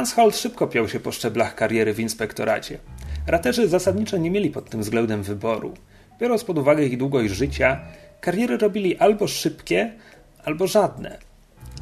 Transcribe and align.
Hans 0.00 0.12
Holt 0.12 0.36
szybko 0.36 0.66
piął 0.66 0.88
się 0.88 1.00
po 1.00 1.12
szczeblach 1.12 1.54
kariery 1.54 1.94
w 1.94 2.00
inspektoracie. 2.00 2.78
Raterzy 3.26 3.68
zasadniczo 3.68 4.16
nie 4.16 4.30
mieli 4.30 4.50
pod 4.50 4.70
tym 4.70 4.80
względem 4.80 5.22
wyboru. 5.22 5.74
Biorąc 6.20 6.44
pod 6.44 6.58
uwagę 6.58 6.84
ich 6.84 6.98
długość 6.98 7.34
życia, 7.34 7.80
kariery 8.20 8.56
robili 8.56 8.98
albo 8.98 9.28
szybkie, 9.28 9.92
albo 10.44 10.66
żadne. 10.66 11.18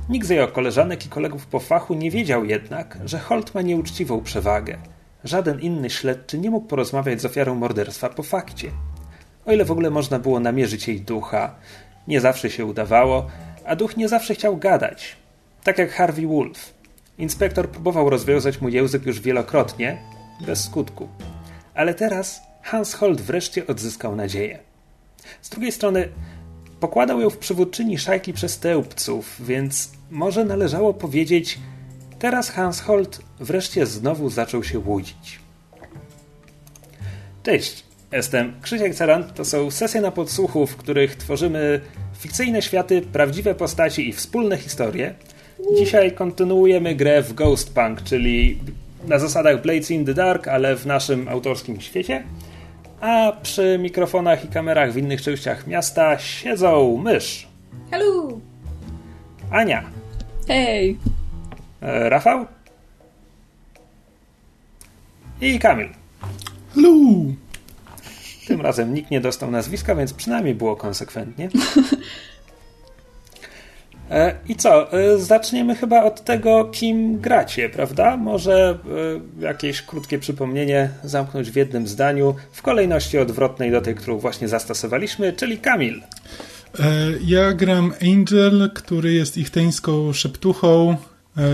Nikt 0.09 0.27
z 0.27 0.31
jego 0.31 0.49
koleżanek 0.49 1.07
i 1.07 1.09
kolegów 1.09 1.47
po 1.47 1.61
fachu 1.61 1.95
nie 1.95 2.11
wiedział 2.11 2.45
jednak, 2.45 2.99
że 3.05 3.19
Holt 3.19 3.55
ma 3.55 3.63
nieuczciwą 3.63 4.21
przewagę. 4.21 4.79
Żaden 5.25 5.61
inny 5.61 5.91
śledczy 5.91 6.39
nie 6.39 6.51
mógł 6.51 6.67
porozmawiać 6.67 7.21
z 7.21 7.25
ofiarą 7.25 7.55
morderstwa 7.55 8.09
po 8.09 8.23
fakcie. 8.23 8.71
O 9.47 9.53
ile 9.53 9.65
w 9.65 9.71
ogóle 9.71 9.91
można 9.91 10.19
było 10.19 10.41
namierzyć 10.41 10.89
jej 10.89 11.01
ducha, 11.01 11.55
nie 12.09 12.21
zawsze 12.21 12.51
się 12.51 12.65
udawało, 12.65 13.27
a 13.65 13.77
duch 13.77 13.97
nie 13.97 14.09
zawsze 14.09 14.35
chciał 14.35 14.57
gadać. 14.57 15.17
Tak 15.65 15.79
jak 15.79 15.91
Harvey 15.91 16.27
Wolf. 16.27 16.78
Inspektor 17.19 17.69
próbował 17.69 18.11
rozwiązać 18.11 18.61
mu 18.61 18.69
język 18.69 19.07
już 19.07 19.21
wielokrotnie, 19.21 20.03
bez 20.47 20.65
skutku. 20.65 21.09
Ale 21.75 21.95
teraz 21.95 22.43
Hans 22.63 22.95
Holt 22.95 23.21
wreszcie 23.21 23.67
odzyskał 23.67 24.17
nadzieję. 24.17 24.59
Z 25.43 25.49
drugiej 25.49 25.73
strony 25.73 26.09
pokładał 26.81 27.21
ją 27.21 27.31
w 27.31 27.39
przywódczyni 27.39 27.99
szajki 27.99 28.33
przestępców, 28.33 29.37
więc 29.41 29.93
może 30.11 30.45
należało 30.45 30.95
powiedzieć, 30.95 31.59
teraz 32.19 32.51
Hans 32.51 32.81
Holt 32.81 33.21
wreszcie 33.41 33.87
znowu 33.87 34.31
zaczął 34.31 34.65
się 34.65 34.79
łudzić. 34.79 35.39
Cześć, 37.43 37.85
jestem 38.13 38.61
Krzysiek 38.63 38.95
Cerant. 38.95 39.35
To 39.35 39.45
są 39.45 39.71
sesje 39.71 40.01
na 40.01 40.11
podsłuchu, 40.11 40.67
w 40.67 40.77
których 40.77 41.17
tworzymy 41.17 41.81
fikcyjne 42.19 42.63
światy, 42.63 43.03
prawdziwe 43.03 43.55
postaci 43.55 44.09
i 44.09 44.13
wspólne 44.13 44.57
historie. 44.57 45.15
Dzisiaj 45.79 46.13
kontynuujemy 46.13 46.95
grę 46.95 47.23
w 47.23 47.33
Ghost 47.33 47.75
Punk, 47.75 48.03
czyli 48.03 48.59
na 49.07 49.19
zasadach 49.19 49.63
Blades 49.63 49.91
in 49.91 50.05
the 50.05 50.15
Dark, 50.15 50.49
ale 50.49 50.77
w 50.77 50.87
naszym 50.87 51.29
autorskim 51.29 51.81
świecie. 51.81 52.23
A 53.01 53.33
przy 53.43 53.79
mikrofonach 53.79 54.45
i 54.45 54.49
kamerach 54.49 54.93
w 54.93 54.97
innych 54.97 55.23
częściach 55.23 55.67
miasta 55.67 56.19
siedzą 56.19 56.97
mysz. 57.05 57.49
Hello! 57.91 58.29
Ania. 59.51 59.85
Hej! 60.49 60.99
E, 61.83 62.09
Rafał. 62.09 62.47
I 65.41 65.59
Kamil. 65.59 65.89
Hello! 66.75 66.99
Tym 68.47 68.61
razem 68.61 68.95
nikt 68.95 69.11
nie 69.11 69.21
dostał 69.21 69.51
nazwiska, 69.51 69.95
więc 69.95 70.13
przynajmniej 70.13 70.55
było 70.55 70.77
konsekwentnie. 70.77 71.49
E, 74.11 74.35
I 74.49 74.57
co? 74.57 74.93
E, 74.93 75.19
zaczniemy 75.19 75.75
chyba 75.75 76.05
od 76.05 76.25
tego, 76.25 76.65
kim 76.65 77.21
gracie, 77.21 77.69
prawda? 77.69 78.17
Może 78.17 78.79
e, 79.41 79.45
jakieś 79.45 79.83
krótkie 79.83 80.19
przypomnienie 80.19 80.91
zamknąć 81.05 81.51
w 81.51 81.57
jednym 81.57 81.87
zdaniu, 81.87 82.35
w 82.53 82.63
kolejności 82.63 83.19
odwrotnej 83.19 83.71
do 83.71 83.81
tej, 83.81 83.95
którą 83.95 84.19
właśnie 84.19 84.49
zastosowaliśmy, 84.49 85.33
czyli 85.33 85.59
Kamil. 85.59 86.03
Ja 87.27 87.53
gram 87.53 87.93
Angel, 88.03 88.71
który 88.75 89.13
jest 89.13 89.39
ichteńską 89.39 90.13
szeptuchą, 90.13 90.97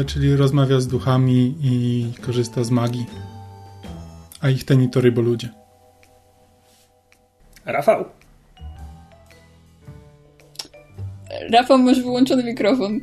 czyli 0.07 0.37
rozmawia 0.37 0.81
z 0.81 0.87
duchami 0.87 1.55
i 1.63 2.07
korzysta 2.21 2.65
z 2.65 2.71
magii. 2.71 3.07
A 4.41 4.49
ichteni 4.49 4.91
to 4.91 5.01
ryboludzie. 5.01 5.49
Rafał. 7.65 8.05
Rafał, 11.53 11.79
masz 11.79 12.01
wyłączony 12.01 12.45
mikrofon. 12.45 13.01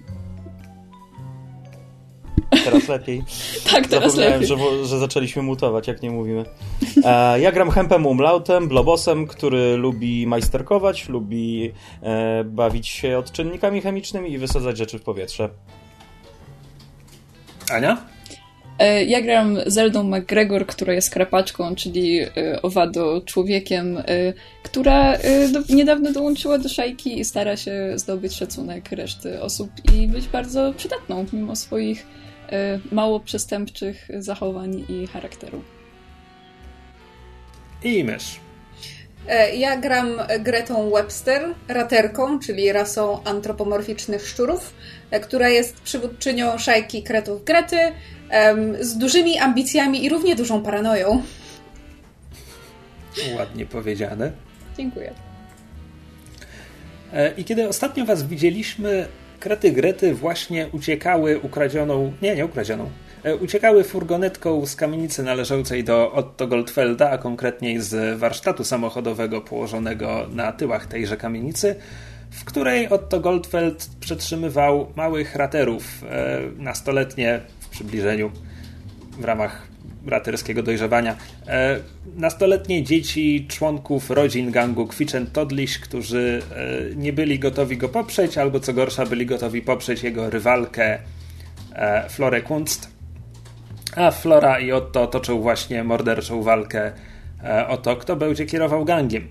Teraz 2.63 2.87
lepiej. 2.87 3.23
tak, 3.71 3.87
teraz 3.87 4.15
lepiej. 4.15 4.47
Że, 4.47 4.57
że 4.85 4.99
zaczęliśmy 4.99 5.41
mutować, 5.41 5.87
jak 5.87 6.01
nie 6.01 6.11
mówimy. 6.11 6.45
E, 7.03 7.39
ja 7.39 7.51
gram 7.51 7.69
Hempem 7.69 8.05
Umlautem, 8.05 8.67
blobosem, 8.67 9.27
który 9.27 9.77
lubi 9.77 10.27
majsterkować, 10.27 11.09
lubi 11.09 11.71
e, 12.01 12.43
bawić 12.43 12.87
się 12.87 13.17
odczynnikami 13.17 13.81
chemicznymi 13.81 14.31
i 14.31 14.37
wysadzać 14.37 14.77
rzeczy 14.77 14.99
w 14.99 15.03
powietrze. 15.03 15.49
Ania? 17.71 18.10
E, 18.81 19.03
ja 19.03 19.21
gram 19.21 19.57
Zeldą 19.65 20.03
McGregor, 20.03 20.65
która 20.65 20.93
jest 20.93 21.09
krapaczką, 21.09 21.75
czyli 21.75 22.19
e, 22.19 22.61
owado 22.61 23.21
człowiekiem, 23.25 23.97
e, 23.97 24.03
która 24.63 25.17
niedawno 25.69 26.11
dołączyła 26.11 26.57
do 26.57 26.69
szajki 26.69 27.19
i 27.19 27.25
stara 27.25 27.57
się 27.57 27.93
zdobyć 27.95 28.35
szacunek 28.35 28.91
reszty 28.91 29.41
osób 29.41 29.69
i 29.93 30.07
być 30.07 30.27
bardzo 30.27 30.73
przydatną, 30.77 31.25
mimo 31.33 31.55
swoich 31.55 32.07
mało 32.91 33.19
przestępczych 33.19 34.07
zachowań 34.19 34.85
i 34.89 35.07
charakteru. 35.07 35.63
I 37.83 38.03
mysz. 38.03 38.39
Ja 39.57 39.77
gram 39.77 40.07
Gretą 40.39 40.91
Webster, 40.91 41.55
raterką, 41.67 42.39
czyli 42.39 42.71
rasą 42.71 43.23
antropomorficznych 43.23 44.27
szczurów, 44.27 44.73
która 45.21 45.49
jest 45.49 45.81
przywódczynią 45.81 46.57
szajki 46.57 47.03
kretów 47.03 47.45
Grety, 47.45 47.77
z 48.79 48.97
dużymi 48.97 49.37
ambicjami 49.37 50.05
i 50.05 50.09
równie 50.09 50.35
dużą 50.35 50.63
paranoją. 50.63 51.23
Ładnie 53.37 53.65
powiedziane. 53.65 54.31
Dziękuję. 54.77 55.13
E, 57.13 57.31
I 57.37 57.43
kiedy 57.43 57.67
ostatnio 57.67 58.05
Was 58.05 58.27
widzieliśmy, 58.27 59.07
krety 59.39 59.71
Grety 59.71 60.13
właśnie 60.13 60.67
uciekały 60.71 61.39
ukradzioną, 61.39 62.13
nie, 62.21 62.35
nie 62.35 62.45
ukradzioną, 62.45 62.89
e, 63.23 63.35
uciekały 63.35 63.83
furgonetką 63.83 64.65
z 64.65 64.75
kamienicy 64.75 65.23
należącej 65.23 65.83
do 65.83 66.11
Otto 66.11 66.47
Goldfelda, 66.47 67.09
a 67.09 67.17
konkretniej 67.17 67.81
z 67.81 68.19
warsztatu 68.19 68.63
samochodowego 68.63 69.41
położonego 69.41 70.27
na 70.33 70.51
tyłach 70.51 70.85
tejże 70.85 71.17
kamienicy, 71.17 71.75
w 72.31 72.45
której 72.45 72.89
Otto 72.89 73.19
Goldfeld 73.19 73.89
przetrzymywał 73.99 74.87
małych 74.95 75.35
raterów, 75.35 76.03
e, 76.09 76.39
nastoletnie 76.57 77.41
przybliżeniu 77.71 78.31
w 79.19 79.23
ramach 79.23 79.67
braterskiego 80.01 80.63
dojrzewania. 80.63 81.15
E, 81.47 81.79
nastoletnie 82.15 82.83
dzieci 82.83 83.45
członków 83.49 84.09
rodzin 84.09 84.51
gangu 84.51 84.87
Kwitchen 84.87 85.27
Todliś, 85.27 85.79
którzy 85.79 86.41
e, 86.91 86.95
nie 86.95 87.13
byli 87.13 87.39
gotowi 87.39 87.77
go 87.77 87.89
poprzeć, 87.89 88.37
albo 88.37 88.59
co 88.59 88.73
gorsza, 88.73 89.05
byli 89.05 89.25
gotowi 89.25 89.61
poprzeć 89.61 90.03
jego 90.03 90.29
rywalkę 90.29 90.99
e, 91.73 92.09
Florę 92.09 92.41
Kunst. 92.41 92.91
A 93.95 94.11
Flora 94.11 94.59
i 94.59 94.71
Otto 94.71 95.07
toczą 95.07 95.41
właśnie 95.41 95.83
morderczą 95.83 96.43
walkę 96.43 96.91
o 97.67 97.77
to, 97.77 97.95
kto 97.95 98.15
będzie 98.15 98.45
kierował 98.45 98.85
gangiem. 98.85 99.27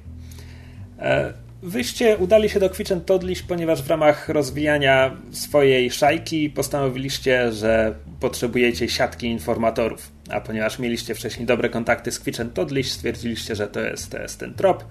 Wyście 1.63 2.17
udali 2.17 2.49
się 2.49 2.61
do 2.61 2.71
Kwitchen 2.71 3.01
Todliś, 3.01 3.43
ponieważ 3.43 3.83
w 3.83 3.91
ramach 3.91 4.29
rozwijania 4.29 5.17
swojej 5.31 5.91
szajki 5.91 6.51
postanowiliście, 6.51 7.53
że 7.53 7.95
potrzebujecie 8.21 8.89
siatki 8.89 9.27
informatorów. 9.27 10.13
A 10.31 10.41
ponieważ 10.41 10.79
mieliście 10.79 11.15
wcześniej 11.15 11.47
dobre 11.47 11.69
kontakty 11.69 12.13
z 12.13 12.19
Kwitchen 12.19 12.51
Todliś, 12.51 12.93
stwierdziliście, 12.93 13.57
że 13.57 13.67
to 13.67 13.81
jest, 13.81 14.11
to 14.11 14.19
jest 14.19 14.41
ten 14.41 14.55
trop. 14.55 14.85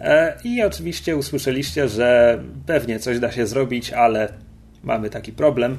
E, 0.00 0.36
I 0.44 0.62
oczywiście 0.62 1.16
usłyszeliście, 1.16 1.88
że 1.88 2.40
pewnie 2.66 2.98
coś 2.98 3.18
da 3.18 3.32
się 3.32 3.46
zrobić, 3.46 3.92
ale 3.92 4.32
mamy 4.82 5.10
taki 5.10 5.32
problem. 5.32 5.78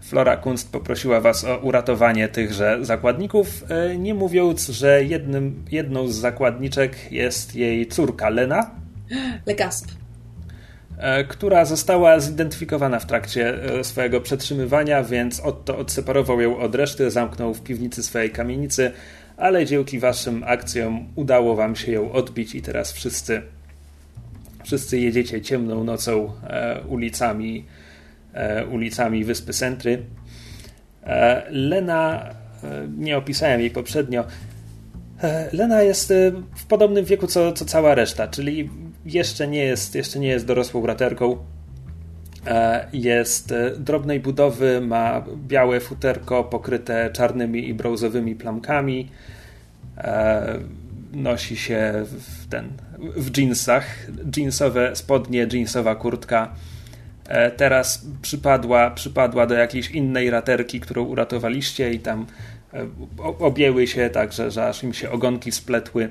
Flora 0.00 0.36
Kunst 0.36 0.72
poprosiła 0.72 1.20
was 1.20 1.44
o 1.44 1.58
uratowanie 1.58 2.28
tychże 2.28 2.78
zakładników, 2.80 3.64
e, 3.68 3.96
nie 3.96 4.14
mówiąc, 4.14 4.68
że 4.68 5.04
jednym, 5.04 5.64
jedną 5.70 6.08
z 6.08 6.14
zakładniczek 6.14 7.12
jest 7.12 7.56
jej 7.56 7.86
córka 7.86 8.28
Lena, 8.28 8.81
Legasp. 9.46 9.88
E, 11.02 11.24
która 11.24 11.64
została 11.64 12.20
zidentyfikowana 12.20 12.98
w 12.98 13.06
trakcie 13.06 13.64
e, 13.78 13.84
swojego 13.84 14.20
przetrzymywania, 14.20 15.04
więc 15.04 15.40
Otto 15.40 15.78
odseparował 15.78 16.40
ją 16.40 16.58
od 16.58 16.74
reszty, 16.74 17.10
zamknął 17.10 17.54
w 17.54 17.62
piwnicy 17.62 18.02
swojej 18.02 18.30
kamienicy, 18.30 18.92
ale 19.36 19.66
dzięki 19.66 19.98
waszym 19.98 20.44
akcjom 20.46 21.08
udało 21.14 21.56
wam 21.56 21.76
się 21.76 21.92
ją 21.92 22.12
odbić 22.12 22.54
i 22.54 22.62
teraz 22.62 22.92
wszyscy 22.92 23.42
wszyscy 24.64 24.98
jedziecie 24.98 25.42
ciemną 25.42 25.84
nocą 25.84 26.32
e, 26.42 26.80
ulicami 26.88 27.64
ulicami 28.70 29.24
wyspy 29.24 29.52
Sentry. 29.52 30.02
Lena, 31.50 32.30
nie 32.98 33.16
opisałem 33.18 33.60
jej 33.60 33.70
poprzednio, 33.70 34.24
Lena 35.52 35.82
jest 35.82 36.12
w 36.56 36.66
podobnym 36.66 37.04
wieku 37.04 37.26
co, 37.26 37.52
co 37.52 37.64
cała 37.64 37.94
reszta, 37.94 38.28
czyli 38.28 38.70
jeszcze 39.06 39.48
nie 39.48 39.64
jest, 39.64 39.94
jeszcze 39.94 40.18
nie 40.18 40.28
jest 40.28 40.46
dorosłą 40.46 40.82
braterką. 40.82 41.36
E, 42.46 42.88
jest 42.92 43.52
e, 43.52 43.70
drobnej 43.70 44.20
budowy, 44.20 44.80
ma 44.80 45.24
białe 45.36 45.80
futerko 45.80 46.44
pokryte 46.44 47.10
czarnymi 47.12 47.68
i 47.68 47.74
brązowymi 47.74 48.34
plamkami. 48.34 49.08
E, 49.98 50.58
nosi 51.12 51.56
się 51.56 51.92
w 52.08 52.48
ten 52.48 52.68
w 53.16 53.38
jeansach, 53.38 53.86
jeansowe 54.36 54.96
spodnie, 54.96 55.46
jeansowa 55.52 55.94
kurtka. 55.94 56.54
teraz 57.56 58.06
przypadła, 58.22 58.90
przypadła 58.90 59.46
do 59.46 59.54
jakiejś 59.54 59.90
innej 59.90 60.30
raterki, 60.30 60.80
którą 60.80 61.04
uratowaliście 61.04 61.92
i 61.92 61.98
tam 61.98 62.26
objęły 63.38 63.86
się 63.86 64.10
tak, 64.10 64.32
że, 64.32 64.50
że 64.50 64.66
aż 64.66 64.82
im 64.82 64.94
się 64.94 65.10
ogonki 65.10 65.52
spletły. 65.52 66.10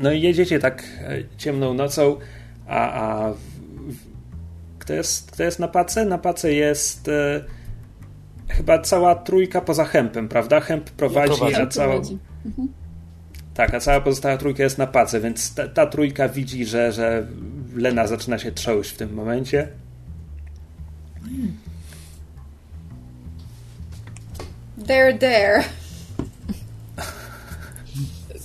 No 0.00 0.12
i 0.12 0.20
jedziecie 0.20 0.58
tak 0.58 0.82
e, 1.00 1.36
ciemną 1.38 1.74
nocą, 1.74 2.16
a, 2.66 3.02
a 3.02 3.32
kto, 4.78 4.92
jest, 4.92 5.30
kto 5.30 5.42
jest 5.42 5.58
na 5.58 5.68
pace? 5.68 6.04
Na 6.04 6.18
pace 6.18 6.52
jest 6.52 7.08
e, 7.08 7.44
chyba 8.48 8.78
cała 8.78 9.14
trójka 9.14 9.60
poza 9.60 9.84
Hempem, 9.84 10.28
prawda? 10.28 10.60
Hemp 10.60 10.90
prowadzi, 10.90 11.34
prowadzi. 11.34 11.60
a 11.60 11.66
cała... 11.66 11.94
Mhm. 11.94 12.68
Tak, 13.54 13.74
a 13.74 13.80
cała 13.80 14.00
pozostała 14.00 14.36
trójka 14.36 14.62
jest 14.62 14.78
na 14.78 14.86
pace, 14.86 15.20
więc 15.20 15.54
ta, 15.54 15.68
ta 15.68 15.86
trójka 15.86 16.28
widzi, 16.28 16.64
że, 16.64 16.92
że 16.92 17.26
Lena 17.74 18.06
zaczyna 18.06 18.38
się 18.38 18.52
trząść 18.52 18.90
w 18.90 18.96
tym 18.96 19.14
momencie. 19.14 19.68
There, 24.86 25.18
there. 25.18 25.64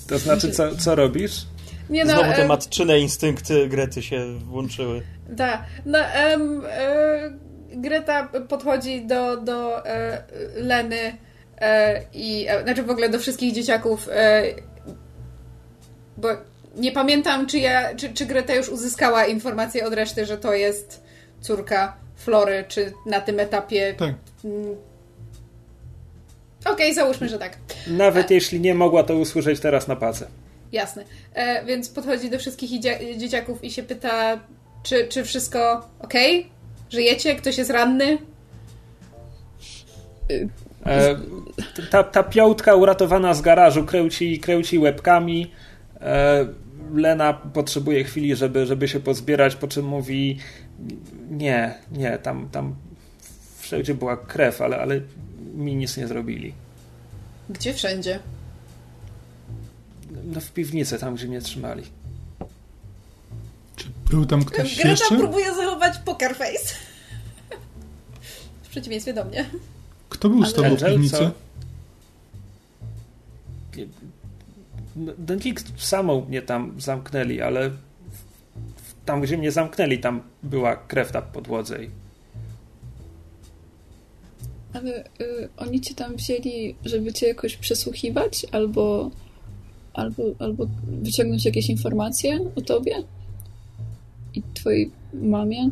To 0.09 0.17
znaczy, 0.17 0.51
co, 0.51 0.75
co 0.75 0.95
robisz? 0.95 1.45
Nie 1.89 2.05
no, 2.05 2.13
Znowu 2.13 2.31
te 2.31 2.41
em, 2.41 2.47
matczyne 2.47 2.99
instynkty 2.99 3.67
Grety 3.67 4.01
się 4.01 4.39
włączyły. 4.39 5.01
Da. 5.29 5.65
No, 5.85 5.99
em, 5.99 6.63
e, 6.65 7.31
Greta 7.73 8.29
podchodzi 8.49 9.05
do, 9.05 9.37
do 9.37 9.85
e, 9.85 10.23
Leny 10.55 11.17
e, 11.61 12.01
i 12.13 12.45
e, 12.49 12.63
znaczy 12.63 12.83
w 12.83 12.89
ogóle 12.89 13.09
do 13.09 13.19
wszystkich 13.19 13.53
dzieciaków, 13.53 14.09
e, 14.11 14.43
bo 16.17 16.29
nie 16.75 16.91
pamiętam, 16.91 17.47
czy, 17.47 17.59
ja, 17.59 17.95
czy, 17.95 18.13
czy 18.13 18.25
Greta 18.25 18.55
już 18.55 18.69
uzyskała 18.69 19.25
informację 19.25 19.85
od 19.85 19.93
reszty, 19.93 20.25
że 20.25 20.37
to 20.37 20.53
jest 20.53 21.03
córka 21.41 21.97
Flory, 22.15 22.65
czy 22.67 22.93
na 23.05 23.21
tym 23.21 23.39
etapie. 23.39 23.93
Tak. 23.97 24.13
Okej, 26.65 26.93
załóżmy, 26.93 27.29
że 27.29 27.39
tak. 27.39 27.57
Nawet 27.87 28.31
jeśli 28.31 28.59
nie 28.59 28.75
mogła 28.75 29.03
to 29.03 29.15
usłyszeć 29.15 29.59
teraz 29.59 29.87
na 29.87 29.95
pace. 29.95 30.27
Jasne. 30.71 31.03
E, 31.33 31.65
więc 31.65 31.89
podchodzi 31.89 32.29
do 32.29 32.39
wszystkich 32.39 32.69
dzieciaków 33.17 33.63
i 33.63 33.71
się 33.71 33.83
pyta, 33.83 34.39
czy, 34.83 35.07
czy 35.07 35.23
wszystko 35.23 35.87
ok? 35.99 36.13
Żyjecie? 36.89 37.35
Ktoś 37.35 37.57
jest 37.57 37.71
ranny? 37.71 38.17
E, 40.85 41.15
ta, 41.91 42.03
ta 42.03 42.23
piątka 42.23 42.75
uratowana 42.75 43.33
z 43.33 43.41
garażu 43.41 43.85
kręci, 43.85 44.39
kręci 44.39 44.79
łebkami. 44.79 45.51
E, 46.01 46.45
Lena 46.93 47.33
potrzebuje 47.33 48.03
chwili, 48.03 48.35
żeby, 48.35 48.65
żeby 48.65 48.87
się 48.87 48.99
pozbierać, 48.99 49.55
po 49.55 49.67
czym 49.67 49.85
mówi 49.85 50.37
nie, 51.29 51.73
nie, 51.91 52.17
tam, 52.17 52.49
tam 52.51 52.75
wszędzie 53.59 53.93
była 53.93 54.17
krew, 54.17 54.61
ale, 54.61 54.77
ale 54.77 55.01
mi 55.53 55.75
nic 55.75 55.97
nie 55.97 56.07
zrobili. 56.07 56.53
Gdzie 57.49 57.73
wszędzie? 57.73 58.19
No 60.23 60.41
w 60.41 60.51
piwnicy, 60.51 60.99
tam 60.99 61.15
gdzie 61.15 61.27
mnie 61.27 61.41
trzymali. 61.41 61.83
Czy 63.75 63.87
był 64.09 64.25
tam 64.25 64.45
ktoś 64.45 64.75
Greta 64.75 64.89
jeszcze? 64.89 65.17
próbuje 65.17 65.55
zachować 65.55 65.97
poker 65.97 66.35
face. 66.35 66.75
W 68.63 68.69
przeciwieństwie 68.69 69.13
do 69.13 69.25
mnie. 69.25 69.49
Kto 70.09 70.29
był 70.29 70.45
z 70.45 70.53
tobą 70.53 70.75
w 70.75 70.85
piwnicy? 70.85 71.17
co? 71.17 71.31
No, 74.95 75.35
nikt 75.45 75.81
samą 75.81 76.25
mnie 76.25 76.41
tam 76.41 76.81
zamknęli, 76.81 77.41
ale 77.41 77.71
tam, 79.05 79.21
gdzie 79.21 79.37
mnie 79.37 79.51
zamknęli, 79.51 79.99
tam 79.99 80.21
była 80.43 80.75
krew 80.75 81.13
na 81.13 81.21
podłodze. 81.21 81.83
I 81.83 81.89
Ale 84.73 85.03
y, 85.21 85.49
oni 85.57 85.81
cię 85.81 85.95
tam 85.95 86.15
wzięli, 86.15 86.75
żeby 86.85 87.13
cię 87.13 87.27
jakoś 87.27 87.55
przesłuchiwać, 87.55 88.45
albo, 88.51 89.11
albo, 89.93 90.23
albo 90.39 90.67
wyciągnąć 90.87 91.45
jakieś 91.45 91.69
informacje 91.69 92.39
o 92.55 92.61
tobie 92.61 92.95
i 94.33 94.43
twojej 94.53 94.91
mamie. 95.13 95.69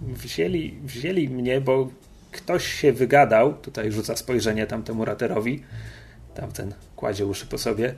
wzięli, 0.00 0.78
wzięli 0.84 1.28
mnie, 1.28 1.60
bo 1.60 1.88
ktoś 2.32 2.66
się 2.66 2.92
wygadał. 2.92 3.54
Tutaj 3.54 3.92
rzuca 3.92 4.16
spojrzenie 4.16 4.66
tamtemu 4.66 5.04
raterowi. 5.04 5.62
Tamten 6.34 6.74
kładzie 6.96 7.26
uszy 7.26 7.46
po 7.46 7.58
sobie. 7.58 7.94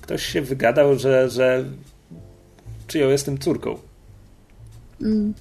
Ktoś 0.00 0.26
się 0.26 0.42
wygadał, 0.42 0.98
że, 0.98 1.30
że 1.30 1.64
czyją 2.86 3.08
jestem 3.08 3.38
córką. 3.38 3.78
Mm. 5.00 5.34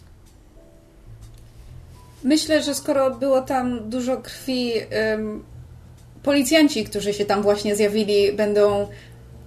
Myślę, 2.25 2.63
że 2.63 2.75
skoro 2.75 3.12
było 3.12 3.42
tam 3.42 3.89
dużo 3.89 4.18
krwi, 4.18 4.72
ym, 5.13 5.44
policjanci, 6.24 6.83
którzy 6.83 7.13
się 7.13 7.25
tam 7.25 7.42
właśnie 7.42 7.75
zjawili, 7.75 8.33
będą 8.33 8.88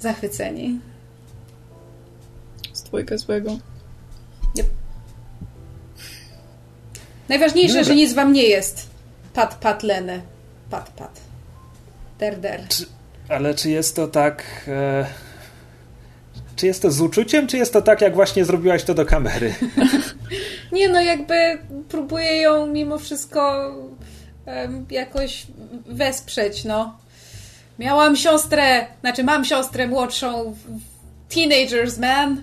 zachwyceni. 0.01 0.81
Z 2.73 2.83
twojego 2.83 3.19
złego. 3.19 3.59
Najważniejsze, 7.29 7.75
Dobra. 7.75 7.85
że 7.89 7.95
nic 7.95 8.13
wam 8.13 8.33
nie 8.33 8.43
jest. 8.43 8.87
Pat, 9.35 9.55
pat, 9.55 9.83
Lenę. 9.83 10.21
Pat, 10.71 10.91
pat. 10.91 11.21
Der, 12.19 12.41
der. 12.41 12.61
Ale 13.29 13.55
czy 13.55 13.71
jest 13.71 13.97
to 13.97 14.09
tak. 14.09 14.45
E, 14.69 15.07
czy 16.59 16.67
jest 16.67 16.83
to 16.83 16.91
z 16.91 17.01
uczuciem, 17.01 17.47
czy 17.47 17.57
jest 17.57 17.73
to 17.73 17.83
tak, 17.83 18.01
jak 18.01 18.15
właśnie 18.15 18.45
zrobiłaś 18.45 18.85
to 18.85 18.95
do 18.95 19.07
kamery? 19.07 19.55
Nie 20.73 20.89
no, 20.89 21.01
jakby 21.01 21.35
próbuję 21.89 22.37
ją 22.37 22.67
mimo 22.67 22.99
wszystko 22.99 23.73
em, 24.47 24.87
jakoś 24.91 25.47
wesprzeć, 25.87 26.65
no. 26.65 26.99
Miałam 27.79 28.17
siostrę, 28.17 28.87
znaczy 29.01 29.25
mam 29.25 29.45
siostrę 29.45 29.87
młodszą, 29.87 30.57
teenagers, 31.29 31.99
man. 31.99 32.43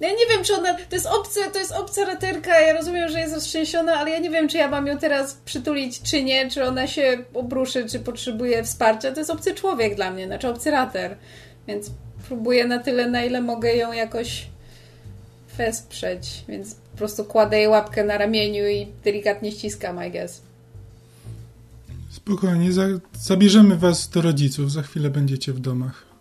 Ja 0.00 0.08
nie 0.08 0.26
wiem, 0.30 0.44
czy 0.44 0.54
ona. 0.54 0.74
To 0.74 0.96
jest 0.96 1.06
obce, 1.06 1.50
to 1.52 1.58
jest 1.58 1.72
obca 1.72 2.04
raterka. 2.04 2.60
Ja 2.60 2.72
rozumiem, 2.72 3.08
że 3.08 3.20
jest 3.20 3.34
roztrzęsiona, 3.34 3.92
ale 3.92 4.10
ja 4.10 4.18
nie 4.18 4.30
wiem, 4.30 4.48
czy 4.48 4.56
ja 4.56 4.68
mam 4.68 4.86
ją 4.86 4.98
teraz 4.98 5.34
przytulić, 5.44 6.02
czy 6.02 6.24
nie, 6.24 6.50
czy 6.50 6.64
ona 6.64 6.86
się 6.86 7.24
obruszy, 7.34 7.88
czy 7.88 8.00
potrzebuje 8.00 8.64
wsparcia. 8.64 9.12
To 9.12 9.20
jest 9.20 9.30
obcy 9.30 9.54
człowiek 9.54 9.94
dla 9.94 10.10
mnie, 10.10 10.26
znaczy 10.26 10.48
obcy 10.48 10.70
rater. 10.70 11.16
Więc 11.66 11.90
próbuję 12.28 12.66
na 12.66 12.78
tyle, 12.78 13.10
na 13.10 13.24
ile 13.24 13.40
mogę 13.40 13.74
ją 13.74 13.92
jakoś 13.92 14.46
wesprzeć, 15.56 16.44
więc 16.48 16.74
po 16.74 16.98
prostu 16.98 17.24
kładę 17.24 17.58
jej 17.58 17.68
łapkę 17.68 18.04
na 18.04 18.18
ramieniu 18.18 18.68
i 18.68 18.86
delikatnie 19.04 19.52
ściskam, 19.52 20.06
I 20.06 20.10
guess. 20.10 20.42
Spokojnie, 22.10 22.72
za, 22.72 22.82
zabierzemy 23.12 23.76
was 23.76 24.08
do 24.08 24.22
rodziców, 24.22 24.72
za 24.72 24.82
chwilę 24.82 25.10
będziecie 25.10 25.52
w 25.52 25.60
domach. 25.60 26.13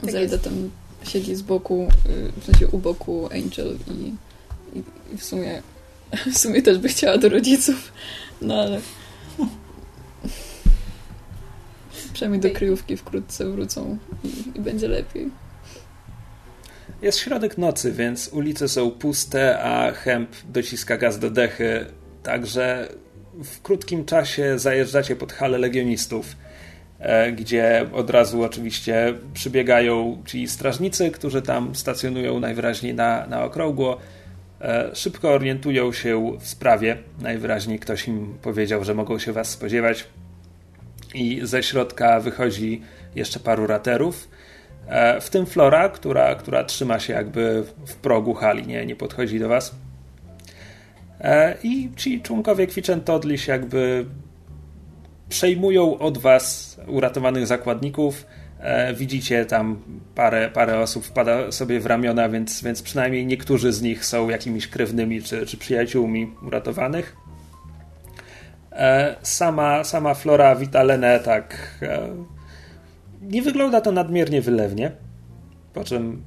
Tak 0.00 0.10
Zelda 0.10 0.32
jest. 0.32 0.44
tam 0.44 0.70
siedzi 1.02 1.34
z 1.34 1.42
boku, 1.42 1.88
y, 2.06 2.40
w 2.40 2.44
sensie 2.44 2.66
u 2.66 2.78
boku 2.78 3.28
Angel 3.32 3.76
i, 3.90 4.14
i, 4.78 4.82
i 5.14 5.18
w 5.18 5.24
sumie 5.24 5.62
w 6.34 6.38
sumie 6.38 6.62
też 6.62 6.78
by 6.78 6.88
chciała 6.88 7.18
do 7.18 7.28
rodziców, 7.28 7.92
no 8.42 8.54
ale 8.54 8.80
przynajmniej 12.12 12.40
do 12.40 12.58
kryjówki 12.58 12.96
wkrótce 12.96 13.50
wrócą 13.50 13.98
i, 14.24 14.58
i 14.58 14.60
będzie 14.60 14.88
lepiej. 14.88 15.30
Jest 17.02 17.18
środek 17.18 17.58
nocy, 17.58 17.92
więc 17.92 18.28
ulice 18.28 18.68
są 18.68 18.90
puste, 18.90 19.62
a 19.62 19.92
Hemp 19.92 20.30
dociska 20.48 20.96
gaz 20.96 21.18
do 21.18 21.30
dechy. 21.30 21.86
Także 22.22 22.88
w 23.44 23.62
krótkim 23.62 24.04
czasie 24.04 24.58
zajeżdżacie 24.58 25.16
pod 25.16 25.32
halę 25.32 25.58
legionistów, 25.58 26.36
gdzie 27.36 27.86
od 27.92 28.10
razu 28.10 28.42
oczywiście 28.42 29.14
przybiegają 29.34 30.22
ci 30.26 30.48
strażnicy, 30.48 31.10
którzy 31.10 31.42
tam 31.42 31.74
stacjonują 31.74 32.40
najwyraźniej 32.40 32.94
na, 32.94 33.26
na 33.26 33.44
okrągło. 33.44 33.98
E, 34.60 34.90
Szybko 34.94 35.30
orientują 35.30 35.92
się 35.92 36.32
w 36.40 36.48
sprawie. 36.48 36.96
Najwyraźniej 37.20 37.78
ktoś 37.78 38.08
im 38.08 38.38
powiedział, 38.42 38.84
że 38.84 38.94
mogą 38.94 39.18
się 39.18 39.32
was 39.32 39.48
spodziewać. 39.50 40.04
I 41.14 41.40
ze 41.42 41.62
środka 41.62 42.20
wychodzi 42.20 42.82
jeszcze 43.14 43.40
paru 43.40 43.66
raterów. 43.66 44.28
E, 44.88 45.20
W 45.20 45.30
tym 45.30 45.46
Flora, 45.46 45.88
która, 45.88 46.34
która 46.34 46.64
trzyma 46.64 46.98
się 47.00 47.12
jakby 47.12 47.64
w 47.86 47.94
progu 47.94 48.34
hali, 48.34 48.66
nie, 48.66 48.86
nie 48.86 48.96
podchodzi 48.96 49.38
do 49.38 49.48
was. 49.48 49.74
E, 51.20 51.54
I 51.62 51.90
ci 51.96 52.22
członkowie 52.22 52.66
Kwiczen-Todliś 52.66 53.48
jakby 53.48 54.04
przejmują 55.28 55.98
od 55.98 56.18
was 56.18 56.76
uratowanych 56.86 57.46
zakładników. 57.46 58.26
E, 58.60 58.94
Widzicie 58.94 59.46
tam 59.46 59.82
parę, 60.14 60.50
parę 60.54 60.80
osób 60.80 61.04
wpada 61.04 61.52
sobie 61.52 61.80
w 61.80 61.86
ramiona, 61.86 62.28
więc, 62.28 62.62
więc 62.62 62.82
przynajmniej 62.82 63.26
niektórzy 63.26 63.72
z 63.72 63.82
nich 63.82 64.04
są 64.04 64.28
jakimiś 64.28 64.68
krewnymi 64.68 65.22
czy, 65.22 65.46
czy 65.46 65.56
przyjaciółmi 65.56 66.32
uratowanych. 66.46 67.16
E, 68.72 69.16
Sama, 69.22 69.84
sama 69.84 70.14
Flora 70.14 70.56
wita 70.56 70.82
Lenę 70.82 71.20
tak. 71.20 71.78
e, 71.82 72.08
Nie 73.22 73.42
wygląda 73.42 73.80
to 73.80 73.92
nadmiernie 73.92 74.42
wylewnie. 74.42 74.92
Po 75.74 75.84
czym 75.84 76.22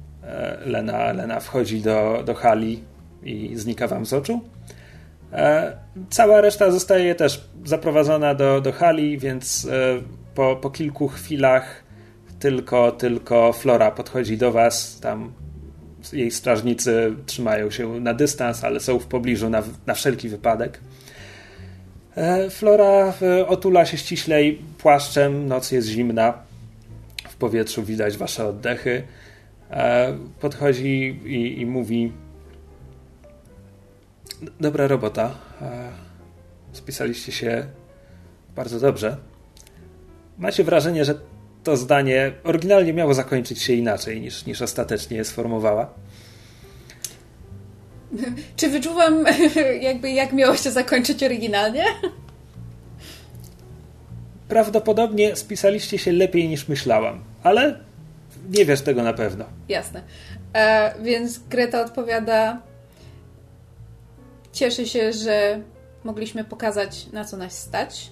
Lena, 0.66 1.12
Lena 1.12 1.40
wchodzi 1.40 1.80
do, 1.80 2.22
do 2.26 2.34
hali 2.34 2.82
i 3.22 3.52
znika 3.56 3.88
wam 3.88 4.06
z 4.06 4.12
oczu. 4.12 4.40
E, 5.32 5.76
cała 6.10 6.40
reszta 6.40 6.70
zostaje 6.70 7.14
też 7.14 7.44
zaprowadzona 7.64 8.34
do, 8.34 8.60
do 8.60 8.72
hali, 8.72 9.18
więc 9.18 9.68
e, 9.70 10.02
po, 10.34 10.56
po 10.56 10.70
kilku 10.70 11.08
chwilach 11.08 11.82
tylko, 12.38 12.92
tylko 12.92 13.52
Flora 13.52 13.90
podchodzi 13.90 14.36
do 14.36 14.52
was. 14.52 15.00
Tam 15.00 15.32
jej 16.12 16.30
strażnicy 16.30 17.14
trzymają 17.26 17.70
się 17.70 18.00
na 18.00 18.14
dystans, 18.14 18.64
ale 18.64 18.80
są 18.80 18.98
w 18.98 19.06
pobliżu 19.06 19.50
na, 19.50 19.62
na 19.86 19.94
wszelki 19.94 20.28
wypadek. 20.28 20.80
E, 22.16 22.50
Flora 22.50 23.14
otula 23.46 23.86
się 23.86 23.96
ściślej 23.96 24.58
płaszczem, 24.78 25.48
noc 25.48 25.70
jest 25.70 25.88
zimna, 25.88 26.34
w 27.28 27.36
powietrzu 27.36 27.82
widać 27.82 28.16
wasze 28.16 28.48
oddechy. 28.48 29.02
Podchodzi 30.40 31.20
i, 31.24 31.60
i 31.60 31.66
mówi: 31.66 32.12
Dobra 34.60 34.86
robota. 34.86 35.34
Spisaliście 36.72 37.32
się 37.32 37.66
bardzo 38.56 38.80
dobrze. 38.80 39.16
Macie 40.38 40.64
wrażenie, 40.64 41.04
że 41.04 41.14
to 41.64 41.76
zdanie 41.76 42.32
oryginalnie 42.44 42.92
miało 42.92 43.14
zakończyć 43.14 43.62
się 43.62 43.72
inaczej 43.72 44.20
niż, 44.20 44.46
niż 44.46 44.62
ostatecznie 44.62 45.16
je 45.16 45.24
sformułowała? 45.24 45.94
Czy 48.56 48.68
wyczuwam, 48.68 49.24
jakby 49.80 50.10
jak 50.10 50.32
miało 50.32 50.56
się 50.56 50.70
zakończyć 50.70 51.22
oryginalnie? 51.22 51.84
Prawdopodobnie 54.48 55.36
spisaliście 55.36 55.98
się 55.98 56.12
lepiej 56.12 56.48
niż 56.48 56.68
myślałam, 56.68 57.24
ale 57.42 57.78
nie 58.50 58.64
wiesz 58.64 58.80
tego 58.80 59.02
na 59.02 59.12
pewno. 59.12 59.44
Jasne. 59.68 60.02
E, 60.54 60.94
więc 61.02 61.38
Greta 61.38 61.84
odpowiada: 61.84 62.62
Cieszę 64.52 64.86
się, 64.86 65.12
że 65.12 65.60
mogliśmy 66.04 66.44
pokazać, 66.44 67.06
na 67.12 67.24
co 67.24 67.36
nas 67.36 67.58
stać. 67.58 68.10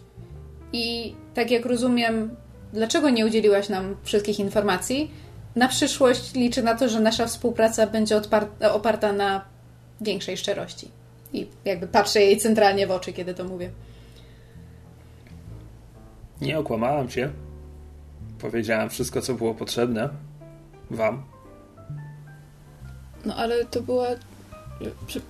I 0.73 1.15
tak 1.35 1.51
jak 1.51 1.67
rozumiem, 1.67 2.37
dlaczego 2.73 3.11
nie 3.11 3.27
udzieliłaś 3.27 3.69
nam 3.69 3.97
wszystkich 4.03 4.41
informacji, 4.41 5.11
na 5.57 5.69
przyszłość 5.69 6.35
liczę 6.35 6.63
na 6.63 6.75
to, 6.75 6.89
że 6.89 7.01
nasza 7.01 7.27
współpraca 7.27 7.87
będzie 7.87 8.21
oparta 8.73 9.13
na 9.13 9.45
większej 10.01 10.37
szczerości. 10.37 10.89
I 11.33 11.47
jakby 11.65 11.87
patrzę 11.87 12.21
jej 12.21 12.37
centralnie 12.37 12.87
w 12.87 12.91
oczy, 12.91 13.13
kiedy 13.13 13.35
to 13.35 13.45
mówię. 13.45 13.71
Nie 16.41 16.59
okłamałam 16.59 17.09
cię. 17.09 17.31
Powiedziałam 18.39 18.91
wszystko, 18.91 19.23
co 19.23 19.35
było 19.35 19.55
potrzebne. 19.55 20.09
Wam. 20.91 21.23
No 23.25 23.37
ale 23.37 23.65
to 23.65 23.83
była 23.83 24.07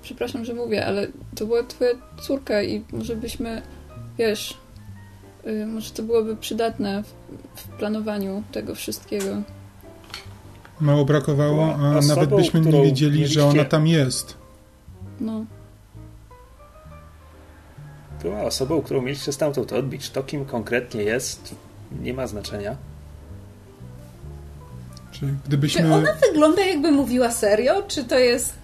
przepraszam, 0.02 0.45
że 0.45 0.54
mówię, 0.54 0.87
ale 0.87 1.07
to 1.35 1.47
była 1.47 1.62
twoja 1.62 1.90
córka 2.23 2.62
i 2.62 2.85
może 2.92 3.16
byśmy, 3.16 3.62
wiesz, 4.19 4.59
y, 5.47 5.66
może 5.66 5.90
to 5.90 6.02
byłoby 6.02 6.37
przydatne 6.37 7.02
w, 7.02 7.14
w 7.61 7.69
planowaniu 7.69 8.42
tego 8.52 8.75
wszystkiego. 8.75 9.42
Mało 10.80 11.04
brakowało, 11.04 11.76
a 11.80 11.97
Osobą, 11.97 12.14
nawet 12.14 12.30
byśmy 12.30 12.61
nie 12.61 12.83
wiedzieli, 12.83 13.19
mieliście... 13.19 13.40
że 13.40 13.47
ona 13.47 13.64
tam 13.64 13.87
jest. 13.87 14.37
No. 15.21 15.45
Była 18.23 18.42
osobą, 18.42 18.83
którą 18.83 19.02
mieliście 19.02 19.33
stamtąd 19.33 19.73
odbić. 19.73 20.11
To, 20.11 20.23
kim 20.23 20.45
konkretnie 20.45 21.02
jest, 21.02 21.54
nie 22.02 22.14
ma 22.14 22.26
znaczenia. 22.26 22.76
Czy 25.11 25.35
gdybyśmy... 25.47 25.83
Czy 25.83 25.92
ona 25.92 26.12
wygląda 26.12 26.62
jakby 26.62 26.92
mówiła 26.92 27.30
serio? 27.30 27.83
Czy 27.88 28.04
to 28.04 28.19
jest 28.19 28.60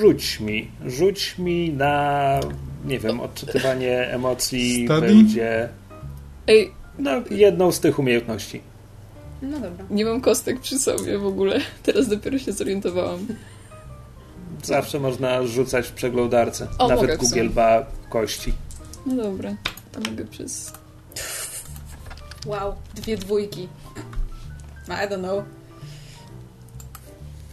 Rzuć 0.00 0.40
mi. 0.40 0.70
Rzuć 0.86 1.38
mi 1.38 1.72
na, 1.72 2.40
nie 2.84 2.98
wiem, 2.98 3.20
odczytywanie 3.20 4.10
emocji 4.10 4.84
Study? 4.84 5.06
będzie 5.06 5.68
Ej. 6.46 6.70
no, 6.98 7.10
jedną 7.30 7.72
z 7.72 7.80
tych 7.80 7.98
umiejętności. 7.98 8.60
No 9.42 9.60
dobra. 9.60 9.84
Nie 9.90 10.04
mam 10.04 10.20
kostek 10.20 10.60
przy 10.60 10.78
sobie 10.78 11.18
w 11.18 11.26
ogóle. 11.26 11.60
Teraz 11.82 12.08
dopiero 12.08 12.38
się 12.38 12.52
zorientowałam. 12.52 13.26
Zawsze 14.62 15.00
można 15.00 15.46
rzucać 15.46 15.86
w 15.86 15.92
przeglądarce. 15.92 16.68
O, 16.78 16.88
Nawet 16.88 17.16
Google 17.16 17.48
ma 17.56 17.84
kości. 18.10 18.52
No 19.06 19.22
dobra, 19.22 19.54
to 19.92 20.10
mogę 20.10 20.24
przez... 20.24 20.72
Wow, 22.46 22.74
dwie 22.94 23.16
dwójki. 23.16 23.68
I 24.88 24.90
don't 24.90 25.18
know. 25.18 25.44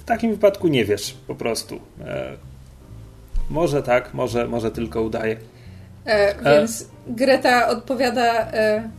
W 0.05 0.07
takim 0.07 0.31
wypadku 0.31 0.67
nie 0.67 0.85
wiesz 0.85 1.17
po 1.27 1.35
prostu. 1.35 1.79
E, 2.05 2.37
może 3.49 3.83
tak, 3.83 4.13
może, 4.13 4.47
może 4.47 4.71
tylko 4.71 5.01
udaje. 5.01 5.37
E, 6.05 6.35
więc 6.43 6.81
e... 6.81 6.85
Greta 7.07 7.67
odpowiada 7.67 8.51
e, 8.51 8.89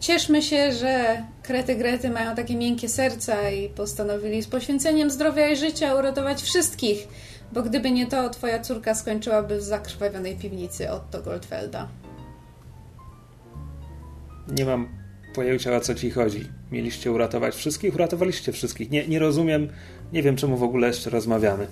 cieszmy 0.00 0.42
się, 0.42 0.72
że 0.72 1.22
krety 1.42 1.76
Grety 1.76 2.10
mają 2.10 2.34
takie 2.34 2.56
miękkie 2.56 2.88
serca 2.88 3.50
i 3.50 3.68
postanowili 3.68 4.42
z 4.42 4.46
poświęceniem 4.46 5.10
zdrowia 5.10 5.48
i 5.48 5.56
życia 5.56 5.94
uratować 5.94 6.42
wszystkich, 6.42 7.08
bo 7.52 7.62
gdyby 7.62 7.90
nie 7.90 8.06
to, 8.06 8.30
twoja 8.30 8.60
córka 8.60 8.94
skończyłaby 8.94 9.58
w 9.58 9.62
zakrwawionej 9.62 10.36
piwnicy 10.36 10.90
Otto 10.90 11.22
Goldfelda. 11.22 11.88
Nie 14.48 14.64
mam 14.64 14.88
pojęcia 15.34 15.76
o 15.76 15.80
co 15.80 15.94
ci 15.94 16.10
chodzi. 16.10 16.57
Mieliście 16.72 17.12
uratować 17.12 17.54
wszystkich, 17.54 17.94
uratowaliście 17.94 18.52
wszystkich. 18.52 18.90
Nie, 18.90 19.08
nie 19.08 19.18
rozumiem, 19.18 19.68
nie 20.12 20.22
wiem 20.22 20.36
czemu 20.36 20.56
w 20.56 20.62
ogóle 20.62 20.86
jeszcze 20.86 21.10
rozmawiamy. 21.10 21.66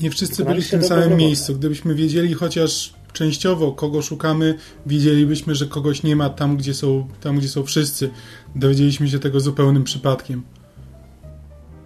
Nie 0.00 0.10
wszyscy 0.10 0.44
byli 0.44 0.62
w 0.62 0.70
tym 0.70 0.82
samym 0.82 1.16
miejscu. 1.16 1.54
Gdybyśmy 1.54 1.94
wiedzieli 1.94 2.34
chociaż 2.34 2.94
częściowo, 3.12 3.72
kogo 3.72 4.02
szukamy, 4.02 4.54
wiedzielibyśmy, 4.86 5.54
że 5.54 5.66
kogoś 5.66 6.02
nie 6.02 6.16
ma 6.16 6.30
tam, 6.30 6.56
gdzie 6.56 6.74
są, 6.74 7.08
tam, 7.20 7.38
gdzie 7.38 7.48
są 7.48 7.64
wszyscy. 7.64 8.10
Dowiedzieliśmy 8.56 9.08
się 9.08 9.18
tego 9.18 9.40
zupełnym 9.40 9.84
przypadkiem. 9.84 10.42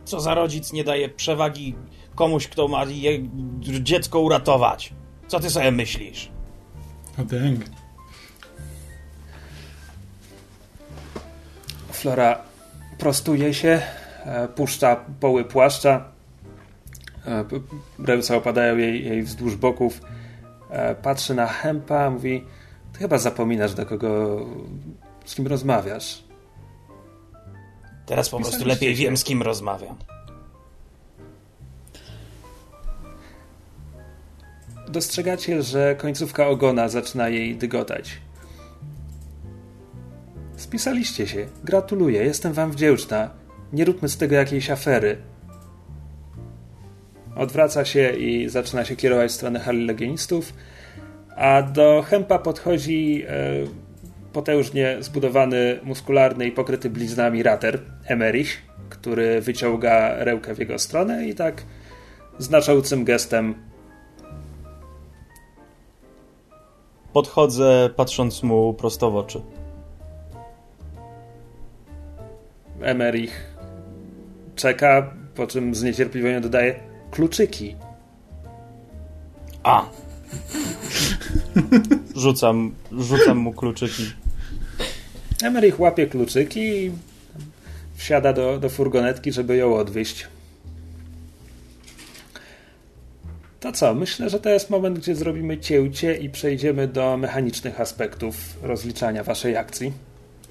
Co 0.05 0.21
za 0.21 0.35
rodzic 0.35 0.73
nie 0.73 0.85
daje 0.85 1.09
przewagi 1.09 1.75
komuś, 2.15 2.49
kto 2.49 2.69
ma 2.69 2.85
je, 2.85 3.29
dziecko 3.61 4.21
uratować? 4.21 4.95
Co 5.29 5.41
ty 5.41 5.51
sobie 5.51 5.71
myślisz? 5.71 6.31
A 7.19 7.25
dęg. 7.25 7.65
Flora 12.05 12.39
prostuje 12.99 13.55
się, 13.55 13.83
e, 14.25 14.49
puszcza 14.49 14.97
poły 15.21 15.45
płaszcza, 15.45 16.05
e, 17.27 17.45
ręce 18.05 18.37
opadają 18.37 18.77
jej, 18.77 19.05
jej 19.05 19.23
wzdłuż 19.23 19.57
boków, 19.57 20.01
e, 20.71 20.95
patrzy 20.95 21.35
na 21.35 21.47
Hempa, 21.47 22.11
mówi 22.11 22.45
ty 22.93 22.99
chyba 22.99 23.19
zapominasz 23.19 23.75
do 23.75 23.87
kogo, 23.87 24.41
z 25.25 25.35
kim 25.35 25.47
rozmawiasz. 25.47 26.23
Teraz 28.07 28.29
po 28.29 28.41
prostu 28.41 28.65
lepiej 28.65 28.95
wiem, 28.95 29.17
z 29.17 29.25
kim 29.25 29.43
rozmawiam. 29.43 29.97
Dostrzegacie, 34.89 35.63
że 35.63 35.97
końcówka 35.97 36.47
ogona 36.49 36.89
zaczyna 36.89 37.29
jej 37.29 37.57
dygotać. 37.57 38.24
Spisaliście 40.65 41.27
się. 41.27 41.47
Gratuluję, 41.65 42.25
jestem 42.25 42.53
wam 42.53 42.71
wdzięczna. 42.73 43.31
Nie 43.73 43.85
róbmy 43.85 44.09
z 44.09 44.17
tego 44.17 44.35
jakiejś 44.35 44.71
afery. 44.71 45.17
Odwraca 47.37 47.85
się 47.85 48.11
i 48.11 48.49
zaczyna 48.49 48.85
się 48.85 48.97
kierować 48.97 49.31
w 49.31 49.35
stronę 49.35 49.61
hali 49.61 49.87
legionistów, 49.87 50.53
a 51.37 51.63
do 51.63 52.05
Hempa 52.07 52.39
podchodzi 52.39 53.25
e, 53.29 53.31
potężnie 54.33 54.97
zbudowany, 55.01 55.81
muskularny 55.83 56.47
i 56.47 56.53
pokryty 56.53 56.91
bliznami 56.91 57.43
rater, 57.43 57.81
Emerich, 58.07 58.63
który 58.89 59.41
wyciąga 59.41 60.25
rękę 60.25 60.55
w 60.55 60.59
jego 60.59 60.79
stronę 60.79 61.27
i 61.29 61.35
tak 61.35 61.63
znaczącym 62.39 63.05
gestem 63.05 63.55
Podchodzę, 67.13 67.91
patrząc 67.97 68.43
mu 68.43 68.75
prosto 68.75 69.11
w 69.11 69.17
oczy. 69.17 69.41
Emerich 72.81 73.55
czeka, 74.57 75.15
po 75.35 75.47
czym 75.47 75.75
z 75.75 75.83
niecierpliwością 75.83 76.41
dodaje 76.41 76.81
kluczyki. 77.11 77.77
A! 79.63 79.87
rzucam, 82.17 82.75
rzucam 82.99 83.39
mu 83.39 83.53
kluczyki. 83.53 84.03
Emerich 85.43 85.81
łapie 85.81 86.07
kluczyki 86.07 86.61
i 86.61 86.93
wsiada 87.97 88.33
do, 88.33 88.59
do 88.59 88.69
furgonetki, 88.69 89.33
żeby 89.33 89.57
ją 89.57 89.75
odwieźć. 89.75 90.27
To 93.61 93.73
co? 93.73 93.95
Myślę, 93.95 94.31
że 94.31 94.41
to 94.41 94.49
jest 94.49 94.71
moment, 94.71 94.99
gdzie 94.99 95.15
zrobimy 95.15 95.59
cięcie 95.59 96.15
i 96.17 96.31
przejdziemy 96.31 96.89
do 96.89 97.17
mechanicznych 97.17 97.81
aspektów 97.81 98.37
rozliczania 98.63 99.25
waszej 99.25 99.57
akcji. 99.57 99.93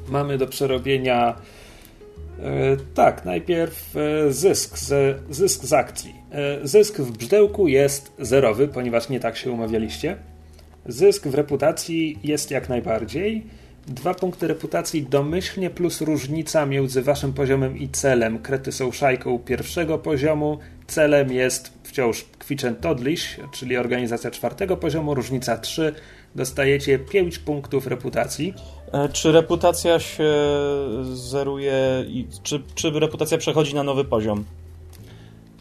Mamy 0.08 0.38
do 0.38 0.48
przerobienia 0.48 1.36
tak, 2.94 3.26
najpierw 3.26 3.96
zysk 4.30 4.78
z, 4.78 5.18
zysk 5.30 5.64
z 5.64 5.74
akcji. 5.74 6.16
Zysk 6.64 6.98
w 6.98 7.18
brzydełku 7.18 7.68
jest 7.68 8.12
zerowy, 8.20 8.68
ponieważ 8.68 9.10
nie 9.10 9.20
tak 9.20 9.38
się 9.38 9.52
umawialiście. 9.52 10.18
Zysk 10.86 11.28
w 11.28 11.34
reputacji 11.36 12.20
jest 12.24 12.52
jak 12.52 12.70
najbardziej. 12.70 13.44
Dwa 13.88 14.14
punkty 14.14 14.48
reputacji 14.48 15.04
domyślnie 15.04 15.70
plus 15.70 16.02
różnica 16.02 16.66
między 16.66 17.02
waszym 17.02 17.34
poziomem 17.34 17.78
i 17.78 17.90
celem. 17.90 18.40
Krety 18.40 18.72
są 18.72 18.92
szajką 18.92 19.40
pierwszego 19.40 19.98
poziomu, 19.98 20.60
celem 20.88 21.32
jest 21.32 21.74
wciąż 21.84 22.26
Kwiczen 22.40 22.76
Todliś, 22.76 23.40
czyli 23.54 23.78
organizacja 23.78 24.32
czwartego 24.32 24.78
poziomu, 24.78 25.14
różnica 25.14 25.58
3. 25.58 25.96
Dostajecie 26.36 27.00
5 27.00 27.40
punktów 27.40 27.88
reputacji. 27.88 28.54
E, 28.94 29.10
czy 29.10 29.32
reputacja 29.32 30.00
się 30.00 30.34
zeruje 31.14 32.06
i 32.08 32.28
czy, 32.44 32.62
czy 32.76 32.92
reputacja 32.92 33.38
przechodzi 33.38 33.76
na 33.76 33.84
nowy 33.84 34.06
poziom? 34.06 34.46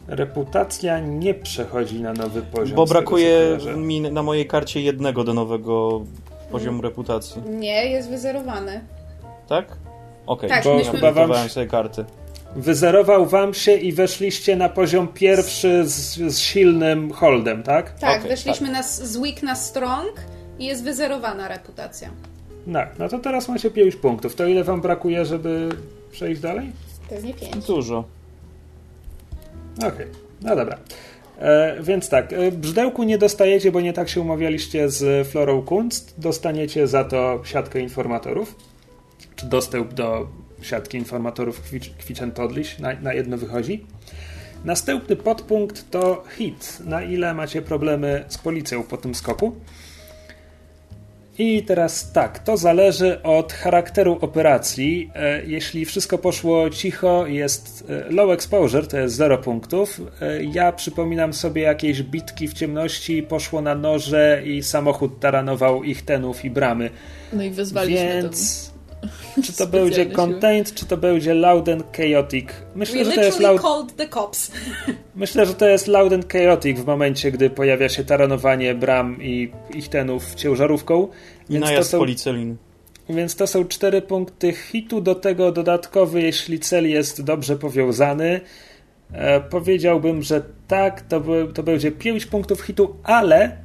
Reputacja 0.07 0.99
nie 0.99 1.33
przechodzi 1.33 2.01
na 2.01 2.13
nowy 2.13 2.41
poziom. 2.41 2.75
Bo 2.75 2.85
brakuje 2.85 3.57
mi 3.77 4.01
na 4.01 4.23
mojej 4.23 4.47
karcie 4.47 4.81
jednego 4.81 5.23
do 5.23 5.33
nowego 5.33 6.01
poziomu 6.51 6.81
reputacji. 6.81 7.41
Nie, 7.41 7.85
jest 7.85 8.09
wyzerowany. 8.09 8.81
Tak? 9.47 9.65
Okej, 10.25 10.49
okay. 10.49 10.49
tak, 10.49 10.63
bo 10.63 10.75
myśmy... 10.75 11.13
wam... 11.13 11.49
sobie 11.49 11.67
karty. 11.67 12.05
Wyzerował 12.55 13.25
wam 13.25 13.53
się 13.53 13.73
i 13.73 13.91
weszliście 13.91 14.55
na 14.55 14.69
poziom 14.69 15.07
pierwszy 15.07 15.87
z, 15.87 16.15
z 16.15 16.39
silnym 16.39 17.11
holdem, 17.11 17.63
tak? 17.63 17.99
Tak, 17.99 18.17
okay, 18.17 18.29
weszliśmy 18.29 18.67
tak. 18.67 18.75
Na, 18.75 18.83
z 18.83 19.17
weak 19.17 19.43
na 19.43 19.55
strong 19.55 20.13
i 20.59 20.65
jest 20.65 20.83
wyzerowana 20.83 21.47
reputacja. 21.47 22.09
No, 22.67 22.79
no 22.99 23.09
to 23.09 23.19
teraz 23.19 23.49
macie 23.49 23.71
5 23.71 23.95
punktów. 23.95 24.35
To 24.35 24.47
ile 24.47 24.63
wam 24.63 24.81
brakuje, 24.81 25.25
żeby 25.25 25.69
przejść 26.11 26.41
dalej? 26.41 26.71
Pewnie 27.09 27.33
5. 27.33 27.65
Dużo. 27.65 28.03
Okej, 29.77 29.89
okay. 29.89 30.07
no 30.41 30.55
dobra. 30.55 30.77
E, 31.39 31.77
więc 31.81 32.09
tak, 32.09 32.33
e, 32.33 32.51
brzydełku 32.51 33.03
nie 33.03 33.17
dostajecie, 33.17 33.71
bo 33.71 33.81
nie 33.81 33.93
tak 33.93 34.09
się 34.09 34.21
umawialiście 34.21 34.89
z 34.89 35.27
Florą 35.27 35.61
Kunst. 35.61 36.13
Dostaniecie 36.17 36.87
za 36.87 37.03
to 37.03 37.41
siatkę 37.45 37.79
informatorów, 37.79 38.55
czy 39.35 39.45
dostęp 39.45 39.93
do 39.93 40.27
siatki 40.61 40.97
informatorów 40.97 41.61
Kwiczen 41.99 42.31
Todliś, 42.31 42.79
na, 42.79 42.93
na 42.93 43.13
jedno 43.13 43.37
wychodzi. 43.37 43.85
Następny 44.65 45.15
podpunkt 45.15 45.91
to 45.91 46.23
hit. 46.37 46.79
Na 46.85 47.01
ile 47.01 47.33
macie 47.33 47.61
problemy 47.61 48.25
z 48.27 48.37
policją 48.37 48.83
po 48.83 48.97
tym 48.97 49.15
skoku? 49.15 49.55
I 51.37 51.63
teraz 51.63 52.11
tak, 52.11 52.39
to 52.39 52.57
zależy 52.57 53.23
od 53.23 53.53
charakteru 53.53 54.17
operacji. 54.21 55.11
E, 55.15 55.45
jeśli 55.45 55.85
wszystko 55.85 56.17
poszło 56.17 56.69
cicho, 56.69 57.27
jest 57.27 57.83
e, 57.89 58.11
low 58.11 58.31
exposure, 58.31 58.87
to 58.87 58.97
jest 58.97 59.15
0 59.15 59.37
punktów. 59.37 60.01
E, 60.21 60.43
ja 60.43 60.71
przypominam 60.71 61.33
sobie 61.33 61.61
jakieś 61.61 62.03
bitki 62.03 62.47
w 62.47 62.53
ciemności, 62.53 63.23
poszło 63.23 63.61
na 63.61 63.75
noże 63.75 64.41
i 64.45 64.63
samochód 64.63 65.19
taranował 65.19 65.83
ich 65.83 66.01
tenów 66.05 66.45
i 66.45 66.49
bramy. 66.49 66.89
No 67.33 67.43
i 67.43 67.49
wyzwaliśmy 67.49 68.21
Więc... 68.21 68.72
Czy 69.43 69.53
to 69.53 69.67
będzie 69.67 70.05
contained, 70.05 70.73
czy 70.73 70.85
to 70.85 70.97
będzie 70.97 71.33
loud 71.33 71.69
and 71.69 71.83
chaotic. 71.97 72.49
Myślę, 72.75 73.03
We 73.03 73.05
że 73.05 73.11
to 73.11 73.21
jest 73.21 73.39
loud... 73.39 73.61
called 73.61 73.95
the 73.95 74.07
cops. 74.07 74.51
Myślę, 75.15 75.45
że 75.45 75.53
to 75.53 75.67
jest 75.67 75.87
loud 75.87 76.13
and 76.13 76.33
chaotic 76.33 76.79
w 76.79 76.85
momencie, 76.85 77.31
gdy 77.31 77.49
pojawia 77.49 77.89
się 77.89 78.03
taranowanie 78.03 78.75
bram 78.75 79.21
i 79.21 79.51
ich 79.73 79.89
tenów 79.89 80.35
ciężarówką. 80.35 81.07
I 81.49 81.53
więc 81.53 81.65
najazd 81.65 81.91
to 81.91 81.97
są... 81.97 81.99
policelin. 81.99 82.57
Więc 83.09 83.35
to 83.35 83.47
są 83.47 83.65
cztery 83.65 84.01
punkty 84.01 84.53
hitu, 84.53 85.01
do 85.01 85.15
tego 85.15 85.51
dodatkowy, 85.51 86.21
jeśli 86.21 86.59
cel 86.59 86.89
jest 86.89 87.21
dobrze 87.21 87.55
powiązany. 87.55 88.41
E, 89.13 89.41
powiedziałbym, 89.41 90.21
że 90.21 90.41
tak, 90.67 91.01
to, 91.01 91.19
by, 91.19 91.47
to 91.53 91.63
będzie 91.63 91.91
5 91.91 92.25
punktów 92.25 92.61
hitu, 92.61 92.95
ale 93.03 93.63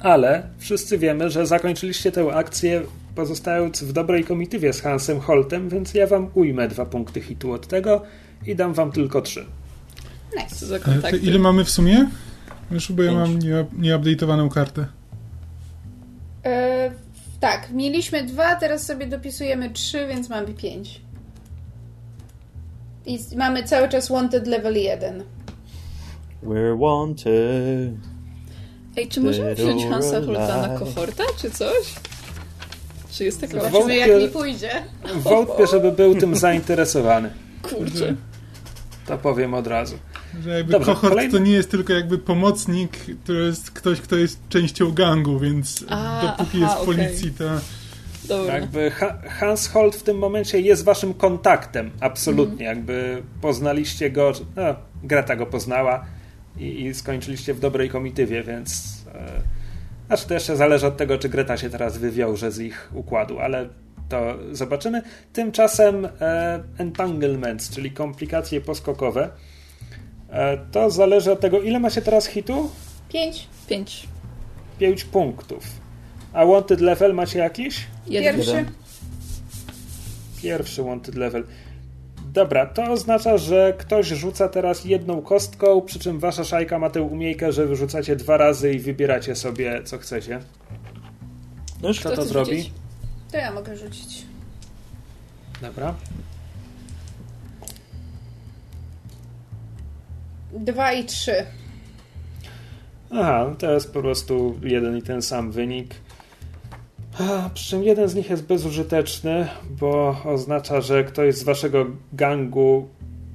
ale 0.00 0.42
wszyscy 0.58 0.98
wiemy, 0.98 1.30
że 1.30 1.46
zakończyliście 1.46 2.12
tę 2.12 2.32
akcję 2.34 2.82
pozostając 3.20 3.82
w 3.82 3.92
dobrej 3.92 4.24
komitywie 4.24 4.72
z 4.72 4.80
Hansem 4.80 5.20
Holtem, 5.20 5.68
więc 5.68 5.94
ja 5.94 6.06
wam 6.06 6.30
ujmę 6.34 6.68
dwa 6.68 6.86
punkty 6.86 7.20
hitu 7.20 7.52
od 7.52 7.66
tego 7.66 8.02
i 8.46 8.56
dam 8.56 8.74
wam 8.74 8.92
tylko 8.92 9.22
trzy. 9.22 9.46
Nice. 10.36 10.80
E, 11.12 11.16
ile 11.16 11.38
mamy 11.38 11.64
w 11.64 11.70
sumie? 11.70 12.08
Już 12.70 12.92
bo 12.92 13.02
ja 13.02 13.12
mam 13.12 13.38
nieupdate'owaną 13.78 14.44
nie 14.44 14.50
kartę. 14.50 14.86
E, 16.44 16.90
tak, 17.40 17.70
mieliśmy 17.72 18.24
dwa, 18.24 18.56
teraz 18.56 18.86
sobie 18.86 19.06
dopisujemy 19.06 19.70
trzy, 19.70 20.06
więc 20.06 20.28
mamy 20.28 20.54
pięć. 20.54 21.00
I 23.06 23.18
mamy 23.36 23.64
cały 23.64 23.88
czas 23.88 24.08
Wanted 24.08 24.46
level 24.46 24.76
1. 24.76 25.22
We're 26.42 26.78
wanted. 26.78 27.94
Ej, 28.96 29.08
czy 29.08 29.20
możemy 29.20 29.54
wziąć 29.54 29.84
Hansa 29.84 30.20
Holta 30.20 30.68
na 30.68 30.78
kohorta, 30.78 31.24
czy 31.38 31.50
coś? 31.50 31.94
Czy 33.12 33.24
jest 33.24 33.40
taka 33.40 33.52
Zobaczymy, 33.52 33.78
wątpię, 33.78 33.96
jak 33.96 34.22
mi 34.22 34.28
pójdzie. 34.28 34.70
Wątpię, 35.14 35.66
żeby 35.66 35.92
był 35.92 36.14
tym 36.14 36.36
zainteresowany. 36.36 37.30
Kurczę. 37.62 38.14
To 39.06 39.18
powiem 39.18 39.54
od 39.54 39.66
razu. 39.66 39.98
Że 40.42 40.50
jakby 40.50 40.72
Dobrze, 40.72 40.94
kohort 40.94 41.08
kolejny... 41.08 41.32
to 41.32 41.38
nie 41.38 41.52
jest 41.52 41.70
tylko 41.70 41.92
jakby 41.92 42.18
pomocnik, 42.18 42.98
to 43.24 43.32
jest 43.32 43.70
ktoś, 43.70 44.00
kto 44.00 44.16
jest 44.16 44.48
częścią 44.48 44.92
gangu, 44.92 45.38
więc 45.38 45.84
A, 45.88 46.22
dopóki 46.22 46.58
aha, 46.64 46.72
jest 46.72 46.82
w 46.82 46.86
policji, 46.86 47.30
to... 47.30 47.44
Dobra. 48.28 48.54
Jakby 48.54 48.90
Hans 49.28 49.68
Holt 49.68 49.96
w 49.96 50.02
tym 50.02 50.18
momencie 50.18 50.60
jest 50.60 50.84
waszym 50.84 51.14
kontaktem, 51.14 51.90
absolutnie. 52.00 52.66
Mm. 52.66 52.78
Jakby 52.78 53.22
poznaliście 53.40 54.10
go, 54.10 54.32
no, 54.56 54.62
Greta 55.02 55.36
go 55.36 55.46
poznała 55.46 56.04
i, 56.58 56.84
i 56.84 56.94
skończyliście 56.94 57.54
w 57.54 57.60
dobrej 57.60 57.88
komitywie, 57.88 58.42
więc... 58.42 59.02
E, 59.14 59.59
znaczy 60.10 60.28
to 60.28 60.34
jeszcze 60.34 60.56
zależy 60.56 60.86
od 60.86 60.96
tego, 60.96 61.18
czy 61.18 61.28
Greta 61.28 61.56
się 61.56 61.70
teraz 61.70 61.98
wywiąże 61.98 62.52
z 62.52 62.58
ich 62.58 62.90
układu, 62.94 63.38
ale 63.38 63.68
to 64.08 64.38
zobaczymy. 64.52 65.02
Tymczasem 65.32 66.08
e, 66.20 66.62
entanglements, 66.78 67.70
czyli 67.70 67.90
komplikacje 67.90 68.60
poskokowe, 68.60 69.30
e, 70.30 70.58
to 70.72 70.90
zależy 70.90 71.32
od 71.32 71.40
tego, 71.40 71.60
ile 71.60 71.80
ma 71.80 71.90
się 71.90 72.02
teraz 72.02 72.26
hitu? 72.26 72.70
Pięć. 73.08 73.46
Pięć. 73.68 74.08
Pięć 74.78 75.04
punktów. 75.04 75.64
A 76.32 76.46
wanted 76.46 76.80
level 76.80 77.14
macie 77.14 77.38
jakiś? 77.38 77.86
Jeden. 78.06 78.36
Pierwszy. 78.36 78.64
Pierwszy 80.42 80.82
wanted 80.82 81.14
level. 81.14 81.44
Dobra, 82.32 82.66
to 82.66 82.82
oznacza, 82.92 83.38
że 83.38 83.74
ktoś 83.78 84.06
rzuca 84.06 84.48
teraz 84.48 84.84
jedną 84.84 85.22
kostką, 85.22 85.80
przy 85.80 85.98
czym 85.98 86.18
wasza 86.18 86.44
szajka 86.44 86.78
ma 86.78 86.90
tę 86.90 87.02
umiejkę, 87.02 87.52
że 87.52 87.66
wyrzucacie 87.66 88.16
dwa 88.16 88.36
razy 88.36 88.72
i 88.72 88.78
wybieracie 88.78 89.36
sobie, 89.36 89.82
co 89.84 89.98
chcecie. 89.98 90.40
No 91.82 91.88
już 91.88 92.00
kto 92.00 92.16
to 92.16 92.24
zrobi? 92.24 92.56
Rzucić? 92.56 92.72
To 93.32 93.36
ja 93.36 93.52
mogę 93.52 93.76
rzucić. 93.76 94.24
Dobra. 95.62 95.94
Dwa 100.52 100.92
i 100.92 101.04
trzy. 101.04 101.46
Aha, 103.10 103.54
to 103.58 103.72
jest 103.72 103.92
po 103.92 104.00
prostu 104.00 104.60
jeden 104.62 104.96
i 104.96 105.02
ten 105.02 105.22
sam 105.22 105.52
wynik. 105.52 105.94
Przy 107.54 107.70
czym 107.70 107.82
jeden 107.82 108.08
z 108.08 108.14
nich 108.14 108.30
jest 108.30 108.46
bezużyteczny, 108.46 109.48
bo 109.70 110.16
oznacza, 110.24 110.80
że 110.80 111.04
ktoś 111.04 111.34
z 111.34 111.42
waszego 111.42 111.86
gangu, 112.12 112.88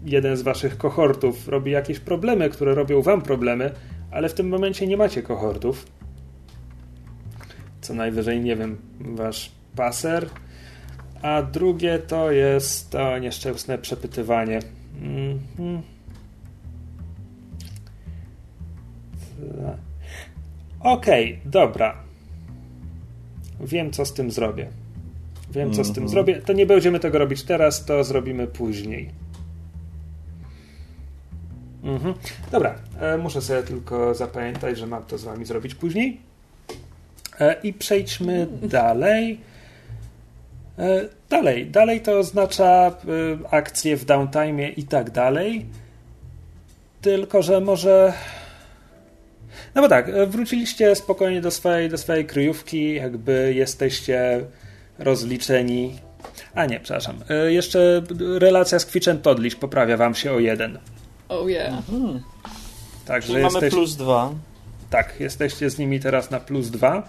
jeden 0.05 0.37
z 0.37 0.41
waszych 0.41 0.77
kohortów 0.77 1.47
robi 1.47 1.71
jakieś 1.71 1.99
problemy, 1.99 2.49
które 2.49 2.75
robią 2.75 3.01
wam 3.01 3.21
problemy, 3.21 3.71
ale 4.11 4.29
w 4.29 4.33
tym 4.33 4.49
momencie 4.49 4.87
nie 4.87 4.97
macie 4.97 5.21
kohortów. 5.21 5.85
Co 7.81 7.93
najwyżej, 7.93 8.41
nie 8.41 8.55
wiem, 8.55 8.77
wasz 8.99 9.51
paser. 9.75 10.29
A 11.21 11.41
drugie 11.41 11.99
to 11.99 12.31
jest 12.31 12.89
to 12.89 13.17
nieszczęsne 13.19 13.77
przepytywanie. 13.77 14.59
-hmm. 15.01 15.81
Okej, 20.79 21.33
okay, 21.33 21.51
dobra. 21.51 22.04
Wiem, 23.59 23.91
co 23.91 24.05
z 24.05 24.13
tym 24.13 24.31
zrobię. 24.31 24.67
Wiem, 25.51 25.73
co 25.73 25.83
z 25.83 25.87
tym 25.87 26.03
mhm. 26.03 26.09
zrobię. 26.09 26.41
To 26.41 26.53
nie 26.53 26.65
będziemy 26.65 26.99
tego 26.99 27.19
robić 27.19 27.43
teraz, 27.43 27.85
to 27.85 28.03
zrobimy 28.03 28.47
później. 28.47 29.09
Mhm. 31.83 32.13
Dobra, 32.51 32.75
e, 32.99 33.17
muszę 33.17 33.41
sobie 33.41 33.63
tylko 33.63 34.13
zapamiętać, 34.13 34.77
że 34.77 34.87
mam 34.87 35.03
to 35.03 35.17
z 35.17 35.23
wami 35.23 35.45
zrobić 35.45 35.75
później. 35.75 36.19
E, 37.39 37.55
I 37.63 37.73
przejdźmy 37.73 38.47
dalej. 38.61 39.39
E, 40.79 41.01
dalej. 41.29 41.67
Dalej 41.67 42.01
to 42.01 42.19
oznacza 42.19 42.91
akcje 43.51 43.97
w 43.97 44.05
downtime 44.05 44.69
i 44.69 44.83
tak 44.83 45.11
dalej. 45.11 45.65
Tylko, 47.01 47.41
że 47.41 47.61
może 47.61 48.13
no 49.75 49.81
bo 49.81 49.89
tak, 49.89 50.27
wróciliście 50.27 50.95
spokojnie 50.95 51.41
do 51.41 51.51
swojej, 51.51 51.89
do 51.89 51.97
swojej 51.97 52.25
kryjówki, 52.25 52.93
jakby 52.93 53.53
jesteście 53.55 54.45
rozliczeni. 54.99 55.99
A 56.55 56.65
nie, 56.65 56.79
przepraszam. 56.79 57.15
E, 57.29 57.51
jeszcze 57.51 58.03
relacja 58.39 58.79
z 58.79 58.85
Kwitchen 58.85 59.21
Todliś 59.21 59.55
poprawia 59.55 59.97
wam 59.97 60.15
się 60.15 60.31
o 60.31 60.39
jeden. 60.39 60.79
Oh 61.29 61.49
yeah. 61.49 61.73
Mhm. 61.73 62.21
Także 63.05 63.27
Czyli 63.27 63.43
mamy 63.43 63.53
jesteś... 63.53 63.73
plus 63.73 63.95
dwa. 63.95 64.31
Tak, 64.89 65.19
jesteście 65.19 65.69
z 65.69 65.77
nimi 65.77 65.99
teraz 65.99 66.31
na 66.31 66.39
plus 66.39 66.69
dwa. 66.69 67.03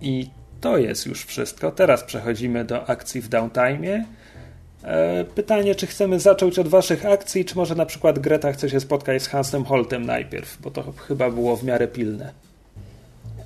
I 0.00 0.30
to 0.60 0.78
jest 0.78 1.06
już 1.06 1.24
wszystko. 1.24 1.70
Teraz 1.70 2.04
przechodzimy 2.04 2.64
do 2.64 2.88
akcji 2.88 3.20
w 3.20 3.28
downtime. 3.28 4.04
E, 4.88 5.24
pytanie, 5.24 5.74
czy 5.74 5.86
chcemy 5.86 6.20
zacząć 6.20 6.58
od 6.58 6.68
waszych 6.68 7.06
akcji, 7.06 7.44
czy 7.44 7.56
może 7.56 7.74
na 7.74 7.86
przykład 7.86 8.18
Greta 8.18 8.52
chce 8.52 8.70
się 8.70 8.80
spotkać 8.80 9.22
z 9.22 9.28
Hansem 9.28 9.64
Holtem 9.64 10.06
najpierw, 10.06 10.60
bo 10.60 10.70
to 10.70 10.92
chyba 10.92 11.30
było 11.30 11.56
w 11.56 11.64
miarę 11.64 11.88
pilne. 11.88 12.32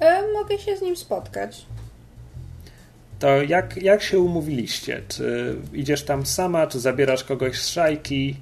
E, 0.01 0.33
mogę 0.33 0.59
się 0.59 0.77
z 0.77 0.83
nim 0.83 0.97
spotkać. 0.97 1.67
To 3.19 3.43
jak, 3.43 3.77
jak 3.77 4.03
się 4.03 4.21
umówiliście? 4.21 5.03
Czy 5.09 5.57
idziesz 5.73 6.05
tam 6.05 6.27
sama, 6.27 6.67
czy 6.67 6.81
zabierasz 6.81 7.25
kogoś 7.25 7.63
z 7.63 7.69
szajki? 7.69 8.37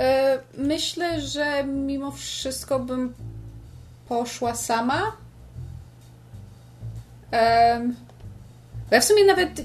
E, 0.00 0.38
myślę, 0.58 1.20
że 1.20 1.64
mimo 1.64 2.10
wszystko 2.10 2.78
bym 2.78 3.14
poszła 4.08 4.54
sama. 4.54 5.02
Um, 7.32 7.96
ja 8.90 9.00
w 9.00 9.04
sumie 9.04 9.24
nawet. 9.24 9.60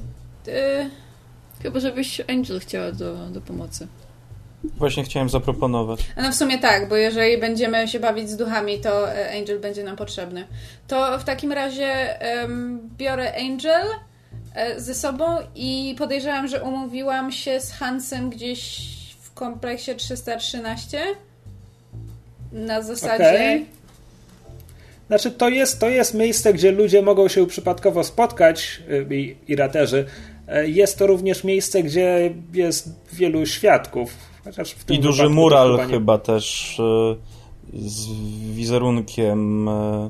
E, 0.47 0.89
Chyba, 1.63 1.79
żebyś 1.79 2.21
Angel 2.21 2.59
chciała 2.59 2.91
do, 2.91 3.29
do 3.29 3.41
pomocy. 3.41 3.87
Właśnie 4.63 5.03
chciałem 5.03 5.29
zaproponować. 5.29 5.99
no 6.17 6.31
w 6.31 6.35
sumie 6.35 6.59
tak, 6.59 6.89
bo 6.89 6.95
jeżeli 6.95 7.37
będziemy 7.37 7.87
się 7.87 7.99
bawić 7.99 8.29
z 8.29 8.37
duchami, 8.37 8.79
to 8.79 9.13
e, 9.13 9.37
Angel 9.37 9.59
będzie 9.59 9.83
nam 9.83 9.95
potrzebny. 9.95 10.47
To 10.87 11.19
w 11.19 11.23
takim 11.23 11.51
razie 11.51 12.19
um, 12.41 12.89
biorę 12.97 13.33
Angel 13.37 13.87
e, 14.55 14.81
ze 14.81 14.93
sobą 14.95 15.25
i 15.55 15.95
podejrzewam, 15.97 16.47
że 16.47 16.63
umówiłam 16.63 17.31
się 17.31 17.59
z 17.59 17.71
Hansem 17.71 18.29
gdzieś 18.29 18.89
w 19.21 19.33
kompleksie 19.33 19.95
313. 19.95 21.01
Na 22.51 22.81
zasadzie. 22.81 23.29
Okej. 23.29 23.65
Znaczy, 25.07 25.31
to 25.31 25.49
jest, 25.49 25.79
to 25.79 25.89
jest 25.89 26.13
miejsce, 26.13 26.53
gdzie 26.53 26.71
ludzie 26.71 27.01
mogą 27.01 27.27
się 27.27 27.47
przypadkowo 27.47 28.03
spotkać 28.03 28.81
y, 28.89 29.15
i, 29.15 29.35
i 29.47 29.55
raterzy. 29.55 30.05
Jest 30.65 30.97
to 30.97 31.07
również 31.07 31.43
miejsce, 31.43 31.83
gdzie 31.83 32.33
jest 32.53 32.89
wielu 33.13 33.45
świadków. 33.45 34.13
Chociaż 34.43 34.71
w 34.71 34.85
tym 34.85 34.95
I 34.95 34.99
duży 34.99 35.29
mural 35.29 35.71
chyba 35.71 35.85
nie- 35.85 35.91
chyba 35.93 36.17
też 36.17 36.77
e, 36.79 37.15
z 37.73 38.07
wizerunkiem 38.55 39.69
e, 39.69 40.09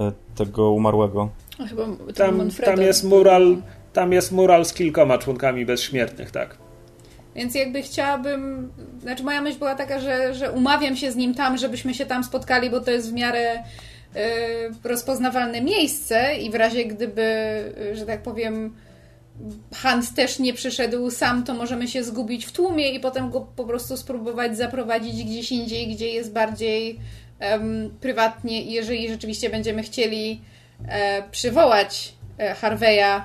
e, 0.00 0.12
tego 0.34 0.70
umarłego. 0.70 1.28
A 1.58 1.66
chyba 1.66 1.86
Tam, 2.14 2.50
tam 2.64 2.80
jest 2.80 3.04
mural. 3.04 3.56
Tam 3.92 4.12
jest 4.12 4.32
mural 4.32 4.64
z 4.64 4.72
kilkoma 4.74 5.18
członkami 5.18 5.66
bezśmiertnych, 5.66 6.30
tak. 6.30 6.56
Więc 7.34 7.54
jakby 7.54 7.82
chciałabym. 7.82 8.72
Znaczy, 9.02 9.22
moja 9.22 9.40
myśl 9.40 9.58
była 9.58 9.74
taka, 9.74 10.00
że, 10.00 10.34
że 10.34 10.52
umawiam 10.52 10.96
się 10.96 11.12
z 11.12 11.16
nim 11.16 11.34
tam, 11.34 11.58
żebyśmy 11.58 11.94
się 11.94 12.06
tam 12.06 12.24
spotkali, 12.24 12.70
bo 12.70 12.80
to 12.80 12.90
jest 12.90 13.10
w 13.10 13.12
miarę 13.12 13.54
y, 13.56 14.18
rozpoznawalne 14.84 15.60
miejsce 15.60 16.36
i 16.36 16.50
w 16.50 16.54
razie 16.54 16.84
gdyby, 16.84 17.22
że 17.94 18.06
tak 18.06 18.22
powiem, 18.22 18.74
Hans 19.74 20.14
też 20.14 20.38
nie 20.38 20.54
przyszedł 20.54 21.10
sam, 21.10 21.44
to 21.44 21.54
możemy 21.54 21.88
się 21.88 22.04
zgubić 22.04 22.46
w 22.46 22.52
tłumie 22.52 22.90
i 22.90 23.00
potem 23.00 23.30
go 23.30 23.40
po 23.40 23.64
prostu 23.64 23.96
spróbować 23.96 24.56
zaprowadzić 24.56 25.24
gdzieś 25.24 25.52
indziej, 25.52 25.94
gdzie 25.94 26.08
jest 26.08 26.32
bardziej 26.32 27.00
em, 27.38 27.90
prywatnie 28.00 28.62
jeżeli 28.62 29.08
rzeczywiście 29.08 29.50
będziemy 29.50 29.82
chcieli 29.82 30.40
e, 30.88 31.22
przywołać 31.30 32.14
e, 32.38 32.54
Harveya 32.54 33.22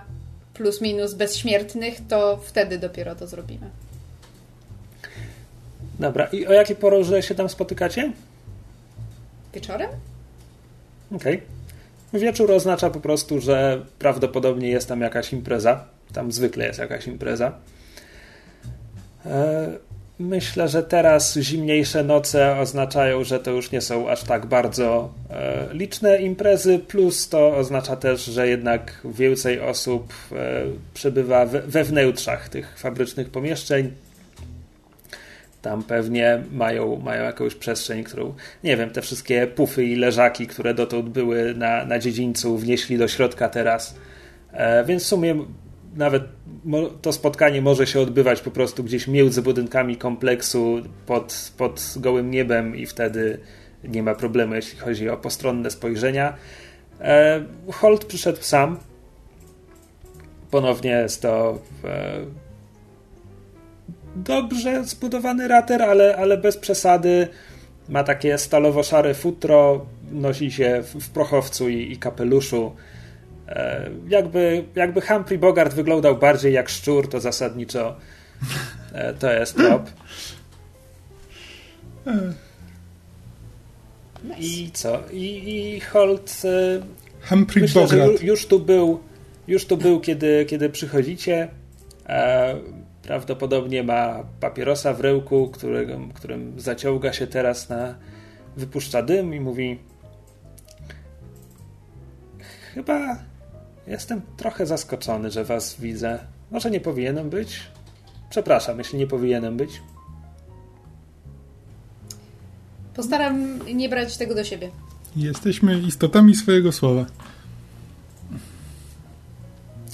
plus 0.54 0.82
minus 0.82 1.14
bezśmiertnych, 1.14 1.96
to 2.10 2.38
wtedy 2.38 2.80
dopiero 2.80 3.16
to 3.16 3.28
zrobimy. 3.28 3.70
Dobra, 6.00 6.26
i 6.26 6.48
o 6.48 6.54
jakiej 6.54 6.76
porze 6.76 7.24
się 7.24 7.36
tam 7.36 7.50
spotykacie? 7.50 8.12
Wieczorem? 9.54 9.90
Okej. 11.16 11.42
Wieczór 12.14 12.52
oznacza 12.52 12.90
po 12.90 13.00
prostu, 13.00 13.42
że 13.42 13.86
prawdopodobnie 14.00 14.68
jest 14.68 14.88
tam 14.88 15.02
jakaś 15.02 15.34
impreza. 15.34 15.95
Tam 16.16 16.32
zwykle 16.32 16.68
jest 16.68 16.80
jakaś 16.80 17.08
impreza. 17.08 17.54
E, 19.26 19.86
Myślę, 20.20 20.68
że 20.68 20.84
teraz 20.84 21.38
zimniejsze 21.38 22.04
noce 22.04 22.60
oznaczają, 22.60 23.24
że 23.24 23.40
to 23.40 23.52
już 23.52 23.72
nie 23.72 23.82
są 23.82 24.10
aż 24.10 24.24
tak 24.24 24.46
bardzo 24.46 25.14
e, 25.30 25.68
liczne 25.72 26.22
imprezy, 26.22 26.80
plus 26.80 27.30
to 27.30 27.58
oznacza 27.58 27.96
też, 27.96 28.26
że 28.26 28.48
jednak 28.48 29.02
więcej 29.06 29.60
osób 29.60 30.14
e, 30.32 30.36
przebywa 30.94 31.46
we, 31.46 31.84
wnętrzach 31.84 32.50
tych 32.50 32.80
fabrycznych 32.80 33.30
pomieszczeń. 33.30 33.92
Tam 35.62 35.84
pewnie 35.84 36.44
mają, 36.52 36.96
mają 36.96 37.24
jakąś 37.24 37.56
przestrzeń, 37.56 38.04
którą, 38.04 38.34
nie 38.64 38.78
wiem, 38.78 38.90
te 38.90 39.02
wszystkie 39.02 39.48
pufy 39.48 39.86
i 39.86 39.96
leżaki, 39.96 40.48
które 40.48 40.74
dotąd 40.74 41.10
były 41.10 41.54
na, 41.56 41.86
na 41.86 42.00
dziedzińcu, 42.00 42.58
wnieśli 42.58 42.98
do 42.98 43.08
środka 43.08 43.50
teraz. 43.50 43.96
Więc 44.86 45.04
w 45.04 45.08
sumie 45.08 45.46
nawet 45.96 46.24
to 47.02 47.14
spotkanie 47.14 47.62
może 47.62 47.88
się 47.88 48.00
odbywać 48.00 48.42
po 48.42 48.52
prostu 48.52 48.84
gdzieś 48.84 49.08
między 49.08 49.42
budynkami 49.42 49.98
kompleksu 49.98 50.82
pod, 51.06 51.52
pod 51.58 51.94
gołym 51.98 52.32
niebem 52.32 52.76
i 52.76 52.86
wtedy 52.86 53.40
nie 53.84 54.04
ma 54.04 54.16
problemu, 54.16 54.56
jeśli 54.56 54.80
chodzi 54.80 55.10
o 55.10 55.18
postronne 55.18 55.72
spojrzenia. 55.72 56.34
E, 57.02 57.44
Holt 57.72 58.06
przyszedł 58.06 58.42
sam. 58.42 58.78
Ponownie 60.52 60.92
jest 60.92 61.22
to 61.22 61.60
e, 61.84 62.26
dobrze 64.16 64.84
zbudowany 64.84 65.48
rater, 65.48 65.82
ale, 65.82 66.18
ale 66.18 66.38
bez 66.38 66.58
przesady. 66.58 67.28
Ma 67.90 68.04
takie 68.04 68.38
stalowo-szare 68.38 69.14
futro, 69.14 69.86
nosi 70.12 70.52
się 70.52 70.84
w 71.00 71.10
prochowcu 71.10 71.70
i, 71.70 71.92
i 71.92 71.98
kapeluszu. 71.98 72.76
E, 73.48 73.90
jakby, 74.08 74.64
jakby 74.76 75.02
Humphrey 75.02 75.38
Bogart 75.40 75.74
wyglądał 75.74 76.18
bardziej 76.18 76.54
jak 76.54 76.70
szczur, 76.70 77.10
to 77.10 77.20
zasadniczo 77.20 77.96
e, 78.94 79.14
to 79.14 79.32
jest 79.34 79.56
trop. 79.58 79.90
I 84.40 84.72
co? 84.74 85.04
I, 85.12 85.50
i 85.76 85.80
Holt 85.80 86.42
e, 86.46 86.82
Humphrey 87.30 87.62
Myślę, 87.62 87.82
Bogart. 87.82 88.12
ju- 88.22 88.24
już 88.26 88.46
tu 88.48 88.60
był, 88.60 89.00
już 89.48 89.66
tu 89.66 89.78
był 89.78 90.00
kiedy, 90.00 90.46
kiedy 90.46 90.70
przychodzicie. 90.70 91.48
Prawdopodobnie 93.04 93.84
ma 93.84 94.24
papierosa 94.40 94.94
w 94.94 95.00
rełku, 95.02 95.50
którym, 95.50 96.12
którym 96.14 96.60
zaciąga 96.60 97.14
się 97.14 97.28
teraz 97.28 97.70
na. 97.70 97.96
wypuszcza 98.58 99.02
dym 99.02 99.34
i 99.34 99.40
mówi. 99.40 99.80
Chyba 102.74 103.18
jestem 103.88 104.22
trochę 104.38 104.66
zaskoczony, 104.66 105.32
że 105.32 105.44
was 105.44 105.76
widzę. 105.80 106.20
Może 106.52 106.72
nie 106.72 106.80
powinienem 106.80 107.30
być? 107.30 107.62
Przepraszam, 108.30 108.78
jeśli 108.78 109.00
nie 109.00 109.08
powinienem 109.08 109.58
być. 109.58 109.82
Postaram 112.96 113.60
nie 113.76 113.90
brać 113.90 114.18
tego 114.18 114.36
do 114.36 114.44
siebie. 114.44 114.70
Jesteśmy 115.16 115.80
istotami 115.80 116.36
swojego 116.36 116.72
słowa. 116.72 117.06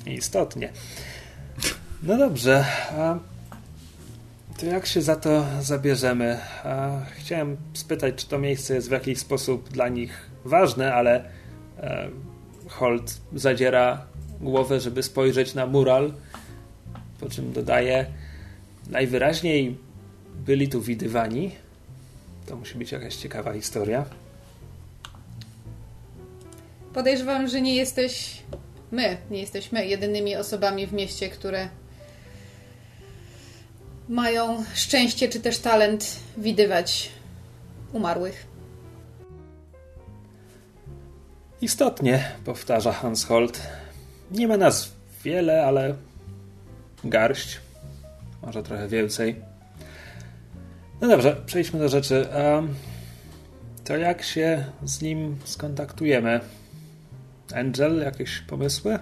Istotnie. 0.05 0.69
No 2.03 2.17
dobrze. 2.17 2.65
A 2.97 3.19
to 4.59 4.65
jak 4.65 4.85
się 4.85 5.01
za 5.01 5.15
to 5.15 5.45
zabierzemy? 5.61 6.39
A 6.63 6.89
chciałem 7.05 7.57
spytać, 7.73 8.15
czy 8.15 8.27
to 8.27 8.39
miejsce 8.39 8.75
jest 8.75 8.87
w 8.87 8.91
jakiś 8.91 9.19
sposób 9.19 9.69
dla 9.69 9.87
nich 9.89 10.29
ważne, 10.45 10.93
ale 10.93 11.29
e, 11.77 12.09
Holt 12.71 13.21
zadziera 13.33 14.05
głowę, 14.41 14.79
żeby 14.79 15.03
spojrzeć 15.03 15.53
na 15.53 15.65
mural, 15.65 16.13
po 17.19 17.29
czym 17.29 17.53
dodaje 17.53 18.05
najwyraźniej 18.89 19.77
byli 20.45 20.69
tu 20.69 20.81
widywani. 20.81 21.51
To 22.45 22.55
musi 22.55 22.77
być 22.77 22.91
jakaś 22.91 23.15
ciekawa 23.15 23.53
historia. 23.53 24.05
Podejrzewam, 26.93 27.47
że 27.47 27.61
nie 27.61 27.75
jesteś. 27.75 28.41
My, 28.91 29.17
nie 29.31 29.39
jesteśmy 29.39 29.85
jedynymi 29.85 30.35
osobami 30.35 30.87
w 30.87 30.93
mieście, 30.93 31.29
które 31.29 31.69
mają 34.09 34.63
szczęście 34.73 35.29
czy 35.29 35.39
też 35.39 35.59
talent 35.59 36.19
widywać 36.37 37.09
umarłych. 37.93 38.50
Istotnie, 41.61 42.31
powtarza 42.45 42.91
Hans 42.91 43.25
Holt. 43.25 43.61
Nie 44.31 44.47
ma 44.47 44.57
nas 44.57 44.91
wiele, 45.23 45.65
ale 45.65 45.95
garść. 47.03 47.59
Może 48.41 48.63
trochę 48.63 48.87
więcej. 48.87 49.35
No 51.01 51.07
dobrze, 51.07 51.41
przejdźmy 51.45 51.79
do 51.79 51.89
rzeczy. 51.89 52.27
To 53.83 53.97
jak 53.97 54.23
się 54.23 54.65
z 54.83 55.01
nim 55.01 55.37
skontaktujemy? 55.43 56.39
Angel, 57.55 58.01
jakieś 58.03 58.39
pomysły? 58.39 58.99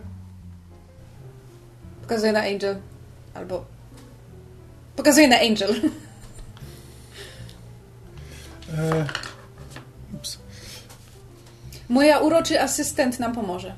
Pokazuję 2.01 2.31
na 2.31 2.39
Angel. 2.39 2.79
Albo... 3.33 3.65
Pokazuję 4.95 5.27
na 5.27 5.39
Angel. 5.39 5.75
E, 8.77 9.05
Moja 11.89 12.19
uroczy 12.19 12.61
asystent 12.61 13.19
nam 13.19 13.33
pomoże. 13.33 13.75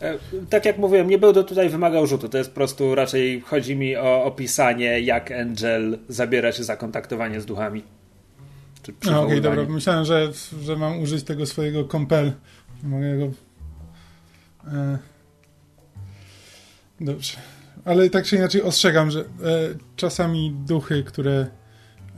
E, 0.00 0.18
tak 0.50 0.64
jak 0.64 0.78
mówiłem, 0.78 1.10
nie 1.10 1.18
będę 1.18 1.44
tutaj 1.44 1.68
wymagał 1.68 2.06
rzutu. 2.06 2.28
To 2.28 2.38
jest 2.38 2.50
po 2.50 2.54
prostu 2.54 2.94
raczej 2.94 3.40
chodzi 3.40 3.76
mi 3.76 3.96
o 3.96 4.24
opisanie, 4.24 5.00
jak 5.00 5.32
Angel 5.32 5.98
zabiera 6.08 6.52
się 6.52 6.64
za 6.64 6.76
kontaktowanie 6.76 7.40
z 7.40 7.46
duchami. 7.46 7.84
Czy 8.82 8.92
Okej, 8.92 9.14
okay, 9.14 9.40
dobra. 9.40 9.64
Myślałem, 9.68 10.04
że, 10.04 10.28
że 10.62 10.76
mam 10.76 11.00
użyć 11.00 11.24
tego 11.24 11.46
swojego 11.46 11.84
compel. 11.84 12.32
Mogę 12.82 13.18
go. 13.18 13.24
E... 14.72 14.98
Dobrze. 17.00 17.36
Ale 17.84 18.10
tak 18.10 18.24
czy 18.24 18.36
inaczej 18.36 18.62
ostrzegam, 18.62 19.10
że 19.10 19.20
e, 19.20 19.24
czasami 19.96 20.56
duchy, 20.66 21.04
które 21.04 21.46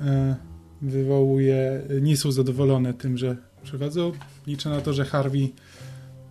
e, 0.00 0.36
wywołuje, 0.82 1.82
nie 2.00 2.16
są 2.16 2.32
zadowolone 2.32 2.94
tym, 2.94 3.18
że 3.18 3.36
przychodzą. 3.62 4.12
Liczę 4.46 4.70
na 4.70 4.80
to, 4.80 4.92
że 4.92 5.04
Harvey, 5.04 5.52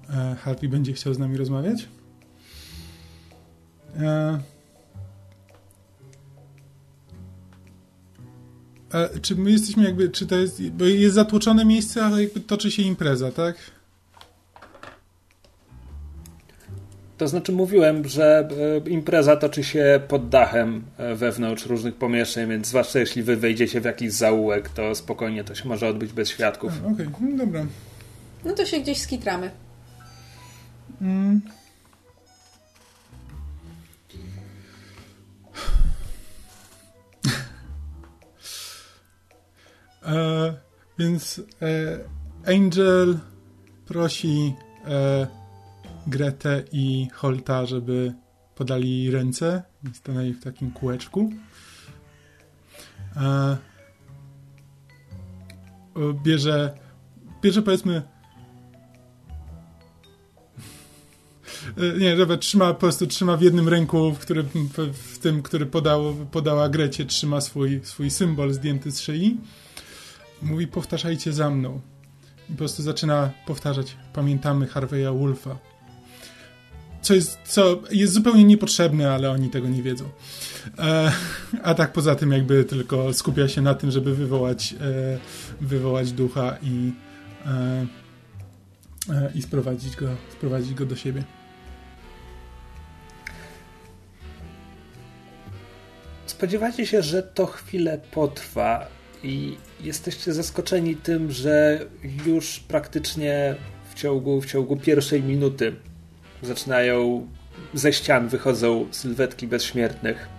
e, 0.10 0.36
Harvey 0.36 0.70
będzie 0.70 0.94
chciał 0.94 1.14
z 1.14 1.20
nami 1.20 1.38
rozmawiać. 1.38 1.88
E, 4.00 4.40
e, 8.94 9.20
czy 9.20 9.36
my 9.36 9.52
jesteśmy 9.52 9.84
jakby, 9.84 10.10
czy 10.10 10.28
to 10.28 10.36
jest, 10.36 10.70
bo 10.70 10.86
jest 10.86 11.16
zatłoczone 11.16 11.66
miejsce, 11.66 12.06
ale 12.06 12.24
jakby 12.24 12.40
toczy 12.40 12.72
się 12.72 12.84
impreza, 12.84 13.32
tak? 13.32 13.81
To 17.22 17.28
znaczy 17.28 17.52
mówiłem, 17.52 18.08
że 18.08 18.48
e, 18.86 18.90
impreza 18.90 19.36
toczy 19.36 19.64
się 19.64 20.02
pod 20.08 20.30
dachem 20.30 20.84
e, 20.98 21.16
wewnątrz 21.16 21.66
różnych 21.66 21.96
pomieszczeń, 21.96 22.50
więc 22.50 22.68
zwłaszcza 22.68 23.00
jeśli 23.00 23.24
wy 23.24 23.38
wejdziecie 23.38 23.82
w 23.82 23.86
jakiś 23.86 24.12
zaułek, 24.12 24.70
to 24.70 24.96
spokojnie 24.96 25.44
to 25.44 25.56
się 25.56 25.68
może 25.70 25.88
odbyć 25.88 26.14
bez 26.14 26.30
świadków. 26.30 26.74
Okej, 26.94 27.08
okay. 27.08 27.28
no 27.30 27.38
dobra. 27.38 27.66
No 28.46 28.54
to 28.54 28.66
się 28.66 28.80
gdzieś 28.80 28.98
skitramy. 29.02 29.52
Mm. 31.02 31.42
e, 40.06 40.54
więc 41.00 41.42
e, 41.62 42.00
Angel 42.54 43.20
prosi 43.86 44.54
e, 44.88 45.41
Gretę 46.08 46.64
i 46.72 47.08
Holta, 47.14 47.66
żeby 47.66 48.14
podali 48.56 49.12
ręce 49.12 49.64
i 49.92 49.96
stanęli 49.96 50.34
w 50.34 50.44
takim 50.44 50.72
kółeczku. 50.72 51.30
E, 53.16 53.58
bierze, 56.24 56.78
bierze 57.42 57.62
powiedzmy 57.62 58.02
e, 61.78 62.00
nie, 62.00 62.18
że 62.18 62.38
trzyma, 62.38 62.74
po 62.74 62.80
prostu 62.80 63.08
trzyma 63.08 63.38
w 63.38 63.42
jednym 63.42 63.70
ręku, 63.70 64.14
w, 64.14 64.20
którym, 64.20 64.50
w 64.94 65.20
tym, 65.20 65.42
który 65.42 65.66
podał, 65.66 66.14
podała 66.32 66.70
Grecie, 66.70 67.06
trzyma 67.06 67.42
swój, 67.42 67.82
swój 67.84 68.10
symbol 68.10 68.54
zdjęty 68.54 68.92
z 68.92 69.00
szyi. 69.00 69.38
Mówi, 70.42 70.68
powtarzajcie 70.68 71.34
za 71.34 71.50
mną. 71.50 71.82
I 72.50 72.52
po 72.52 72.58
prostu 72.58 72.84
zaczyna 72.84 73.32
powtarzać, 73.46 73.98
pamiętamy 74.14 74.68
Harveya 74.68 75.18
Wolfa 75.20 75.71
co 77.02 77.14
jest, 77.14 77.40
co 77.44 77.82
jest 77.92 78.14
zupełnie 78.14 78.44
niepotrzebne, 78.44 79.12
ale 79.12 79.32
oni 79.32 79.50
tego 79.50 79.70
nie 79.70 79.84
wiedzą. 79.84 80.06
E, 80.80 81.12
a 81.64 81.74
tak 81.74 81.94
poza 81.94 82.16
tym 82.16 82.32
jakby 82.32 82.64
tylko 82.64 83.14
skupia 83.14 83.48
się 83.48 83.62
na 83.62 83.74
tym, 83.74 83.92
żeby 83.92 84.16
wywołać, 84.16 84.76
e, 84.82 85.18
wywołać 85.62 86.12
ducha 86.12 86.58
i, 86.64 86.92
e, 87.46 87.86
e 89.10 89.32
i 89.36 89.42
sprowadzić, 89.42 89.96
go, 89.96 90.08
sprowadzić 90.32 90.74
go 90.74 90.86
do 90.86 90.96
siebie. 90.96 91.24
Spodziewacie 96.26 96.86
się, 96.86 97.02
że 97.02 97.24
to 97.24 97.46
chwilę 97.46 98.00
potrwa 98.12 98.88
i 99.24 99.58
jesteście 99.80 100.34
zaskoczeni 100.34 100.96
tym, 100.96 101.32
że 101.32 101.86
już 102.26 102.60
praktycznie 102.60 103.56
w 103.92 103.94
ciągu, 103.94 104.42
w 104.42 104.46
ciągu 104.46 104.78
pierwszej 104.78 105.24
minuty 105.24 105.76
zaczynają 106.44 107.28
ze 107.74 107.94
ścian 107.94 108.28
wychodzą 108.28 108.88
sylwetki 108.92 109.48
bezśmiertnych. 109.48 110.30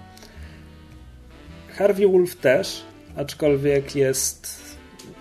Harvey 1.77 2.09
Wolf 2.09 2.37
też, 2.37 2.83
aczkolwiek 3.17 3.97
jest 3.97 4.63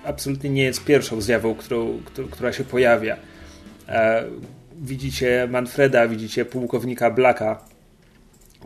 absolutnie 0.04 0.50
nie 0.50 0.64
jest 0.64 0.86
pierwszą 0.86 1.22
zjawą, 1.22 1.56
którą, 1.56 2.00
która 2.32 2.54
się 2.54 2.64
pojawia. 2.64 3.18
E, 3.88 4.24
widzicie 4.82 5.48
Manfreda, 5.52 6.08
widzicie 6.08 6.46
pułkownika 6.46 7.12
Blacka, 7.12 7.64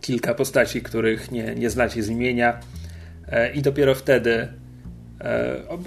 kilka 0.01 0.33
postaci, 0.33 0.81
których 0.81 1.31
nie, 1.31 1.55
nie 1.55 1.69
znacie 1.69 2.03
z 2.03 2.09
imienia 2.09 2.59
e, 3.27 3.53
i 3.53 3.61
dopiero 3.61 3.95
wtedy 3.95 4.47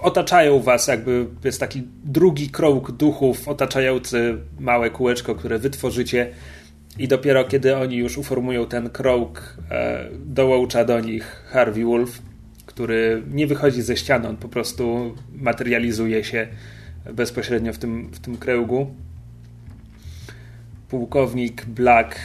otaczają 0.03 0.61
was, 0.61 0.87
jakby 0.87 1.27
jest 1.45 1.61
taki 1.61 1.83
drugi 2.05 2.51
krąg 2.51 2.93
duchów 2.93 3.49
otaczający 3.49 4.39
małe 4.59 4.91
kółeczko, 4.91 5.35
które 5.35 5.59
wytworzycie 5.59 6.33
i 6.99 7.09
dopiero 7.09 7.45
kiedy 7.45 7.77
oni 7.77 7.97
już 7.97 8.19
uformują 8.19 8.67
ten 8.67 8.91
krąg, 8.91 9.57
e, 9.71 10.09
dołącza 10.27 10.85
do 10.85 11.01
nich 11.01 11.45
Harvey 11.51 11.85
Wolf, 11.85 12.23
który 12.67 13.23
nie 13.31 13.47
wychodzi 13.47 13.83
ze 13.83 13.97
ściany, 13.97 14.29
on 14.29 14.37
po 14.37 14.49
prostu 14.49 15.15
materializuje 15.33 16.25
się 16.25 16.49
bezpośrednio 17.13 17.73
w 17.73 17.79
tym, 17.79 18.11
w 18.13 18.19
tym 18.19 18.37
kręgu. 18.37 18.95
Pułkownik 20.89 21.65
Black 21.67 22.17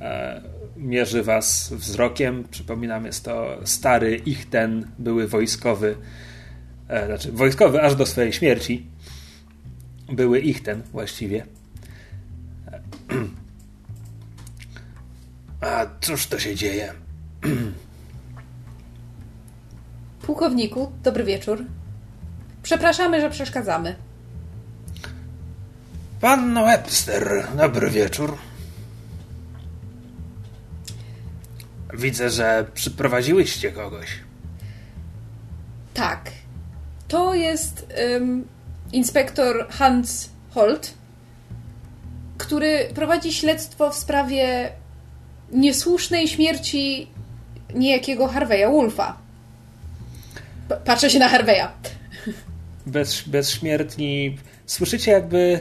e, 0.00 0.42
mierzy 0.76 1.22
was 1.22 1.72
wzrokiem. 1.76 2.44
Przypominam, 2.50 3.06
jest 3.06 3.24
to 3.24 3.58
stary 3.64 4.16
ich 4.16 4.50
ten 4.50 4.86
były 4.98 5.28
wojskowy, 5.28 5.94
e, 6.90 7.06
znaczy 7.06 7.32
wojskowy 7.32 7.82
aż 7.82 7.94
do 7.94 8.06
swojej 8.06 8.32
śmierci. 8.32 8.86
Były 10.12 10.40
ich 10.40 10.62
ten 10.62 10.82
właściwie. 10.82 11.46
A 15.60 15.86
cóż 16.00 16.26
to 16.26 16.38
się 16.38 16.54
dzieje? 16.54 16.92
Pułkowniku, 20.22 20.92
dobry 21.02 21.24
wieczór. 21.24 21.64
Przepraszamy, 22.62 23.20
że 23.20 23.30
przeszkadzamy. 23.30 23.96
Pan 26.20 26.54
Webster, 26.54 27.46
dobry 27.56 27.90
wieczór. 27.90 28.38
Widzę, 31.94 32.30
że 32.30 32.66
przyprowadziłyście 32.74 33.72
kogoś. 33.72 34.08
Tak. 35.94 36.30
To 37.10 37.34
jest 37.34 37.86
um, 38.12 38.44
inspektor 38.92 39.66
Hans 39.68 40.30
Holt, 40.50 40.94
który 42.38 42.88
prowadzi 42.94 43.32
śledztwo 43.32 43.90
w 43.90 43.94
sprawie 43.94 44.70
niesłusznej 45.52 46.28
śmierci 46.28 47.08
niejakiego 47.74 48.26
Harveya 48.28 48.70
Wolfa. 48.72 49.18
Patrzę 50.84 51.10
się 51.10 51.18
na 51.18 51.28
Harveya. 51.28 51.68
Bez, 52.86 53.22
bezśmiertni. 53.28 54.38
Słyszycie 54.66 55.10
jakby. 55.10 55.60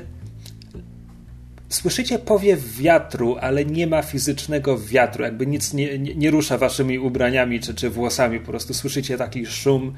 Słyszycie 1.69 2.19
powiew 2.19 2.77
wiatru, 2.77 3.37
ale 3.41 3.65
nie 3.65 3.87
ma 3.87 4.01
fizycznego 4.01 4.77
wiatru, 4.77 5.23
jakby 5.23 5.47
nic 5.47 5.73
nie, 5.73 5.99
nie, 5.99 6.15
nie 6.15 6.31
rusza 6.31 6.57
waszymi 6.57 6.99
ubraniami 6.99 7.59
czy, 7.59 7.73
czy 7.73 7.89
włosami. 7.89 8.39
Po 8.39 8.45
prostu 8.45 8.73
słyszycie 8.73 9.17
taki 9.17 9.45
szum, 9.45 9.95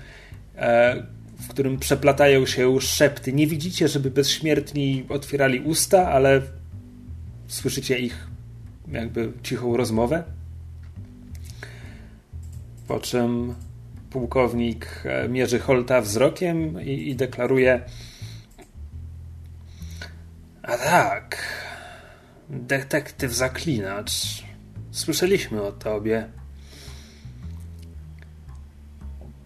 e, 0.58 1.21
w 1.42 1.48
którym 1.48 1.80
przeplatają 1.80 2.46
się 2.46 2.82
szepty. 2.82 3.34
Nie 3.34 3.48
widzicie, 3.48 3.88
żeby 3.88 4.12
bezśmiertni 4.12 5.06
otwierali 5.10 5.60
usta, 5.60 6.12
ale 6.12 6.42
słyszycie 7.48 8.00
ich 8.00 8.28
jakby 8.92 9.32
cichą 9.44 9.78
rozmowę. 9.78 10.24
Po 12.88 13.00
czym 13.00 13.56
pułkownik 14.10 15.04
e, 15.06 15.30
mierzy 15.30 15.60
Holta 15.60 16.02
wzrokiem 16.02 16.82
i, 16.82 17.10
i 17.10 17.16
deklaruje: 17.16 17.82
A 20.64 20.78
tak, 20.78 21.38
detektyw 22.50 23.34
zaklinacz. 23.34 24.44
Słyszeliśmy 24.92 25.62
o 25.62 25.72
tobie. 25.72 26.30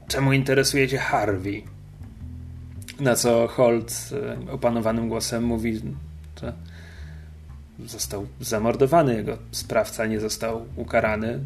Czemu 0.07 0.33
interesuje 0.33 0.87
cię 0.87 0.97
Harvey? 0.97 1.74
Na 2.99 3.15
co 3.15 3.47
Holt 3.47 4.09
e, 4.47 4.51
opanowanym 4.51 5.09
głosem 5.09 5.43
mówi, 5.43 5.81
że 6.41 6.53
został 7.85 8.27
zamordowany, 8.41 9.15
jego 9.15 9.37
sprawca 9.51 10.05
nie 10.05 10.19
został 10.19 10.65
ukarany. 10.75 11.39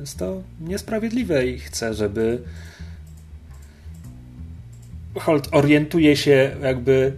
Jest 0.00 0.18
to 0.18 0.42
niesprawiedliwe 0.60 1.46
i 1.46 1.58
chcę, 1.58 1.94
żeby 1.94 2.42
Holt 5.14 5.48
orientuje 5.52 6.16
się 6.16 6.56
jakby 6.62 7.12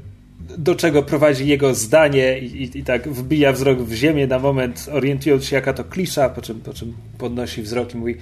do 0.58 0.74
czego 0.74 1.02
prowadzi 1.02 1.46
jego 1.46 1.74
zdanie 1.74 2.38
i, 2.38 2.62
i, 2.62 2.78
i, 2.78 2.84
tak 2.84 3.08
wbija 3.08 3.52
wzrok 3.52 3.78
w 3.78 3.92
ziemię 3.92 4.26
na 4.26 4.38
moment, 4.38 4.88
orientując 4.92 5.44
się 5.44 5.56
jaka 5.56 5.72
to 5.72 5.84
klisza, 5.84 6.28
po 6.28 6.42
czym, 6.42 6.60
po 6.60 6.74
czym 6.74 6.96
podnosi 7.18 7.62
wzrok 7.62 7.94
i 7.94 7.96
mówi 7.96 8.16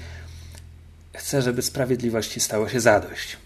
chcę, 1.12 1.42
żeby 1.42 1.62
sprawiedliwości 1.62 2.40
stało 2.40 2.68
się 2.68 2.80
zadość. 2.80 3.43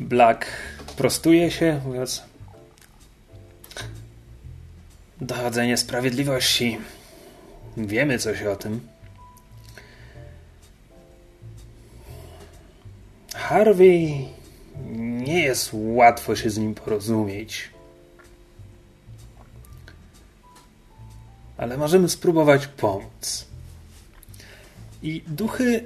Black 0.00 0.46
prostuje 0.96 1.50
się, 1.50 1.80
mówiąc 1.86 2.22
dochodzenie 5.20 5.76
sprawiedliwości. 5.76 6.78
Wiemy 7.76 8.18
coś 8.18 8.42
o 8.42 8.56
tym. 8.56 8.80
Harvey 13.34 14.28
nie 14.96 15.42
jest 15.42 15.70
łatwo 15.72 16.36
się 16.36 16.50
z 16.50 16.58
nim 16.58 16.74
porozumieć. 16.74 17.70
Ale 21.56 21.76
możemy 21.76 22.08
spróbować 22.08 22.66
pomóc. 22.66 23.46
I 25.02 25.22
duchy, 25.26 25.84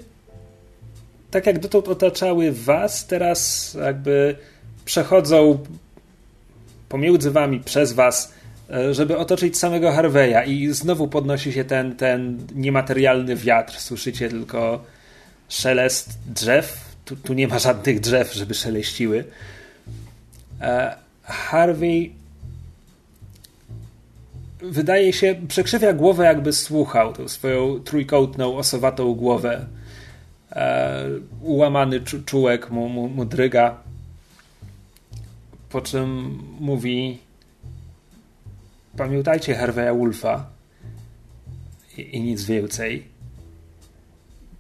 tak 1.35 1.47
jak 1.47 1.59
dotąd 1.59 1.89
otaczały 1.89 2.53
was, 2.53 3.07
teraz 3.07 3.75
jakby 3.85 4.37
przechodzą 4.85 5.59
pomiędzy 6.89 7.31
wami, 7.31 7.61
przez 7.61 7.93
was, 7.93 8.33
e, 8.71 8.95
żeby 8.95 9.19
otoczyć 9.19 9.59
samego 9.59 9.93
Harveya 9.93 10.51
i 10.51 10.73
znowu 10.73 11.09
podnosi 11.09 11.53
się 11.53 11.65
ten, 11.65 11.97
ten 11.97 12.39
niematerialny 12.55 13.37
wiatr. 13.37 13.81
Słyszycie 13.81 14.29
tylko 14.29 14.85
szelest 15.49 16.19
drzew, 16.27 16.97
tu, 17.05 17.17
tu 17.17 17.35
nie 17.35 17.49
ma 17.49 17.59
żadnych 17.59 18.01
drzew, 18.01 18.33
żeby 18.33 18.55
szeleściły. 18.55 19.25
E, 20.61 20.97
Harvey 21.23 22.13
wydaje 24.63 25.13
się, 25.13 25.35
przekrzywia 25.49 25.93
głowę, 25.93 26.25
jakby 26.25 26.53
słuchał 26.53 27.13
tą 27.13 27.29
swoją 27.29 27.81
trójkątną, 27.81 28.57
osowatą 28.57 29.15
głowę. 29.15 29.67
E, 30.55 31.05
ułamany 31.43 32.01
czułek 32.01 32.71
mu, 32.71 32.89
mu, 32.89 33.09
mu 33.09 33.25
dryga. 33.25 33.77
Po 35.71 35.81
czym 35.81 36.39
mówi: 36.61 37.19
Pamiętajcie 38.97 39.55
Harveya 39.55 39.99
Wolfa 39.99 40.47
i, 41.99 42.17
i 42.17 42.21
nic 42.21 42.45
więcej. 42.45 43.05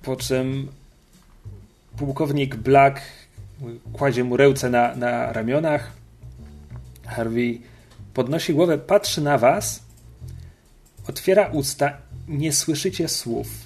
Po 0.03 0.17
czym 0.17 0.69
pułkownik 1.97 2.57
Black 2.57 3.01
kładzie 3.93 4.25
mu 4.25 4.37
ręce 4.37 4.71
na, 4.71 4.97
na 4.97 5.33
ramionach. 5.33 5.93
Harvey 7.07 7.61
podnosi 8.15 8.55
głowę, 8.55 8.79
patrzy 8.79 9.21
na 9.21 9.39
was, 9.39 9.83
otwiera 11.09 11.47
usta, 11.47 11.97
nie 12.29 12.53
słyszycie 12.53 13.09
słów, 13.09 13.63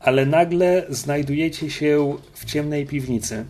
ale 0.00 0.26
nagle 0.26 0.86
znajdujecie 0.88 1.70
się 1.70 2.16
w 2.34 2.44
ciemnej 2.44 2.86
piwnicy. 2.86 3.44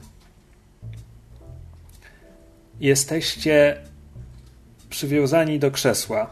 Jesteście 2.81 3.77
przywiązani 4.91 5.59
do 5.59 5.71
krzesła. 5.71 6.31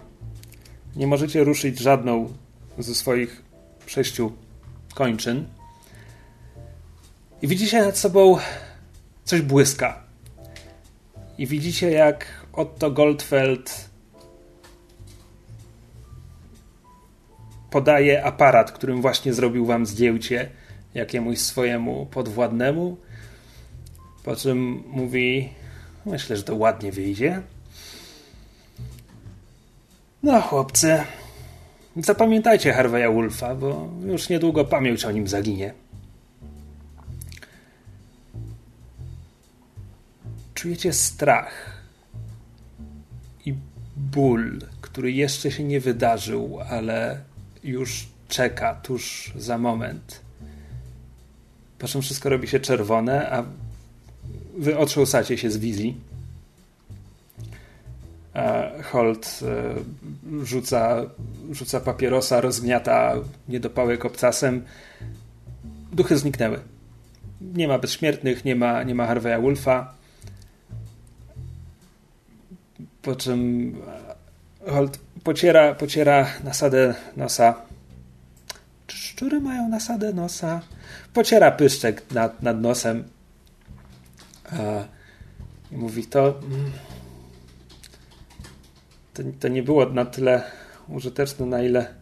Nie 0.97 1.07
możecie 1.07 1.45
ruszyć 1.45 1.79
żadną 1.79 2.33
ze 2.79 2.95
swoich 2.95 3.43
sześciu 3.87 4.33
kończyn. 4.95 5.47
I 7.43 7.49
widzicie 7.49 7.83
nad 7.83 7.99
sobą 7.99 8.39
coś 9.25 9.43
błyska. 9.43 10.03
I 11.39 11.47
widzicie, 11.47 11.91
jak 11.91 12.27
Otto 12.53 12.91
Goldfeld 12.91 13.88
podaje 17.71 18.25
aparat, 18.25 18.73
którym 18.73 19.01
właśnie 19.01 19.35
zrobił 19.35 19.67
wam 19.67 19.87
zdjęcie 19.87 20.49
jakiemuś 20.95 21.39
swojemu 21.39 22.07
podwładnemu. 22.07 22.97
Po 24.25 24.37
czym 24.37 24.83
mówi: 24.87 25.49
Myślę, 26.07 26.37
że 26.37 26.43
to 26.43 26.57
ładnie 26.57 26.93
wyjdzie. 26.93 27.43
No, 30.23 30.41
chłopcy, 30.41 31.03
zapamiętajcie 31.97 32.73
Harveya 32.73 33.15
Wolfa, 33.15 33.55
bo 33.55 33.89
już 34.07 34.29
niedługo 34.29 34.65
pamięć 34.65 35.05
o 35.05 35.11
nim 35.11 35.29
zaginie. 35.29 35.75
czujecie 40.59 40.93
strach 40.93 41.83
i 43.47 43.55
ból, 43.97 44.59
który 44.81 45.13
jeszcze 45.13 45.51
się 45.51 45.65
nie 45.65 45.81
wydarzył, 45.81 46.59
ale 46.71 47.21
już 47.65 48.07
czeka 48.29 48.75
tuż 48.75 49.33
za 49.37 49.59
moment. 49.59 50.21
Po 51.79 51.89
czym 51.89 52.03
wszystko 52.03 52.29
robi 52.29 52.49
się 52.49 52.61
czerwone, 52.61 53.31
a 53.31 53.45
wy 54.59 54.79
otrząsacie 54.79 55.39
się 55.39 55.51
z 55.51 55.57
wizji. 55.57 56.01
Holt 58.83 59.41
e, 59.43 59.75
rzuca, 60.45 61.03
rzuca 61.51 61.81
papierosa, 61.81 62.41
rozgniata 62.41 63.15
niedopałek 63.49 64.05
obcasem. 64.05 64.65
Duchy 65.93 66.19
zniknęły. 66.19 66.61
Nie 67.41 67.69
ma 67.69 67.79
bezśmiertnych, 67.79 68.45
nie 68.45 68.57
ma, 68.57 68.83
nie 68.83 68.95
ma 68.95 69.07
Harveya 69.07 69.43
Wolfa. 69.43 69.95
Po 73.03 73.17
czym 73.17 73.75
e, 74.67 74.71
Holt 74.71 74.99
pociera, 75.25 75.75
pociera 75.75 76.27
nasadę 76.45 76.95
nosa. 77.17 77.55
Czy 78.87 78.97
szczury 78.97 79.41
mają 79.41 79.69
nasadę 79.69 80.13
nosa? 80.13 80.61
Pociera 81.13 81.51
pyszczek 81.51 82.11
nad, 82.11 82.43
nad 82.43 82.61
nosem. 82.61 83.05
I 85.73 85.77
mówi 85.77 86.07
to, 86.07 86.39
mm, 86.39 86.73
to. 89.15 89.23
To 89.41 89.49
nie 89.49 89.63
było 89.63 89.87
na 89.87 90.05
tyle 90.05 90.43
użyteczne, 90.89 91.47
na 91.47 91.63
ile. 91.63 91.95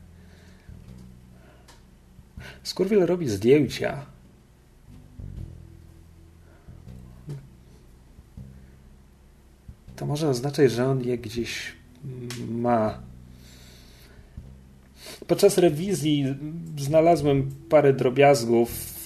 Skurwiel 2.62 3.06
robi 3.06 3.28
zdjęcia 3.28 4.06
to 9.96 10.06
może 10.06 10.28
oznaczać, 10.28 10.72
że 10.72 10.86
on 10.88 11.04
je 11.04 11.18
gdzieś 11.18 11.72
ma. 12.48 13.05
Podczas 15.26 15.58
rewizji 15.58 16.36
znalazłem 16.78 17.50
parę 17.68 17.92
drobiazgów, 17.92 18.96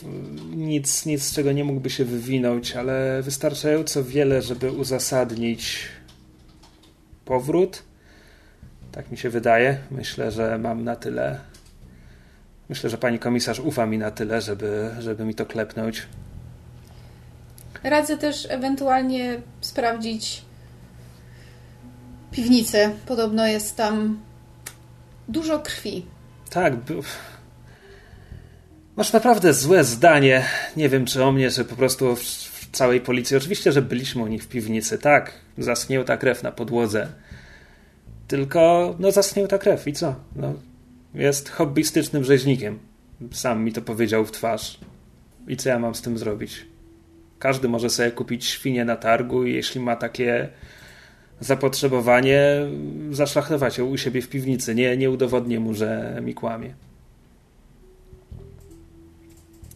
nic, 0.56 1.06
nic 1.06 1.22
z 1.22 1.34
czego 1.34 1.52
nie 1.52 1.64
mógłby 1.64 1.90
się 1.90 2.04
wywinąć, 2.04 2.76
ale 2.76 3.22
wystarczająco 3.22 4.04
wiele, 4.04 4.42
żeby 4.42 4.72
uzasadnić 4.72 5.88
powrót. 7.24 7.82
Tak 8.92 9.10
mi 9.10 9.18
się 9.18 9.30
wydaje. 9.30 9.78
Myślę, 9.90 10.30
że 10.30 10.58
mam 10.58 10.84
na 10.84 10.96
tyle. 10.96 11.40
Myślę, 12.68 12.90
że 12.90 12.98
pani 12.98 13.18
komisarz 13.18 13.60
ufa 13.60 13.86
mi 13.86 13.98
na 13.98 14.10
tyle, 14.10 14.40
żeby, 14.40 14.90
żeby 14.98 15.24
mi 15.24 15.34
to 15.34 15.46
klepnąć. 15.46 16.06
Radzę 17.84 18.16
też 18.16 18.46
ewentualnie 18.50 19.40
sprawdzić 19.60 20.42
piwnicy. 22.30 22.90
Podobno 23.06 23.46
jest 23.46 23.76
tam 23.76 24.18
dużo 25.30 25.58
krwi. 25.58 26.06
Tak. 26.50 26.74
Masz 28.96 29.12
naprawdę 29.12 29.54
złe 29.54 29.84
zdanie. 29.84 30.44
Nie 30.76 30.88
wiem, 30.88 31.06
czy 31.06 31.24
o 31.24 31.32
mnie, 31.32 31.50
czy 31.50 31.64
po 31.64 31.76
prostu 31.76 32.16
w, 32.16 32.50
całej 32.72 33.00
policji. 33.00 33.36
Oczywiście, 33.36 33.72
że 33.72 33.82
byliśmy 33.82 34.22
u 34.22 34.26
nich 34.26 34.44
w 34.44 34.48
piwnicy. 34.48 34.98
Tak, 34.98 35.32
zaschnięta 35.58 36.16
krew 36.16 36.42
na 36.42 36.52
podłodze. 36.52 37.08
Tylko, 38.28 38.94
no, 38.98 39.12
zaschnięta 39.12 39.58
krew 39.58 39.88
i 39.88 39.92
co? 39.92 40.14
No, 40.36 40.54
jest 41.14 41.48
hobbystycznym 41.48 42.24
rzeźnikiem. 42.24 42.78
Sam 43.32 43.64
mi 43.64 43.72
to 43.72 43.82
powiedział 43.82 44.24
w 44.24 44.32
twarz. 44.32 44.80
I 45.48 45.56
co 45.56 45.68
ja 45.68 45.78
mam 45.78 45.94
z 45.94 46.02
tym 46.02 46.18
zrobić? 46.18 46.66
Każdy 47.38 47.68
może 47.68 47.90
sobie 47.90 48.10
kupić 48.10 48.44
świnię 48.46 48.84
na 48.84 48.96
targu 48.96 49.44
i 49.44 49.52
jeśli 49.52 49.80
ma 49.80 49.96
takie 49.96 50.48
zapotrzebowanie, 51.40 52.66
zaszlachtować 53.10 53.78
ją 53.78 53.86
u 53.86 53.98
siebie 53.98 54.22
w 54.22 54.28
piwnicy. 54.28 54.74
Nie, 54.74 54.96
nie 54.96 55.10
udowodnię 55.10 55.60
mu, 55.60 55.74
że 55.74 56.18
mi 56.22 56.34
kłamie. 56.34 56.74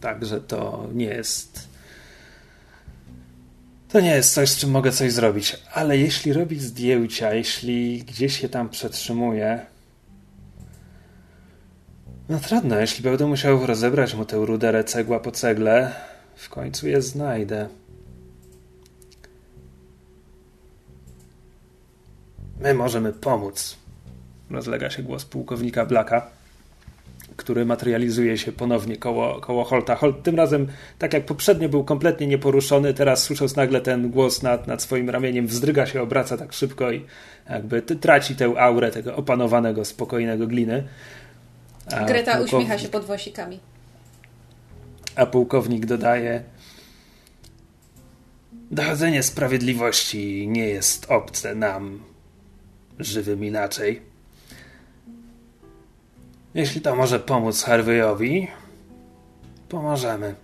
Także 0.01 0.41
to 0.41 0.87
nie 0.93 1.05
jest. 1.05 1.67
To 3.89 4.01
nie 4.01 4.15
jest 4.15 4.33
coś, 4.33 4.49
z 4.49 4.57
czym 4.57 4.71
mogę 4.71 4.91
coś 4.91 5.11
zrobić, 5.11 5.57
ale 5.73 5.97
jeśli 5.97 6.33
robić 6.33 6.61
zdjęcia, 6.61 7.33
jeśli 7.33 8.03
gdzieś 8.03 8.39
się 8.39 8.49
tam 8.49 8.69
przetrzymuje, 8.69 9.65
no 12.29 12.39
trudno, 12.39 12.79
jeśli 12.79 13.03
będę 13.03 13.27
musiał 13.27 13.65
rozebrać 13.65 14.13
mu 14.13 14.25
tę 14.25 14.37
ruderę 14.37 14.83
cegła 14.83 15.19
po 15.19 15.31
cegle, 15.31 15.91
w 16.35 16.49
końcu 16.49 16.87
je 16.87 17.01
znajdę. 17.01 17.67
My 22.65 22.73
możemy 22.73 23.13
pomóc. 23.13 23.77
Rozlega 24.49 24.89
się 24.89 25.03
głos 25.03 25.25
pułkownika 25.25 25.85
Blaka, 25.85 26.27
który 27.35 27.65
materializuje 27.65 28.37
się 28.37 28.51
ponownie 28.51 28.97
koło, 28.97 29.41
koło 29.41 29.63
Holta. 29.63 29.95
Holt 29.95 30.23
tym 30.23 30.35
razem, 30.35 30.67
tak 30.99 31.13
jak 31.13 31.25
poprzednio, 31.25 31.69
był 31.69 31.83
kompletnie 31.83 32.27
nieporuszony. 32.27 32.93
Teraz 32.93 33.23
słysząc 33.23 33.55
nagle 33.55 33.81
ten 33.81 34.09
głos 34.09 34.43
nad, 34.43 34.67
nad 34.67 34.81
swoim 34.81 35.09
ramieniem, 35.09 35.47
wzdryga 35.47 35.85
się, 35.85 36.01
obraca 36.01 36.37
tak 36.37 36.53
szybko 36.53 36.91
i 36.91 37.05
jakby 37.49 37.81
traci 37.81 38.35
tę 38.35 38.53
aurę 38.57 38.91
tego 38.91 39.15
opanowanego, 39.15 39.85
spokojnego 39.85 40.47
gliny. 40.47 40.87
A 41.91 42.05
Greta 42.05 42.39
uśmiecha 42.39 42.77
się 42.77 42.87
pod 42.87 43.05
włosikami. 43.05 43.59
A 45.15 45.25
pułkownik 45.25 45.85
dodaje: 45.85 46.43
Dochodzenie 48.71 49.23
sprawiedliwości 49.23 50.47
nie 50.47 50.67
jest 50.67 51.05
obce 51.11 51.55
nam, 51.55 52.14
żywym 52.99 53.45
inaczej. 53.45 54.01
Jeśli 56.53 56.81
to 56.81 56.95
może 56.95 57.19
pomóc 57.19 57.63
Harveyowi, 57.63 58.47
pomożemy. 59.69 60.35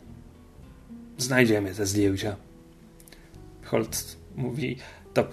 Znajdziemy 1.18 1.76
te 1.76 1.86
zdjęcia. 1.86 2.36
Holt 3.64 4.18
mówi: 4.36 4.78
To 5.14 5.28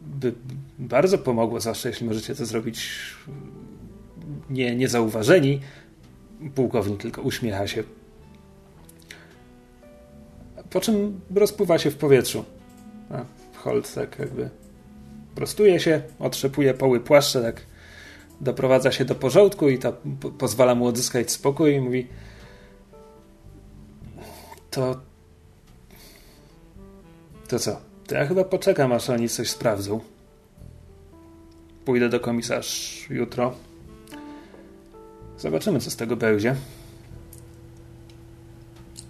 by 0.00 0.34
bardzo 0.78 1.18
pomogło, 1.18 1.60
zwłaszcza 1.60 1.88
jeśli 1.88 2.06
możecie 2.06 2.34
to 2.34 2.46
zrobić 2.46 2.90
nie, 4.50 4.76
niezauważeni. 4.76 5.60
Pułkownik 6.54 7.02
tylko 7.02 7.22
uśmiecha 7.22 7.66
się. 7.66 7.82
Po 10.70 10.80
czym 10.80 11.20
rozpływa 11.34 11.78
się 11.78 11.90
w 11.90 11.96
powietrzu. 11.96 12.44
A 13.10 13.24
Holt 13.58 13.94
tak 13.94 14.18
jakby 14.18 14.50
prostuje 15.36 15.80
się, 15.80 16.02
otrzepuje 16.18 16.74
poły 16.74 17.00
płaszcza, 17.00 17.42
tak 17.42 17.62
doprowadza 18.40 18.92
się 18.92 19.04
do 19.04 19.14
porządku 19.14 19.68
i 19.68 19.78
to 19.78 19.92
pozwala 20.38 20.74
mu 20.74 20.86
odzyskać 20.86 21.30
spokój 21.30 21.74
i 21.74 21.80
mówi 21.80 22.06
to 24.70 25.00
to 27.48 27.58
co? 27.58 27.80
To 28.06 28.14
ja 28.14 28.26
chyba 28.26 28.44
poczekam, 28.44 28.92
aż 28.92 29.10
oni 29.10 29.28
coś 29.28 29.50
sprawdzą. 29.50 30.00
Pójdę 31.84 32.08
do 32.08 32.20
komisarz 32.20 33.06
jutro. 33.10 33.54
Zobaczymy, 35.38 35.80
co 35.80 35.90
z 35.90 35.96
tego 35.96 36.16
będzie. 36.16 36.56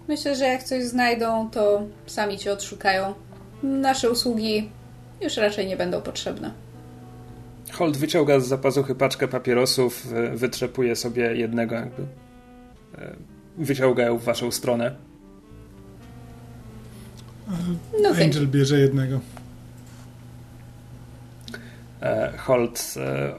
Myślę, 0.08 0.36
że 0.36 0.44
jak 0.44 0.62
coś 0.62 0.84
znajdą, 0.84 1.50
to 1.50 1.82
sami 2.06 2.38
cię 2.38 2.52
odszukają. 2.52 3.14
Nasze 3.62 4.10
usługi 4.10 4.70
już 5.20 5.36
raczej 5.36 5.66
nie 5.66 5.76
będą 5.76 6.02
potrzebne. 6.02 6.50
Holt 7.72 7.96
wyciąga 7.96 8.40
z 8.40 8.46
zapazuchy 8.46 8.94
paczkę 8.94 9.28
papierosów, 9.28 10.06
wytrzepuje 10.34 10.96
sobie 10.96 11.36
jednego, 11.36 11.74
jakby 11.74 12.02
e, 12.98 13.16
wyciąga 13.58 14.02
ją 14.02 14.18
w 14.18 14.24
waszą 14.24 14.50
stronę. 14.50 14.94
No 18.02 18.08
Angel 18.08 18.48
bierze 18.48 18.78
jednego. 18.78 19.20
E, 22.02 22.32
Holt 22.38 22.94
e, 22.96 23.34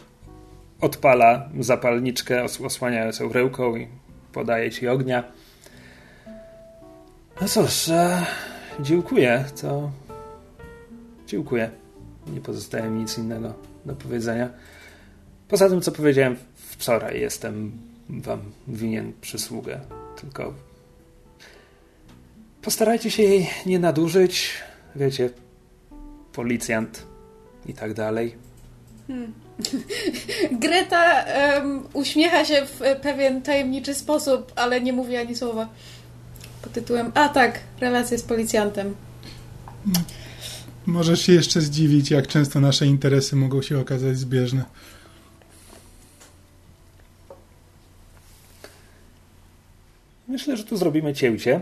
odpala 0.82 1.50
zapalniczkę, 1.60 2.44
osłaniając 2.44 3.20
ją 3.20 3.34
ręką 3.34 3.76
i 3.76 3.88
podaje 4.34 4.72
ci 4.72 4.88
ognia. 4.88 5.24
No 7.42 7.48
cóż, 7.48 7.90
dziękuję, 8.80 9.46
to 9.62 9.92
dziękuję. 11.28 11.72
Nie 12.28 12.42
pozostaje 12.42 12.90
mi 12.90 13.02
nic 13.02 13.18
innego 13.18 13.54
do 13.86 13.96
powiedzenia. 13.96 14.50
Poza 15.48 15.70
tym, 15.70 15.82
co 15.82 15.92
powiedziałem 15.92 16.36
wczoraj, 16.56 17.20
jestem 17.20 17.72
wam 18.10 18.40
winien 18.68 19.14
przysługę. 19.22 19.80
Tylko 20.22 20.54
postarajcie 22.62 23.12
się 23.12 23.24
jej 23.24 23.50
nie 23.66 23.80
nadużyć. 23.80 24.54
Wiecie, 24.96 25.30
policjant 26.34 27.04
i 27.66 27.74
tak 27.74 27.94
dalej. 27.94 28.36
Hmm. 29.08 29.34
Greta 30.64 31.26
um, 31.58 31.84
uśmiecha 31.94 32.46
się 32.46 32.66
w 32.66 32.80
pewien 33.02 33.42
tajemniczy 33.42 33.96
sposób, 33.96 34.52
ale 34.56 34.82
nie 34.82 34.94
mówi 34.94 35.18
ani 35.18 35.36
słowa. 35.36 35.68
Pod 36.62 36.74
tytułem 36.74 37.12
A 37.14 37.30
tak, 37.30 37.60
relacje 37.80 38.18
z 38.18 38.24
policjantem. 38.24 38.96
Możesz 40.88 41.22
się 41.22 41.34
jeszcze 41.34 41.62
zdziwić, 41.62 42.12
jak 42.12 42.28
często 42.28 42.60
nasze 42.60 42.86
interesy 42.86 43.36
mogą 43.36 43.62
się 43.62 43.80
okazać 43.80 44.18
zbieżne. 44.18 44.66
Myślę, 50.28 50.58
że 50.58 50.64
tu 50.64 50.78
zrobimy 50.78 51.14
cięcie 51.14 51.62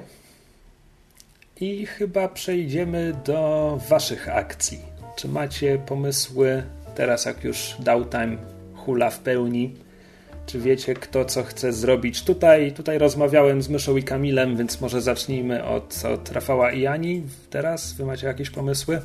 i 1.60 1.86
chyba 1.86 2.28
przejdziemy 2.28 3.16
do 3.26 3.80
Waszych 3.90 4.30
akcji. 4.30 4.80
Czy 5.16 5.28
macie 5.28 5.78
pomysły 5.78 6.64
teraz, 6.96 7.26
jak 7.26 7.44
już 7.44 7.76
downtime 7.80 8.38
hula 8.76 9.10
w 9.10 9.20
pełni? 9.20 9.76
Czy 10.46 10.60
wiecie, 10.60 10.94
kto 10.94 11.26
co 11.26 11.44
chce 11.44 11.74
zrobić? 11.74 12.24
Tutaj, 12.24 12.72
tutaj 12.72 12.98
rozmawiałem 12.98 13.62
z 13.62 13.70
Myszą 13.70 13.98
i 13.98 14.04
Kamilem, 14.04 14.58
więc 14.58 14.82
może 14.82 15.02
zacznijmy 15.02 15.64
od, 15.64 16.02
od 16.14 16.32
Rafała 16.32 16.72
i 16.72 16.88
Ani. 16.88 17.24
Teraz 17.50 17.94
wy 17.94 18.06
macie 18.06 18.28
jakieś 18.28 18.50
pomysły? 18.50 19.02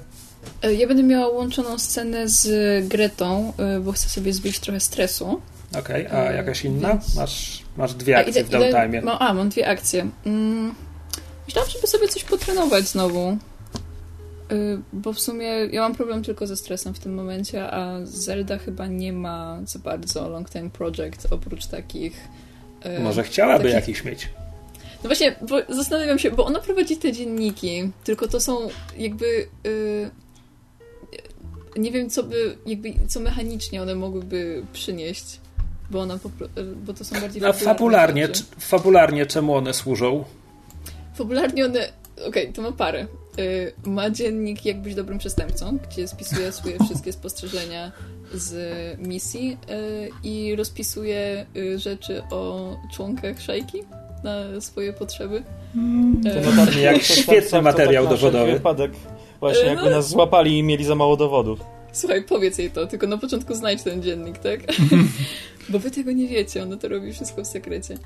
E, 0.62 0.74
ja 0.74 0.88
będę 0.88 1.02
miała 1.02 1.28
łączoną 1.28 1.78
scenę 1.78 2.28
z 2.28 2.48
Gretą, 2.88 3.52
e, 3.58 3.80
bo 3.80 3.92
chcę 3.92 4.08
sobie 4.08 4.32
zbić 4.32 4.60
trochę 4.60 4.80
stresu. 4.80 5.40
Okej, 5.78 6.06
okay, 6.06 6.18
a 6.18 6.30
e, 6.30 6.36
jakaś 6.36 6.64
inna? 6.64 6.88
Więc... 6.88 7.16
Masz, 7.16 7.62
masz 7.76 7.94
dwie 7.94 8.18
akcje 8.18 8.42
a, 8.42 8.44
w 8.44 8.48
downtime. 8.48 9.12
A, 9.18 9.34
mam 9.34 9.48
dwie 9.48 9.68
akcje. 9.68 10.06
Mm, 10.26 10.74
myślałam, 11.46 11.70
żeby 11.70 11.86
sobie 11.86 12.08
coś 12.08 12.24
potrenować 12.24 12.88
znowu. 12.88 13.38
Bo 14.92 15.12
w 15.12 15.20
sumie 15.20 15.46
ja 15.46 15.80
mam 15.80 15.94
problem 15.94 16.22
tylko 16.22 16.46
ze 16.46 16.56
stresem 16.56 16.94
w 16.94 16.98
tym 16.98 17.14
momencie, 17.14 17.70
a 17.70 17.98
Zelda 18.04 18.58
chyba 18.58 18.86
nie 18.86 19.12
ma 19.12 19.60
za 19.64 19.78
bardzo 19.78 20.28
long 20.28 20.50
time 20.50 20.70
project 20.70 21.26
oprócz 21.30 21.66
takich. 21.66 22.28
Może 23.00 23.22
chciałaby 23.22 23.64
takich... 23.64 23.74
jakiś 23.74 24.04
mieć. 24.04 24.28
No 25.02 25.08
właśnie, 25.08 25.36
bo 25.48 25.74
zastanawiam 25.74 26.18
się, 26.18 26.30
bo 26.30 26.44
ona 26.44 26.60
prowadzi 26.60 26.96
te 26.96 27.12
dzienniki, 27.12 27.90
tylko 28.04 28.28
to 28.28 28.40
są 28.40 28.68
jakby. 28.98 29.48
Yy, 29.64 30.10
nie 31.76 31.92
wiem, 31.92 32.10
co 32.10 32.22
by, 32.22 32.56
jakby, 32.66 32.92
co 33.08 33.20
mechanicznie 33.20 33.82
one 33.82 33.94
mogłyby 33.94 34.62
przynieść, 34.72 35.40
bo 35.90 36.00
ona 36.00 36.18
po, 36.18 36.30
bo 36.86 36.94
to 36.94 37.04
są 37.04 37.20
bardziej. 37.20 37.44
A 37.44 37.52
fabularnie, 37.52 38.28
fabularnie 38.58 39.26
czemu 39.26 39.54
one 39.54 39.74
służą? 39.74 40.24
Fabularnie 41.14 41.64
one. 41.64 41.92
Okej, 42.16 42.28
okay, 42.28 42.52
to 42.52 42.62
ma 42.62 42.72
parę. 42.72 43.06
Yy, 43.38 43.72
ma 43.86 44.10
dziennik 44.10 44.64
Jak 44.64 44.82
być 44.82 44.94
dobrym 44.94 45.18
przestępcą, 45.18 45.78
gdzie 45.90 46.08
spisuje 46.08 46.52
swoje 46.52 46.76
wszystkie 46.84 47.12
spostrzeżenia 47.12 47.92
z 48.34 48.54
misji 48.98 49.48
yy, 49.48 50.10
i 50.24 50.56
rozpisuje 50.56 51.46
yy, 51.54 51.78
rzeczy 51.78 52.22
o 52.30 52.76
członkach 52.92 53.40
szajki 53.40 53.82
na 54.24 54.60
swoje 54.60 54.92
potrzeby. 54.92 55.42
Mm, 55.76 56.22
to 56.22 56.50
notatnie, 56.50 56.82
jak 56.82 57.02
świetny 57.22 57.62
materiał 57.62 58.08
dowodowy. 58.08 58.52
Wypadek. 58.52 58.92
Właśnie, 59.40 59.64
jakby 59.64 59.84
no. 59.84 59.90
nas 59.90 60.08
złapali 60.08 60.58
i 60.58 60.62
mieli 60.62 60.84
za 60.84 60.94
mało 60.94 61.16
dowodów. 61.16 61.60
Słuchaj, 61.92 62.22
powiedz 62.22 62.58
jej 62.58 62.70
to, 62.70 62.86
tylko 62.86 63.06
na 63.06 63.18
początku 63.18 63.54
znajdź 63.54 63.82
ten 63.82 64.02
dziennik, 64.02 64.38
tak? 64.38 64.60
Bo 65.68 65.78
wy 65.78 65.90
tego 65.90 66.12
nie 66.12 66.28
wiecie, 66.28 66.62
ona 66.62 66.76
to 66.76 66.88
robi 66.88 67.12
wszystko 67.12 67.42
w 67.42 67.46
sekrecie. 67.46 67.98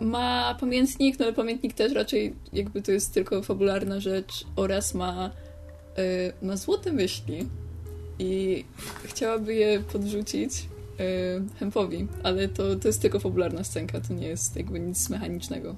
Ma 0.00 0.56
pamiętnik, 0.60 1.18
no 1.18 1.24
ale 1.24 1.34
pamiętnik 1.34 1.74
też 1.74 1.92
raczej 1.92 2.34
jakby 2.52 2.82
to 2.82 2.92
jest 2.92 3.14
tylko 3.14 3.42
fabularna 3.42 4.00
rzecz 4.00 4.44
oraz 4.56 4.94
ma, 4.94 5.30
e, 5.96 6.46
ma 6.46 6.56
złote 6.56 6.92
myśli 6.92 7.48
i 8.18 8.64
chciałaby 9.04 9.54
je 9.54 9.80
podrzucić 9.80 10.68
E, 11.00 11.40
Hempowi, 11.58 12.06
ale 12.22 12.48
to, 12.48 12.76
to 12.76 12.88
jest 12.88 13.02
tylko 13.02 13.20
fabularna 13.20 13.64
scenka, 13.64 14.00
to 14.00 14.14
nie 14.14 14.28
jest 14.28 14.56
jakby 14.56 14.80
nic 14.80 15.10
mechanicznego. 15.10 15.76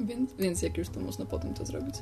Więc, 0.00 0.30
więc 0.38 0.62
jak 0.62 0.78
już 0.78 0.88
to 0.88 1.00
można 1.00 1.26
potem 1.26 1.54
to 1.54 1.66
zrobić. 1.66 1.94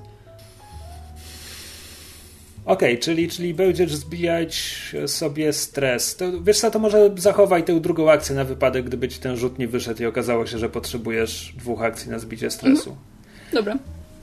Okej, 2.66 2.92
okay, 2.92 3.02
czyli, 3.02 3.28
czyli 3.28 3.54
będziesz 3.54 3.94
zbijać 3.94 4.74
sobie 5.06 5.52
stres. 5.52 6.16
To, 6.16 6.24
wiesz 6.42 6.58
co, 6.58 6.70
to 6.70 6.78
może 6.78 7.10
zachowaj 7.16 7.64
tę 7.64 7.80
drugą 7.80 8.10
akcję 8.10 8.36
na 8.36 8.44
wypadek, 8.44 8.84
gdyby 8.84 9.08
ci 9.08 9.20
ten 9.20 9.36
rzut 9.36 9.58
nie 9.58 9.68
wyszedł 9.68 10.02
i 10.02 10.06
okazało 10.06 10.46
się, 10.46 10.58
że 10.58 10.68
potrzebujesz 10.68 11.54
dwóch 11.58 11.82
akcji 11.82 12.10
na 12.10 12.18
zbicie 12.18 12.50
stresu. 12.50 12.90
Mhm. 12.90 13.06
Dobra. 13.52 13.78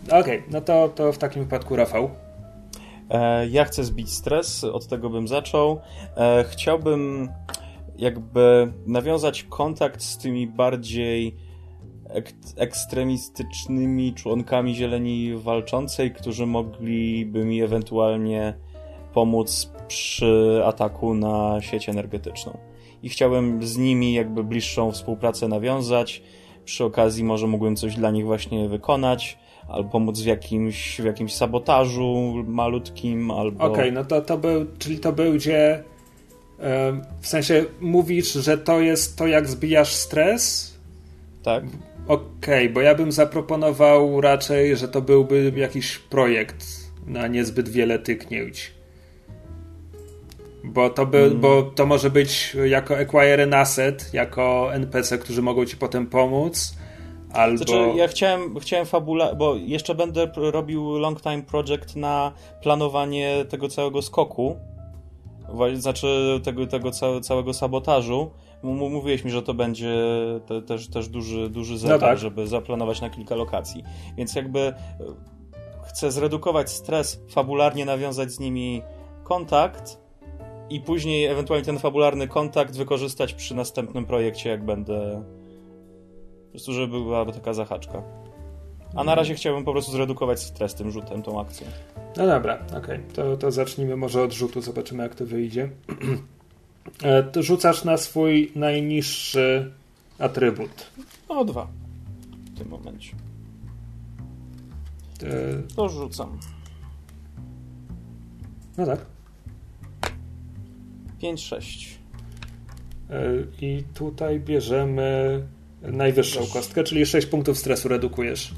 Okej, 0.08 0.40
okay, 0.40 0.44
no 0.52 0.62
to, 0.62 0.90
to 0.96 1.14
w 1.14 1.18
takim 1.18 1.44
wypadku 1.44 1.76
Rafał. 1.76 2.10
E, 3.10 3.48
ja 3.48 3.66
chcę 3.66 3.84
zbić 3.84 4.14
stres, 4.14 4.64
od 4.64 4.88
tego 4.88 5.10
bym 5.10 5.28
zaczął. 5.28 5.82
E, 6.18 6.46
chciałbym 6.52 7.30
jakby 7.98 8.72
nawiązać 8.88 9.44
kontakt 9.44 10.02
z 10.02 10.18
tymi 10.18 10.48
bardziej 10.48 11.36
ek 12.10 12.34
ekstremistycznymi 12.58 14.14
członkami 14.14 14.76
Zieleni 14.76 15.36
Walczącej, 15.36 16.12
którzy 16.12 16.46
mogliby 16.46 17.46
mi 17.46 17.62
ewentualnie 17.62 18.54
pomóc 19.14 19.72
przy 19.88 20.62
ataku 20.66 21.14
na 21.14 21.62
sieć 21.62 21.90
energetyczną. 21.90 22.58
I 23.04 23.10
chciałem 23.10 23.68
z 23.68 23.78
nimi 23.78 24.14
jakby 24.14 24.44
bliższą 24.44 24.92
współpracę 24.92 25.48
nawiązać. 25.48 26.24
Przy 26.66 26.84
okazji 26.84 27.24
może 27.24 27.48
mógłbym 27.48 27.76
coś 27.76 27.96
dla 27.96 28.12
nich 28.12 28.26
właśnie 28.26 28.70
wykonać, 28.70 29.38
albo 29.68 29.90
pomóc 29.90 30.20
w 30.20 30.26
jakimś, 30.26 31.02
w 31.02 31.06
jakimś 31.06 31.36
sabotażu 31.36 32.34
malutkim, 32.48 33.32
albo... 33.32 33.64
Okej, 33.64 33.74
okay, 33.74 33.92
no 33.92 34.06
to, 34.06 34.22
to 34.22 34.38
był, 34.38 34.66
czyli 34.80 35.00
to 35.00 35.14
był, 35.14 35.34
gdzie 35.34 35.84
w 37.22 37.28
sensie 37.28 37.66
mówisz, 37.82 38.34
że 38.34 38.58
to 38.58 38.80
jest 38.80 39.18
to, 39.18 39.28
jak 39.28 39.48
zbijasz 39.48 39.94
stres? 39.94 40.74
Tak. 41.44 41.64
Okej, 42.08 42.24
okay, 42.38 42.70
bo 42.70 42.82
ja 42.82 42.96
bym 42.96 43.12
zaproponował 43.12 44.22
raczej, 44.22 44.78
że 44.78 44.88
to 44.88 45.02
byłby 45.02 45.54
jakiś 45.56 45.98
projekt 45.98 46.66
na 47.08 47.28
niezbyt 47.28 47.70
wiele 47.70 48.00
tyknięć. 48.00 48.72
Bo 50.64 50.90
to, 50.90 51.06
by, 51.06 51.18
hmm. 51.18 51.40
bo 51.40 51.64
to 51.64 51.86
może 51.86 52.10
być 52.10 52.58
jako 52.66 52.98
acquire 52.98 53.44
an 53.44 53.54
asset, 53.54 54.14
jako 54.14 54.74
NPC, 54.74 55.18
którzy 55.18 55.42
mogą 55.42 55.66
ci 55.66 55.78
potem 55.78 56.08
pomóc. 56.08 56.76
Albo... 57.34 57.58
Znaczy, 57.58 57.92
ja 57.96 58.08
chciałem, 58.08 58.60
chciałem 58.60 58.86
fabula, 58.86 59.36
bo 59.36 59.56
jeszcze 59.56 59.96
będę 59.96 60.32
robił 60.36 60.98
long 60.98 61.22
time 61.22 61.42
project 61.42 61.96
na 61.96 62.32
planowanie 62.62 63.46
tego 63.50 63.70
całego 63.70 64.02
skoku. 64.02 64.56
Znaczy 65.74 66.42
tego, 66.44 66.68
tego 66.68 66.92
całego 67.22 67.54
sabotażu. 67.54 68.32
Mówiłeś 68.64 69.24
mi, 69.24 69.32
że 69.32 69.42
to 69.42 69.54
będzie 69.54 69.94
te, 70.46 70.62
też, 70.62 70.88
też 70.88 71.08
duży, 71.08 71.50
duży 71.50 71.78
zegar, 71.78 72.02
no 72.02 72.08
tak. 72.08 72.18
żeby 72.18 72.48
zaplanować 72.48 73.02
na 73.02 73.10
kilka 73.10 73.36
lokacji. 73.36 73.84
Więc 74.18 74.36
jakby 74.36 74.60
e, 74.60 74.74
chcę 75.88 76.12
zredukować 76.12 76.72
stres, 76.72 77.22
fabularnie 77.30 77.86
nawiązać 77.86 78.32
z 78.32 78.40
nimi 78.40 78.82
kontakt 79.24 80.04
i 80.70 80.82
później 80.82 81.26
ewentualnie 81.26 81.66
ten 81.66 81.80
fabularny 81.80 82.28
kontakt 82.28 82.78
wykorzystać 82.78 83.34
przy 83.34 83.56
następnym 83.56 84.06
projekcie, 84.06 84.50
jak 84.50 84.66
będę. 84.66 85.24
Po 86.46 86.52
prostu, 86.52 86.74
żeby 86.74 86.92
była 86.92 87.26
taka 87.26 87.54
zahaczka. 87.54 88.04
A 88.96 89.04
na 89.04 89.16
razie 89.16 89.36
chciałbym 89.36 89.64
po 89.64 89.72
prostu 89.72 89.92
zredukować 89.92 90.40
stres 90.40 90.76
tym 90.76 90.92
rzutem, 90.92 91.22
tą 91.22 91.42
akcją. 91.42 91.68
No 92.18 92.28
dobra, 92.28 92.60
okej. 92.68 92.80
Okay. 92.80 93.00
To, 93.14 93.38
to 93.38 93.52
zacznijmy 93.52 93.96
może 93.96 94.22
od 94.24 94.34
rzutu, 94.34 94.62
zobaczymy 94.62 95.04
jak 95.04 95.16
to 95.16 95.26
wyjdzie. 95.26 95.70
E, 97.04 97.24
to 97.24 97.44
rzucasz 97.44 97.84
na 97.84 97.98
swój 97.98 98.52
najniższy 98.56 99.72
atrybut. 100.20 100.92
O, 101.30 101.46
dwa. 101.46 101.68
W 102.54 102.58
tym 102.58 102.70
momencie. 102.70 103.16
To 105.76 105.90
rzucam. 105.90 106.40
No 108.78 108.86
tak. 108.86 109.06
5-6. 111.22 111.88
E, 113.10 113.24
I 113.62 113.84
tutaj 113.94 114.40
bierzemy 114.40 115.44
najwyższą 115.82 116.46
kostkę, 116.54 116.84
czyli 116.84 117.06
6 117.06 117.28
punktów 117.28 117.58
stresu 117.58 117.88
redukujesz. 117.88 118.54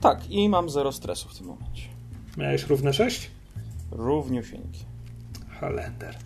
Tak, 0.00 0.30
i 0.30 0.48
mam 0.48 0.70
0 0.70 0.92
stresu 0.92 1.28
w 1.28 1.38
tym 1.38 1.46
momencie. 1.46 1.82
Miałeś 2.36 2.66
równe 2.66 2.92
6? 2.92 3.30
Równiusieńkie. 3.90 4.80
Holender. 5.60 6.16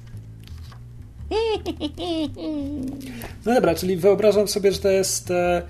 No 3.47 3.55
dobra, 3.55 3.75
czyli 3.75 3.97
wyobrażam 3.97 4.49
sobie, 4.49 4.73
że 4.73 4.79
to 4.79 4.89
jest 4.89 5.31
e, 5.31 5.63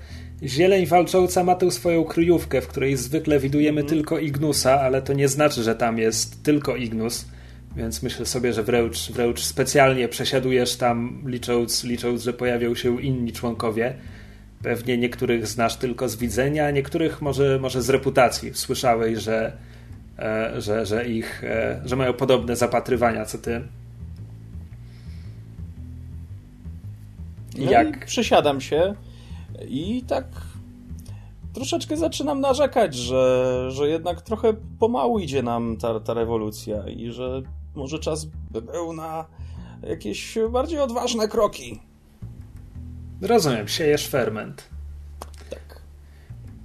zieleń 0.43 0.85
walcząca 0.85 1.43
ma 1.43 1.55
tę 1.55 1.71
swoją 1.71 2.03
kryjówkę, 2.03 2.61
w 2.61 2.67
której 2.67 2.97
zwykle 2.97 3.39
widujemy 3.39 3.81
mm. 3.81 3.89
tylko 3.89 4.19
Ignusa, 4.19 4.81
ale 4.81 5.01
to 5.01 5.13
nie 5.13 5.27
znaczy, 5.27 5.63
że 5.63 5.75
tam 5.75 5.97
jest 5.97 6.43
tylko 6.43 6.75
Ignus. 6.75 7.25
Więc 7.75 8.03
myślę 8.03 8.25
sobie, 8.25 8.53
że 8.53 8.63
wręcz, 8.63 9.11
wręcz 9.11 9.43
specjalnie 9.43 10.07
przesiadujesz 10.07 10.75
tam, 10.75 11.23
licząc, 11.25 11.83
licząc, 11.83 12.21
że 12.21 12.33
pojawią 12.33 12.75
się 12.75 13.01
inni 13.01 13.33
członkowie. 13.33 13.93
Pewnie 14.63 14.97
niektórych 14.97 15.47
znasz 15.47 15.75
tylko 15.75 16.09
z 16.09 16.15
widzenia, 16.15 16.71
niektórych 16.71 17.21
może, 17.21 17.59
może 17.59 17.81
z 17.81 17.89
reputacji. 17.89 18.51
Słyszałeś, 18.53 19.19
że, 19.19 19.51
e, 20.19 20.61
że, 20.61 20.85
że 20.85 21.07
ich, 21.07 21.43
e, 21.43 21.81
że 21.85 21.95
mają 21.95 22.13
podobne 22.13 22.55
zapatrywania 22.55 23.25
co 23.25 23.37
ty. 23.37 23.61
No 27.57 27.71
Jak? 27.71 28.05
Przesiadam 28.05 28.61
się 28.61 28.95
i 29.67 30.03
tak 30.07 30.25
troszeczkę 31.53 31.97
zaczynam 31.97 32.41
narzekać, 32.41 32.95
że, 32.95 33.65
że 33.71 33.89
jednak 33.89 34.21
trochę 34.21 34.53
pomału 34.79 35.19
idzie 35.19 35.43
nam 35.43 35.77
ta, 35.77 35.99
ta 35.99 36.13
rewolucja 36.13 36.87
i 36.87 37.11
że 37.11 37.41
może 37.75 37.99
czas 37.99 38.25
by 38.25 38.61
był 38.61 38.93
na 38.93 39.25
jakieś 39.83 40.37
bardziej 40.51 40.79
odważne 40.79 41.27
kroki. 41.27 41.79
Rozumiem, 43.21 43.67
siejesz 43.67 44.07
ferment. 44.07 44.69
Tak. 45.49 45.81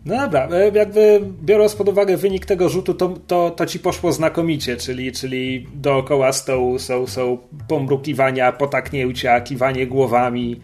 No 0.05 0.17
dobra, 0.21 0.49
e, 0.49 0.71
jakby 0.75 1.21
biorąc 1.43 1.75
pod 1.75 1.89
uwagę 1.89 2.17
wynik 2.17 2.47
tego 2.47 2.69
rzutu, 2.69 2.95
to, 2.95 3.15
to, 3.27 3.51
to 3.51 3.67
ci 3.67 3.79
poszło 3.79 4.13
znakomicie, 4.13 4.77
czyli, 4.77 5.13
czyli 5.13 5.67
dookoła 5.75 6.33
stołu 6.33 6.79
są, 6.79 7.07
są 7.07 7.39
pomrukiwania, 7.69 8.53
potaknięcia, 8.53 9.41
kiwanie 9.41 9.87
głowami 9.87 10.61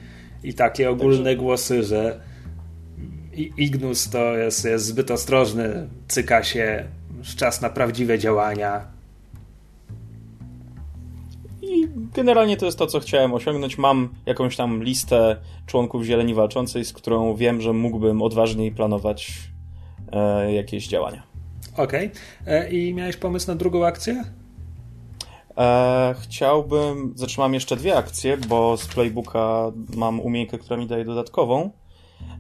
i 0.46 0.54
takie 0.54 0.90
ogólne 0.90 1.24
Także... 1.24 1.36
głosy, 1.36 1.82
że 1.82 2.20
Ignus 3.56 4.10
to 4.10 4.36
jest, 4.36 4.64
jest 4.64 4.84
zbyt 4.84 5.10
ostrożny, 5.10 5.88
cyka 6.08 6.42
się, 6.42 6.84
czas 7.36 7.60
na 7.60 7.70
prawdziwe 7.70 8.18
działania. 8.18 8.86
I 11.62 11.88
generalnie 12.14 12.56
to 12.56 12.66
jest 12.66 12.78
to, 12.78 12.86
co 12.86 13.00
chciałem 13.00 13.34
osiągnąć. 13.34 13.78
Mam 13.78 14.08
jakąś 14.26 14.56
tam 14.56 14.82
listę 14.82 15.36
członków 15.66 16.04
Zieleni 16.04 16.34
Walczącej, 16.34 16.84
z 16.84 16.92
którą 16.92 17.34
wiem, 17.34 17.60
że 17.60 17.72
mógłbym 17.72 18.22
odważniej 18.22 18.72
planować 18.72 19.32
e, 20.12 20.52
jakieś 20.52 20.88
działania. 20.88 21.22
Okej. 21.76 22.10
Okay. 22.42 22.54
E, 22.54 22.70
I 22.70 22.94
miałeś 22.94 23.16
pomysł 23.16 23.48
na 23.48 23.54
drugą 23.54 23.86
akcję? 23.86 24.24
E, 25.58 26.14
chciałbym. 26.20 27.12
Znaczy, 27.16 27.40
mam 27.40 27.54
jeszcze 27.54 27.76
dwie 27.76 27.96
akcje, 27.96 28.36
bo 28.36 28.76
z 28.76 28.86
playbooka 28.86 29.72
mam 29.96 30.20
umiejętność, 30.20 30.64
która 30.64 30.80
mi 30.80 30.86
daje 30.86 31.04
dodatkową. 31.04 31.70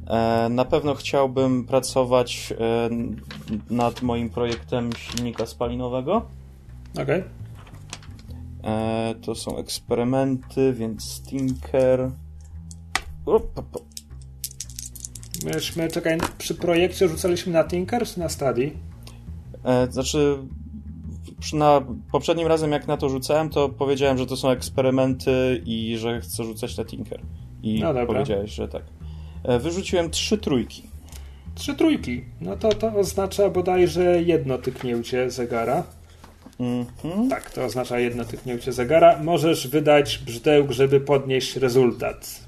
E, 0.06 0.48
na 0.50 0.64
pewno 0.64 0.94
chciałbym 0.94 1.64
pracować 1.64 2.54
e, 2.60 2.90
nad 3.70 4.02
moim 4.02 4.30
projektem 4.30 4.90
silnika 4.92 5.46
spalinowego. 5.46 6.26
Okej. 6.92 7.04
Okay. 7.04 7.24
E, 8.64 9.14
to 9.22 9.34
są 9.34 9.58
eksperymenty, 9.58 10.72
więc 10.72 11.22
Tinker. 11.22 12.10
Myśmy, 15.44 15.88
czekaj, 15.88 16.18
przy 16.38 16.54
projekcie 16.54 17.08
rzucaliśmy 17.08 17.52
na 17.52 17.64
Tinker 17.64 18.06
czy 18.06 18.20
na 18.20 18.28
Study? 18.28 18.70
E, 19.64 19.92
znaczy, 19.92 20.38
na 21.52 21.82
poprzednim 22.12 22.46
razem 22.46 22.72
jak 22.72 22.86
na 22.86 22.96
to 22.96 23.08
rzucałem, 23.08 23.50
to 23.50 23.68
powiedziałem, 23.68 24.18
że 24.18 24.26
to 24.26 24.36
są 24.36 24.50
eksperymenty 24.50 25.62
i 25.66 25.96
że 25.98 26.20
chcę 26.20 26.44
rzucać 26.44 26.76
na 26.76 26.84
Tinker. 26.84 27.20
I 27.62 27.80
no 27.80 28.06
powiedziałeś, 28.06 28.50
że 28.50 28.68
tak. 28.68 28.82
E, 29.44 29.58
wyrzuciłem 29.58 30.10
trzy 30.10 30.38
trójki. 30.38 30.82
Trzy 31.54 31.74
trójki. 31.74 32.24
No 32.40 32.56
to 32.56 32.68
to 32.68 32.94
oznacza 32.94 33.50
bodajże 33.50 34.22
jedno 34.22 34.58
tyknięcie 34.58 35.30
zegara. 35.30 35.82
Mhm. 36.60 37.28
Tak, 37.28 37.50
to 37.50 37.64
oznacza 37.64 37.98
jedno 37.98 38.24
tyknięcie 38.24 38.72
zegara. 38.72 39.22
Możesz 39.22 39.68
wydać 39.68 40.18
brzdęk, 40.18 40.70
żeby 40.70 41.00
podnieść 41.00 41.56
rezultat. 41.56 42.40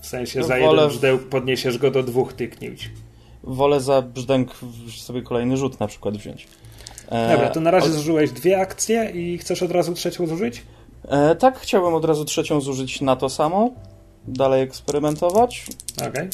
W 0.00 0.06
sensie 0.06 0.40
no 0.40 0.46
za 0.46 0.58
wolę... 0.58 0.66
jeden 0.66 0.88
brzdęk 0.88 1.22
podniesiesz 1.22 1.78
go 1.78 1.90
do 1.90 2.02
dwóch 2.02 2.32
tyknięć. 2.32 2.90
Wolę 3.42 3.80
za 3.80 4.02
brzdęk 4.02 4.50
sobie 4.88 5.22
kolejny 5.22 5.56
rzut 5.56 5.80
na 5.80 5.86
przykład 5.86 6.16
wziąć. 6.16 6.46
E... 7.08 7.32
Dobra, 7.32 7.50
to 7.50 7.60
na 7.60 7.70
razie 7.70 7.90
zużyłeś 7.90 8.32
dwie 8.32 8.60
akcje 8.60 9.10
i 9.10 9.38
chcesz 9.38 9.62
od 9.62 9.70
razu 9.70 9.94
trzecią 9.94 10.26
zużyć? 10.26 10.62
E, 11.08 11.34
tak, 11.34 11.58
chciałbym 11.58 11.94
od 11.94 12.04
razu 12.04 12.24
trzecią 12.24 12.60
zużyć 12.60 13.00
na 13.00 13.16
to 13.16 13.28
samo. 13.28 13.70
Dalej 14.28 14.62
eksperymentować. 14.62 15.66
Okej. 15.96 16.08
Okay. 16.08 16.30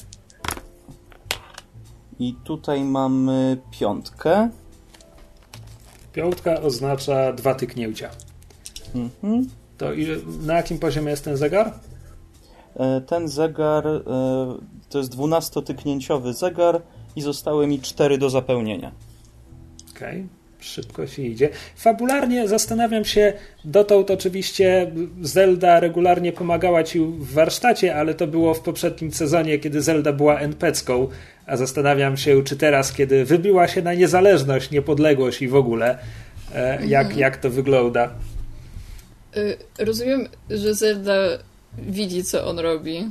I 2.19 2.35
tutaj 2.45 2.85
mamy 2.85 3.59
piątkę. 3.71 4.51
Piątka 6.13 6.61
oznacza 6.61 7.33
dwa 7.33 7.55
tyknięcia. 7.55 8.11
Mhm. 8.95 9.49
To 9.79 9.87
na 10.43 10.55
jakim 10.55 10.79
poziomie 10.79 11.11
jest 11.11 11.25
ten 11.25 11.37
zegar? 11.37 11.73
E, 12.77 13.01
ten 13.01 13.29
zegar 13.29 13.87
e, 13.87 14.01
to 14.89 14.99
jest 14.99 15.11
dwunastotyknięciowy 15.11 16.33
zegar 16.33 16.83
i 17.17 17.23
zostały 17.23 17.67
mi 17.67 17.81
cztery 17.81 18.19
do 18.19 18.31
zapełnienia. 18.31 18.93
Okej. 19.97 20.21
Okay 20.21 20.40
szybko 20.61 21.07
się 21.07 21.23
idzie. 21.23 21.49
Fabularnie 21.77 22.49
zastanawiam 22.49 23.05
się, 23.05 23.33
dotąd 23.65 24.11
oczywiście 24.11 24.93
Zelda 25.23 25.81
regularnie 25.81 26.33
pomagała 26.33 26.85
ci 26.85 27.01
w 27.01 27.33
warsztacie, 27.33 27.97
ale 27.97 28.15
to 28.15 28.27
było 28.27 28.55
w 28.55 28.61
poprzednim 28.61 29.13
sezonie, 29.13 29.59
kiedy 29.59 29.83
Zelda 29.83 30.13
była 30.13 30.39
NPC-ką, 30.41 31.09
a 31.47 31.57
zastanawiam 31.57 32.17
się, 32.17 32.43
czy 32.45 32.57
teraz, 32.57 32.93
kiedy 32.93 33.25
wybiła 33.25 33.69
się 33.69 33.83
na 33.83 33.95
niezależność, 33.95 34.71
niepodległość 34.71 35.43
i 35.43 35.49
w 35.49 35.55
ogóle, 35.55 35.99
e, 36.55 36.87
jak, 36.87 37.07
mhm. 37.07 37.21
jak 37.21 37.37
to 37.37 37.51
wygląda. 37.51 38.15
Y, 39.37 39.57
rozumiem, 39.79 40.29
że 40.51 40.75
Zelda 40.75 41.13
widzi, 41.79 42.25
co 42.25 42.47
on 42.47 42.59
robi. 42.59 43.11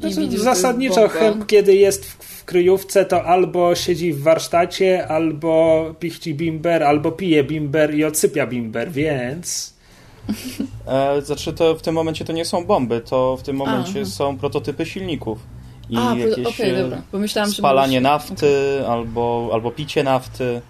Znaczy, 0.00 0.38
zasadniczo, 0.38 1.08
kiedy 1.46 1.74
jest 1.74 2.06
w 2.06 2.44
kryjówce 2.44 3.04
to 3.04 3.24
albo 3.24 3.74
siedzi 3.74 4.12
w 4.12 4.22
warsztacie, 4.22 5.08
albo 5.08 5.84
pichci 6.00 6.34
bimber, 6.34 6.82
albo 6.82 7.12
pije 7.12 7.44
bimber 7.44 7.94
i 7.94 8.04
odsypia 8.04 8.46
bimber, 8.46 8.90
więc... 8.90 9.76
E, 10.86 11.22
znaczy 11.22 11.52
to 11.52 11.74
w 11.74 11.82
tym 11.82 11.94
momencie 11.94 12.24
to 12.24 12.32
nie 12.32 12.44
są 12.44 12.64
bomby, 12.64 13.00
to 13.00 13.36
w 13.36 13.42
tym 13.42 13.56
momencie 13.56 14.00
Aha. 14.00 14.10
są 14.10 14.36
prototypy 14.38 14.86
silników. 14.86 15.38
I 15.90 15.96
A, 15.96 16.14
jakieś 16.14 16.46
okay, 16.46 16.76
dobra. 16.76 17.02
Pomyślałam, 17.12 17.50
spalanie 17.50 18.00
nafty 18.00 18.78
okay. 18.80 18.92
albo, 18.92 19.50
albo 19.52 19.70
picie 19.70 20.04
nafty. 20.04 20.60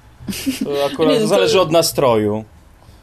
To 0.65 0.85
akurat 0.93 1.13
nie, 1.13 1.19
no 1.19 1.23
to... 1.23 1.29
zależy 1.29 1.61
od 1.61 1.71
nastroju. 1.71 2.45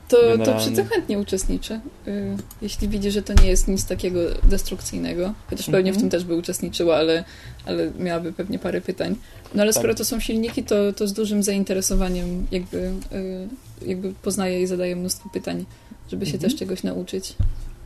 To, 0.07 0.37
to 0.45 0.57
przy 0.57 0.71
tym 0.71 0.87
chętnie 0.87 1.19
uczestniczę. 1.19 1.79
Y, 2.07 2.37
jeśli 2.61 2.87
widzi, 2.87 3.11
że 3.11 3.21
to 3.21 3.33
nie 3.43 3.49
jest 3.49 3.67
nic 3.67 3.85
takiego 3.85 4.19
destrukcyjnego. 4.43 5.33
Chociaż 5.49 5.65
pewnie 5.65 5.91
w 5.91 5.95
tym 5.95 6.05
mhm. 6.05 6.09
też 6.09 6.23
by 6.23 6.35
uczestniczyła, 6.35 6.95
ale, 6.95 7.23
ale 7.65 7.91
miałaby 7.99 8.33
pewnie 8.33 8.59
parę 8.59 8.81
pytań. 8.81 9.15
No 9.53 9.61
ale 9.61 9.73
tak. 9.73 9.81
skoro 9.81 9.95
to 9.95 10.05
są 10.05 10.19
silniki, 10.19 10.63
to, 10.63 10.93
to 10.93 11.07
z 11.07 11.13
dużym 11.13 11.43
zainteresowaniem 11.43 12.47
jakby, 12.51 12.77
y, 12.77 13.47
jakby 13.87 14.13
poznaję 14.21 14.61
i 14.61 14.67
zadaję 14.67 14.95
mnóstwo 14.95 15.29
pytań, 15.29 15.65
żeby 16.11 16.25
się 16.25 16.33
mhm. 16.33 16.51
też 16.51 16.59
czegoś 16.59 16.83
nauczyć. 16.83 17.35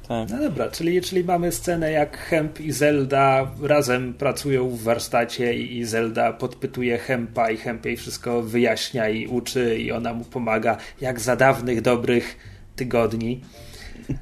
Tak. 0.08 0.30
No 0.30 0.40
dobra, 0.40 0.72
czyli, 0.72 1.02
czyli 1.02 1.24
mamy 1.24 1.52
scenę 1.52 1.92
jak 1.92 2.18
Hemp 2.18 2.60
i 2.60 2.72
Zelda 2.72 3.52
razem 3.62 4.14
pracują 4.14 4.70
w 4.70 4.82
warsztacie 4.82 5.54
i, 5.54 5.78
i 5.78 5.86
Zelda 5.86 6.34
podpytuje 6.34 6.98
Hempa 6.98 7.52
i 7.52 7.58
Hemp 7.58 7.86
jej 7.86 7.98
wszystko 7.98 8.42
wyjaśnia 8.42 9.10
i 9.10 9.28
uczy 9.28 9.78
i 9.80 9.92
ona 9.92 10.14
mu 10.14 10.24
pomaga 10.26 10.78
jak 11.02 11.20
za 11.20 11.36
dawnych, 11.36 11.82
dobrych 11.82 12.38
tygodni. 12.76 13.42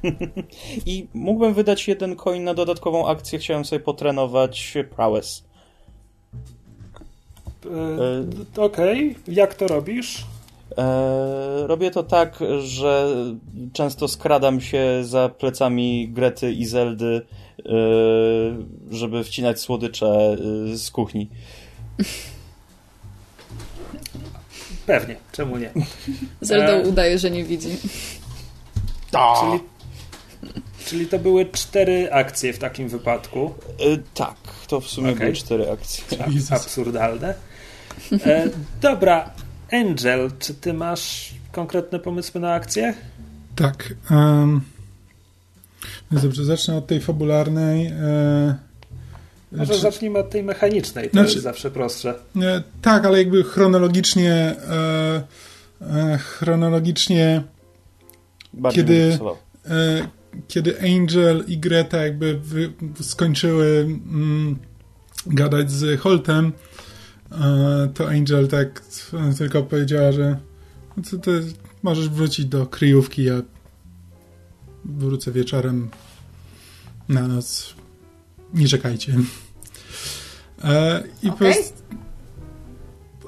I 0.86 1.06
mógłbym 1.14 1.54
wydać 1.54 1.88
jeden 1.88 2.16
coin 2.16 2.44
na 2.44 2.54
dodatkową 2.54 3.08
akcję, 3.08 3.38
chciałem 3.38 3.64
sobie 3.64 3.80
potrenować 3.80 4.74
prowess. 4.96 5.44
E, 8.56 8.62
Okej, 8.62 9.10
okay. 9.10 9.34
jak 9.34 9.54
to 9.54 9.66
robisz? 9.66 10.24
E, 10.78 11.66
robię 11.66 11.90
to 11.90 12.02
tak, 12.02 12.38
że 12.64 13.08
często 13.72 14.08
skradam 14.08 14.60
się 14.60 15.04
za 15.04 15.28
plecami 15.28 16.08
Grety 16.08 16.52
i 16.52 16.66
Zeldy, 16.66 17.26
e, 17.58 17.62
żeby 18.90 19.24
wcinać 19.24 19.60
słodycze 19.60 20.06
e, 20.06 20.76
z 20.76 20.90
kuchni. 20.90 21.28
Pewnie, 24.86 25.16
czemu 25.32 25.56
nie? 25.56 25.70
Zelda 26.40 26.72
e... 26.72 26.82
udaje, 26.82 27.18
że 27.18 27.30
nie 27.30 27.44
widzi. 27.44 27.76
Czyli, 29.40 29.60
czyli 30.86 31.06
to 31.06 31.18
były 31.18 31.46
cztery 31.46 32.12
akcje 32.12 32.52
w 32.52 32.58
takim 32.58 32.88
wypadku. 32.88 33.54
E, 33.78 33.98
tak, 34.14 34.36
to 34.68 34.80
w 34.80 34.86
sumie 34.86 35.08
okay. 35.10 35.20
były 35.20 35.32
cztery 35.32 35.70
akcje. 35.70 36.04
Absurdalne. 36.50 37.34
E, 38.12 38.48
dobra, 38.80 39.30
Angel, 39.72 40.30
czy 40.38 40.54
ty 40.54 40.72
masz 40.72 41.34
konkretne 41.52 41.98
pomysły 41.98 42.40
na 42.40 42.52
akcję? 42.52 42.94
Tak. 43.56 43.94
Um, 44.10 44.60
dobrze, 46.10 46.44
zacznę 46.44 46.76
od 46.76 46.86
tej 46.86 47.00
fabularnej. 47.00 47.86
E, 47.86 48.56
Może 49.52 49.74
czy... 49.74 49.80
zacznijmy 49.80 50.18
od 50.18 50.30
tej 50.30 50.42
mechanicznej, 50.42 51.10
to 51.10 51.12
znaczy, 51.12 51.30
jest 51.30 51.42
zawsze 51.42 51.70
prostsze. 51.70 52.14
E, 52.42 52.62
tak, 52.82 53.04
ale 53.04 53.18
jakby 53.18 53.44
chronologicznie 53.44 54.32
e, 54.32 55.22
e 55.80 56.18
chronologicznie 56.18 57.42
Bardziej 58.52 58.84
kiedy, 58.84 59.18
e, 59.66 60.08
kiedy 60.48 60.80
Angel 60.80 61.44
i 61.48 61.58
Greta 61.58 62.04
jakby 62.04 62.38
wy, 62.38 62.72
skończyły 63.00 63.66
mm, 63.80 64.58
gadać 65.26 65.70
z 65.70 66.00
Holtem, 66.00 66.52
to 67.94 68.08
Angel 68.08 68.48
tak 68.48 68.82
tylko 69.38 69.62
powiedziała, 69.62 70.12
że 70.12 70.38
co 71.04 71.18
ty 71.18 71.42
możesz 71.82 72.08
wrócić 72.08 72.46
do 72.46 72.66
kryjówki, 72.66 73.24
ja 73.24 73.42
wrócę 74.84 75.32
wieczorem 75.32 75.90
na 77.08 77.28
noc. 77.28 77.74
Nie 78.54 78.68
czekajcie. 78.68 79.14
E, 80.64 81.02
I 81.22 81.30
okay. 81.30 81.54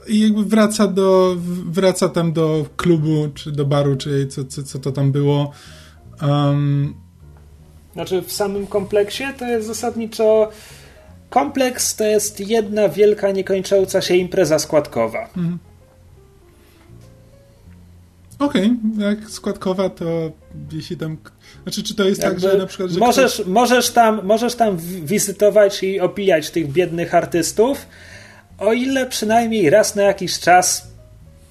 i 0.08 0.20
jakby 0.20 0.44
wraca 0.44 0.88
do 0.88 1.36
wraca 1.66 2.08
tam 2.08 2.32
do 2.32 2.66
klubu, 2.76 3.28
czy 3.34 3.52
do 3.52 3.64
baru, 3.64 3.96
czy 3.96 4.26
co, 4.26 4.44
co, 4.44 4.62
co 4.62 4.78
to 4.78 4.92
tam 4.92 5.12
było. 5.12 5.52
Um, 6.22 6.94
znaczy 7.92 8.22
w 8.22 8.32
samym 8.32 8.66
kompleksie 8.66 9.24
to 9.38 9.46
jest 9.46 9.66
zasadniczo 9.66 10.50
Kompleks 11.30 11.96
to 11.96 12.04
jest 12.04 12.40
jedna 12.40 12.88
wielka, 12.88 13.30
niekończąca 13.30 14.00
się 14.00 14.16
impreza 14.16 14.58
składkowa. 14.58 15.28
Mhm. 15.36 15.58
Okej, 18.38 18.76
okay. 18.94 19.08
jak 19.08 19.30
składkowa, 19.30 19.90
to 19.90 20.32
jeśli 20.72 20.96
tam. 20.96 21.16
Znaczy, 21.62 21.82
czy 21.82 21.94
to 21.94 22.04
jest 22.04 22.22
Jakby 22.22 22.40
tak, 22.40 22.52
że 22.52 22.58
na 22.58 22.66
przykład. 22.66 22.90
Że 22.90 23.00
możesz, 23.00 23.34
ktoś... 23.34 23.46
możesz, 23.46 23.90
tam, 23.90 24.20
możesz 24.24 24.54
tam 24.54 24.76
wizytować 25.04 25.82
i 25.82 26.00
opijać 26.00 26.50
tych 26.50 26.72
biednych 26.72 27.14
artystów, 27.14 27.86
o 28.58 28.72
ile 28.72 29.06
przynajmniej 29.06 29.70
raz 29.70 29.96
na 29.96 30.02
jakiś 30.02 30.38
czas 30.40 30.88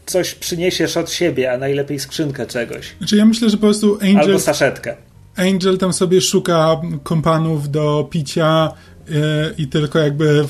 coś 0.05 0.35
przyniesiesz 0.35 0.97
od 0.97 1.11
siebie, 1.11 1.51
a 1.51 1.57
najlepiej 1.57 1.99
skrzynkę 1.99 2.45
czegoś. 2.45 2.95
Znaczy, 2.97 3.17
ja 3.17 3.25
myślę, 3.25 3.49
że 3.49 3.57
po 3.57 3.61
prostu 3.61 3.97
Angel. 4.01 4.19
Albo 4.19 4.39
saszetkę. 4.39 4.95
Angel 5.35 5.77
tam 5.77 5.93
sobie 5.93 6.21
szuka 6.21 6.81
kompanów 7.03 7.71
do 7.71 8.07
picia, 8.11 8.73
i 9.57 9.67
tylko 9.67 9.99
jakby 9.99 10.45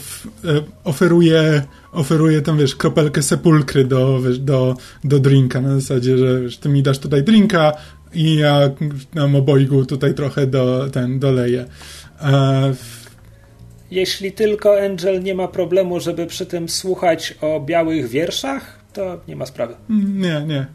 e, 0.46 0.62
oferuje, 0.84 1.64
oferuje 1.92 2.42
tam, 2.42 2.58
wiesz, 2.58 2.76
kropelkę 2.76 3.22
sepulkry 3.22 3.86
do, 3.86 4.22
wiesz, 4.22 4.40
do, 4.40 4.76
do 5.04 5.20
drinka, 5.20 5.62
na 5.62 5.80
zasadzie, 5.80 6.18
że 6.18 6.42
wiesz, 6.42 6.58
ty 6.58 6.70
mi 6.70 6.84
dasz 6.84 7.00
tutaj 7.00 7.24
drinka 7.24 7.74
i 8.14 8.36
ja 8.36 8.70
nam 9.14 9.36
obojgu 9.36 9.86
tutaj 9.86 10.14
trochę 10.14 10.48
do, 10.48 10.90
ten, 10.92 11.20
doleję. 11.20 11.66
E, 12.22 12.74
Jeśli 13.92 14.32
tylko 14.32 14.82
Angel 14.82 15.24
nie 15.24 15.36
ma 15.36 15.48
problemu, 15.48 16.00
żeby 16.00 16.26
przy 16.26 16.46
tym 16.46 16.70
słuchać 16.70 17.34
o 17.42 17.60
białych 17.60 18.08
wierszach, 18.08 18.80
to 18.94 19.22
nie 19.28 19.36
ma 19.36 19.46
sprawy. 19.46 19.76
Nie, 20.14 20.44
nie. 20.48 20.68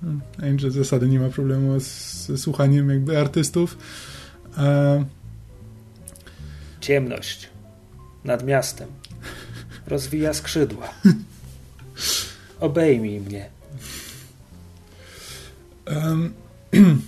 Angel 0.42 0.70
z 0.70 0.74
zasady 0.74 1.08
nie 1.08 1.20
ma 1.20 1.28
problemu 1.28 1.80
z, 1.80 2.30
słuchaniem 2.36 2.90
jakby 2.90 3.18
artystów. 3.18 3.78
E... 4.58 5.04
Ciemność 6.80 7.51
nad 8.24 8.46
miastem. 8.46 8.88
Rozwija 9.86 10.34
skrzydła. 10.34 10.88
Obejmij 12.60 13.20
mnie. 13.20 13.50
Um, 15.86 16.34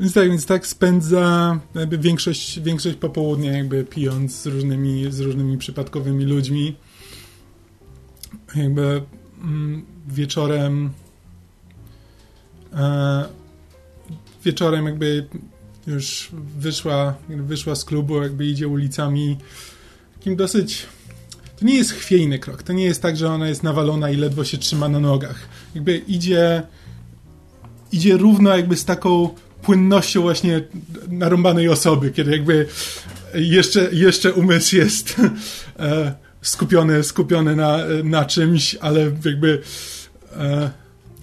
więc 0.00 0.14
tak, 0.14 0.28
więc 0.28 0.46
tak 0.46 0.66
spędza 0.66 1.58
większość, 1.98 2.60
większość 2.60 2.96
popołudnia 2.96 3.52
jakby 3.52 3.84
pijąc 3.84 4.42
z 4.42 4.46
różnymi, 4.46 5.12
z 5.12 5.20
różnymi 5.20 5.58
przypadkowymi 5.58 6.24
ludźmi. 6.24 6.76
Jakby 8.54 9.02
mm, 9.42 9.84
wieczorem 10.08 10.90
e, 12.74 13.24
wieczorem 14.44 14.86
jakby 14.86 15.26
już 15.86 16.30
wyszła, 16.58 17.14
wyszła 17.28 17.74
z 17.74 17.84
klubu, 17.84 18.22
jakby 18.22 18.46
idzie 18.46 18.68
ulicami 18.68 19.38
takim 20.18 20.36
dosyć. 20.36 20.86
To 21.58 21.64
nie 21.64 21.76
jest 21.76 21.92
chwiejny 21.92 22.38
krok. 22.38 22.62
To 22.62 22.72
nie 22.72 22.84
jest 22.84 23.02
tak, 23.02 23.16
że 23.16 23.28
ona 23.28 23.48
jest 23.48 23.62
nawalona 23.62 24.10
i 24.10 24.16
ledwo 24.16 24.44
się 24.44 24.58
trzyma 24.58 24.88
na 24.88 25.00
nogach. 25.00 25.48
Jakby 25.74 25.96
idzie. 25.96 26.62
Idzie 27.92 28.16
równo, 28.16 28.56
jakby 28.56 28.76
z 28.76 28.84
taką 28.84 29.28
płynnością 29.62 30.22
właśnie 30.22 30.62
narąbanej 31.08 31.68
osoby, 31.68 32.10
kiedy 32.10 32.30
jakby 32.30 32.66
jeszcze, 33.34 33.88
jeszcze 33.92 34.32
umysł 34.32 34.76
jest 34.76 35.16
e, 35.78 36.14
skupiony, 36.42 37.02
skupiony 37.02 37.56
na, 37.56 37.78
na 38.04 38.24
czymś, 38.24 38.76
ale 38.80 39.00
jakby 39.24 39.62
e, 40.36 40.70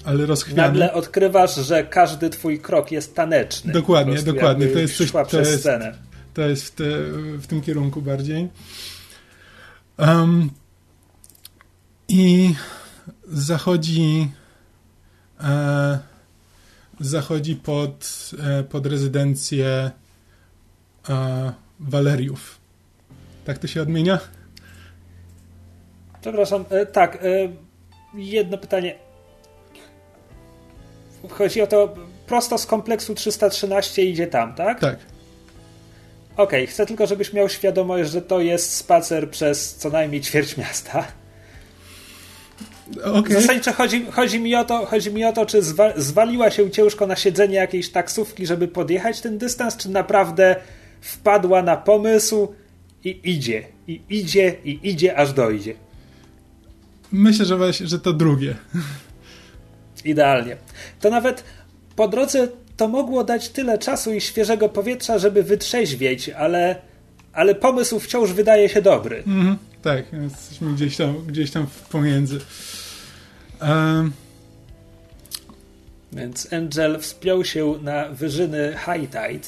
ale 0.06 0.26
rozchwiany. 0.26 0.62
Nagle 0.62 0.94
odkrywasz, 0.94 1.56
że 1.56 1.84
każdy 1.84 2.30
twój 2.30 2.60
krok 2.60 2.92
jest 2.92 3.16
taneczny. 3.16 3.74
Dokładnie, 3.74 4.24
dokładnie. 4.24 4.68
To 4.68 4.80
jest 4.80 4.98
coś, 4.98 5.12
to 5.12 5.40
jest, 5.40 5.60
scenę. 5.60 5.94
To 6.36 6.42
jest 6.42 6.66
w, 6.66 6.72
te, 6.72 6.84
w 7.38 7.48
tym 7.48 7.62
kierunku 7.62 8.02
bardziej. 8.02 8.50
Um, 9.98 10.50
I 12.08 12.56
zachodzi 13.28 14.32
e, 15.44 16.00
zachodzi 17.00 17.56
pod, 17.56 18.32
e, 18.40 18.64
pod 18.64 18.86
rezydencję 18.86 19.92
e, 21.10 21.54
Waleriów. 21.80 22.60
Tak 23.46 23.58
to 23.58 23.68
się 23.68 23.82
odmienia? 23.82 24.20
Przepraszam, 26.22 26.66
e, 26.70 26.86
tak, 26.86 27.16
e, 27.16 27.20
jedno 28.14 28.58
pytanie. 28.58 28.96
Chodzi 31.30 31.62
o 31.62 31.68
to, 31.68 31.96
prosto 32.28 32.58
z 32.58 32.66
kompleksu 32.66 33.16
313 33.16 34.04
idzie 34.04 34.28
tam, 34.28 34.56
tak? 34.56 34.80
Tak. 34.80 35.15
Okej, 36.38 36.64
okay, 36.64 36.68
chcę 36.68 36.86
tylko, 36.86 37.08
żebyś 37.08 37.34
miał 37.34 37.50
świadomość, 37.50 38.12
że 38.12 38.22
to 38.22 38.40
jest 38.40 38.74
spacer 38.74 39.30
przez 39.30 39.76
co 39.76 39.90
najmniej 39.90 40.22
ćwierć 40.22 40.58
miasta. 40.58 41.08
Okay. 43.04 43.42
Zasadniczo 43.42 43.74
chodzi, 43.74 44.06
chodzi, 44.12 44.40
mi 44.40 44.56
o 44.56 44.66
to, 44.66 44.86
chodzi 44.86 45.12
mi 45.12 45.26
o 45.26 45.34
to, 45.34 45.46
czy 45.46 45.62
zwa, 45.62 45.94
zwaliła 45.98 46.52
się 46.52 46.72
ciężko 46.72 47.08
na 47.08 47.16
siedzenie 47.16 47.56
jakiejś 47.56 47.90
taksówki, 47.90 48.46
żeby 48.46 48.68
podjechać 48.68 49.22
ten 49.22 49.38
dystans, 49.38 49.78
czy 49.78 49.90
naprawdę 49.90 50.56
wpadła 51.02 51.62
na 51.62 51.78
pomysł 51.78 52.54
i 53.04 53.20
idzie, 53.24 53.64
i 53.88 54.02
idzie, 54.10 54.56
i 54.64 54.80
idzie, 54.84 55.18
aż 55.18 55.34
dojdzie. 55.34 55.74
Myślę, 57.12 57.46
że, 57.46 57.58
weź, 57.58 57.78
że 57.78 58.00
to 58.00 58.14
drugie. 58.14 58.56
Idealnie. 60.06 60.58
To 61.00 61.10
nawet 61.10 61.44
po 61.96 62.08
drodze 62.08 62.48
to 62.78 62.88
mogło 62.88 63.24
dać 63.24 63.50
tyle 63.50 63.78
czasu 63.78 64.14
i 64.14 64.22
świeżego 64.22 64.70
powietrza, 64.70 65.20
żeby 65.20 65.44
wytrzeźwieć, 65.44 66.30
ale, 66.30 66.76
ale 67.34 67.56
pomysł 67.56 68.00
wciąż 68.00 68.32
wydaje 68.32 68.70
się 68.70 68.82
dobry. 68.82 69.24
Mm, 69.28 69.58
tak, 69.82 70.06
jesteśmy 70.14 70.74
gdzieś 70.74 70.98
tam, 70.98 71.26
gdzieś 71.28 71.52
tam 71.52 71.68
pomiędzy. 71.92 72.40
Um. 73.62 74.12
Więc 76.14 76.54
Angel 76.54 77.00
wspiął 77.00 77.46
się 77.46 77.76
na 77.82 78.10
wyżyny 78.10 78.74
High 78.86 79.10
Tide, 79.10 79.48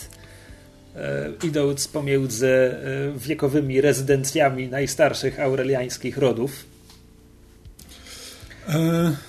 e, 0.95 1.29
idąc 1.43 1.87
pomiędzy 1.87 2.47
e, 2.47 3.19
wiekowymi 3.19 3.81
rezydencjami 3.81 4.67
najstarszych 4.67 5.39
aureliańskich 5.39 6.17
rodów. 6.17 6.65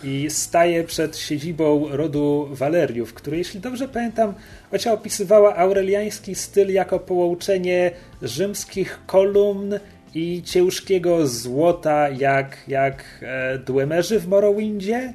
I 0.05 0.31
staje 0.31 0.85
przed 0.85 1.19
siedzibą 1.19 1.89
rodu 1.89 2.49
Waleriów, 2.51 3.15
który, 3.15 3.39
jeśli 3.39 3.61
dobrze 3.61 3.89
pamiętam, 3.89 4.35
chociaż 4.71 4.93
opisywała 4.95 5.57
aureliański 5.57 6.35
styl 6.35 6.73
jako 6.73 6.99
połączenie 7.01 7.91
rzymskich 8.23 9.01
kolumn 9.07 9.79
i 10.15 10.43
ciężkiego 10.43 11.27
złota, 11.27 12.09
jak, 12.09 12.57
jak 12.69 13.05
e, 13.23 13.59
dwemerzy 13.59 14.21
w 14.21 14.29
Morrowindzie. 14.29 15.13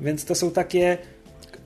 Więc 0.00 0.24
to 0.24 0.34
są 0.34 0.50
takie 0.50 0.98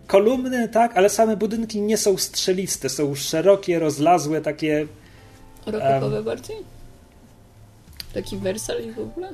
kolumny, 0.07 0.69
tak, 0.69 0.97
ale 0.97 1.09
same 1.09 1.37
budynki 1.37 1.81
nie 1.81 1.97
są 1.97 2.17
strzeliste, 2.17 2.89
są 2.89 3.15
szerokie, 3.15 3.79
rozlazłe, 3.79 4.41
takie. 4.41 4.87
Rokokowe 5.67 6.17
um, 6.17 6.25
bardziej? 6.25 6.57
Taki 8.15 8.37
Wersal 8.37 8.93
w 8.93 8.99
ogóle? 8.99 9.29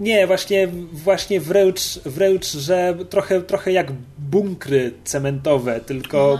Nie, 0.00 0.26
właśnie, 0.26 0.68
właśnie 0.92 1.40
wręcz, 1.40 1.98
wręcz, 2.04 2.46
że 2.52 2.96
trochę, 3.10 3.42
trochę 3.42 3.72
jak 3.72 3.92
bunkry 4.18 4.94
cementowe, 5.04 5.80
tylko, 5.80 6.38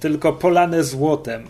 tylko 0.00 0.32
polane 0.32 0.84
złotem. 0.84 1.44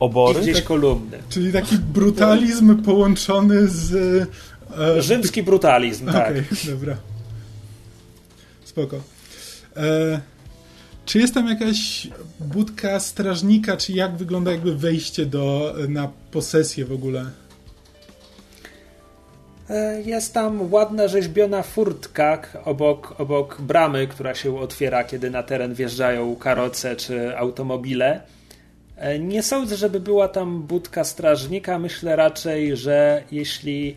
Obory? 0.00 0.38
I 0.38 0.42
gdzieś 0.42 0.56
tak, 0.56 0.64
kolumny. 0.64 1.18
Czyli 1.28 1.52
taki 1.52 1.78
brutalizm 1.78 2.82
połączony 2.82 3.68
z... 3.68 3.94
E, 4.78 5.02
Rzymski 5.02 5.42
brutalizm, 5.42 6.06
tak. 6.06 6.30
Okay, 6.30 6.44
dobra. 6.66 6.96
Spoko. 8.64 8.96
E, 9.76 10.20
czy 11.06 11.18
jest 11.18 11.34
tam 11.34 11.48
jakaś 11.48 12.08
budka 12.40 13.00
strażnika, 13.00 13.76
czy 13.76 13.92
jak 13.92 14.16
wygląda 14.16 14.50
jakby 14.50 14.76
wejście 14.76 15.26
do, 15.26 15.74
na 15.88 16.10
posesję 16.30 16.84
w 16.84 16.92
ogóle? 16.92 17.26
E, 19.70 20.02
jest 20.02 20.34
tam 20.34 20.72
ładna 20.72 21.08
rzeźbiona 21.08 21.62
furtka 21.62 22.42
obok, 22.64 23.14
obok 23.18 23.60
bramy, 23.60 24.06
która 24.06 24.34
się 24.34 24.58
otwiera, 24.60 25.04
kiedy 25.04 25.30
na 25.30 25.42
teren 25.42 25.74
wjeżdżają 25.74 26.36
karoce 26.36 26.96
czy 26.96 27.38
automobile. 27.38 28.22
E, 28.96 29.18
nie 29.18 29.42
sądzę, 29.42 29.76
żeby 29.76 30.00
była 30.00 30.28
tam 30.28 30.62
budka 30.62 31.04
strażnika. 31.04 31.78
Myślę 31.78 32.16
raczej, 32.16 32.76
że 32.76 33.22
jeśli 33.32 33.96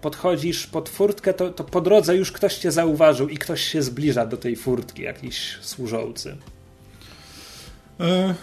podchodzisz 0.00 0.66
pod 0.66 0.88
furtkę, 0.88 1.34
to, 1.34 1.50
to 1.50 1.64
po 1.64 1.80
drodze 1.80 2.16
już 2.16 2.32
ktoś 2.32 2.58
cię 2.58 2.72
zauważył 2.72 3.28
i 3.28 3.38
ktoś 3.38 3.60
się 3.60 3.82
zbliża 3.82 4.26
do 4.26 4.36
tej 4.36 4.56
furtki, 4.56 5.02
jakiś 5.02 5.58
służący. 5.60 6.36
E, 8.00 8.34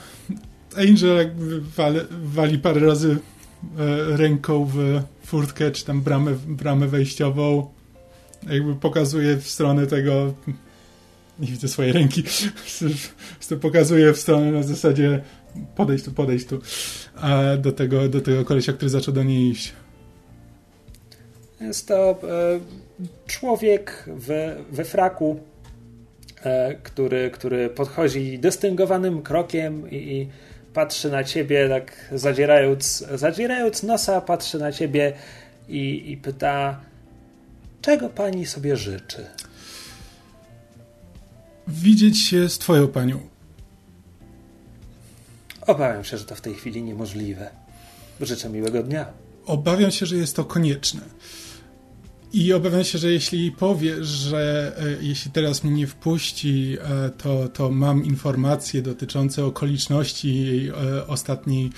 Angel 0.77 1.31
wali, 1.77 1.99
wali 2.11 2.59
parę 2.59 2.81
razy 2.87 3.17
ręką 4.17 4.65
w 4.65 5.01
furtkę, 5.31 5.71
czy 5.71 5.85
tam 5.85 6.01
bramę, 6.01 6.35
bramę 6.47 6.87
wejściową. 6.87 7.67
Jakby 8.49 8.75
pokazuje 8.75 9.37
w 9.37 9.47
stronę 9.47 9.87
tego. 9.87 10.33
Nie 11.39 11.47
widzę 11.47 11.67
swojej 11.67 11.91
ręki. 11.91 12.23
pokazuje 13.61 14.13
w 14.13 14.17
stronę 14.17 14.51
na 14.51 14.63
zasadzie 14.63 15.21
podejdź 15.75 16.03
tu, 16.03 16.11
podejdź 16.11 16.45
tu. 16.45 16.61
Do 17.59 17.71
tego, 17.71 18.09
do 18.09 18.21
tego 18.21 18.45
kolesia, 18.45 18.73
który 18.73 18.89
zaczął 18.89 19.13
do 19.13 19.23
niej 19.23 19.49
iść. 19.49 19.73
Jest 21.61 21.87
to 21.87 21.95
e, 21.95 22.15
człowiek 23.27 24.09
we, 24.15 24.57
we 24.71 24.85
fraku, 24.85 25.39
e, 26.43 26.75
który, 26.75 27.31
który 27.31 27.69
podchodzi 27.69 28.39
dystyngowanym 28.39 29.21
krokiem 29.21 29.91
i, 29.91 29.95
i 29.95 30.27
patrzy 30.73 31.11
na 31.11 31.23
ciebie, 31.23 31.69
tak 31.69 32.09
zadzierając, 32.11 33.05
zadzierając 33.15 33.83
nosa, 33.83 34.21
patrzy 34.21 34.59
na 34.59 34.71
ciebie 34.71 35.13
i, 35.69 36.11
i 36.11 36.17
pyta, 36.17 36.81
czego 37.81 38.09
pani 38.09 38.45
sobie 38.45 38.77
życzy? 38.77 39.25
Widzieć 41.67 42.27
się 42.27 42.49
z 42.49 42.57
twoją 42.57 42.87
panią. 42.87 43.19
Obawiam 45.67 46.03
się, 46.03 46.17
że 46.17 46.25
to 46.25 46.35
w 46.35 46.41
tej 46.41 46.53
chwili 46.53 46.83
niemożliwe. 46.83 47.49
Życzę 48.21 48.49
miłego 48.49 48.83
dnia. 48.83 49.05
Obawiam 49.45 49.91
się, 49.91 50.05
że 50.05 50.15
jest 50.15 50.35
to 50.35 50.45
konieczne. 50.45 51.01
I 52.33 52.53
obawiam 52.53 52.83
się, 52.83 52.97
że 52.97 53.11
jeśli 53.11 53.51
powie, 53.51 54.03
że 54.03 54.73
e, 54.77 55.03
jeśli 55.03 55.31
teraz 55.31 55.63
mnie 55.63 55.73
nie 55.73 55.87
wpuści, 55.87 56.77
e, 56.81 57.09
to, 57.09 57.49
to 57.49 57.71
mam 57.71 58.05
informacje 58.05 58.81
dotyczące 58.81 59.45
okoliczności 59.45 60.35
jej 60.35 60.67
e, 60.67 60.73
ostatniej, 61.07 61.69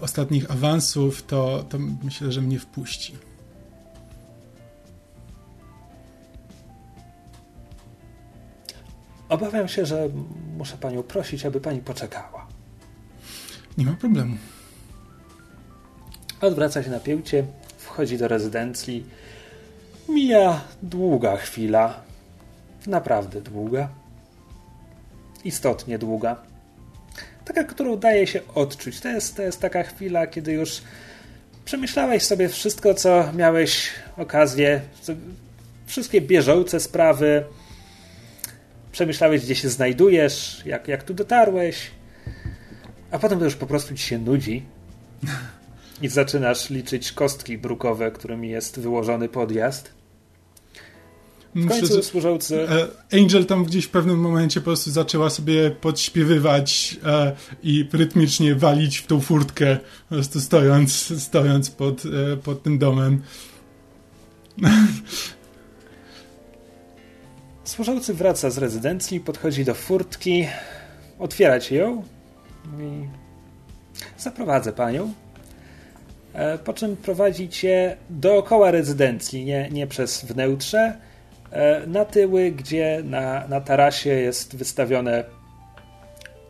ostatnich 0.00 0.50
awansów, 0.50 1.22
to, 1.22 1.64
to 1.68 1.78
myślę, 2.04 2.32
że 2.32 2.42
mnie 2.42 2.58
wpuści. 2.58 3.14
Obawiam 9.28 9.68
się, 9.68 9.86
że 9.86 10.08
muszę 10.56 10.76
panią 10.76 11.02
prosić, 11.02 11.46
aby 11.46 11.60
pani 11.60 11.80
poczekała. 11.80 12.46
Nie 13.78 13.84
ma 13.84 13.92
problemu. 13.92 14.36
Odwraca 16.40 16.82
się 16.82 16.90
na 16.90 17.00
pięcie, 17.00 17.46
wchodzi 17.78 18.18
do 18.18 18.28
rezydencji 18.28 19.04
Mija 20.08 20.60
długa 20.82 21.36
chwila. 21.36 22.00
Naprawdę 22.86 23.40
długa. 23.40 23.88
Istotnie 25.44 25.98
długa. 25.98 26.36
Taka, 27.44 27.64
którą 27.64 27.96
daje 27.96 28.26
się 28.26 28.40
odczuć. 28.54 29.00
To 29.00 29.08
jest, 29.08 29.36
to 29.36 29.42
jest 29.42 29.60
taka 29.60 29.82
chwila, 29.82 30.26
kiedy 30.26 30.52
już 30.52 30.82
przemyślałeś 31.64 32.22
sobie 32.22 32.48
wszystko, 32.48 32.94
co 32.94 33.32
miałeś 33.32 33.90
okazję, 34.16 34.80
wszystkie 35.86 36.20
bieżące 36.20 36.80
sprawy. 36.80 37.44
Przemyślałeś, 38.92 39.44
gdzie 39.44 39.54
się 39.54 39.68
znajdujesz, 39.68 40.62
jak, 40.66 40.88
jak 40.88 41.02
tu 41.02 41.14
dotarłeś. 41.14 41.90
A 43.10 43.18
potem 43.18 43.38
to 43.38 43.44
już 43.44 43.56
po 43.56 43.66
prostu 43.66 43.94
ci 43.94 44.02
się 44.02 44.18
nudzi. 44.18 44.62
I 46.02 46.08
zaczynasz 46.08 46.70
liczyć 46.70 47.12
kostki 47.12 47.58
brukowe, 47.58 48.10
którymi 48.10 48.48
jest 48.48 48.80
wyłożony 48.80 49.28
podjazd. 49.28 49.95
W 51.56 51.68
końcu 51.68 52.02
służący... 52.02 52.68
E, 52.68 52.88
Angel 53.18 53.46
tam 53.46 53.64
gdzieś 53.64 53.84
w 53.84 53.90
pewnym 53.90 54.18
momencie 54.18 54.60
po 54.60 54.64
prostu 54.64 54.90
zaczęła 54.90 55.30
sobie 55.30 55.70
podśpiewywać 55.70 56.96
e, 57.04 57.32
i 57.62 57.88
rytmicznie 57.92 58.54
walić 58.54 58.98
w 58.98 59.06
tą 59.06 59.20
furtkę, 59.20 59.76
po 60.08 60.14
prostu 60.14 60.40
stojąc, 60.40 61.22
stojąc 61.22 61.70
pod, 61.70 62.02
e, 62.06 62.36
pod 62.36 62.62
tym 62.62 62.78
domem. 62.78 63.22
Służący 67.64 68.14
wraca 68.14 68.50
z 68.50 68.58
rezydencji, 68.58 69.20
podchodzi 69.20 69.64
do 69.64 69.74
furtki, 69.74 70.46
otwierać 71.18 71.70
ją 71.70 72.02
i 72.80 73.08
zaprowadzę 74.18 74.72
panią. 74.72 75.12
Po 76.64 76.72
czym 76.72 76.96
prowadzi 76.96 77.48
cię 77.48 77.96
dookoła 78.10 78.70
rezydencji, 78.70 79.44
nie, 79.44 79.68
nie 79.72 79.86
przez 79.86 80.24
wnętrze, 80.24 81.06
na 81.86 82.04
tyły, 82.04 82.50
gdzie 82.50 83.02
na, 83.04 83.48
na 83.48 83.60
tarasie 83.60 84.10
jest 84.10 84.56
wystawione 84.56 85.24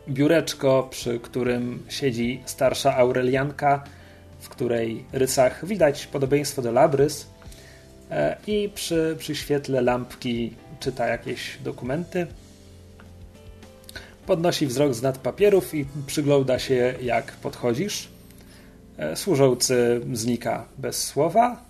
biureczko, 0.09 0.89
przy 0.91 1.21
którym 1.21 1.83
siedzi 1.89 2.43
starsza 2.45 2.97
Aurelianka, 2.97 3.85
w 4.41 4.49
której 4.49 5.05
rysach 5.13 5.67
widać 5.67 6.07
podobieństwo 6.07 6.63
do 6.63 6.73
Labrys 6.73 7.27
e, 8.11 8.37
i 8.47 8.71
przy, 8.75 9.17
przy 9.19 9.35
świetle 9.35 9.83
lampki 9.83 10.55
czyta 10.81 11.07
jakieś 11.07 11.59
dokumenty. 11.59 12.27
Podnosi 14.27 14.67
wzrok 14.67 14.95
z 14.95 15.03
nad 15.03 15.19
papierów 15.19 15.75
i 15.75 15.87
przygląda 16.07 16.59
się, 16.59 16.95
jak 17.03 17.33
podchodzisz. 17.33 18.09
E, 18.99 19.17
służący 19.17 20.01
znika 20.13 20.65
bez 20.79 21.05
słowa, 21.05 21.63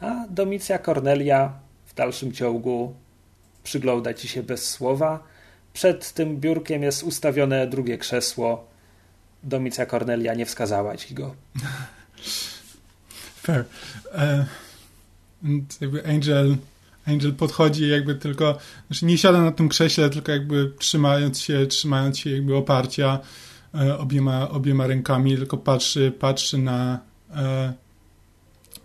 a 0.00 0.24
Domicja 0.30 0.78
Cornelia 0.78 1.52
dalszym 1.96 2.32
ciągu 2.32 2.94
przygląda 3.64 4.14
ci 4.14 4.28
się 4.28 4.42
bez 4.42 4.70
słowa. 4.70 5.22
Przed 5.72 6.12
tym 6.12 6.40
biurkiem 6.40 6.82
jest 6.82 7.02
ustawione 7.02 7.66
drugie 7.66 7.98
krzesło. 7.98 8.66
Domicja 9.42 9.86
Cornelia 9.86 10.34
nie 10.34 10.46
wskazała 10.46 10.96
ci 10.96 11.14
go. 11.14 11.34
Fair. 13.42 13.64
Jakby 15.80 16.06
Angel, 16.06 16.56
Angel 17.06 17.34
podchodzi 17.34 17.88
jakby 17.88 18.14
tylko, 18.14 18.58
znaczy 18.86 19.06
nie 19.06 19.18
siada 19.18 19.42
na 19.42 19.52
tym 19.52 19.68
krześle, 19.68 20.10
tylko 20.10 20.32
jakby 20.32 20.72
trzymając 20.78 21.40
się, 21.40 21.66
trzymając 21.66 22.18
się 22.18 22.30
jakby 22.30 22.56
oparcia 22.56 23.18
e, 23.74 23.98
obiema, 23.98 24.48
obiema 24.48 24.86
rękami, 24.86 25.36
tylko 25.36 25.56
patrzy, 25.56 26.12
patrzy 26.18 26.58
na 26.58 26.98
e, 27.36 27.72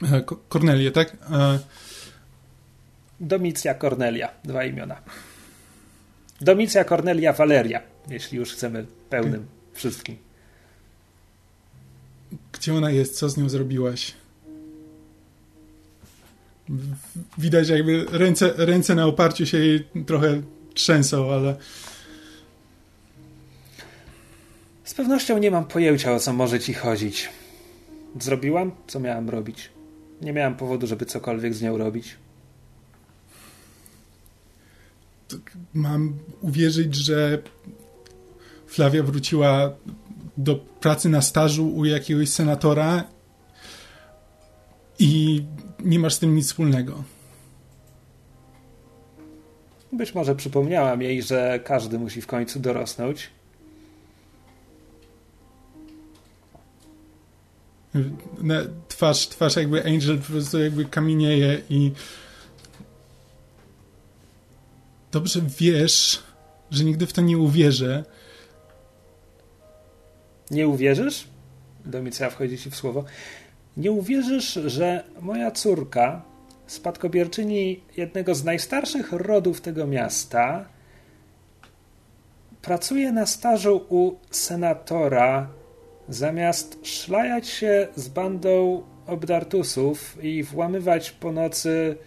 e 0.03 0.23
Cornelię, 0.49 0.91
tak? 0.91 1.17
Domicja 3.21 3.75
Cornelia, 3.75 4.29
dwa 4.43 4.65
imiona. 4.65 5.01
Domicja 6.41 6.83
Cornelia 6.83 7.33
Valeria, 7.33 7.81
jeśli 8.09 8.37
już 8.37 8.53
chcemy 8.53 8.85
pełnym 9.09 9.45
wszystkim. 9.73 10.17
Gdzie 12.53 12.73
ona 12.73 12.91
jest? 12.91 13.15
Co 13.15 13.29
z 13.29 13.37
nią 13.37 13.49
zrobiłaś? 13.49 14.13
Widać 17.37 17.69
jakby 17.69 18.05
ręce, 18.11 18.53
ręce 18.57 18.95
na 18.95 19.05
oparciu 19.05 19.45
się 19.45 19.57
jej 19.57 19.87
trochę 20.05 20.41
trzęsą, 20.73 21.31
ale... 21.31 21.55
Z 24.83 24.93
pewnością 24.93 25.37
nie 25.37 25.51
mam 25.51 25.65
pojęcia, 25.65 26.13
o 26.13 26.19
co 26.19 26.33
może 26.33 26.59
ci 26.59 26.73
chodzić. 26.73 27.29
Zrobiłam, 28.19 28.71
co 28.87 28.99
miałam 28.99 29.29
robić. 29.29 29.69
Nie 30.21 30.33
miałam 30.33 30.55
powodu, 30.55 30.87
żeby 30.87 31.05
cokolwiek 31.05 31.53
z 31.53 31.61
nią 31.61 31.77
robić. 31.77 32.15
Mam 35.73 36.19
uwierzyć, 36.41 36.95
że 36.95 37.41
Flavia 38.67 39.03
wróciła 39.03 39.71
do 40.37 40.55
pracy 40.55 41.09
na 41.09 41.21
stażu 41.21 41.75
u 41.75 41.85
jakiegoś 41.85 42.29
senatora 42.29 43.03
i 44.99 45.43
nie 45.79 45.99
masz 45.99 46.13
z 46.13 46.19
tym 46.19 46.35
nic 46.35 46.47
wspólnego. 46.47 47.03
Być 49.91 50.15
może 50.15 50.35
przypomniałam 50.35 51.01
jej, 51.01 51.21
że 51.21 51.59
każdy 51.63 51.99
musi 51.99 52.21
w 52.21 52.27
końcu 52.27 52.59
dorosnąć. 52.59 53.29
Twarz, 58.87 59.27
twarz 59.27 59.55
jakby 59.55 59.85
Angel 59.85 60.17
po 60.17 60.23
prostu 60.23 60.59
jakby 60.59 60.85
kamienieje 60.85 61.61
i 61.69 61.91
dobrze 65.11 65.41
wiesz, 65.59 66.23
że 66.71 66.83
nigdy 66.83 67.07
w 67.07 67.13
to 67.13 67.21
nie 67.21 67.37
uwierzę, 67.37 68.03
nie 70.51 70.67
uwierzysz? 70.67 71.27
Domicja 71.85 72.29
wchodzi 72.29 72.57
ci 72.57 72.71
w 72.71 72.75
słowo. 72.75 73.03
Nie 73.77 73.91
uwierzysz, 73.91 74.53
że 74.65 75.03
moja 75.21 75.51
córka, 75.51 76.21
spadkobierczyni 76.67 77.83
jednego 77.97 78.35
z 78.35 78.43
najstarszych 78.43 79.11
rodów 79.11 79.61
tego 79.61 79.87
miasta, 79.87 80.65
pracuje 82.61 83.11
na 83.11 83.25
stażu 83.25 83.85
u 83.89 84.15
senatora, 84.31 85.49
zamiast 86.09 86.79
szlajać 86.83 87.47
się 87.47 87.87
z 87.95 88.07
bandą 88.07 88.83
obdartusów 89.07 90.23
i 90.23 90.43
włamywać 90.43 91.11
po 91.11 91.31
nocy 91.31 91.97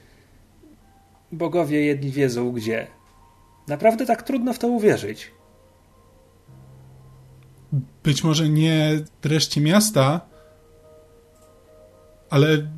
bogowie 1.35 1.81
jedni 1.81 2.11
wiedzą 2.11 2.53
gdzie. 2.53 2.87
Naprawdę 3.69 4.07
tak 4.07 4.23
trudno 4.23 4.53
w 4.53 4.59
to 4.59 4.69
uwierzyć 4.69 5.31
być 8.05 8.25
może 8.25 8.49
nie 8.49 9.05
reszcie 9.25 9.61
miasta, 9.61 10.21
ale 12.31 12.69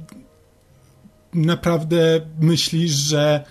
naprawdę 1.35 2.21
myślisz, 2.41 2.93
że 2.93 3.45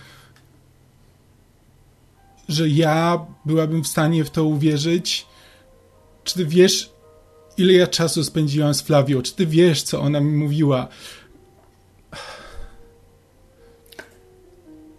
że 2.49 2.69
ja 2.69 3.25
byłabym 3.45 3.83
w 3.83 3.87
stanie 3.87 4.23
w 4.23 4.29
to 4.29 4.45
uwierzyć? 4.45 5.25
Czy 6.23 6.35
ty 6.35 6.45
wiesz, 6.45 6.89
ile 7.57 7.73
ja 7.73 7.87
czasu 7.87 8.23
spędziłam 8.23 8.73
z 8.73 8.81
Flawią? 8.81 9.21
Czy 9.21 9.35
ty 9.35 9.45
wiesz, 9.45 9.83
co 9.83 10.01
ona 10.01 10.19
mi 10.19 10.37
mówiła? 10.37 10.87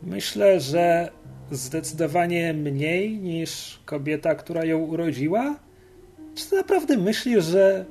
Myślę, 0.06 0.60
że 0.60 1.10
zdecydowanie 1.50 2.54
mniej 2.54 3.18
niż 3.18 3.80
kobieta, 3.84 4.34
która 4.34 4.64
ją 4.64 4.78
urodziła. 4.78 5.58
Czy 6.34 6.54
naprawdę 6.54 6.96
myślisz, 6.96 7.44
że 7.44 7.84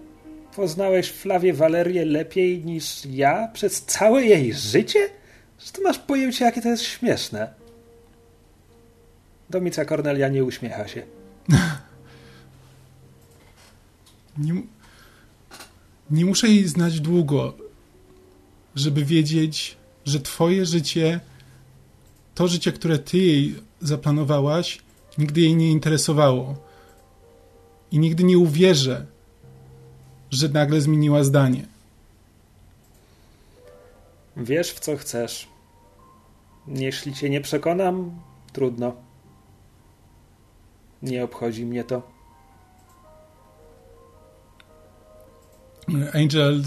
poznałeś 0.55 1.11
Flawię 1.11 1.53
Walerię 1.53 2.05
lepiej 2.05 2.66
niż 2.66 3.05
ja 3.05 3.47
przez 3.53 3.82
całe 3.82 4.24
jej 4.24 4.53
życie? 4.53 4.99
Że 5.59 5.72
ty 5.72 5.82
masz 5.82 5.99
pojęcie, 5.99 6.45
jakie 6.45 6.61
to 6.61 6.70
jest 6.70 6.84
śmieszne. 6.84 7.53
Domica 9.49 9.86
Cornelia 9.86 10.28
nie 10.28 10.43
uśmiecha 10.43 10.88
się. 10.88 11.03
nie, 14.38 14.53
nie 16.11 16.26
muszę 16.26 16.47
jej 16.47 16.68
znać 16.68 16.99
długo, 16.99 17.53
żeby 18.76 19.05
wiedzieć, 19.05 19.78
że 20.05 20.20
twoje 20.20 20.66
życie, 20.66 21.20
to 22.36 22.47
życie, 22.47 22.71
które 22.71 22.99
ty 22.99 23.17
jej 23.17 23.55
zaplanowałaś, 23.81 24.79
nigdy 25.17 25.41
jej 25.41 25.55
nie 25.55 25.71
interesowało 25.71 26.55
i 27.91 27.99
nigdy 27.99 28.23
nie 28.23 28.38
uwierzę, 28.38 29.05
że 30.31 30.49
nagle 30.49 30.81
zmieniła 30.81 31.23
zdanie. 31.23 31.67
Wiesz, 34.38 34.71
w 34.71 34.79
co 34.79 34.97
chcesz. 34.97 35.47
Jeśli 36.67 37.13
cię 37.13 37.29
nie 37.29 37.41
przekonam, 37.41 38.21
trudno. 38.53 38.95
Nie 41.01 41.23
obchodzi 41.23 41.65
mnie 41.65 41.83
to. 41.83 42.14
Angel, 46.13 46.61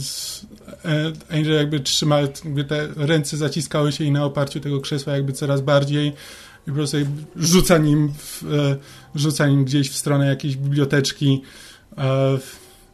e, 0.85 1.12
Angel 1.39 1.55
jakby 1.55 1.81
trzyma, 1.81 2.21
jakby 2.21 2.64
te 2.64 2.89
ręce 2.97 3.37
zaciskały 3.37 3.93
się 3.93 4.05
i 4.05 4.11
na 4.11 4.25
oparciu 4.25 4.61
tego 4.61 4.81
krzesła 4.81 5.12
jakby 5.12 5.33
coraz 5.33 5.61
bardziej 5.61 6.09
i 6.66 6.71
po 6.71 6.73
prostu 6.73 6.97
rzuca 7.37 7.79
nim, 7.79 8.12
w, 8.19 8.43
e, 8.43 8.77
rzuca 9.14 9.47
nim 9.47 9.64
gdzieś 9.64 9.91
w 9.91 9.97
stronę 9.97 10.27
jakiejś 10.27 10.57
biblioteczki, 10.57 11.43
e, 11.99 12.39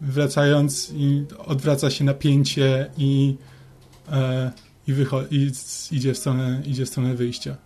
wracając 0.01 0.91
i 0.97 1.25
odwraca 1.39 1.91
się 1.91 2.05
napięcie 2.05 2.91
i, 2.99 3.37
i, 4.87 4.95
wycho- 4.95 5.25
i 5.31 5.53
idzie, 5.97 6.14
w 6.14 6.18
stronę, 6.18 6.62
idzie 6.66 6.87
w 6.87 6.89
stronę 6.89 7.14
wyjścia. 7.14 7.57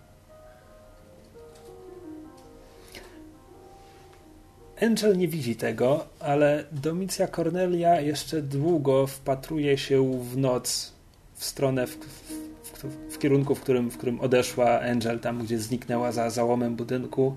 Angel 4.82 5.18
nie 5.18 5.28
widzi 5.28 5.56
tego, 5.56 6.06
ale 6.20 6.64
Domicja 6.72 7.28
Cornelia 7.28 8.00
jeszcze 8.00 8.42
długo 8.42 9.06
wpatruje 9.06 9.78
się 9.78 10.22
w 10.22 10.36
noc 10.36 10.92
w 11.34 11.44
stronę, 11.44 11.86
w, 11.86 11.96
w, 11.96 13.14
w, 13.14 13.18
kierunku, 13.18 13.54
w 13.54 13.60
którym, 13.60 13.90
w 13.90 13.96
którym 13.96 14.20
odeszła 14.20 14.80
Angel, 14.80 15.20
tam 15.20 15.44
gdzie 15.44 15.58
zniknęła 15.58 16.12
za 16.12 16.30
załomem 16.30 16.76
budynku 16.76 17.36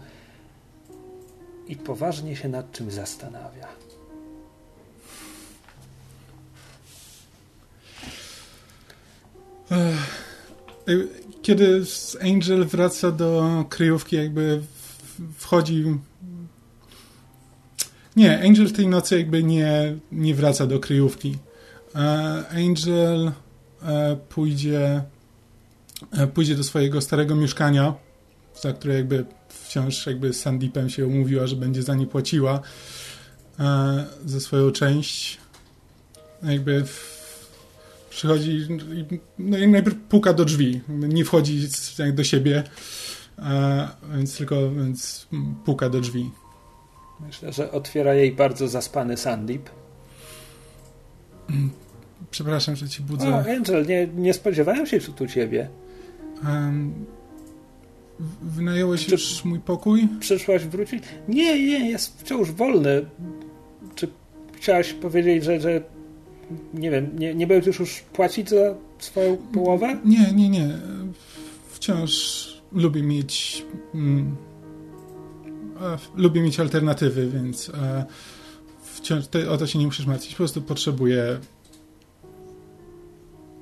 i 1.68 1.76
poważnie 1.76 2.36
się 2.36 2.50
nad 2.50 2.72
czym 2.72 2.92
zastanawia. 2.92 3.68
Kiedy 11.42 11.84
Angel 12.22 12.66
wraca 12.66 13.12
do 13.12 13.66
kryjówki, 13.70 14.16
jakby 14.16 14.62
wchodzi. 15.38 15.86
Nie, 18.16 18.44
Angel 18.44 18.72
tej 18.72 18.88
nocy 18.88 19.18
jakby 19.18 19.44
nie, 19.44 19.96
nie 20.12 20.36
wraca 20.36 20.68
do 20.68 20.80
kryjówki. 20.80 21.38
Angel 22.52 23.32
e, 23.84 24.18
pójdzie 24.30 25.04
e, 26.12 26.28
pójdzie 26.28 26.56
do 26.56 26.64
swojego 26.64 27.02
starego 27.02 27.36
mieszkania, 27.36 27.94
za 28.62 28.74
które 28.74 28.96
jakby 28.96 29.26
wciąż 29.50 30.08
jakby 30.08 30.34
z 30.34 30.42
Sandipem 30.42 30.90
się 30.90 31.08
umówiła, 31.08 31.48
że 31.48 31.56
będzie 31.56 31.84
za 31.84 31.96
nie 31.96 32.08
płaciła 32.08 32.62
e, 33.60 34.06
za 34.26 34.40
swoją 34.40 34.72
część. 34.72 35.38
Jakby 36.44 36.84
przychodzi 38.10 38.68
no 39.40 39.58
i 39.58 39.68
najpierw 39.68 39.98
puka 40.10 40.34
do 40.34 40.46
drzwi. 40.46 40.82
Nie 40.90 41.26
wchodzi 41.26 41.68
do 42.14 42.24
siebie, 42.24 42.64
e, 43.40 43.88
więc 44.16 44.38
tylko 44.38 44.72
więc 44.72 45.28
puka 45.66 45.90
do 45.90 46.00
drzwi. 46.02 46.32
Myślę, 47.28 47.54
że 47.54 47.72
otwiera 47.72 48.14
jej 48.14 48.32
bardzo 48.32 48.68
zaspany 48.68 49.18
Sandip. 49.18 49.70
Przepraszam, 52.32 52.76
że 52.76 52.90
ci 52.90 53.02
budzę. 53.02 53.30
O, 53.30 53.52
Angel, 53.56 53.86
nie, 53.88 54.08
nie 54.08 54.34
spodziewałem 54.34 54.86
się 54.86 55.00
tu 55.00 55.28
ciebie. 55.28 55.70
Um, 56.46 56.94
wynająłeś 58.42 59.06
Czy- 59.06 59.12
już 59.12 59.46
mój 59.46 59.60
pokój? 59.60 60.08
Przyszłaś 60.20 60.66
wrócić? 60.66 61.04
Nie, 61.28 61.66
nie, 61.66 61.90
jest 61.90 62.22
wciąż 62.22 62.52
wolny. 62.52 63.06
Czy 63.96 64.08
chciałaś 64.54 64.94
powiedzieć, 64.94 65.44
że, 65.44 65.60
że 65.60 65.82
nie 66.74 66.92
wiem, 66.92 67.10
nie, 67.20 67.36
nie 67.36 67.48
będziesz 67.48 67.80
już 67.80 68.02
płacić 68.02 68.50
za 68.50 68.76
swoją 69.00 69.38
połowę? 69.38 69.98
Nie, 70.06 70.32
nie, 70.34 70.50
nie. 70.50 70.70
Wciąż 71.70 72.48
lubię 72.72 73.04
mieć. 73.04 73.66
Mm, 73.96 74.36
lubię 76.16 76.42
mieć 76.42 76.60
alternatywy, 76.60 77.30
więc 77.30 77.70
e, 77.70 78.06
wciąż 78.84 79.26
o 79.50 79.58
to 79.58 79.68
się 79.68 79.80
nie 79.80 79.86
musisz 79.86 80.06
martwić. 80.06 80.32
Po 80.32 80.38
prostu 80.38 80.62
potrzebuję 80.62 81.40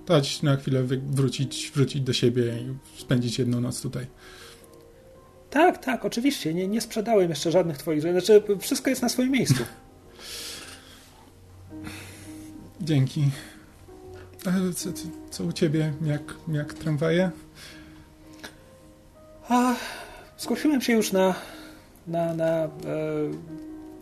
dać 0.05 0.41
na 0.41 0.55
chwilę 0.55 0.83
wrócić, 0.83 1.71
wrócić 1.75 2.01
do 2.01 2.13
siebie 2.13 2.43
i 2.43 2.99
spędzić 3.01 3.39
jedną 3.39 3.61
noc 3.61 3.81
tutaj. 3.81 4.07
Tak, 5.49 5.77
tak, 5.77 6.05
oczywiście. 6.05 6.53
Nie, 6.53 6.67
nie 6.67 6.81
sprzedałem 6.81 7.29
jeszcze 7.29 7.51
żadnych 7.51 7.77
twoich 7.77 8.01
rzeczy. 8.01 8.25
Znaczy, 8.25 8.43
wszystko 8.59 8.89
jest 8.89 9.01
na 9.01 9.09
swoim 9.09 9.31
miejscu. 9.31 9.63
Dzięki. 12.81 13.29
A 14.45 14.73
co, 14.75 14.93
co, 14.93 15.03
co 15.31 15.43
u 15.43 15.51
ciebie? 15.51 15.93
Jak, 16.05 16.21
jak 16.47 16.73
tramwaje? 16.73 17.31
A, 19.49 19.75
zgłosiłem 20.37 20.81
się 20.81 20.93
już 20.93 21.11
na, 21.11 21.35
na, 22.09 22.33
na 22.33 22.45
e, 22.45 22.69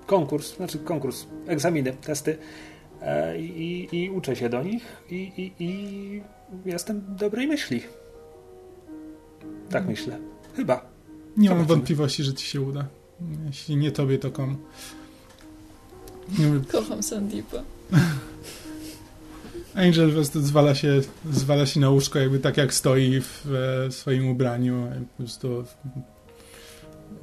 konkurs, 0.06 0.56
znaczy 0.56 0.80
konkurs, 0.80 1.26
egzaminy, 1.48 1.94
testy 1.94 2.38
e, 3.02 3.40
i, 3.42 3.88
i 3.92 4.10
uczę 4.10 4.36
się 4.36 4.50
do 4.50 4.64
nich 4.64 4.84
i, 5.10 5.16
i, 5.38 5.64
i 5.64 6.22
jestem 6.66 7.02
dobrej 7.08 7.48
myśli. 7.48 7.84
Tak 9.70 9.88
myślę. 9.88 10.18
Chyba. 10.56 10.76
Nie 11.38 11.50
mam 11.50 11.58
Zobaczymy. 11.58 11.66
wątpliwości, 11.78 12.24
że 12.24 12.34
ci 12.34 12.46
się 12.46 12.62
uda. 12.62 12.86
Jeśli 13.46 13.76
nie 13.78 13.92
tobie, 13.92 14.18
to 14.20 14.32
komu. 14.32 14.56
Nie, 16.40 16.60
Kocham 16.72 17.04
Sandipa. 17.04 17.58
Angel 19.76 20.08
po 20.08 20.14
prostu 20.14 20.42
zwala 20.42 20.76
się, 20.76 21.02
zwala 21.32 21.66
się 21.66 21.80
na 21.80 21.90
łóżko, 21.90 22.20
jakby 22.20 22.40
tak 22.40 22.58
jak 22.58 22.74
stoi 22.74 23.22
w 23.22 23.54
e, 23.88 23.92
swoim 23.92 24.28
ubraniu. 24.30 24.88
i 25.02 25.06
Po 25.06 25.18
prostu 25.18 25.64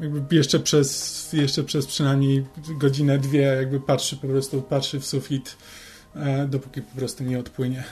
jakby 0.01 0.36
jeszcze 0.36 0.61
przez, 0.61 1.32
jeszcze 1.32 1.64
przez 1.64 1.86
przynajmniej 1.86 2.47
godzinę, 2.78 3.18
dwie 3.18 3.40
jakby 3.40 3.80
patrzy 3.80 4.16
po 4.16 4.26
prostu, 4.26 4.62
patrzy 4.62 5.01
w 5.01 5.07
sufit, 5.07 5.57
e, 6.16 6.49
dopóki 6.49 6.82
po 6.82 6.97
prostu 6.97 7.24
nie 7.24 7.38
odpłynie. 7.38 7.84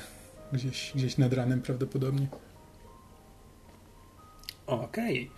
Gdzieś, 0.52 0.92
gdzieś 0.94 1.18
nad 1.18 1.32
ranem 1.32 1.62
prawdopodobnie. 1.62 2.26
Okej. 4.66 5.30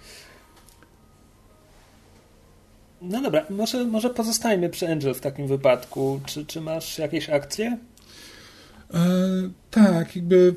No 3.02 3.22
dobra, 3.22 3.46
może, 3.50 3.84
może 3.84 4.10
pozostajmy 4.10 4.70
przy 4.70 4.88
Angel 4.88 5.14
w 5.14 5.20
takim 5.20 5.46
wypadku. 5.46 6.20
Czy, 6.26 6.46
czy 6.46 6.60
masz 6.60 6.98
jakieś 6.98 7.30
akcje? 7.30 7.78
E, 8.94 8.98
tak, 9.70 10.16
jakby 10.16 10.54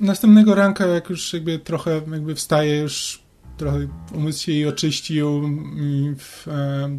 następnego 0.00 0.54
ranka, 0.54 0.86
jak 0.86 1.10
już 1.10 1.32
jakby 1.32 1.58
trochę 1.58 1.90
jakby 2.12 2.34
wstaje, 2.34 2.80
już 2.80 3.22
trochę 3.60 3.88
umysł 4.14 4.42
się 4.42 4.52
jej 4.52 4.66
oczyścił 4.66 5.42
i 5.76 6.14
w, 6.18 6.48
e, 6.48 6.98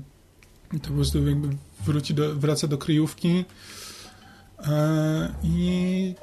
to 0.82 0.88
po 0.88 0.94
prostu 0.94 1.28
jakby 1.28 1.48
wróci 1.86 2.14
do, 2.14 2.36
wraca 2.36 2.68
do 2.68 2.78
kryjówki 2.78 3.46
e, 4.68 5.34
i 5.44 6.16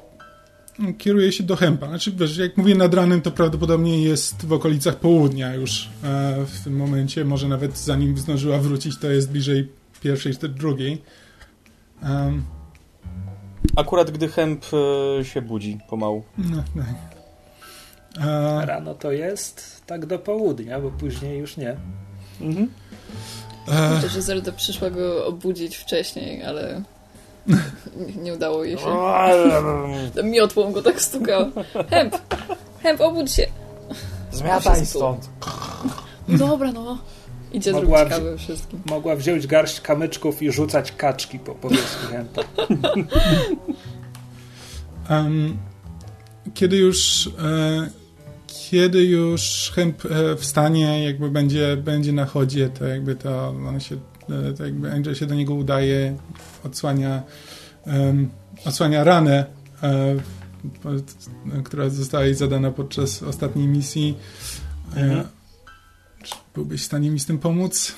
kieruje 0.97 1.31
się 1.31 1.43
do 1.43 1.55
Hempa. 1.55 1.87
Znaczy, 1.87 2.11
wiesz, 2.11 2.37
jak 2.37 2.57
mówię 2.57 2.75
nad 2.75 2.93
ranem, 2.93 3.21
to 3.21 3.31
prawdopodobnie 3.31 4.03
jest 4.03 4.45
w 4.45 4.53
okolicach 4.53 4.95
południa 4.95 5.55
już 5.55 5.89
e, 6.03 6.45
w 6.45 6.63
tym 6.63 6.75
momencie. 6.75 7.25
Może 7.25 7.47
nawet 7.47 7.77
zanim 7.77 8.17
zdążyła 8.17 8.57
wrócić, 8.57 8.97
to 8.97 9.11
jest 9.11 9.31
bliżej 9.31 9.67
pierwszej 10.01 10.37
czy 10.37 10.49
drugiej. 10.49 11.01
Akurat 13.75 14.11
gdy 14.11 14.27
Hemp 14.27 14.65
e, 15.19 15.25
się 15.25 15.41
budzi 15.41 15.77
pomału. 15.89 16.23
No, 16.37 16.63
tak. 16.75 17.08
A, 18.19 18.65
Rano 18.65 18.93
to 18.93 19.11
jest 19.11 19.81
tak 19.85 20.05
do 20.05 20.19
południa, 20.19 20.79
bo 20.79 20.91
później 20.91 21.39
już 21.39 21.57
nie. 21.57 21.75
Mhm. 22.41 22.69
a, 23.67 23.89
Myślę, 23.89 24.09
że 24.09 24.21
Zelda 24.21 24.51
przyszła 24.51 24.89
go 24.89 25.25
obudzić 25.25 25.77
wcześniej, 25.77 26.43
ale 26.43 26.81
nie, 27.97 28.15
nie 28.23 28.33
udało 28.33 28.63
jej 28.63 28.77
się. 28.77 30.23
Miotłą 30.23 30.71
go 30.71 30.81
tak 30.81 31.01
stukała. 31.01 31.49
Hemp! 31.89 32.17
Hemp, 32.83 33.01
obudź 33.01 33.31
się! 33.31 33.47
Zmiataj 34.31 34.85
stąd. 34.85 35.29
Dobra, 36.27 36.71
no. 36.71 36.97
Idzie 37.53 37.71
Mogła 37.71 37.97
zrobić 37.97 38.17
kawę 38.17 38.37
wszystkim. 38.37 38.81
Mogła 38.85 39.15
wziąć 39.15 39.47
garść 39.47 39.81
kamyczków 39.81 40.41
i 40.41 40.51
rzucać 40.51 40.91
kaczki 40.91 41.39
po 41.39 41.55
powierzchni 41.55 42.09
Hempa. 42.09 42.41
em, 45.15 45.57
kiedy 46.53 46.77
już 46.77 47.27
e, 47.27 47.89
kiedy 48.71 49.03
już 49.03 49.71
Hemp 49.75 50.05
e, 50.05 50.35
wstanie, 50.35 51.03
jakby 51.03 51.29
będzie, 51.29 51.77
będzie 51.77 52.13
na 52.13 52.25
chodzie, 52.25 52.69
to 52.69 52.85
jakby 52.85 53.15
to 53.15 53.49
on 53.49 53.79
się, 53.79 53.95
e, 54.49 54.53
to 54.53 54.65
jakby 54.65 54.91
Angel 54.91 55.15
się 55.15 55.25
do 55.25 55.35
niego 55.35 55.53
udaje, 55.53 56.17
odsłania 56.63 57.23
em, 57.85 58.29
odsłania 58.65 59.03
ranę, 59.03 59.45
po- 60.83 60.89
która 61.63 61.89
została 61.89 62.23
jej 62.23 62.35
zadana 62.35 62.71
podczas 62.71 63.23
ostatniej 63.23 63.67
misji. 63.67 64.17
Mhm. 64.95 65.27
Czy 66.23 66.35
byłbyś 66.55 66.81
w 66.81 66.85
stanie 66.85 67.09
mi 67.09 67.19
z 67.19 67.25
tym 67.25 67.39
pomóc? 67.39 67.95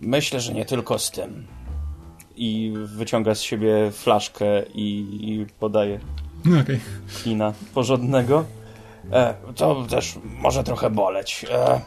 Myślę, 0.00 0.40
że 0.40 0.54
nie 0.54 0.64
tylko 0.64 0.98
z 0.98 1.10
tym. 1.10 1.46
I 2.36 2.72
wyciąga 2.84 3.34
z 3.34 3.40
siebie 3.40 3.90
flaszkę 3.92 4.62
i, 4.74 4.98
i 5.22 5.46
podaje 5.58 6.00
No 6.46 6.60
okej. 6.60 6.80
klina 7.22 7.52
porządnego. 7.74 8.44
E, 9.12 9.34
to 9.56 9.86
też 9.90 10.18
może 10.24 10.64
trochę 10.64 10.90
boleć. 10.90 11.46
E, 11.50 11.80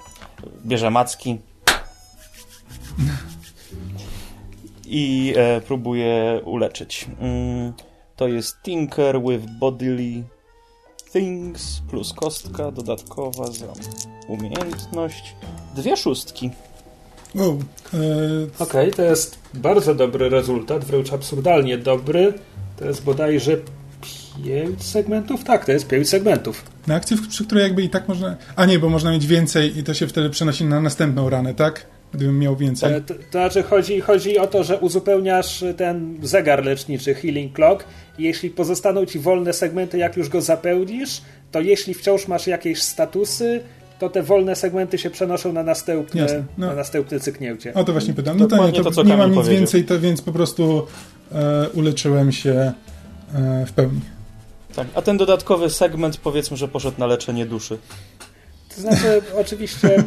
bierze 0.66 0.91
macki. 0.91 1.38
I 4.86 5.34
e, 5.38 5.62
próbuje 5.62 6.41
uleczyć. 6.45 7.07
Mm, 7.20 7.74
to 8.16 8.28
jest 8.28 8.62
Tinker 8.64 9.22
with 9.22 9.45
Bodily 9.60 10.24
Things 11.12 11.82
plus 11.89 12.14
kostka 12.14 12.72
dodatkowa 12.72 13.47
za 13.47 13.66
umiejętność. 14.28 15.36
Dwie 15.76 15.97
szóstki. 15.97 16.49
Wow. 17.36 17.60
E, 17.93 17.97
Okej, 18.64 18.91
to 18.91 19.01
jest 19.01 19.38
bardzo 19.53 19.95
dobry 19.95 20.30
rezultat, 20.30 20.86
wręcz 20.86 21.14
absurdalnie 21.14 21.78
dobry. 21.78 22.34
To 22.78 22.86
jest 22.86 23.03
bodajże 23.03 23.57
pięć 24.44 24.84
segmentów? 24.84 25.44
Tak, 25.44 25.66
to 25.66 25.72
jest 25.72 25.88
pięć 25.88 26.10
segmentów. 26.10 26.64
Na 26.88 26.96
akcję, 26.96 27.18
w- 27.18 27.28
przy 27.28 27.46
której 27.46 27.64
jakby 27.64 27.82
i 27.84 27.90
tak 27.90 28.08
można. 28.08 28.36
A 28.56 28.66
nie, 28.66 28.80
bo 28.80 28.90
można 28.90 29.12
mieć 29.12 29.28
więcej 29.28 29.78
i 29.80 29.84
to 29.84 29.94
się 29.94 30.08
wtedy 30.08 30.30
przenosi 30.30 30.66
na 30.66 30.82
następną 30.82 31.30
ranę, 31.30 31.54
tak? 31.54 31.86
Gdybym 32.14 32.40
miał 32.40 32.56
więcej. 32.56 32.94
E, 32.94 33.02
To, 33.02 33.14
to 33.14 33.22
znaczy 33.32 33.64
chodzi, 33.64 34.02
chodzi 34.02 34.38
o 34.40 34.48
to, 34.48 34.64
że 34.64 34.78
uzupełniasz 34.80 35.64
ten 35.78 36.18
zegar 36.24 36.66
leczniczy 36.66 37.14
Healing 37.14 37.54
Clock 37.56 37.84
i 38.18 38.24
jeśli 38.24 38.50
pozostaną 38.50 39.06
ci 39.06 39.20
wolne 39.20 39.54
segmenty, 39.54 39.98
jak 39.98 40.18
już 40.18 40.30
go 40.30 40.42
zapełnisz, 40.42 41.22
to 41.52 41.62
jeśli 41.62 41.94
wciąż 41.94 42.28
masz 42.28 42.48
jakieś 42.48 42.82
statusy, 42.82 43.62
to 44.00 44.10
te 44.10 44.24
wolne 44.24 44.56
segmenty 44.56 44.98
się 44.98 45.10
przenoszą 45.10 45.54
na 45.54 45.64
następne, 45.64 46.22
Jasne, 46.22 46.44
no. 46.58 46.68
na 46.68 46.76
następne 46.76 47.20
cyknięcie. 47.20 47.74
O 47.74 47.84
to 47.84 47.92
właśnie 47.92 48.14
pytam. 48.14 48.38
No 48.38 48.48
to 48.48 48.56
nie, 48.56 48.62
Dokładnie 48.62 48.78
to, 48.84 48.90
to, 48.90 48.96
co 48.96 49.04
nie 49.04 49.18
mam 49.18 49.30
nic 49.30 49.36
powiedział. 49.40 49.58
więcej, 49.60 49.84
to 49.84 50.00
więc 50.00 50.22
po 50.22 50.32
prostu 50.32 50.88
e, 51.32 51.70
uleczyłem 51.74 52.32
się 52.32 52.72
e, 53.36 53.66
w 53.66 53.72
pełni. 53.74 54.02
Tak, 54.76 54.88
a 54.95 55.01
ten 55.01 55.17
dodatkowy 55.17 55.70
segment 55.70 56.17
powiedzmy, 56.17 56.57
że 56.57 56.67
poszedł 56.67 56.99
na 56.99 57.07
leczenie 57.07 57.45
duszy. 57.45 57.78
To 58.76 58.82
znaczy, 58.82 59.22
oczywiście 59.41 60.03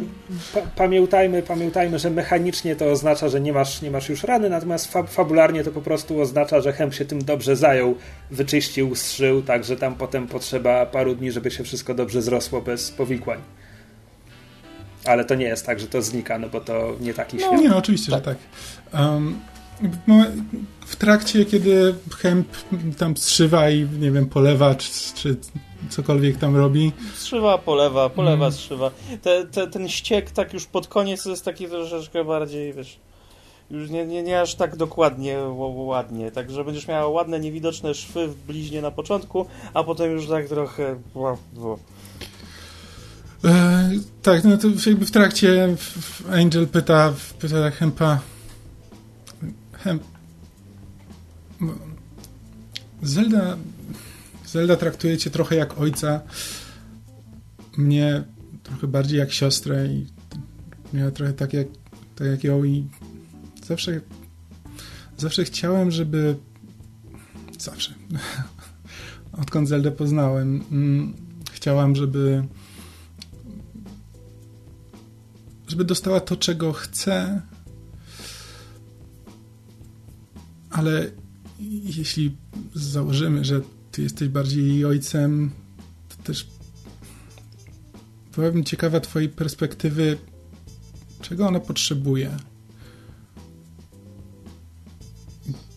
pa 0.55 0.61
pamiętajmy, 0.77 1.43
pamiętajmy, 1.43 1.99
że 1.99 2.11
mechanicznie 2.11 2.77
to 2.77 2.91
oznacza, 2.91 3.29
że 3.29 3.41
nie 3.41 3.53
masz, 3.53 3.83
nie 3.83 3.91
masz 3.91 4.09
już 4.09 4.25
rany, 4.25 4.51
natomiast 4.51 4.93
fa 4.93 5.03
fabularnie 5.03 5.65
to 5.65 5.71
po 5.71 5.81
prostu 5.81 6.21
oznacza, 6.21 6.61
że 6.61 6.73
Hemp 6.73 6.95
się 6.95 7.05
tym 7.05 7.25
dobrze 7.25 7.57
zajął, 7.57 7.95
wyczyścił, 8.31 8.95
strzył, 8.95 9.43
także 9.43 9.77
tam 9.77 9.95
potem 9.95 10.27
potrzeba 10.27 10.87
paru 10.87 11.15
dni, 11.15 11.33
żeby 11.33 11.51
się 11.51 11.65
wszystko 11.65 11.95
dobrze 11.95 12.23
zrosło 12.23 12.61
bez 12.61 12.91
powikłań. 12.91 13.41
Ale 15.05 15.25
to 15.25 15.35
nie 15.35 15.47
jest 15.47 15.67
tak, 15.67 15.81
że 15.81 15.87
to 15.87 16.03
znika, 16.03 16.39
no 16.39 16.49
bo 16.49 16.61
to 16.61 16.97
nie 17.01 17.15
taki 17.15 17.37
no, 17.37 17.47
świat. 17.47 17.61
Nie, 17.61 17.69
no, 17.69 17.77
oczywiście, 17.77 18.13
tak. 18.13 18.25
że 18.25 18.25
tak. 18.25 18.37
Um, 19.01 19.41
w 20.87 20.97
trakcie, 20.97 21.45
kiedy 21.45 21.95
Hemp 22.17 22.49
tam 22.99 23.17
strzywa 23.17 23.71
i, 23.71 23.89
nie 24.01 24.11
wiem, 24.11 24.27
polewa, 24.27 24.75
czy, 24.75 24.91
czy 25.15 25.37
cokolwiek 25.91 26.37
tam 26.37 26.57
robi. 26.57 26.93
Strzywa, 27.15 27.59
polewa, 27.59 28.11
polewa, 28.11 28.47
mm. 28.47 28.53
strzywa. 28.53 28.91
Te, 29.23 29.47
te, 29.47 29.67
ten 29.67 29.89
ściek 29.89 30.31
tak 30.31 30.53
już 30.53 30.67
pod 30.67 30.89
koniec 30.89 31.25
jest 31.25 31.45
taki 31.45 31.69
troszeczkę 31.69 32.25
bardziej, 32.25 32.75
wiesz, 32.75 32.99
już 33.71 33.91
nie, 33.91 34.07
nie, 34.07 34.23
nie 34.23 34.41
aż 34.41 34.55
tak 34.55 34.77
dokładnie, 34.77 35.39
ładnie. 35.75 36.31
Także 36.31 36.65
będziesz 36.65 36.89
miała 36.89 37.09
ładne, 37.09 37.41
niewidoczne 37.41 37.95
szwy 37.95 38.29
w 38.29 38.37
bliźnie 38.47 38.83
na 38.83 38.91
początku, 38.91 39.47
a 39.75 39.85
potem 39.85 40.11
już 40.11 40.29
tak 40.29 40.49
trochę... 40.49 40.97
E, 43.45 43.91
tak, 44.23 44.45
no 44.45 44.59
to 44.59 44.69
jakby 44.87 45.07
w 45.07 45.11
trakcie 45.11 45.77
Angel 46.33 46.69
pyta, 46.69 47.13
pyta 47.39 47.71
Hempa 47.71 48.09
Hemp 48.09 48.32
Zelda 53.03 53.57
Zelda 54.47 54.77
traktuje 54.77 55.19
cię 55.19 55.31
trochę 55.31 55.57
jak 55.57 55.79
ojca, 55.79 56.21
mnie 57.77 58.25
trochę 58.63 58.87
bardziej 58.87 59.19
jak 59.19 59.33
siostrę 59.33 59.87
i 59.87 60.07
ja 60.93 61.11
trochę 61.11 61.33
tak 61.33 61.53
jak, 61.53 61.67
tak 62.17 62.27
jak 62.27 62.45
ją 62.45 62.65
i 62.65 62.89
zawsze 63.67 64.01
zawsze 65.19 65.45
chciałem, 65.45 65.91
żeby 65.91 66.37
zawsze 67.59 67.95
odkąd 69.43 69.69
Zeldę 69.69 69.91
poznałem 69.91 70.65
mm, 70.71 71.15
chciałam, 71.53 71.97
żeby 71.97 72.45
żeby 75.69 75.85
dostała 75.85 76.21
to, 76.21 76.37
czego 76.37 76.73
chce 76.73 77.43
ale 80.73 81.11
jeśli 81.85 82.37
założymy, 82.75 83.45
że 83.45 83.61
ty 83.93 84.03
jesteś 84.03 84.29
bardziej 84.29 84.69
jej 84.69 84.85
ojcem, 84.85 85.51
to 86.09 86.23
też 86.25 86.47
byłabym 88.35 88.65
ciekawa 88.65 89.01
twojej 89.01 89.29
perspektywy, 89.29 90.19
czego 91.21 91.47
ona 91.47 91.61
potrzebuje. 91.61 92.37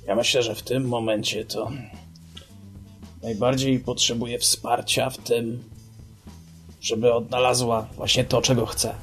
Ja 0.08 0.16
myślę, 0.16 0.44
że 0.44 0.56
w 0.56 0.62
tym 0.62 0.88
momencie 0.88 1.46
to 1.46 1.72
najbardziej 3.24 3.80
potrzebuje 3.80 4.40
wsparcia 4.40 5.10
w 5.10 5.18
tym, 5.18 5.64
żeby 6.82 7.14
odnalazła 7.14 7.88
właśnie 7.96 8.24
to, 8.24 8.42
czego 8.42 8.66
chce. 8.66 8.96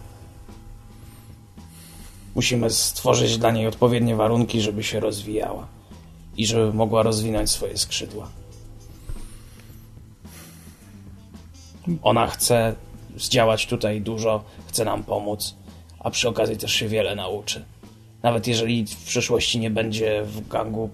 Musimy 2.34 2.70
stworzyć 2.70 3.38
dla 3.38 3.50
niej 3.50 3.66
odpowiednie 3.66 4.16
warunki, 4.16 4.60
żeby 4.60 4.82
się 4.82 5.00
rozwijała 5.00 5.81
i 6.36 6.46
żeby 6.46 6.72
mogła 6.72 7.02
rozwinąć 7.02 7.50
swoje 7.50 7.78
skrzydła. 7.78 8.30
Ona 12.02 12.26
chce 12.26 12.74
zdziałać 13.16 13.66
tutaj 13.66 14.00
dużo, 14.00 14.44
chce 14.66 14.84
nam 14.84 15.04
pomóc, 15.04 15.54
a 15.98 16.10
przy 16.10 16.28
okazji 16.28 16.56
też 16.56 16.72
się 16.72 16.88
wiele 16.88 17.14
nauczy. 17.14 17.64
Nawet 18.22 18.46
jeżeli 18.46 18.86
w 18.86 19.04
przyszłości 19.04 19.58
nie 19.58 19.70
będzie 19.70 20.22
w 20.24 20.48
gangu 20.48 20.90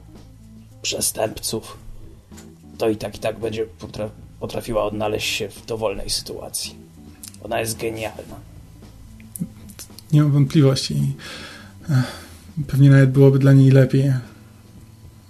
przestępców, 0.83 1.79
to 2.79 2.89
i 2.89 2.97
tak 2.97 3.17
i 3.17 3.19
tak 3.19 3.39
będzie 3.39 3.67
potrafiła 4.41 4.85
odnaleźć 4.85 5.37
się 5.37 5.49
w 5.49 5.67
dowolnej 5.67 6.11
sytuacji. 6.11 6.75
Ona 7.43 7.61
jest 7.61 7.79
genialna. 7.79 8.37
Nie 10.13 10.23
mam 10.23 10.33
wątpliwości. 10.33 10.97
Pewnie 12.67 12.91
nawet 12.91 13.11
byłoby 13.11 13.39
dla 13.39 13.53
niej 13.53 13.71
lepiej. 13.71 14.13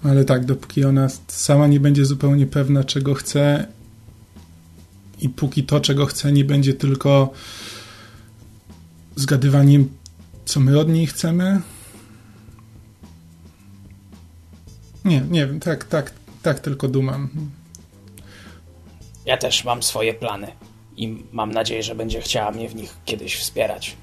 Ale 0.05 0.25
tak, 0.25 0.45
dopóki 0.45 0.85
ona 0.85 1.09
sama 1.29 1.67
nie 1.67 1.81
będzie 1.81 2.05
zupełnie 2.05 2.47
pewna, 2.47 2.85
czego 2.85 3.15
chce 3.15 3.67
i 5.21 5.29
póki 5.29 5.65
to, 5.65 5.81
czego 5.81 6.07
chce, 6.07 6.33
nie 6.33 6.45
będzie 6.45 6.75
tylko 6.75 7.33
zgadywaniem, 9.17 9.89
co 10.45 10.61
my 10.61 10.79
od 10.79 10.89
niej 10.89 11.07
chcemy. 11.07 11.61
Nie, 15.05 15.21
nie 15.21 15.47
wiem, 15.47 15.61
tak, 15.61 15.85
tak, 15.85 16.13
tak 16.43 16.61
tylko 16.61 16.89
dumam. 16.89 17.29
Ja 19.27 19.37
też 19.37 19.65
mam 19.65 19.83
swoje 19.83 20.15
plany 20.15 20.47
i 20.97 21.25
mam 21.33 21.53
nadzieję, 21.53 21.83
że 21.83 21.95
będzie 21.95 22.21
chciała 22.21 22.51
mnie 22.51 22.69
w 22.69 22.75
nich 22.75 22.97
kiedyś 23.05 23.37
wspierać. 23.37 23.97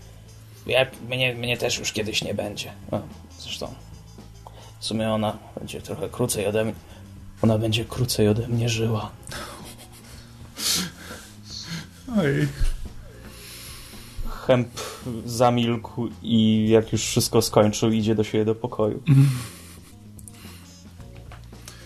Ja, 0.67 0.85
mnie, 1.09 1.35
mnie 1.35 1.57
też 1.57 1.79
już 1.79 1.91
kiedyś 1.91 2.23
nie 2.23 2.33
będzie. 2.33 2.71
No, 2.91 3.01
zresztą 3.39 3.84
w 4.79 4.85
sumie 4.85 5.09
ona 5.09 5.37
będzie 5.59 5.81
trochę 5.81 6.09
krócej 6.09 6.47
ode 6.47 6.65
mnie. 6.65 6.73
Ona 7.41 7.57
będzie 7.57 7.85
krócej 7.85 8.27
ode 8.27 8.47
mnie 8.47 8.69
żyła. 8.69 9.11
Oj. 12.17 12.47
Hemp 14.47 14.67
zamilkł 15.25 16.09
i 16.23 16.67
jak 16.69 16.91
już 16.91 17.05
wszystko 17.05 17.41
skończył, 17.41 17.91
idzie 17.91 18.15
do 18.15 18.23
siebie 18.23 18.45
do 18.45 18.55
pokoju. 18.55 19.03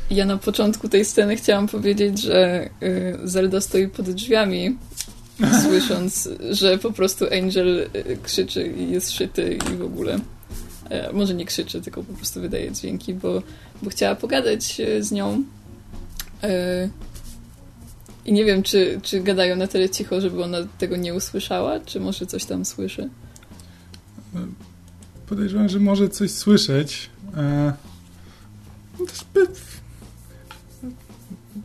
Ja 0.09 0.25
na 0.25 0.37
początku 0.37 0.89
tej 0.89 1.05
sceny 1.05 1.35
chciałam 1.35 1.67
powiedzieć, 1.67 2.21
że 2.21 2.69
y, 2.83 3.19
Zelda 3.23 3.61
stoi 3.61 3.87
pod 3.87 4.09
drzwiami, 4.09 4.77
słysząc, 5.63 6.29
że 6.51 6.77
po 6.77 6.91
prostu 6.91 7.25
Angel 7.25 7.79
y, 7.79 8.17
krzyczy 8.23 8.67
i 8.67 8.91
jest 8.91 9.11
szyty 9.11 9.57
i 9.73 9.75
w 9.75 9.81
ogóle. 9.81 10.19
E, 10.89 11.13
może 11.13 11.33
nie 11.33 11.45
krzyczy, 11.45 11.81
tylko 11.81 12.03
po 12.03 12.13
prostu 12.13 12.41
wydaje 12.41 12.71
dźwięki, 12.71 13.13
bo, 13.13 13.41
bo 13.81 13.89
chciała 13.89 14.15
pogadać 14.15 14.79
e, 14.79 15.03
z 15.03 15.11
nią. 15.11 15.43
E, 16.43 16.89
I 18.25 18.33
nie 18.33 18.45
wiem, 18.45 18.63
czy, 18.63 18.99
czy 19.03 19.21
gadają 19.21 19.55
na 19.55 19.67
tyle 19.67 19.89
cicho, 19.89 20.21
żeby 20.21 20.43
ona 20.43 20.57
tego 20.77 20.95
nie 20.95 21.13
usłyszała, 21.13 21.79
czy 21.79 21.99
może 21.99 22.25
coś 22.25 22.45
tam 22.45 22.65
słyszy. 22.65 23.09
Podejrzewam, 25.27 25.69
że 25.69 25.79
może 25.79 26.09
coś 26.09 26.31
słyszeć. 26.31 27.09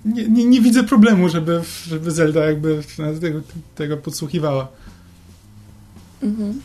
Nie, 0.04 0.28
nie, 0.28 0.44
nie, 0.44 0.60
widzę 0.60 0.84
problemu, 0.84 1.28
żeby, 1.28 1.60
żeby 1.86 2.10
Zelda 2.10 2.44
jakby 2.44 2.82
tego, 3.20 3.40
tego 3.74 3.96
podsłuchiwała. 3.96 4.68
Mhm. 6.22 6.60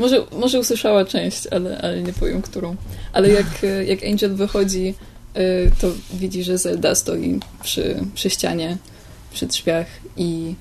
Może, 0.00 0.26
może 0.32 0.60
usłyszała 0.60 1.04
część, 1.04 1.46
ale, 1.46 1.78
ale 1.82 2.02
nie 2.02 2.12
powiem 2.12 2.42
którą. 2.42 2.76
Ale 3.12 3.28
jak, 3.28 3.46
jak 3.92 4.04
Angel 4.04 4.34
wychodzi, 4.34 4.94
y, 5.36 5.70
to 5.80 5.88
widzi, 6.14 6.44
że 6.44 6.58
Zelda 6.58 6.94
stoi 6.94 7.40
przy, 7.62 8.00
przy 8.14 8.30
ścianie, 8.30 8.76
przy 9.32 9.46
drzwiach 9.46 9.86
i, 10.16 10.54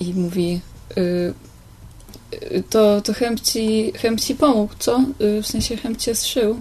i 0.00 0.14
mówi 0.14 0.60
y, 0.98 1.34
to, 2.70 3.00
to 3.00 3.12
Hemp 3.12 3.40
ci, 3.40 3.92
ci 4.20 4.34
pomógł, 4.34 4.74
co? 4.78 5.04
W 5.42 5.46
sensie 5.46 5.76
Hemp 5.76 5.98
cię 5.98 6.14
zszył. 6.14 6.60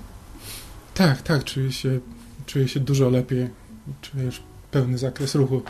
Tak, 0.94 1.22
tak, 1.22 1.44
czuję 1.44 1.72
się, 1.72 2.00
czuję 2.46 2.68
się 2.68 2.80
dużo 2.80 3.10
lepiej. 3.10 3.50
Czujesz 4.02 4.42
pełny 4.72 4.98
zakres 4.98 5.36
ruchu. 5.36 5.62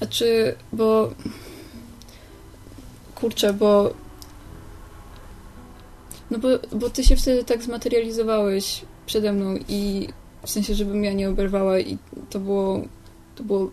A 0.00 0.06
czy, 0.06 0.54
bo 0.72 1.14
kurczę, 3.14 3.52
bo 3.52 3.94
no 6.32 6.38
bo, 6.38 6.48
bo 6.72 6.90
ty 6.90 7.04
się 7.04 7.16
wtedy 7.16 7.44
tak 7.44 7.62
zmaterializowałeś 7.62 8.82
przede 9.06 9.32
mną 9.32 9.58
i 9.68 10.08
w 10.46 10.50
sensie, 10.50 10.74
żebym 10.74 11.04
ja 11.04 11.12
nie 11.12 11.28
oberwała 11.28 11.78
i 11.78 11.98
to 12.30 12.40
było 12.40 12.82
to 13.36 13.42
było 13.42 13.70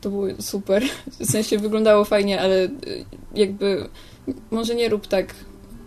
to 0.00 0.10
było 0.10 0.26
super. 0.40 0.84
W 1.20 1.30
sensie 1.30 1.58
wyglądało 1.58 2.04
fajnie, 2.04 2.40
ale 2.40 2.64
y, 2.64 2.70
jakby 3.34 3.88
może 4.50 4.74
nie 4.74 4.88
rób 4.88 5.06
tak 5.06 5.34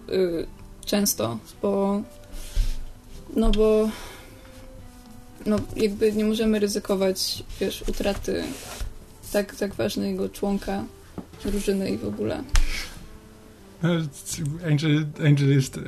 y, 0.10 0.48
często, 0.86 1.38
bo 1.62 2.02
no 3.36 3.52
bo 3.52 3.90
no 5.46 5.60
jakby 5.76 6.14
nie 6.14 6.26
możemy 6.26 6.60
ryzykować, 6.60 7.44
wiesz, 7.60 7.84
utraty 7.90 8.44
tak, 9.34 9.56
tak 9.56 9.76
ważnego 9.76 10.30
członka 10.30 10.84
drużyny 11.46 11.90
i 11.90 11.98
w 11.98 12.08
ogóle. 12.08 12.44
Angel, 14.72 15.06
Angel 15.26 15.50
jest 15.50 15.78
e, 15.78 15.82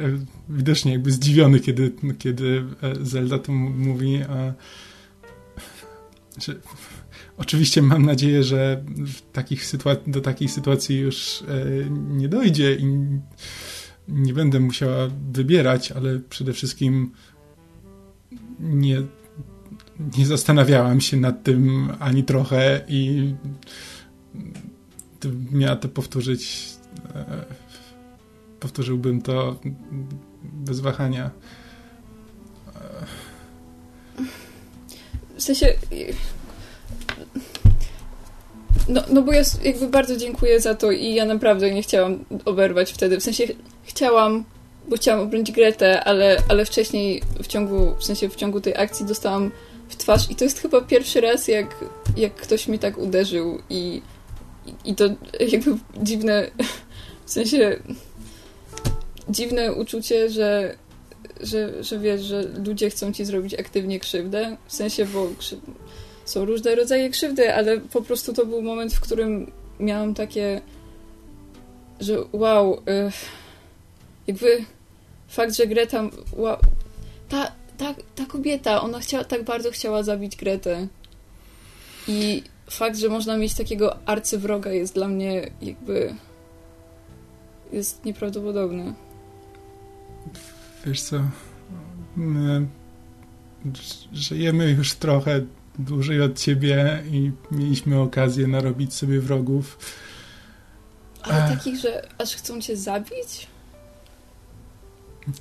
widocznie 0.50 0.92
jakby 0.92 1.12
zdziwiony, 1.12 1.60
kiedy, 1.60 1.92
kiedy 2.20 2.64
e, 2.82 3.06
Zelda 3.06 3.40
to 3.40 3.52
mówi. 3.52 4.20
że 6.42 6.56
oczywiście 7.38 7.82
mam 7.82 8.06
nadzieję, 8.06 8.44
że 8.44 8.84
takich 9.34 9.64
do 10.08 10.22
takiej 10.22 10.48
sytuacji 10.48 10.98
już 10.98 11.42
e, 11.42 11.46
nie 11.90 12.30
dojdzie 12.30 12.76
i 12.76 12.86
nie 14.08 14.34
będę 14.34 14.60
musiała 14.60 15.08
wybierać, 15.32 15.92
ale 15.92 16.20
przede 16.20 16.54
wszystkim 16.54 17.12
nie, 18.60 19.02
nie 20.18 20.26
zastanawiałam 20.26 21.02
się 21.02 21.18
nad 21.18 21.44
tym 21.44 21.90
ani 22.00 22.24
trochę 22.24 22.82
i 22.88 23.34
miała 25.52 25.76
to 25.76 25.90
powtórzyć. 25.90 26.70
Powtórzyłbym 28.60 29.22
to 29.22 29.56
bez 30.44 30.80
wahania. 30.80 31.32
W 35.38 35.44
sensie. 35.44 35.74
No, 38.90 39.04
no 39.10 39.22
bo 39.22 39.34
ja 39.34 39.42
jakby 39.64 39.88
bardzo 39.88 40.18
dziękuję 40.18 40.60
za 40.60 40.76
to 40.76 40.92
i 40.92 41.14
ja 41.14 41.26
naprawdę 41.26 41.72
nie 41.72 41.82
chciałam 41.82 42.26
oberwać 42.46 42.92
wtedy. 42.92 43.20
W 43.20 43.24
sensie 43.24 43.44
chciałam, 43.84 44.44
bo 44.88 44.96
chciałam 44.96 45.22
obronić 45.22 45.52
Gretę, 45.52 46.04
ale, 46.04 46.38
ale 46.50 46.66
wcześniej 46.66 47.22
w 47.44 47.48
ciągu, 47.48 47.96
w 48.00 48.04
sensie 48.04 48.30
w 48.30 48.36
ciągu 48.36 48.62
tej 48.62 48.78
akcji 48.78 49.06
dostałam 49.06 49.52
w 49.90 49.96
twarz 49.96 50.32
i 50.32 50.36
to 50.36 50.44
jest 50.44 50.60
chyba 50.60 50.82
pierwszy 50.82 51.22
raz, 51.22 51.48
jak, 51.48 51.76
jak 52.18 52.36
ktoś 52.36 52.68
mi 52.68 52.80
tak 52.80 52.98
uderzył 52.98 53.62
i, 53.70 54.02
i, 54.66 54.92
i 54.92 54.96
to 54.96 55.06
jakby 55.40 55.76
dziwne, 56.04 56.52
w 57.26 57.32
sensie 57.32 57.80
dziwne 59.30 59.74
uczucie, 59.74 60.30
że 60.30 60.76
że, 61.42 61.84
że 61.84 62.00
wiesz, 62.00 62.22
że 62.22 62.42
ludzie 62.42 62.90
chcą 62.90 63.14
ci 63.14 63.26
zrobić 63.26 63.54
aktywnie 63.54 64.00
krzywdę, 64.00 64.58
w 64.68 64.74
sensie, 64.74 65.06
bo 65.06 65.28
są 66.26 66.46
różne 66.46 66.76
rodzaje 66.76 67.10
krzywdy, 67.10 67.54
ale 67.54 67.80
po 67.80 68.02
prostu 68.02 68.34
to 68.34 68.46
był 68.46 68.62
moment, 68.62 68.94
w 68.94 69.00
którym 69.00 69.52
miałam 69.80 70.14
takie, 70.14 70.62
że 72.00 72.18
wow, 72.32 72.74
y... 72.74 73.12
jakby 74.28 74.66
fakt, 75.28 75.56
że 75.56 75.68
Greta, 75.68 76.04
wow, 76.34 76.58
ta, 77.30 77.52
ta, 77.78 77.96
ta 78.16 78.26
kobieta, 78.26 78.82
ona 78.82 79.00
chciała, 79.00 79.24
tak 79.24 79.44
bardzo 79.44 79.72
chciała 79.72 80.04
zabić 80.04 80.36
Gretę 80.36 80.88
i 82.08 82.44
fakt, 82.70 82.98
że 82.98 83.10
można 83.10 83.38
mieć 83.38 83.54
takiego 83.54 84.08
arcywroga 84.08 84.72
jest 84.72 84.94
dla 84.96 85.08
mnie 85.08 85.52
jakby 85.62 86.16
jest 87.72 88.06
nieprawdopodobny. 88.06 88.94
Wiesz 90.86 91.02
co, 91.02 91.22
my 92.16 92.68
żyjemy 94.14 94.72
już 94.72 94.94
trochę 94.94 95.46
dłużej 95.80 96.22
od 96.22 96.40
ciebie 96.40 97.04
i 97.12 97.32
mieliśmy 97.52 98.00
okazję 98.00 98.48
narobić 98.48 98.94
sobie 98.94 99.20
wrogów. 99.20 99.78
Ale 101.22 101.56
takich, 101.56 101.80
że 101.80 102.08
aż 102.18 102.36
chcą 102.36 102.62
cię 102.62 102.78
zabić? 102.78 103.48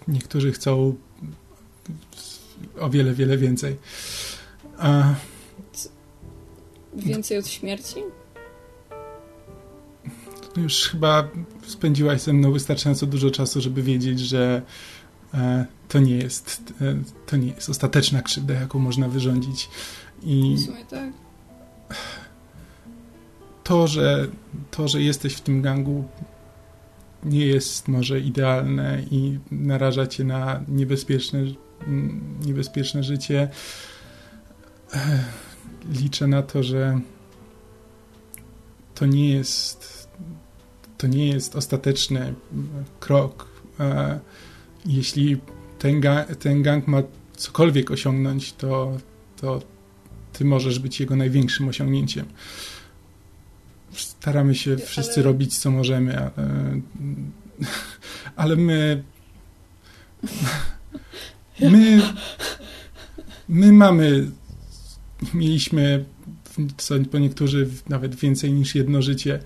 Niektórzy 0.09 0.53
chcą 0.53 0.95
o 2.79 2.91
wiele, 2.91 3.15
wiele 3.15 3.39
więcej. 3.39 3.77
A... 4.79 5.15
Więcej 6.95 7.39
od 7.39 7.49
śmierci? 7.49 7.97
Już 10.63 10.89
chyba 10.89 11.29
spędziłaś 11.67 12.21
ze 12.21 12.33
mną 12.33 12.53
wystarczająco 12.53 13.07
dużo 13.07 13.31
czasu, 13.31 13.61
żeby 13.61 13.83
wiedzieć, 13.83 14.21
że 14.21 14.63
E, 15.35 15.67
to 15.89 15.99
nie 15.99 16.17
jest, 16.17 16.75
e, 16.81 17.03
to 17.27 17.37
nie 17.37 17.49
jest 17.49 17.71
ostateczna 17.71 18.23
krzywda, 18.23 18.55
jaką 18.55 18.79
można 18.79 19.09
wyrządzić. 19.09 19.71
I 20.23 20.57
tak. 20.91 21.13
to, 23.65 23.87
że, 23.87 24.29
to, 24.71 24.89
że 24.89 25.03
jesteś 25.03 25.35
w 25.35 25.41
tym 25.41 25.63
gangu 25.63 26.05
nie 27.25 27.47
jest 27.47 27.89
może 27.89 28.21
idealne 28.21 29.03
i 29.11 29.39
naraża 29.51 30.07
cię 30.07 30.25
na 30.25 30.61
niebezpieczne, 30.69 31.45
niebezpieczne 32.47 33.03
życie. 33.03 33.49
Liczę 36.01 36.27
na 36.27 36.43
to, 36.43 36.63
że 36.63 37.01
to 38.95 39.07
nie 39.07 39.31
jest 39.35 39.98
to 40.99 41.07
nie 41.07 41.29
jest 41.29 41.57
ostateczny 41.57 42.35
krok 43.01 43.49
jeśli 44.87 45.37
ten, 45.79 46.01
ga 46.01 46.25
ten 46.25 46.63
gang 46.63 46.87
ma 46.87 47.03
cokolwiek 47.37 47.91
osiągnąć, 47.91 48.53
to, 48.53 48.99
to 49.37 49.63
ty 50.33 50.45
możesz 50.45 50.79
być 50.79 51.01
jego 51.01 51.17
największym 51.17 51.69
osiągnięciem. 51.69 52.27
Staramy 53.93 54.55
się 54.55 54.77
wszyscy 54.77 55.15
ale... 55.15 55.23
robić, 55.23 55.59
co 55.59 55.71
możemy, 55.71 56.19
ale, 56.19 56.33
ale 58.37 58.57
my. 58.57 59.03
My. 61.61 62.03
My 63.49 63.73
mamy. 63.73 64.31
Mieliśmy 65.35 66.05
co 66.77 66.95
po 67.11 67.19
niektórzy 67.19 67.69
nawet 67.89 68.15
więcej 68.15 68.53
niż 68.53 68.75
jedno 68.75 69.03
życie. 69.03 69.41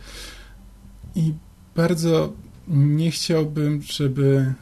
I 1.17 1.33
bardzo 1.77 2.33
nie 2.69 3.11
chciałbym, 3.11 3.83
żeby 3.83 4.55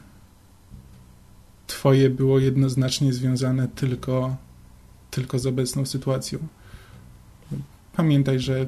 twoje 1.67 2.09
było 2.09 2.39
jednoznacznie 2.39 3.13
związane 3.13 3.67
tylko, 3.67 4.35
tylko 5.11 5.39
z 5.39 5.45
obecną 5.45 5.85
sytuacją. 5.85 6.39
Pamiętaj, 7.93 8.39
że 8.39 8.67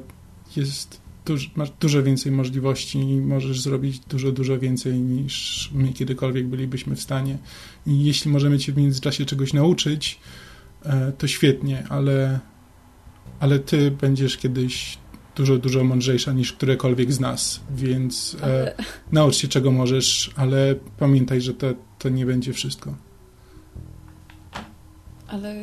jest 0.56 1.00
duż, 1.26 1.50
masz 1.56 1.70
dużo 1.70 2.02
więcej 2.02 2.32
możliwości 2.32 2.98
i 2.98 3.20
możesz 3.20 3.60
zrobić 3.60 3.98
dużo, 3.98 4.32
dużo 4.32 4.58
więcej 4.58 5.00
niż 5.00 5.70
my 5.74 5.92
kiedykolwiek 5.92 6.46
bylibyśmy 6.46 6.96
w 6.96 7.00
stanie. 7.00 7.38
I 7.86 8.04
jeśli 8.04 8.30
możemy 8.30 8.58
cię 8.58 8.72
w 8.72 8.76
międzyczasie 8.76 9.24
czegoś 9.24 9.52
nauczyć, 9.52 10.20
e, 10.82 11.12
to 11.12 11.26
świetnie, 11.26 11.84
ale, 11.88 12.40
ale 13.40 13.58
ty 13.58 13.90
będziesz 13.90 14.36
kiedyś 14.36 14.98
dużo, 15.36 15.58
dużo 15.58 15.84
mądrzejsza 15.84 16.32
niż 16.32 16.52
którekolwiek 16.52 17.12
z 17.12 17.20
nas, 17.20 17.60
więc 17.70 18.36
e, 18.40 18.44
ale... 18.44 18.76
e, 18.76 18.84
naucz 19.12 19.36
się 19.36 19.48
czego 19.48 19.70
możesz, 19.70 20.30
ale 20.36 20.74
pamiętaj, 20.98 21.40
że 21.40 21.54
to, 21.54 21.66
to 21.98 22.08
nie 22.08 22.26
będzie 22.26 22.52
wszystko. 22.52 22.94
Ale 25.26 25.54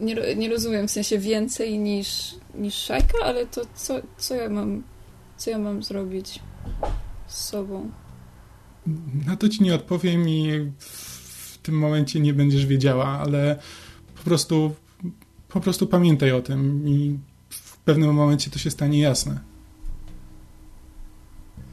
nie, 0.00 0.34
nie 0.36 0.48
rozumiem, 0.48 0.88
w 0.88 0.90
sensie 0.90 1.18
więcej 1.18 1.78
niż, 1.78 2.34
niż 2.54 2.74
szajka, 2.74 3.18
ale 3.24 3.46
to 3.46 3.62
co, 3.74 3.94
co 4.18 4.34
ja 4.34 4.48
mam 4.48 4.82
co 5.36 5.50
ja 5.50 5.58
mam 5.58 5.82
zrobić 5.82 6.40
z 7.26 7.44
sobą? 7.44 7.90
Na 9.26 9.36
to 9.36 9.48
ci 9.48 9.62
nie 9.62 9.74
odpowiem 9.74 10.28
i 10.28 10.70
w 10.78 11.58
tym 11.62 11.78
momencie 11.78 12.20
nie 12.20 12.34
będziesz 12.34 12.66
wiedziała, 12.66 13.06
ale 13.06 13.58
po 14.16 14.22
prostu 14.22 14.74
po 15.56 15.60
prostu 15.60 15.86
pamiętaj 15.86 16.32
o 16.32 16.42
tym 16.42 16.88
i 16.88 17.18
w 17.50 17.76
pewnym 17.76 18.14
momencie 18.14 18.50
to 18.50 18.58
się 18.58 18.70
stanie 18.70 19.00
jasne. 19.00 19.38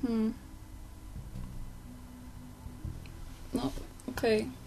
Hmm. 0.01 0.33
No, 3.53 3.71
okej. 4.07 4.41
Okay. 4.41 4.63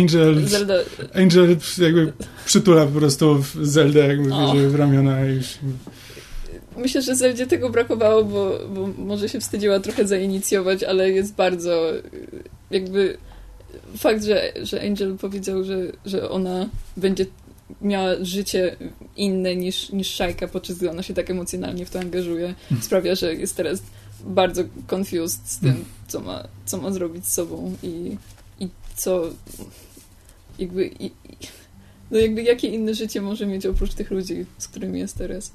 Angel, 0.00 0.48
Zelda. 0.48 0.74
Angel 1.14 1.56
jakby 1.78 2.12
przytula 2.46 2.86
po 2.86 2.92
prostu 2.92 3.44
Zeldę 3.62 4.08
jakby 4.08 4.34
oh. 4.34 4.54
w 4.68 4.74
ramiona 4.74 5.26
i 5.26 5.34
już... 5.34 5.58
Myślę, 6.76 7.02
że 7.02 7.16
Zeldzie 7.16 7.46
tego 7.46 7.70
brakowało, 7.70 8.24
bo, 8.24 8.58
bo 8.74 8.86
może 8.98 9.28
się 9.28 9.40
wstydziła 9.40 9.80
trochę 9.80 10.06
zainicjować, 10.06 10.82
ale 10.82 11.10
jest 11.10 11.34
bardzo 11.34 11.92
jakby 12.70 13.18
fakt, 13.96 14.24
że, 14.24 14.52
że 14.62 14.82
Angel 14.82 15.16
powiedział, 15.18 15.64
że, 15.64 15.92
że 16.04 16.30
ona 16.30 16.68
będzie 16.96 17.26
miała 17.80 18.10
życie 18.20 18.76
inne 19.16 19.56
niż, 19.56 19.92
niż 19.92 20.08
Szajka, 20.08 20.48
podczas 20.48 20.76
gdy 20.76 20.90
ona 20.90 21.02
się 21.02 21.14
tak 21.14 21.30
emocjonalnie 21.30 21.86
w 21.86 21.90
to 21.90 22.00
angażuje, 22.00 22.46
mhm. 22.48 22.82
sprawia, 22.82 23.14
że 23.14 23.34
jest 23.34 23.56
teraz 23.56 23.82
bardzo 24.24 24.62
confused 24.94 25.40
z 25.50 25.58
tym, 25.58 25.68
mhm. 25.68 25.86
co 26.08 26.20
ma, 26.20 26.48
co 26.66 26.78
ma 26.78 26.92
zrobić 26.92 27.26
z 27.26 27.32
sobą 27.32 27.76
i, 27.82 28.16
i 28.60 28.68
co 28.96 29.22
jakby 30.58 30.90
i, 31.00 31.10
no 32.10 32.18
jakby 32.18 32.42
jakie 32.42 32.68
inne 32.68 32.94
życie 32.94 33.22
może 33.22 33.46
mieć 33.46 33.66
oprócz 33.66 33.94
tych 33.94 34.10
ludzi, 34.10 34.46
z 34.58 34.68
którymi 34.68 34.98
jest 34.98 35.18
teraz. 35.18 35.52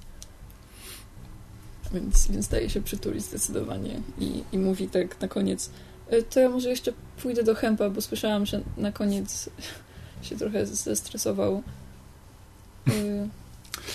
Więc, 1.93 2.27
więc 2.27 2.47
daje 2.47 2.69
się 2.69 2.81
przytulić 2.81 3.23
zdecydowanie 3.23 4.01
i, 4.19 4.43
i 4.51 4.57
mówi 4.57 4.87
tak 4.87 5.21
na 5.21 5.27
koniec 5.27 5.69
to 6.29 6.39
ja 6.39 6.49
może 6.49 6.69
jeszcze 6.69 6.93
pójdę 7.21 7.43
do 7.43 7.55
Hempa, 7.55 7.89
bo 7.89 8.01
słyszałam, 8.01 8.45
że 8.45 8.61
na 8.77 8.91
koniec 8.91 9.49
się 10.29 10.35
trochę 10.35 10.65
zestresował. 10.65 11.63
E, 12.87 12.91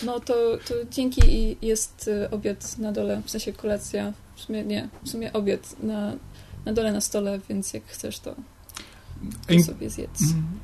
no 0.06 0.20
to, 0.20 0.34
to 0.68 0.74
dzięki 0.90 1.20
i 1.34 1.66
jest 1.66 2.10
e, 2.22 2.30
obiad 2.30 2.78
na 2.78 2.92
dole, 2.92 3.22
w 3.24 3.30
sensie 3.30 3.52
kolacja, 3.52 4.12
w 4.36 4.40
sumie 4.40 4.64
nie, 4.64 4.88
w 5.02 5.08
sumie 5.08 5.32
obiad 5.32 5.82
na, 5.82 6.12
na 6.64 6.72
dole 6.72 6.92
na 6.92 7.00
stole, 7.00 7.40
więc 7.48 7.74
jak 7.74 7.86
chcesz 7.86 8.18
to... 8.18 8.34
sobie 9.66 9.90
zjedz. 9.90 10.20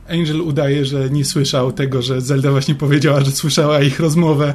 Angel 0.08 0.40
udaje, 0.40 0.84
że 0.84 1.10
nie 1.10 1.24
słyszał 1.24 1.72
tego, 1.72 2.02
że 2.02 2.20
Zelda 2.20 2.50
właśnie 2.50 2.74
powiedziała, 2.74 3.20
że 3.20 3.32
słyszała 3.32 3.82
ich 3.82 4.00
rozmowę, 4.00 4.54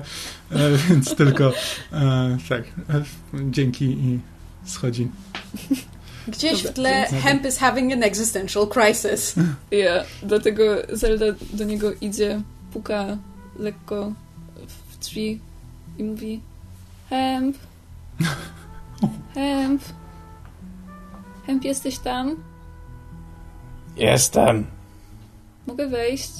e, 0.51 0.77
więc 0.89 1.15
tylko 1.15 1.53
e, 1.91 2.38
tak, 2.49 2.63
e, 2.89 3.03
dzięki 3.51 3.85
i 3.85 4.19
schodzi. 4.65 5.07
Gdzieś 6.27 6.64
Dobra, 6.64 6.72
w 6.72 6.73
tle 6.73 7.06
Hemp 7.06 7.45
is 7.45 7.57
having 7.57 7.93
an 7.93 8.03
existential 8.03 8.68
crisis. 8.68 9.35
Ja, 9.72 10.03
dlatego 10.23 10.64
Zelda 10.89 11.26
do 11.53 11.64
niego 11.64 11.91
idzie, 12.02 12.41
puka 12.73 13.18
lekko 13.60 14.11
w 14.68 14.98
drzwi 14.99 15.39
i 15.98 16.03
mówi 16.03 16.41
Hemp, 17.10 17.57
Hemp, 19.34 19.81
Hemp, 21.45 21.64
jesteś 21.64 21.99
tam? 21.99 22.35
Jestem. 23.98 24.65
Mogę 25.68 25.88
wejść? 25.88 26.31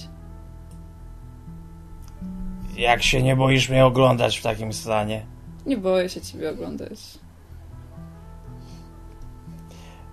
Jak 2.78 3.04
się 3.04 3.24
nie 3.24 3.36
boisz 3.36 3.70
mnie 3.70 3.86
oglądać 3.86 4.38
w 4.38 4.44
takim 4.44 4.74
stanie? 4.74 5.26
Nie 5.66 5.78
boję 5.78 6.10
się 6.10 6.22
ciebie 6.22 6.50
oglądać. 6.50 7.00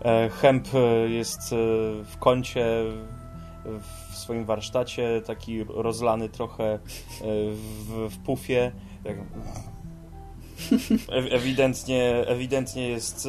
E, 0.04 0.30
Hemp 0.30 0.68
e, 0.74 1.08
jest 1.08 1.52
e, 1.52 1.56
w 2.04 2.16
kącie 2.18 2.66
w 4.10 4.16
swoim 4.16 4.44
warsztacie, 4.44 5.22
taki 5.26 5.64
rozlany 5.64 6.28
trochę 6.28 6.78
w, 7.52 8.08
w 8.10 8.18
pufie. 8.18 8.72
Tak. 9.04 9.16
Ewidentnie, 11.30 12.24
ewidentnie 12.26 12.88
jest 12.88 13.28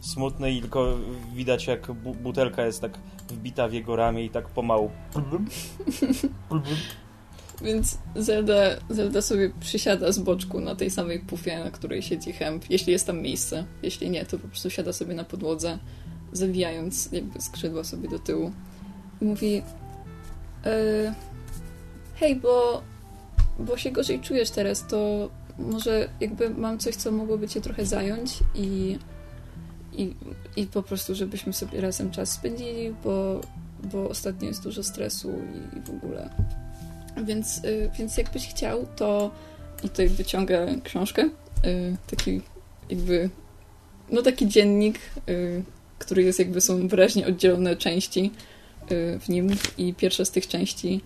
smutny 0.00 0.52
i 0.52 0.60
tylko 0.60 0.96
widać 1.34 1.66
jak 1.66 1.92
bu 1.92 2.14
butelka 2.14 2.66
jest 2.66 2.80
tak 2.80 2.98
wbita 3.28 3.68
w 3.68 3.72
jego 3.72 3.96
ramię 3.96 4.24
i 4.24 4.30
tak 4.30 4.48
pomału. 4.48 4.90
Więc 7.62 7.98
Zelda, 8.14 8.54
Zelda 8.88 9.22
sobie 9.22 9.50
przysiada 9.60 10.12
z 10.12 10.18
boczku 10.18 10.60
na 10.60 10.74
tej 10.74 10.90
samej 10.90 11.20
pufie, 11.20 11.64
na 11.64 11.70
której 11.70 12.02
siedzi 12.02 12.32
Hemp, 12.32 12.70
jeśli 12.70 12.92
jest 12.92 13.06
tam 13.06 13.22
miejsce. 13.22 13.64
Jeśli 13.82 14.10
nie, 14.10 14.26
to 14.26 14.38
po 14.38 14.48
prostu 14.48 14.70
siada 14.70 14.92
sobie 14.92 15.14
na 15.14 15.24
podłodze, 15.24 15.78
zawijając 16.32 17.12
jakby 17.12 17.40
skrzydła 17.40 17.84
sobie 17.84 18.08
do 18.08 18.18
tyłu. 18.18 18.52
I 19.22 19.24
mówi 19.24 19.62
e, 20.64 21.14
hej, 22.14 22.36
bo, 22.36 22.82
bo 23.58 23.76
się 23.76 23.90
gorzej 23.90 24.20
czujesz 24.20 24.50
teraz, 24.50 24.86
to 24.86 25.30
może 25.58 26.08
jakby 26.20 26.50
mam 26.50 26.78
coś, 26.78 26.96
co 26.96 27.12
mogłoby 27.12 27.48
cię 27.48 27.60
trochę 27.60 27.86
zająć 27.86 28.38
i, 28.54 28.98
i, 29.92 30.14
i 30.56 30.66
po 30.66 30.82
prostu, 30.82 31.14
żebyśmy 31.14 31.52
sobie 31.52 31.80
razem 31.80 32.10
czas 32.10 32.32
spędzili, 32.32 32.94
bo, 33.04 33.40
bo 33.92 34.08
ostatnio 34.08 34.48
jest 34.48 34.62
dużo 34.62 34.82
stresu 34.82 35.30
i, 35.30 35.78
i 35.78 35.80
w 35.80 35.90
ogóle. 35.90 36.30
Więc, 37.24 37.64
y, 37.64 37.90
więc 37.98 38.16
jakbyś 38.16 38.48
chciał, 38.48 38.86
to 38.96 39.30
i 39.84 39.88
tutaj 39.88 40.08
wyciąga 40.08 40.66
książkę, 40.84 41.22
y, 41.64 41.96
taki 42.10 42.40
jakby, 42.90 43.30
no 44.12 44.22
taki 44.22 44.48
dziennik, 44.48 44.98
który 46.00 46.22
jest 46.22 46.38
jakby, 46.38 46.60
są 46.60 46.88
wyraźnie 46.88 47.26
oddzielone 47.26 47.76
części 47.76 48.30
y, 48.92 49.18
w 49.20 49.28
nim 49.28 49.50
i 49.78 49.94
pierwsza 49.94 50.24
z 50.24 50.30
tych 50.30 50.48
części 50.48 51.00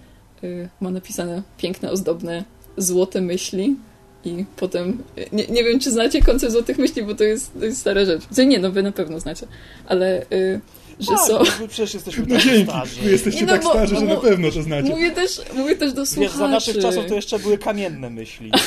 y, 0.45 0.69
ma 0.81 0.91
napisane 0.91 1.43
piękne, 1.59 1.91
ozdobne 1.91 2.45
złote 2.77 3.21
myśli 3.21 3.77
i 4.25 4.45
potem, 4.57 5.03
y, 5.19 5.27
nie, 5.33 5.47
nie 5.47 5.65
wiem, 5.65 5.81
czy 5.81 5.91
znacie 5.91 6.23
koncept 6.23 6.53
złotych 6.53 6.79
myśli, 6.79 7.03
bo 7.03 7.15
to 7.15 7.25
jest, 7.25 7.53
to 7.59 7.65
jest 7.65 7.81
stara 7.81 8.05
rzecz. 8.05 8.23
Nie, 8.47 8.59
no 8.59 8.71
wy 8.73 8.83
na 8.83 8.93
pewno 8.93 9.21
znacie, 9.21 9.47
ale 9.87 10.23
y, 10.33 10.61
że 11.01 11.07
Tak, 11.13 11.21
są... 11.27 11.39
my 11.61 11.69
przecież 11.69 11.95
jesteśmy 11.95 12.27
No 12.29 12.35
tak 12.35 12.45
dzięki, 12.45 12.65
starzy. 12.71 13.01
wy 13.01 13.11
jesteście 13.11 13.41
Nie, 13.41 13.47
no 13.47 13.53
tak 13.53 13.63
bo- 13.63 13.71
starzy, 13.71 13.95
że 13.97 14.01
bo- 14.07 14.15
na 14.15 14.21
pewno 14.21 14.51
to 14.51 14.63
znacie. 14.63 14.89
Mówię 14.89 15.11
też, 15.11 15.41
mówię 15.55 15.77
też 15.77 15.93
do 15.93 16.01
Wiesz, 16.03 16.11
słuchaczy. 16.11 16.39
za 16.39 16.49
naszych 16.49 16.79
czasów 16.79 17.05
to 17.09 17.15
jeszcze 17.15 17.39
były 17.39 17.59
kamienne 17.59 18.11
myśli. 18.11 18.51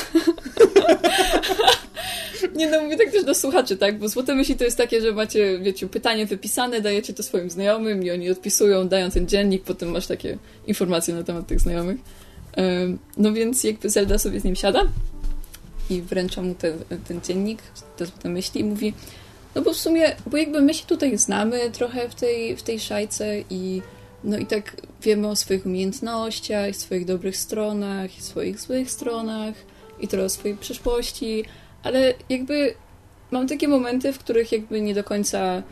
Nie 2.56 2.70
no, 2.70 2.82
mówię 2.82 2.96
tak 2.96 3.10
też 3.10 3.24
do 3.24 3.34
słuchaczy, 3.34 3.76
tak? 3.76 3.98
Bo 3.98 4.08
złote 4.08 4.34
myśli 4.34 4.56
to 4.56 4.64
jest 4.64 4.76
takie, 4.76 5.00
że 5.00 5.12
macie, 5.12 5.58
wiecie, 5.58 5.88
pytanie 5.88 6.26
wypisane, 6.26 6.80
dajecie 6.80 7.14
to 7.14 7.22
swoim 7.22 7.50
znajomym 7.50 8.02
i 8.04 8.10
oni 8.10 8.30
odpisują, 8.30 8.88
dają 8.88 9.10
ten 9.10 9.28
dziennik, 9.28 9.64
potem 9.64 9.90
masz 9.90 10.06
takie 10.06 10.38
informacje 10.66 11.14
na 11.14 11.22
temat 11.22 11.46
tych 11.46 11.60
znajomych. 11.60 11.96
No 13.16 13.32
więc 13.32 13.64
jakby 13.64 13.90
Zelda 13.90 14.18
sobie 14.18 14.40
z 14.40 14.44
nim 14.44 14.56
siada 14.56 14.82
i 15.90 16.02
wręcza 16.02 16.42
mu 16.42 16.54
ten, 16.54 16.72
ten 17.08 17.20
dziennik, 17.20 17.62
te 17.96 18.06
złote 18.06 18.28
myśli 18.28 18.60
i 18.60 18.64
mówi 18.64 18.92
no 19.54 19.62
bo 19.62 19.72
w 19.72 19.76
sumie, 19.76 20.16
bo 20.26 20.36
jakby 20.36 20.62
my 20.62 20.74
się 20.74 20.86
tutaj 20.86 21.18
znamy 21.18 21.70
trochę 21.70 22.08
w 22.08 22.14
tej, 22.14 22.56
w 22.56 22.62
tej 22.62 22.80
szajce 22.80 23.40
i 23.50 23.82
no 24.24 24.38
i 24.38 24.46
tak 24.46 24.76
wiemy 25.02 25.28
o 25.28 25.36
swoich 25.36 25.66
umiejętnościach, 25.66 26.76
swoich 26.76 27.04
dobrych 27.04 27.36
stronach, 27.36 28.10
swoich 28.18 28.60
złych 28.60 28.90
stronach 28.90 29.54
i 30.00 30.08
trochę 30.08 30.24
o 30.24 30.28
swojej 30.28 30.56
przyszłości, 30.56 31.44
ale 31.82 32.14
jakby 32.28 32.74
mam 33.30 33.46
takie 33.48 33.68
momenty, 33.68 34.12
w 34.12 34.18
których 34.18 34.52
jakby 34.52 34.80
nie 34.80 34.94
do 34.94 35.04
końca 35.04 35.62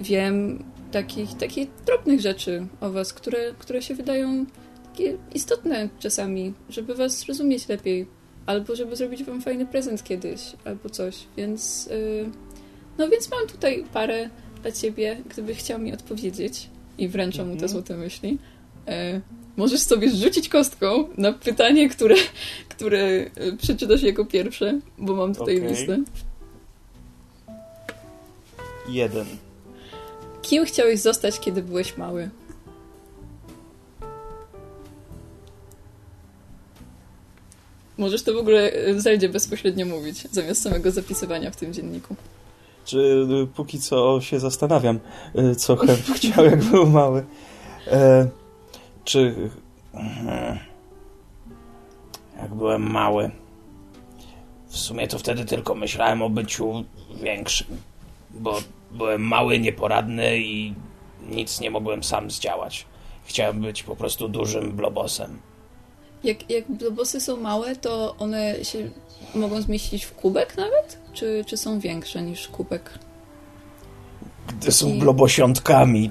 wiem 0.00 0.64
takich, 0.92 1.34
takich 1.34 1.68
drobnych 1.86 2.20
rzeczy 2.20 2.66
o 2.80 2.90
was, 2.90 3.12
które, 3.12 3.38
które 3.58 3.82
się 3.82 3.94
wydają 3.94 4.46
takie 4.92 5.16
istotne 5.34 5.88
czasami, 5.98 6.52
żeby 6.68 6.94
was 6.94 7.18
zrozumieć 7.18 7.68
lepiej, 7.68 8.06
albo 8.46 8.76
żeby 8.76 8.96
zrobić 8.96 9.24
wam 9.24 9.42
fajny 9.42 9.66
prezent 9.66 10.04
kiedyś, 10.04 10.40
albo 10.64 10.90
coś, 10.90 11.18
więc 11.36 11.86
yy, 11.86 12.30
no 12.98 13.08
więc 13.08 13.30
mam 13.30 13.46
tutaj 13.48 13.84
parę 13.92 14.30
dla 14.62 14.72
ciebie, 14.72 15.16
gdybyś 15.30 15.58
chciał 15.58 15.78
mi 15.78 15.94
odpowiedzieć 15.94 16.68
i 16.98 17.08
wręczam 17.08 17.46
mu 17.46 17.52
te 17.52 17.54
Mhm. 17.54 17.68
złote 17.68 17.96
myśli. 17.96 18.38
E, 18.88 19.20
możesz 19.56 19.80
sobie 19.80 20.10
rzucić 20.10 20.48
kostką 20.48 21.08
na 21.16 21.32
pytanie, 21.32 21.88
które, 21.88 22.14
które 22.68 22.98
e, 22.98 23.30
przeczytasz 23.60 24.02
jako 24.02 24.24
pierwsze, 24.24 24.80
bo 24.98 25.14
mam 25.14 25.34
tutaj 25.34 25.56
Okej. 25.56 25.70
listę. 25.70 25.98
Jeden. 28.88 29.26
Kim 30.42 30.64
chciałeś 30.64 31.00
zostać, 31.00 31.40
kiedy 31.40 31.62
byłeś 31.62 31.96
mały? 31.96 32.30
Możesz 37.98 38.22
to 38.22 38.34
w 38.34 38.36
ogóle 38.36 38.72
e, 38.72 39.00
Zeldzie 39.00 39.28
bezpośrednio 39.28 39.86
mówić, 39.86 40.28
zamiast 40.30 40.62
samego 40.62 40.90
zapisywania 40.90 41.50
w 41.50 41.56
tym 41.56 41.72
dzienniku. 41.72 42.16
Czy 42.84 42.98
y, 42.98 43.46
póki 43.54 43.80
co 43.80 44.20
się 44.20 44.40
zastanawiam, 44.40 45.00
co 45.56 45.76
Hemp 45.76 46.06
chciał, 46.16 46.44
jak 46.44 46.64
był 46.64 46.86
mały. 46.86 47.24
E, 47.86 48.28
czy... 49.04 49.50
Mhm. 49.94 50.58
Jak 52.36 52.54
byłem 52.54 52.90
mały. 52.90 53.30
W 54.68 54.78
sumie 54.78 55.08
to 55.08 55.18
wtedy 55.18 55.44
tylko 55.44 55.74
myślałem 55.74 56.22
o 56.22 56.30
byciu 56.30 56.84
większym. 57.22 57.66
Bo 58.30 58.58
byłem 58.90 59.22
mały, 59.22 59.58
nieporadny 59.58 60.38
i 60.38 60.74
nic 61.30 61.60
nie 61.60 61.70
mogłem 61.70 62.04
sam 62.04 62.30
zdziałać. 62.30 62.86
Chciałem 63.24 63.60
być 63.60 63.82
po 63.82 63.96
prostu 63.96 64.28
dużym 64.28 64.72
blobosem. 64.72 65.38
Jak, 66.24 66.50
jak 66.50 66.70
blobosy 66.70 67.20
są 67.20 67.36
małe, 67.36 67.76
to 67.76 68.16
one 68.18 68.64
się 68.64 68.90
mogą 69.34 69.62
zmieścić 69.62 70.04
w 70.04 70.14
kubek 70.14 70.56
nawet? 70.56 70.98
Czy, 71.12 71.44
czy 71.46 71.56
są 71.56 71.80
większe 71.80 72.22
niż 72.22 72.48
kubek? 72.48 72.98
Gdy 74.48 74.72
są 74.72 74.88
I- 74.88 74.98
blobosiątkami, 74.98 76.10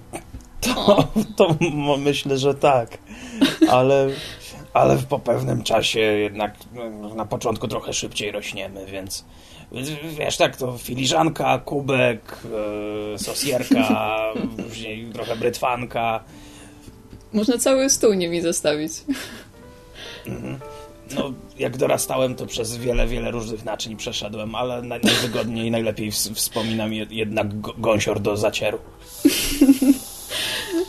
to, 0.62 1.08
to 1.36 1.56
myślę, 1.98 2.38
że 2.38 2.54
tak. 2.54 2.98
Ale 3.70 4.10
ale 4.74 4.98
po 4.98 5.20
pewnym 5.20 5.64
czasie 5.64 6.00
jednak 6.00 6.54
no, 7.02 7.16
na 7.16 7.26
początku 7.26 7.68
trochę 7.68 7.94
szybciej 7.94 8.32
rośniemy, 8.32 8.86
więc 8.86 9.26
wiesz, 10.18 10.38
tak, 10.38 10.58
to 10.58 10.78
filiżanka, 10.78 11.58
kubek, 11.60 12.38
e, 13.14 13.20
sosierka, 13.20 14.18
później 14.70 15.06
trochę 15.14 15.36
brytwanka. 15.36 16.24
Można 17.34 17.58
cały 17.58 17.90
stół 17.90 18.14
nimi 18.14 18.42
zastawić. 18.42 18.92
No, 21.16 21.32
jak 21.60 21.78
dorastałem, 21.78 22.36
to 22.36 22.46
przez 22.46 22.78
wiele, 22.78 23.08
wiele 23.08 23.32
różnych 23.32 23.66
naczyń 23.66 23.98
przeszedłem, 23.98 24.56
ale 24.56 24.82
naj- 24.82 25.04
najwygodniej 25.06 25.68
i 25.68 25.72
najlepiej 25.72 26.12
ws- 26.12 26.34
wspominam 26.36 26.94
je- 26.94 27.06
jednak 27.10 27.60
gąsior 27.62 28.20
do 28.20 28.38
zacieru. 28.38 28.80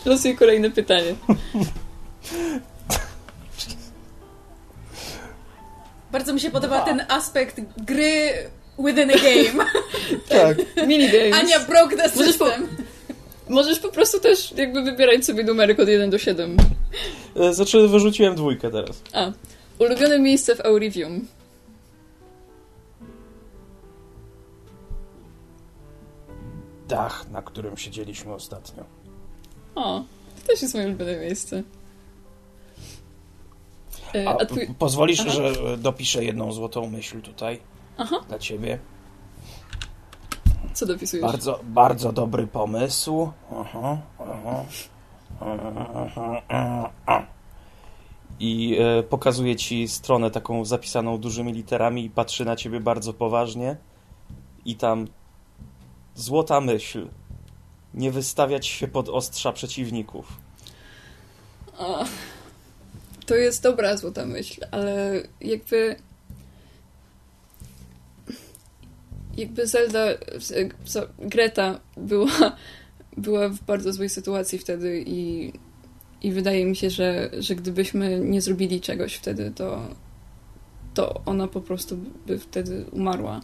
Losuję 0.05 0.35
kolejne 0.37 0.71
pytanie. 0.71 1.15
Bardzo 6.13 6.33
mi 6.35 6.41
się 6.41 6.51
podoba 6.51 6.81
ten 6.81 7.03
aspekt 7.09 7.61
gry 7.77 8.33
within 8.79 9.11
a 9.11 9.15
game. 9.15 9.65
Tak. 10.29 10.57
Minigames. 10.89 11.35
Ania 11.41 11.61
broke 11.61 11.97
the 11.97 12.09
Możesz 12.17 12.37
po- 12.39 12.45
system. 12.47 12.69
Możesz 13.49 13.79
po 13.79 13.89
prostu 13.89 14.21
też 14.21 14.53
jakby 14.57 14.83
wybierać 14.83 15.25
sobie 15.25 15.45
numerek 15.45 15.81
od 15.81 15.89
1 15.89 16.11
do 16.11 16.19
7. 16.19 16.57
e, 17.37 17.55
znaczy 17.55 17.89
wyrzuciłem 17.89 18.35
dwójkę 18.35 18.71
teraz. 18.71 19.03
A. 19.13 19.33
Ulubione 19.79 20.19
miejsce 20.19 20.57
w 20.57 20.61
Aurivium. 20.61 21.27
Dach, 26.89 27.31
na 27.31 27.43
którym 27.43 27.77
siedzieliśmy 27.77 28.33
ostatnio. 28.35 28.85
O. 29.75 30.05
To 30.41 30.47
też 30.47 30.63
jest 30.63 30.75
moje 30.75 30.87
ulubione 30.87 31.17
miejsce. 31.21 31.63
E, 34.15 34.29
A 34.29 34.37
A 34.41 34.47
twój... 34.47 34.75
pozwolisz, 34.79 35.21
Aha. 35.21 35.31
że 35.31 35.53
dopiszę 35.79 36.25
jedną 36.25 36.53
złotą 36.53 36.91
myśl 36.91 37.21
tutaj 37.21 37.61
Aha, 37.99 38.17
dla 38.29 38.39
ciebie? 38.39 38.79
co 40.73 40.87
dopisujesz? 40.87 41.27
Bardzo, 41.27 41.61
bardzo 41.65 42.13
dobry 42.13 42.47
pomysł. 42.47 43.31
Aha, 43.57 43.99
aha. 46.97 47.27
I 48.41 48.77
e, 48.81 49.03
pokazuje 49.03 49.57
ci 49.57 49.89
stronę 49.89 50.31
taką 50.31 50.65
zapisaną 50.65 51.19
dużymi 51.19 51.53
literami 51.53 52.05
i 52.05 52.11
patrzy 52.11 52.45
na 52.45 52.57
ciebie 52.57 52.81
bardzo 52.81 53.13
poważnie. 53.13 53.77
I 54.65 54.77
tam 54.77 55.07
złota 56.15 56.61
myśl. 56.61 57.09
Nie 57.95 58.11
wystawiać 58.11 58.67
się 58.67 58.89
pod 58.89 59.09
ostrza 59.09 59.53
przeciwników. 59.53 60.37
To 63.27 63.35
jest 63.35 63.63
dobra 63.63 63.97
złota 63.97 64.27
myśl, 64.27 64.61
ale 64.71 65.23
jakby. 65.41 65.97
Jakby 69.37 69.67
Zelda, 69.67 70.05
Greta 71.19 71.81
była, 71.97 72.57
była 73.17 73.49
w 73.49 73.61
bardzo 73.61 73.93
złej 73.93 74.09
sytuacji 74.09 74.59
wtedy 74.59 75.05
i, 75.07 75.53
i 76.23 76.33
wydaje 76.33 76.65
mi 76.65 76.77
się, 76.77 76.91
że, 76.91 77.31
że 77.39 77.55
gdybyśmy 77.55 78.21
nie 78.21 78.41
zrobili 78.41 78.81
czegoś 78.81 79.15
wtedy, 79.15 79.53
to, 79.55 79.89
to 80.95 81.23
ona 81.27 81.49
po 81.49 81.61
prostu 81.61 81.97
by 82.27 82.39
wtedy 82.39 82.85
umarła. 82.91 83.41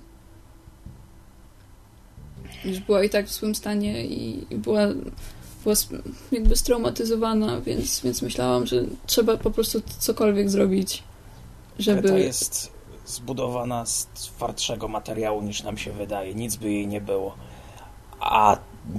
Już 2.64 2.78
była 2.78 3.04
i 3.04 3.10
tak 3.10 3.26
w 3.26 3.32
złym 3.32 3.54
stanie 3.54 4.06
i, 4.06 4.46
i 4.50 4.56
była 4.56 4.86
była 5.64 5.74
jakby 6.32 6.56
straumatyzowana, 6.56 7.60
więc, 7.60 8.00
więc 8.00 8.22
myślałam, 8.22 8.66
że 8.66 8.84
trzeba 9.06 9.36
po 9.36 9.50
prostu 9.50 9.82
cokolwiek 9.98 10.50
zrobić, 10.50 11.02
żeby... 11.78 12.02
Kreta 12.02 12.18
jest 12.18 12.72
zbudowana 13.06 13.86
z 13.86 14.06
twardszego 14.14 14.88
materiału 14.88 15.42
niż 15.42 15.62
nam 15.62 15.78
się 15.78 15.92
wydaje. 15.92 16.34
Nic 16.34 16.56
by 16.56 16.72
jej 16.72 16.86
nie 16.86 17.00
było. 17.00 17.36
A 18.20 18.56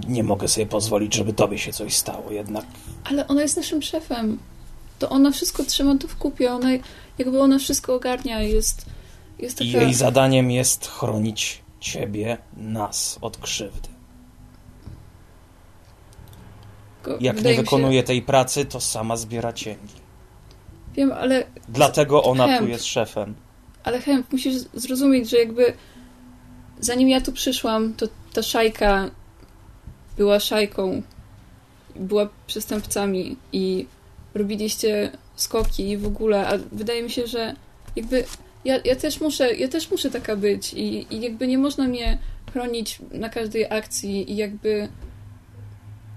nie 0.07 0.23
mogę 0.23 0.48
sobie 0.48 0.65
pozwolić, 0.65 1.15
żeby 1.15 1.34
tobie 1.34 1.57
się 1.57 1.73
coś 1.73 1.95
stało. 1.95 2.31
Jednak 2.31 2.65
Ale 3.03 3.27
ona 3.27 3.41
jest 3.41 3.57
naszym 3.57 3.81
szefem. 3.81 4.40
To 4.99 5.10
ona 5.10 5.31
wszystko 5.31 5.64
trzyma 5.64 5.98
to 5.98 6.07
w 6.07 6.15
kupie. 6.15 6.53
Ona, 6.53 6.69
jakby 7.18 7.41
ona 7.41 7.60
wszystko 7.60 7.95
ogarnia. 7.95 8.41
Jest, 8.41 8.86
jest 9.40 9.61
i 9.61 9.72
taka... 9.72 9.84
jej 9.84 9.94
zadaniem 9.94 10.52
jest 10.52 10.88
chronić 10.88 11.61
ciebie, 11.80 12.38
nas 12.57 13.18
od 13.22 13.38
krzywdy. 13.38 13.89
Jak 17.19 17.43
nie 17.43 17.53
wykonuje 17.53 18.03
tej 18.03 18.22
pracy, 18.22 18.65
to 18.65 18.80
sama 18.81 19.18
zbiera 19.18 19.53
cięgi. 19.53 19.93
Wiem, 20.95 21.11
ale, 21.11 21.43
Dlatego 21.69 22.23
ona 22.23 22.45
tu 22.45 22.51
Hemp. 22.51 22.69
jest 22.69 22.85
szefem. 22.85 23.35
ale 23.84 24.01
Hemp, 24.01 24.31
musisz 24.31 24.56
zrozumieć, 24.73 25.30
że 25.30 25.38
jakby 25.38 25.73
zanim 26.80 27.10
ja 27.10 27.22
tu 27.22 27.31
przyszłam, 27.31 27.93
to 27.93 28.07
ta 28.34 28.43
szajka 28.43 29.11
była 30.18 30.39
szajką, 30.39 31.01
była 31.95 32.30
przestępcami 32.47 33.38
i 33.53 33.88
robiliście 34.34 35.11
skoki 35.35 35.89
i 35.89 35.97
w 35.97 36.07
ogóle, 36.07 36.47
a 36.47 36.57
wydaje 36.72 37.03
mi 37.03 37.10
się, 37.10 37.27
że 37.27 37.56
jakby 37.95 38.26
ja, 38.65 38.80
ja 38.86 38.95
też 38.95 39.22
muszę, 39.22 39.56
ja 39.56 39.68
też 39.68 39.91
muszę 39.91 40.10
taka 40.11 40.36
być 40.36 40.73
i, 40.73 41.15
i 41.15 41.22
jakby 41.22 41.48
nie 41.48 41.57
można 41.57 41.88
mnie 41.88 42.18
chronić 42.52 42.99
na 43.11 43.30
każdej 43.30 43.65
akcji 43.69 44.31
i 44.31 44.36
jakby 44.36 44.88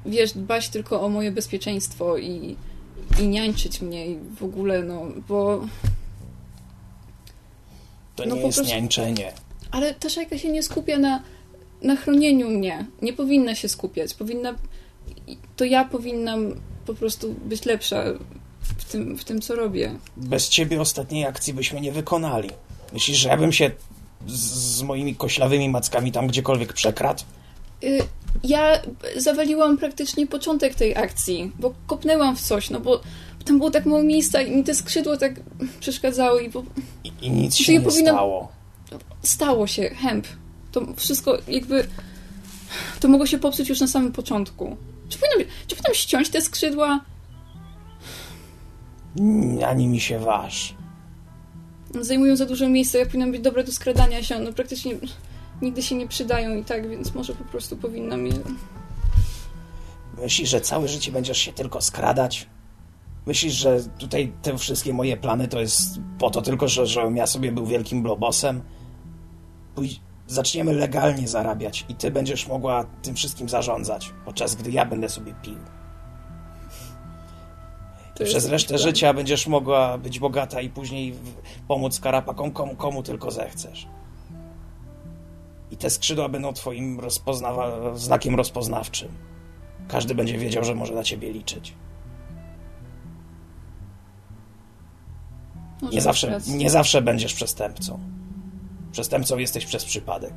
wiesz, 0.07 0.33
dbać 0.33 0.69
tylko 0.69 1.01
o 1.03 1.09
moje 1.09 1.31
bezpieczeństwo 1.33 2.19
i, 2.19 2.57
i 3.21 3.29
niańczyć 3.29 3.81
mnie 3.81 4.07
i 4.07 4.19
w 4.37 4.43
ogóle, 4.43 4.83
no, 4.83 5.03
bo 5.29 5.67
To 8.17 8.27
No 8.27 8.35
nie 8.35 8.41
jest 8.43 8.59
prostu- 8.59 8.75
niańczenie. 8.75 9.33
Ale 9.71 9.95
ta 9.95 10.09
szajka 10.09 10.39
się 10.39 10.49
nie 10.49 10.63
skupia 10.63 10.99
na, 10.99 11.23
na 11.83 11.97
chronieniu 11.97 12.51
mnie. 12.51 12.87
Nie 13.03 13.13
powinna 13.13 13.55
się 13.55 13.69
skupiać. 13.69 14.15
Powinna. 14.15 14.55
To 15.57 15.65
ja 15.65 15.85
powinnam 15.85 16.55
po 16.87 16.95
prostu 16.95 17.35
być 17.45 17.65
lepsza 17.65 18.05
w 18.63 18.85
tym, 18.85 19.19
w 19.19 19.25
tym 19.25 19.41
co 19.41 19.55
robię. 19.55 19.95
Bez 20.17 20.49
ciebie 20.49 20.81
ostatniej 20.81 21.25
akcji 21.27 21.55
byśmy 21.55 21.81
nie 21.81 21.93
wykonali. 21.93 22.51
Myślisz, 22.93 23.19
że 23.19 23.29
ja 23.29 23.37
bym 23.37 23.53
się 23.53 23.71
z, 24.27 24.41
z 24.77 24.83
moimi 24.83 25.17
koślawymi 25.17 25.69
mackami 25.69 26.13
tam 26.13 26.27
gdziekolwiek 26.27 26.73
przekradł? 26.73 27.23
Y, 27.85 27.99
Ja 28.45 28.83
zawaliłam 29.17 29.79
praktycznie 29.79 30.27
początek 30.27 30.75
tej 30.75 30.97
akcji, 30.97 31.53
bo 31.59 31.75
kopnęłam 31.87 32.37
w 32.37 32.41
coś, 32.41 32.71
no 32.71 32.81
bo 32.81 33.01
tam 33.45 33.59
było 33.59 33.71
tak 33.71 33.87
mało 33.87 34.03
miejsca 34.03 34.41
i 34.43 34.51
mi 34.57 34.65
te 34.65 34.75
skrzydła 34.75 35.17
tak 35.17 35.41
przeszkadzały 35.81 36.43
i 36.43 36.51
po... 36.51 36.65
I, 37.05 37.13
i 37.23 37.31
nic 37.31 37.57
Czy 37.57 37.65
się 37.65 37.73
nie 37.73 37.81
powinnam- 37.81 38.15
stało. 38.15 38.53
stało 39.23 39.67
się, 39.67 39.83
hemp. 39.91 40.27
To 40.73 40.87
wszystko 40.97 41.39
jakby... 41.49 41.87
To 43.01 43.09
mogło 43.09 43.27
się 43.27 43.39
popsuć 43.39 43.69
już 43.69 43.81
na 43.81 43.87
samym 43.87 44.13
początku. 44.13 44.77
Czy 45.09 45.19
powinnam, 45.19 45.53
czy 45.67 45.77
powinnam 45.77 45.95
ściąć 45.95 46.29
te 46.29 46.41
skrzydła? 46.43 47.01
Ani 49.67 49.89
mi 49.89 50.01
się 50.01 50.19
waż. 50.19 50.75
zajmują 52.01 52.37
za 52.37 52.47
dużo 52.47 52.69
miejsca, 52.69 52.99
ja 52.99 53.07
powinnam 53.07 53.33
być 53.33 53.41
dobra 53.41 53.63
do 53.63 53.73
skradania 53.73 54.23
się, 54.23 54.39
no 54.39 54.53
praktycznie 54.53 54.95
nigdy 55.63 55.83
się 55.83 55.95
nie 55.95 56.09
przydają 56.09 56.57
i 56.57 56.65
tak, 56.65 56.89
więc 56.89 57.15
może 57.15 57.35
po 57.35 57.45
prostu 57.45 57.77
powinnam 57.77 58.27
je... 58.27 58.33
Myślisz, 60.23 60.51
że 60.51 60.61
całe 60.61 60.89
życie 60.89 61.13
będziesz 61.13 61.39
się 61.39 61.53
tylko 61.53 61.81
skradać? 61.81 62.47
Myślisz, 63.27 63.55
że 63.55 63.81
tutaj 63.99 64.33
te 64.43 64.59
wszystkie 64.59 64.95
moje 64.95 65.17
plany 65.17 65.49
to 65.49 65.61
jest 65.61 66.01
po 66.19 66.31
to 66.31 66.43
tylko, 66.43 66.69
że, 66.69 66.87
żebym 66.87 67.17
ja 67.17 67.27
sobie 67.27 67.53
był 67.53 67.67
wielkim 67.67 68.03
blobosem? 68.03 68.63
Pójdź, 69.75 70.01
zaczniemy 70.27 70.73
legalnie 70.73 71.29
zarabiać 71.29 71.85
i 71.89 71.95
ty 71.95 72.11
będziesz 72.11 72.49
mogła 72.49 72.85
tym 73.03 73.15
wszystkim 73.15 73.49
zarządzać, 73.49 74.13
podczas 74.25 74.55
gdy 74.55 74.71
ja 74.71 74.85
będę 74.87 75.09
sobie 75.09 75.35
pił. 75.43 75.59
To 78.15 78.25
Przez 78.25 78.49
resztę 78.49 78.69
plan. 78.75 78.81
życia 78.81 79.15
będziesz 79.15 79.47
mogła 79.47 79.99
być 79.99 80.19
bogata 80.19 80.61
i 80.61 80.69
później 80.69 81.15
pomóc 81.69 82.01
karapakom 82.01 82.51
komu, 82.51 82.77
komu 82.77 83.03
tylko 83.03 83.31
zechcesz. 83.31 83.87
I 85.71 85.77
te 85.77 85.91
skrzydła 85.91 86.29
będą 86.29 86.53
twoim 86.53 87.01
rozpoznawa- 87.01 87.97
znakiem 87.97 88.35
rozpoznawczym. 88.35 89.09
Każdy 89.89 90.15
będzie 90.15 90.39
wiedział, 90.39 90.65
że 90.65 90.75
może 90.75 90.95
na 90.95 91.05
ciebie 91.05 91.33
liczyć. 91.33 91.75
Może 95.83 95.95
Nie 95.95 96.01
zawsze, 96.01 96.41
nie 96.49 96.71
zawsze 96.71 97.03
będziesz 97.03 97.35
przestępcą. 97.35 97.99
Przestępcą 98.93 99.39
jesteś 99.39 99.67
przez 99.67 99.85
przypadek. 99.85 100.35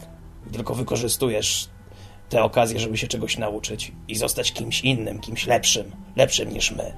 I 0.48 0.50
tylko 0.50 0.76
wykorzystujesz 0.76 1.70
te 2.30 2.44
okazje, 2.44 2.80
żeby 2.80 2.98
się 2.98 3.08
czegoś 3.08 3.38
nauczyć 3.38 3.92
i 4.08 4.16
zostać 4.16 4.52
kimś 4.54 4.82
innym, 4.82 5.20
kimś 5.20 5.48
lepszym, 5.48 5.92
lepszym 6.16 6.50
niż 6.54 6.72
my. 6.72 6.94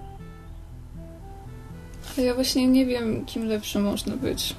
Ale 2.17 2.25
ja 2.25 2.33
właśnie 2.33 2.67
nie 2.67 2.85
wiem, 2.85 3.25
kim 3.25 3.45
lepszy 3.45 3.79
można 3.79 4.15
być. 4.15 4.55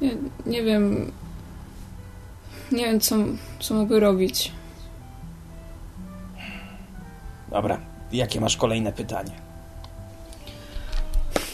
Nie, 0.00 0.10
nie 0.46 0.62
wiem... 0.62 1.12
Nie 2.72 2.84
wiem, 2.84 3.00
co, 3.00 3.16
co 3.60 3.74
mogę 3.74 4.00
robić. 4.00 4.52
Dobra, 7.50 7.80
jakie 8.12 8.40
masz 8.40 8.56
kolejne 8.56 8.92
pytanie? 8.92 9.32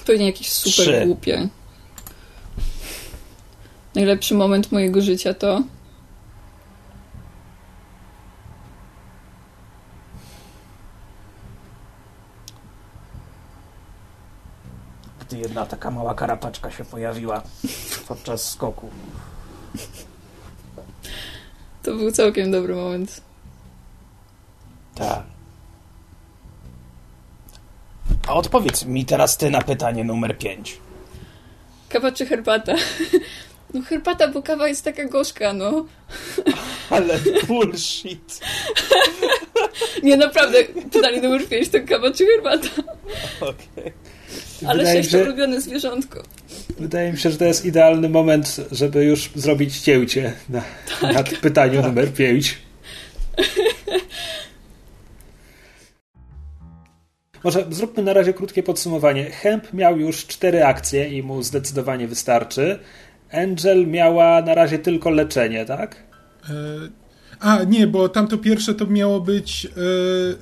Pewnie 0.07 0.27
jakieś 0.27 0.53
super 0.53 0.85
Trzy. 0.85 1.07
głupie. 1.07 1.49
Najlepszy 3.95 4.35
moment 4.35 4.73
mojego 4.73 5.01
życia 5.01 5.35
to... 5.35 5.63
Gdy 15.29 15.39
jedna 15.39 15.67
taka 15.67 15.91
mała 15.91 16.15
karapaczka 16.15 16.71
się 16.71 16.85
pojawiła 16.85 17.43
podczas 18.09 18.51
skoku. 18.53 18.91
To 21.83 21.95
był 21.95 22.13
całkiem 22.13 22.51
dobry 22.51 22.75
moment. 22.75 23.21
Tak. 24.95 25.23
A 28.27 28.35
odpowiedz 28.35 28.85
mi 28.85 29.05
teraz 29.05 29.37
ty 29.37 29.51
na 29.51 29.63
pytanie 29.63 30.05
numer 30.05 30.39
5. 30.39 30.79
Kawa 31.89 32.13
czy 32.13 32.27
herbata? 32.27 32.75
No 33.75 33.83
herbata, 33.83 34.29
bo 34.29 34.43
kawa 34.43 34.69
jest 34.69 34.85
taka 34.85 35.05
gorzka, 35.05 35.53
no. 35.53 35.87
Ale 36.91 37.19
bullshit. 37.49 38.41
Nie, 40.03 40.17
naprawdę, 40.17 40.65
pytanie 40.65 41.21
numer 41.21 41.49
5 41.49 41.69
to 41.69 41.79
kawa 41.89 42.11
czy 42.11 42.27
herbata? 42.27 42.69
Okej. 43.41 43.93
Ale 44.67 44.79
wydaje 44.79 45.05
się, 45.05 45.23
ulubione 45.23 45.61
zwierzątko. 45.61 46.23
Wydaje 46.79 47.13
mi 47.13 47.19
się, 47.19 47.31
że 47.31 47.39
to 47.39 47.45
jest 47.45 47.65
idealny 47.65 48.09
moment, 48.09 48.57
żeby 48.73 49.05
już 49.05 49.31
zrobić 49.35 49.81
ciełcie 49.81 50.33
na, 50.49 50.63
tak. 51.01 51.15
nad 51.15 51.29
pytaniem 51.29 51.83
tak. 51.83 51.91
numer 51.91 52.13
5. 52.13 52.59
Może 57.45 57.67
zróbmy 57.71 58.03
na 58.03 58.13
razie 58.13 58.35
krótkie 58.35 58.63
podsumowanie. 58.63 59.25
Hemp 59.25 59.73
miał 59.73 59.99
już 59.99 60.27
cztery 60.27 60.65
akcje 60.65 61.09
i 61.09 61.23
mu 61.23 61.43
zdecydowanie 61.43 62.09
wystarczy. 62.09 62.79
Angel 63.33 63.87
miała 63.87 64.43
na 64.43 64.55
razie 64.55 64.79
tylko 64.79 65.11
leczenie, 65.11 65.65
tak? 65.65 66.03
E, 66.51 66.53
a, 67.41 67.65
nie, 67.65 67.87
bo 67.87 68.09
tamto 68.09 68.39
pierwsze 68.39 68.75
to 68.75 68.87
miało 68.87 69.21
być 69.21 69.67
e, 69.67 69.71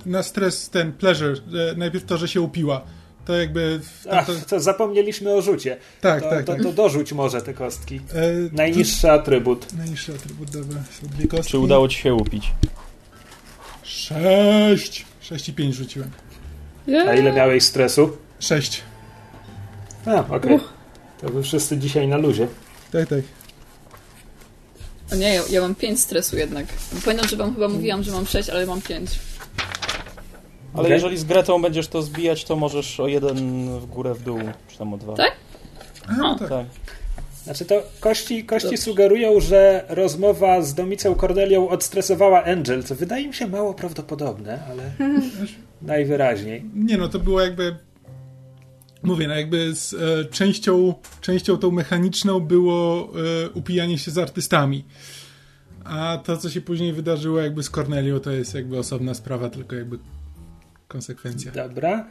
na 0.06 0.22
stres 0.22 0.70
ten 0.70 0.92
pleasure. 0.92 1.32
E, 1.32 1.76
najpierw 1.76 2.04
to, 2.04 2.18
że 2.18 2.28
się 2.28 2.40
upiła. 2.40 2.84
To 3.24 3.36
jakby. 3.36 3.80
Ach, 4.10 4.26
to 4.48 4.60
zapomnieliśmy 4.60 5.32
o 5.32 5.42
rzucie. 5.42 5.76
Tak, 6.00 6.22
to, 6.22 6.30
tak, 6.30 6.44
to, 6.44 6.52
tak. 6.52 6.62
To 6.62 6.72
dorzuć 6.72 7.12
może 7.12 7.42
te 7.42 7.54
kostki. 7.54 7.96
E, 7.96 8.00
Najniższy 8.52 9.10
atrybut. 9.10 9.72
Najniższy 9.72 10.14
atrybut, 10.14 10.50
dobra. 10.50 10.80
Dwie 11.02 11.28
kostki. 11.28 11.50
Czy 11.50 11.58
udało 11.58 11.88
ci 11.88 11.98
się 11.98 12.14
upić? 12.14 12.52
Sześć. 13.82 15.04
Sześć 15.20 15.48
i 15.48 15.52
pięć 15.52 15.74
rzuciłem. 15.74 16.10
A 17.08 17.14
ile 17.14 17.32
miałeś 17.32 17.62
stresu? 17.62 18.16
Sześć. 18.40 18.82
A, 20.06 20.14
okej. 20.20 20.36
Okay. 20.36 20.58
To 21.20 21.28
wy 21.28 21.42
wszyscy 21.42 21.78
dzisiaj 21.78 22.08
na 22.08 22.16
luzie. 22.16 22.48
Tak, 22.92 23.08
tak. 23.08 23.20
O 25.12 25.14
nie, 25.14 25.34
ja, 25.34 25.42
ja 25.50 25.60
mam 25.60 25.74
5 25.74 26.00
stresu 26.00 26.36
jednak. 26.36 26.66
Pamiętam, 27.04 27.28
że 27.28 27.36
wam 27.36 27.54
chyba 27.54 27.68
mówiłam, 27.68 28.02
że 28.02 28.12
mam 28.12 28.26
6, 28.26 28.50
ale 28.50 28.66
mam 28.66 28.82
5. 28.82 29.10
Ale 30.74 30.82
okay. 30.82 30.92
jeżeli 30.92 31.16
z 31.16 31.24
Gretą 31.24 31.62
będziesz 31.62 31.88
to 31.88 32.02
zbijać, 32.02 32.44
to 32.44 32.56
możesz 32.56 33.00
o 33.00 33.08
jeden 33.08 33.68
w 33.78 33.86
górę, 33.86 34.14
w 34.14 34.22
dół, 34.22 34.38
czy 34.68 34.78
tam 34.78 34.94
o 34.94 34.96
dwa. 34.96 35.14
Tak? 35.14 35.32
No, 36.18 36.38
tak. 36.38 36.48
tak. 36.48 36.66
Znaczy 37.44 37.64
to 37.64 37.82
kości, 38.00 38.44
kości 38.44 38.76
sugerują, 38.76 39.40
że 39.40 39.84
rozmowa 39.88 40.62
z 40.62 40.74
Domicą 40.74 41.14
Cordelią 41.14 41.68
odstresowała 41.68 42.44
Angel, 42.44 42.84
co 42.84 42.94
wydaje 42.94 43.28
mi 43.28 43.34
się 43.34 43.46
mało 43.46 43.74
prawdopodobne, 43.74 44.62
ale 44.70 44.92
najwyraźniej. 45.82 46.64
Nie 46.74 46.96
no, 46.96 47.08
to 47.08 47.18
było 47.18 47.40
jakby 47.40 47.76
mówię, 49.02 49.28
no 49.28 49.34
jakby 49.34 49.74
z 49.74 49.94
e, 49.94 50.24
częścią, 50.24 50.94
częścią 51.20 51.56
tą 51.56 51.70
mechaniczną 51.70 52.40
było 52.40 53.08
e, 53.44 53.50
upijanie 53.50 53.98
się 53.98 54.10
z 54.10 54.18
artystami. 54.18 54.84
A 55.84 56.18
to, 56.24 56.36
co 56.36 56.50
się 56.50 56.60
później 56.60 56.92
wydarzyło 56.92 57.40
jakby 57.40 57.62
z 57.62 57.70
Cornelią, 57.70 58.20
to 58.20 58.30
jest 58.30 58.54
jakby 58.54 58.78
osobna 58.78 59.14
sprawa, 59.14 59.50
tylko 59.50 59.76
jakby 59.76 59.98
konsekwencja. 60.94 61.52
Dobra. 61.52 62.06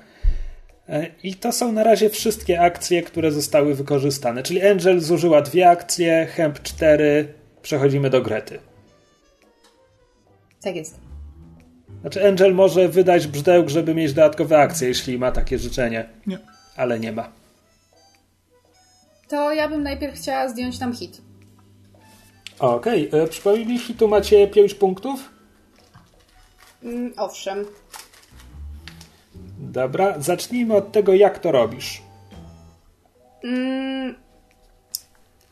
E, 0.89 1.07
I 1.23 1.35
to 1.35 1.51
są 1.51 1.71
na 1.71 1.83
razie 1.83 2.09
wszystkie 2.09 2.61
akcje, 2.61 3.03
które 3.03 3.31
zostały 3.31 3.75
wykorzystane. 3.75 4.43
Czyli 4.43 4.67
Angel 4.67 4.99
zużyła 4.99 5.41
dwie 5.41 5.69
akcje, 5.69 6.25
Hemp 6.25 6.61
cztery, 6.61 7.33
przechodzimy 7.61 8.09
do 8.09 8.21
Grety. 8.21 8.59
Tak 10.61 10.75
jest. 10.75 10.99
Znaczy 12.01 12.27
Angel 12.27 12.53
może 12.53 12.89
wydać 12.89 13.27
brzdęk, 13.27 13.69
żeby 13.69 13.95
mieć 13.95 14.13
dodatkowe 14.13 14.57
akcje, 14.59 14.87
jeśli 14.87 15.19
ma 15.19 15.31
takie 15.31 15.59
życzenie. 15.59 16.09
Nie. 16.27 16.39
Ale 16.75 16.99
nie 16.99 17.11
ma. 17.11 17.31
To 19.27 19.53
ja 19.53 19.69
bym 19.69 19.83
najpierw 19.83 20.15
chciała 20.15 20.49
zdjąć 20.49 20.79
tam 20.79 20.93
hit. 20.93 21.21
Okej, 22.59 23.07
okay. 23.07 23.21
E, 23.21 23.27
przypomnij 23.27 23.65
mi, 23.65 23.79
hitu 23.79 24.07
macie 24.07 24.47
5 24.47 24.73
punktów? 24.73 25.29
Mm, 26.83 27.13
owszem. 27.17 27.65
Dobra, 29.71 30.19
zacznijmy 30.19 30.75
od 30.75 30.91
tego, 30.91 31.13
jak 31.13 31.39
to 31.39 31.51
robisz. 31.51 32.01
Mm, 33.43 34.15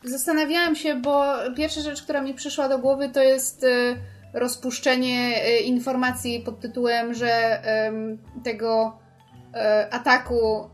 zastanawiałam 0.04 0.76
się, 0.76 0.94
bo 0.94 1.24
pierwsza 1.56 1.80
rzecz, 1.80 2.02
która 2.02 2.22
mi 2.22 2.34
przyszła 2.34 2.68
do 2.68 2.78
głowy, 2.78 3.08
to 3.08 3.22
jest 3.22 3.64
y, 3.64 3.96
rozpuszczenie 4.32 5.46
y, 5.46 5.58
informacji 5.58 6.40
pod 6.40 6.60
tytułem, 6.60 7.14
że 7.14 7.62
y, 8.38 8.42
tego 8.44 9.02
ataku 9.90 10.70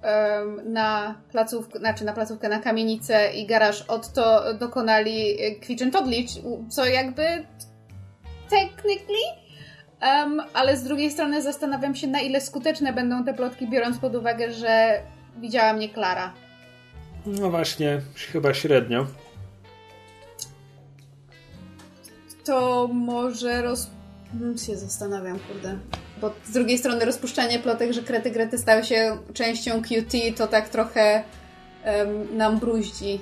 na 0.64 1.20
placówkę, 1.30 1.78
znaczy 1.78 2.04
na 2.04 2.12
placówkę, 2.12 2.48
na 2.48 2.58
kamienicę 2.58 3.32
i 3.32 3.46
garaż 3.46 3.82
od 3.82 4.12
to 4.12 4.54
dokonali 4.54 5.36
Kwitch 5.62 5.82
and 5.82 5.92
Todlicz, 5.92 6.30
co 6.68 6.86
jakby 6.86 7.22
technically 8.50 9.47
Um, 10.02 10.42
ale 10.54 10.76
z 10.76 10.82
drugiej 10.82 11.10
strony 11.10 11.42
zastanawiam 11.42 11.94
się, 11.94 12.06
na 12.06 12.20
ile 12.20 12.40
skuteczne 12.40 12.92
będą 12.92 13.24
te 13.24 13.34
plotki, 13.34 13.68
biorąc 13.68 13.98
pod 13.98 14.14
uwagę, 14.14 14.52
że 14.52 15.00
widziała 15.36 15.72
mnie 15.72 15.88
Klara. 15.88 16.32
No 17.26 17.50
właśnie, 17.50 18.00
chyba 18.32 18.54
średnio. 18.54 19.06
To 22.44 22.88
może 22.92 23.62
roz... 23.62 23.90
Hmm, 24.32 24.58
się 24.58 24.76
zastanawiam, 24.76 25.38
kurde. 25.38 25.78
Bo 26.20 26.34
z 26.44 26.50
drugiej 26.50 26.78
strony 26.78 27.04
rozpuszczanie 27.04 27.58
plotek, 27.58 27.92
że 27.92 28.02
krety 28.02 28.30
grety 28.30 28.58
stały 28.58 28.84
się 28.84 29.18
częścią 29.34 29.82
QT, 29.82 30.36
to 30.36 30.46
tak 30.46 30.68
trochę 30.68 31.24
um, 31.84 32.36
nam 32.36 32.58
bruździ. 32.58 33.20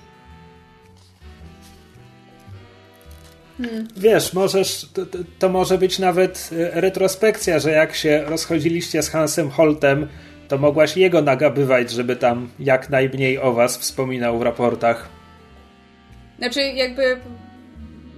Hmm. 3.59 3.89
Wiesz, 3.97 4.33
możesz, 4.33 4.87
to, 4.95 5.03
to, 5.39 5.49
może 5.49 5.79
być 5.79 5.99
nawet 5.99 6.51
e, 6.53 6.81
retrospekcja, 6.81 7.59
że 7.59 7.71
jak 7.71 7.95
się 7.95 8.25
rozchodziliście 8.27 9.03
z 9.03 9.09
Hansem 9.09 9.51
Holtem, 9.51 10.09
to 10.49 10.59
mogłaś 10.59 10.97
jego 10.97 11.23
nagabywać, 11.23 11.91
żeby 11.91 12.17
tam 12.17 12.51
jak 12.59 12.91
najmniej 12.91 13.39
o 13.39 13.53
was 13.53 13.79
wspominał 13.79 14.39
w 14.39 14.43
raportach. 14.43 15.09
Znaczy, 16.39 16.61
jakby 16.61 17.21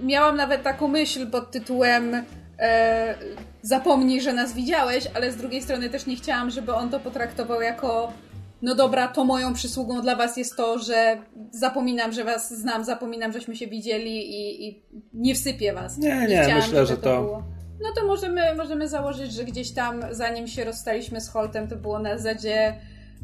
miałam 0.03 0.37
nawet 0.37 0.63
taką 0.63 0.87
myśl 0.87 1.27
pod 1.27 1.51
tytułem 1.51 2.23
e, 2.59 3.15
zapomnij, 3.61 4.21
że 4.21 4.33
nas 4.33 4.53
widziałeś, 4.53 5.07
ale 5.13 5.31
z 5.31 5.35
drugiej 5.35 5.61
strony 5.61 5.89
też 5.89 6.05
nie 6.05 6.15
chciałam, 6.15 6.49
żeby 6.49 6.73
on 6.73 6.89
to 6.89 6.99
potraktował 6.99 7.61
jako 7.61 8.13
no 8.61 8.75
dobra, 8.75 9.07
to 9.07 9.25
moją 9.25 9.53
przysługą 9.53 10.01
dla 10.01 10.15
was 10.15 10.37
jest 10.37 10.55
to, 10.55 10.79
że 10.79 11.17
zapominam, 11.51 12.13
że 12.13 12.23
was 12.23 12.53
znam, 12.53 12.83
zapominam, 12.83 13.33
żeśmy 13.33 13.55
się 13.55 13.67
widzieli 13.67 14.17
i, 14.17 14.67
i 14.67 14.83
nie 15.13 15.35
wsypię 15.35 15.73
was. 15.73 15.97
Nie, 15.97 16.27
nie, 16.29 16.45
nie 16.47 16.55
myślę, 16.55 16.85
że 16.85 16.97
to... 16.97 17.03
to... 17.03 17.43
No 17.81 17.89
to 17.95 18.07
możemy, 18.07 18.55
możemy 18.55 18.87
założyć, 18.87 19.33
że 19.33 19.43
gdzieś 19.45 19.71
tam, 19.71 20.01
zanim 20.11 20.47
się 20.47 20.63
rozstaliśmy 20.63 21.21
z 21.21 21.29
Holtem, 21.29 21.67
to 21.67 21.75
było 21.75 21.99
na 21.99 22.17
zasadzie 22.17 22.75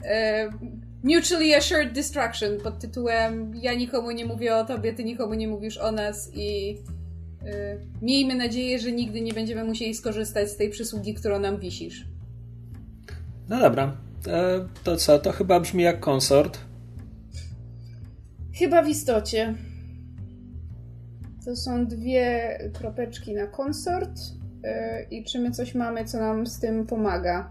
e, 0.06 0.50
Mutually 1.04 1.56
Assured 1.56 1.94
Destruction 1.94 2.58
pod 2.64 2.80
tytułem 2.80 3.56
ja 3.56 3.74
nikomu 3.74 4.12
nie 4.12 4.26
mówię 4.26 4.56
o 4.56 4.66
tobie, 4.66 4.94
ty 4.94 5.04
nikomu 5.04 5.34
nie 5.34 5.48
mówisz 5.48 5.78
o 5.78 5.92
nas 5.92 6.32
i 6.36 6.78
e, 7.46 7.78
miejmy 8.02 8.36
nadzieję, 8.36 8.80
że 8.80 8.92
nigdy 8.92 9.22
nie 9.22 9.34
będziemy 9.34 9.64
musieli 9.64 9.96
skorzystać 9.96 10.50
z 10.50 10.58
tej 10.58 10.70
przysługi, 10.70 11.14
którą 11.14 11.40
nam 11.40 11.60
wisisz. 11.60 12.06
No 13.50 13.60
dobra, 13.60 13.98
to 14.84 14.96
co? 14.96 15.20
To 15.20 15.32
chyba 15.32 15.60
brzmi 15.60 15.84
jak 15.84 16.00
konsort. 16.00 16.60
Chyba 18.54 18.84
w 18.84 18.88
istocie. 18.88 19.56
To 21.46 21.56
są 21.56 21.86
dwie 21.86 22.58
kropeczki 22.74 23.34
na 23.34 23.48
konsort. 23.48 24.20
E, 24.64 25.04
I 25.12 25.24
czy 25.24 25.40
my 25.40 25.52
coś 25.52 25.76
mamy, 25.76 26.06
co 26.06 26.20
nam 26.20 26.48
z 26.48 26.60
tym 26.60 26.86
pomaga? 26.86 27.50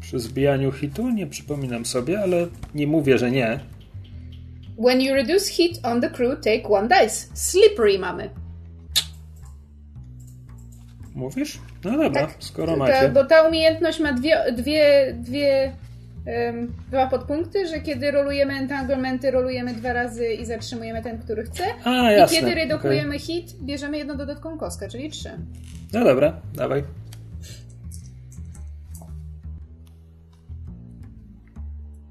Przy 0.00 0.20
zbijaniu 0.20 0.72
hitu? 0.72 1.10
Nie 1.10 1.26
przypominam 1.26 1.86
sobie, 1.86 2.20
ale 2.20 2.46
nie 2.74 2.86
mówię, 2.86 3.18
że 3.18 3.30
nie. 3.30 3.60
When 4.78 5.00
you 5.00 5.14
reduce 5.14 5.52
heat 5.52 5.70
on 5.82 6.00
the 6.00 6.10
crew, 6.10 6.40
take 6.44 6.68
one 6.68 6.88
dice. 6.88 7.26
Slippery 7.34 7.98
mamy. 7.98 8.30
Mówisz? 11.14 11.58
No 11.84 11.90
dobra, 11.90 12.10
tak, 12.10 12.34
skoro 12.38 12.76
macie. 12.76 13.08
bo 13.14 13.24
ta 13.24 13.48
umiejętność 13.48 14.00
ma 14.00 14.12
dwie, 14.12 14.52
dwie, 14.52 15.14
dwie 15.18 15.72
dwa 16.88 17.06
podpunkty, 17.06 17.66
że 17.66 17.80
kiedy 17.80 18.10
rolujemy 18.10 18.54
entanglementy, 18.54 19.30
rolujemy 19.30 19.74
dwa 19.74 19.92
razy 19.92 20.32
i 20.32 20.46
zatrzymujemy 20.46 21.02
ten, 21.02 21.18
który 21.18 21.44
chce. 21.44 21.64
A, 21.84 22.10
jasne. 22.12 22.36
I 22.36 22.40
kiedy 22.40 22.54
redukujemy 22.54 23.08
okay. 23.08 23.18
hit, 23.18 23.62
bierzemy 23.62 23.98
jedną 23.98 24.16
dodatkową 24.16 24.58
kostkę, 24.58 24.88
czyli 24.88 25.10
trzy. 25.10 25.30
No 25.92 26.04
dobra, 26.04 26.40
dawaj. 26.54 26.84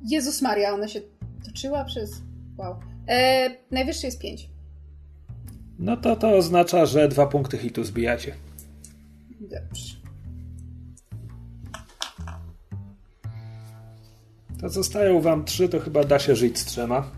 Jezus 0.10 0.42
Maria, 0.42 0.74
ona 0.74 0.88
się 0.88 1.02
toczyła 1.46 1.86
przez... 1.86 2.22
Wow. 2.58 2.76
E, 3.08 3.50
najwyższy 3.72 4.06
jest 4.06 4.22
pięć. 4.22 4.50
No 5.80 5.98
to 5.98 6.16
to 6.16 6.36
oznacza, 6.36 6.86
że 6.86 7.08
dwa 7.08 7.28
punkty 7.28 7.58
hitu 7.58 7.84
zbijacie. 7.84 8.36
Dobrze. 9.40 9.99
To 14.62 14.70
zostają 14.70 15.22
wam 15.22 15.46
trzy, 15.46 15.70
to 15.70 15.80
chyba 15.80 16.04
da 16.04 16.20
się 16.20 16.36
żyć 16.36 16.58
z 16.58 16.66
trzema. 16.66 17.12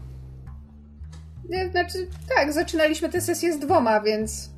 Znaczy, 1.71 2.07
tak, 2.35 2.53
zaczynaliśmy 2.53 3.09
tę 3.09 3.21
sesję 3.21 3.53
z 3.53 3.59
dwoma, 3.59 4.01
więc. 4.01 4.49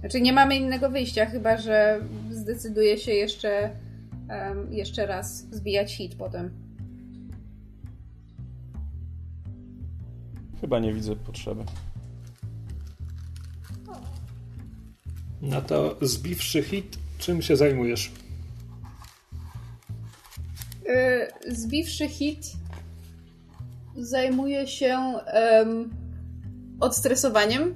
Znaczy, 0.00 0.20
nie 0.20 0.32
mamy 0.32 0.56
innego 0.56 0.90
wyjścia, 0.90 1.26
chyba 1.26 1.56
że 1.56 2.00
zdecyduje 2.30 2.98
się 2.98 3.12
jeszcze, 3.12 3.70
um, 4.28 4.72
jeszcze 4.72 5.06
raz 5.06 5.46
zbijać 5.50 5.96
hit 5.96 6.14
potem. 6.14 6.50
Chyba 10.60 10.78
nie 10.78 10.94
widzę 10.94 11.16
potrzeby. 11.16 11.64
No 15.42 15.62
to 15.62 15.96
zbiwszy 16.00 16.62
hit, 16.62 16.98
czym 17.18 17.42
się 17.42 17.56
zajmujesz? 17.56 18.12
Y, 20.88 21.54
zbiwszy 21.54 22.08
hit 22.08 22.52
zajmuje 23.96 24.66
się 24.66 24.98
um, 25.58 25.90
odstresowaniem. 26.80 27.74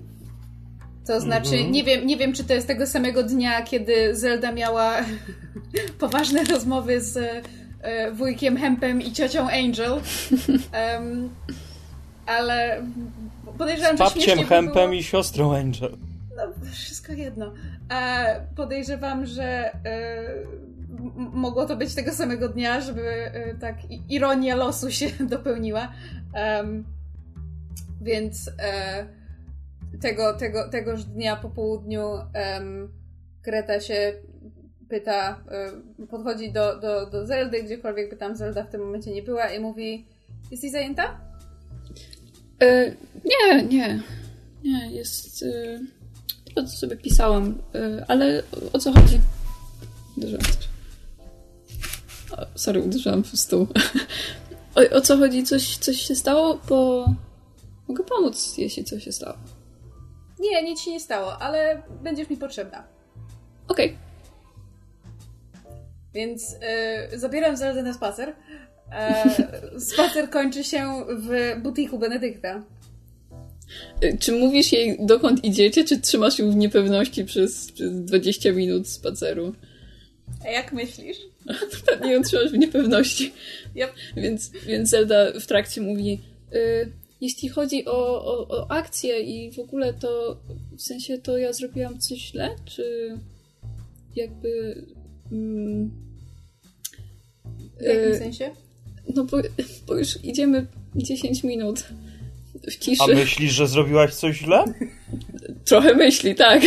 To 1.06 1.20
znaczy, 1.20 1.54
mm 1.54 1.66
-hmm. 1.66 1.70
nie, 1.70 1.84
wiem, 1.84 2.06
nie 2.06 2.16
wiem, 2.16 2.32
czy 2.32 2.44
to 2.44 2.54
jest 2.54 2.66
tego 2.66 2.86
samego 2.86 3.22
dnia, 3.22 3.62
kiedy 3.62 4.16
Zelda 4.16 4.52
miała 4.52 4.96
poważne 6.00 6.44
rozmowy 6.44 7.00
z 7.00 7.16
e, 7.82 8.12
wujkiem 8.12 8.56
Hempem 8.56 9.02
i 9.02 9.12
ciocią 9.12 9.48
Angel. 9.50 9.92
Um, 9.92 11.30
ale 12.26 12.82
podejrzewam, 13.58 13.96
z 13.96 14.00
że 14.00 14.10
śmiesznie 14.10 14.44
Hempem 14.44 14.72
było... 14.72 14.92
i 14.92 15.02
siostrą 15.02 15.56
Angel. 15.56 15.96
No, 16.36 16.42
wszystko 16.72 17.12
jedno. 17.12 17.52
E, 17.92 18.40
podejrzewam, 18.56 19.26
że 19.26 19.72
e, 19.84 20.24
mogło 21.16 21.66
to 21.66 21.76
być 21.76 21.94
tego 21.94 22.12
samego 22.12 22.48
dnia, 22.48 22.80
żeby 22.80 23.02
e, 23.02 23.54
tak 23.54 23.76
ironia 24.08 24.56
losu 24.56 24.90
się 24.90 25.06
dopełniła. 25.34 25.92
Um, 26.34 26.84
więc 28.00 28.50
e, 28.58 29.06
tego, 30.00 30.34
tego, 30.34 30.68
tegoż 30.68 31.04
dnia 31.04 31.36
po 31.36 31.50
południu 31.50 32.02
um, 32.08 32.92
się 33.80 34.12
pyta, 34.88 35.40
e, 35.50 36.06
podchodzi 36.06 36.52
do, 36.52 36.80
do, 36.80 37.10
do 37.10 37.26
Zeldy, 37.26 37.62
gdziekolwiek 37.62 38.10
by 38.10 38.16
tam 38.16 38.36
Zelda 38.36 38.64
w 38.64 38.70
tym 38.70 38.80
momencie 38.80 39.10
nie 39.10 39.22
była 39.22 39.50
i 39.50 39.60
mówi 39.60 40.06
jesteś 40.50 40.70
zajęta? 40.70 41.20
E, 42.62 42.92
nie, 43.24 43.62
nie. 43.62 44.02
Nie, 44.64 44.90
jest... 44.90 45.42
E, 45.42 45.80
to 46.54 46.64
co 46.64 46.76
sobie 46.76 46.96
pisałam, 46.96 47.58
e, 47.74 48.04
ale 48.08 48.42
o 48.72 48.78
co 48.78 48.92
chodzi? 48.92 49.20
Uderzyłam 50.16 50.44
coś. 50.44 50.75
O, 52.32 52.58
sorry, 52.58 52.82
uderzyłam 52.82 53.24
w 53.24 53.36
stół. 53.36 53.66
o, 54.76 54.96
o 54.96 55.00
co 55.00 55.16
chodzi? 55.16 55.44
Coś, 55.44 55.76
coś 55.76 56.00
się 56.00 56.14
stało? 56.14 56.60
Bo 56.68 57.06
mogę 57.88 58.04
pomóc, 58.04 58.54
jeśli 58.58 58.84
coś 58.84 59.04
się 59.04 59.12
stało. 59.12 59.36
Nie, 60.40 60.62
nic 60.62 60.80
się 60.80 60.90
nie 60.90 61.00
stało, 61.00 61.38
ale 61.38 61.82
będziesz 62.02 62.30
mi 62.30 62.36
potrzebna. 62.36 62.84
Okej. 63.68 63.86
Okay. 63.86 63.98
Więc 66.14 66.56
y, 67.12 67.18
zabieram 67.18 67.56
Zeldę 67.56 67.82
na 67.82 67.92
spacer. 67.92 68.34
E, 68.92 69.24
spacer 69.90 70.30
kończy 70.30 70.64
się 70.64 71.04
w 71.08 71.60
butiku 71.62 71.98
Benedykta. 71.98 72.62
Y, 74.04 74.18
czy 74.20 74.32
mówisz 74.32 74.72
jej, 74.72 74.96
dokąd 75.00 75.44
idziecie, 75.44 75.84
czy 75.84 76.00
trzymasz 76.00 76.38
ją 76.38 76.50
w 76.50 76.56
niepewności 76.56 77.24
przez, 77.24 77.72
przez 77.72 78.00
20 78.04 78.52
minut 78.52 78.88
spaceru? 78.88 79.54
A 80.44 80.48
jak 80.48 80.72
myślisz? 80.72 81.16
Pewnie 81.86 82.12
ją 82.12 82.22
trzymasz 82.22 82.52
w 82.52 82.58
niepewności. 82.58 83.32
Yep. 83.74 83.92
Więc, 84.16 84.50
więc 84.66 84.90
Zelda 84.90 85.40
w 85.40 85.46
trakcie 85.46 85.80
mówi 85.80 86.20
y, 86.54 86.92
jeśli 87.20 87.48
chodzi 87.48 87.86
o, 87.86 88.24
o, 88.24 88.48
o 88.48 88.70
akcję 88.70 89.20
i 89.20 89.52
w 89.52 89.58
ogóle 89.58 89.94
to 89.94 90.40
w 90.76 90.82
sensie 90.82 91.18
to 91.18 91.38
ja 91.38 91.52
zrobiłam 91.52 91.98
coś 91.98 92.18
źle, 92.18 92.56
czy 92.64 93.18
jakby... 94.16 94.82
Mm, 95.32 95.90
w 97.80 97.82
jakim 97.82 98.12
y, 98.12 98.18
sensie? 98.18 98.50
No 99.14 99.24
bo, 99.24 99.36
bo 99.86 99.94
już 99.94 100.24
idziemy 100.24 100.66
10 100.94 101.44
minut 101.44 101.84
w 102.70 102.78
ciszy. 102.78 103.02
A 103.02 103.06
myślisz, 103.06 103.52
że 103.52 103.66
zrobiłaś 103.66 104.14
coś 104.14 104.36
źle? 104.36 104.64
Trochę 105.68 105.94
myśli, 105.94 106.34
tak. 106.34 106.62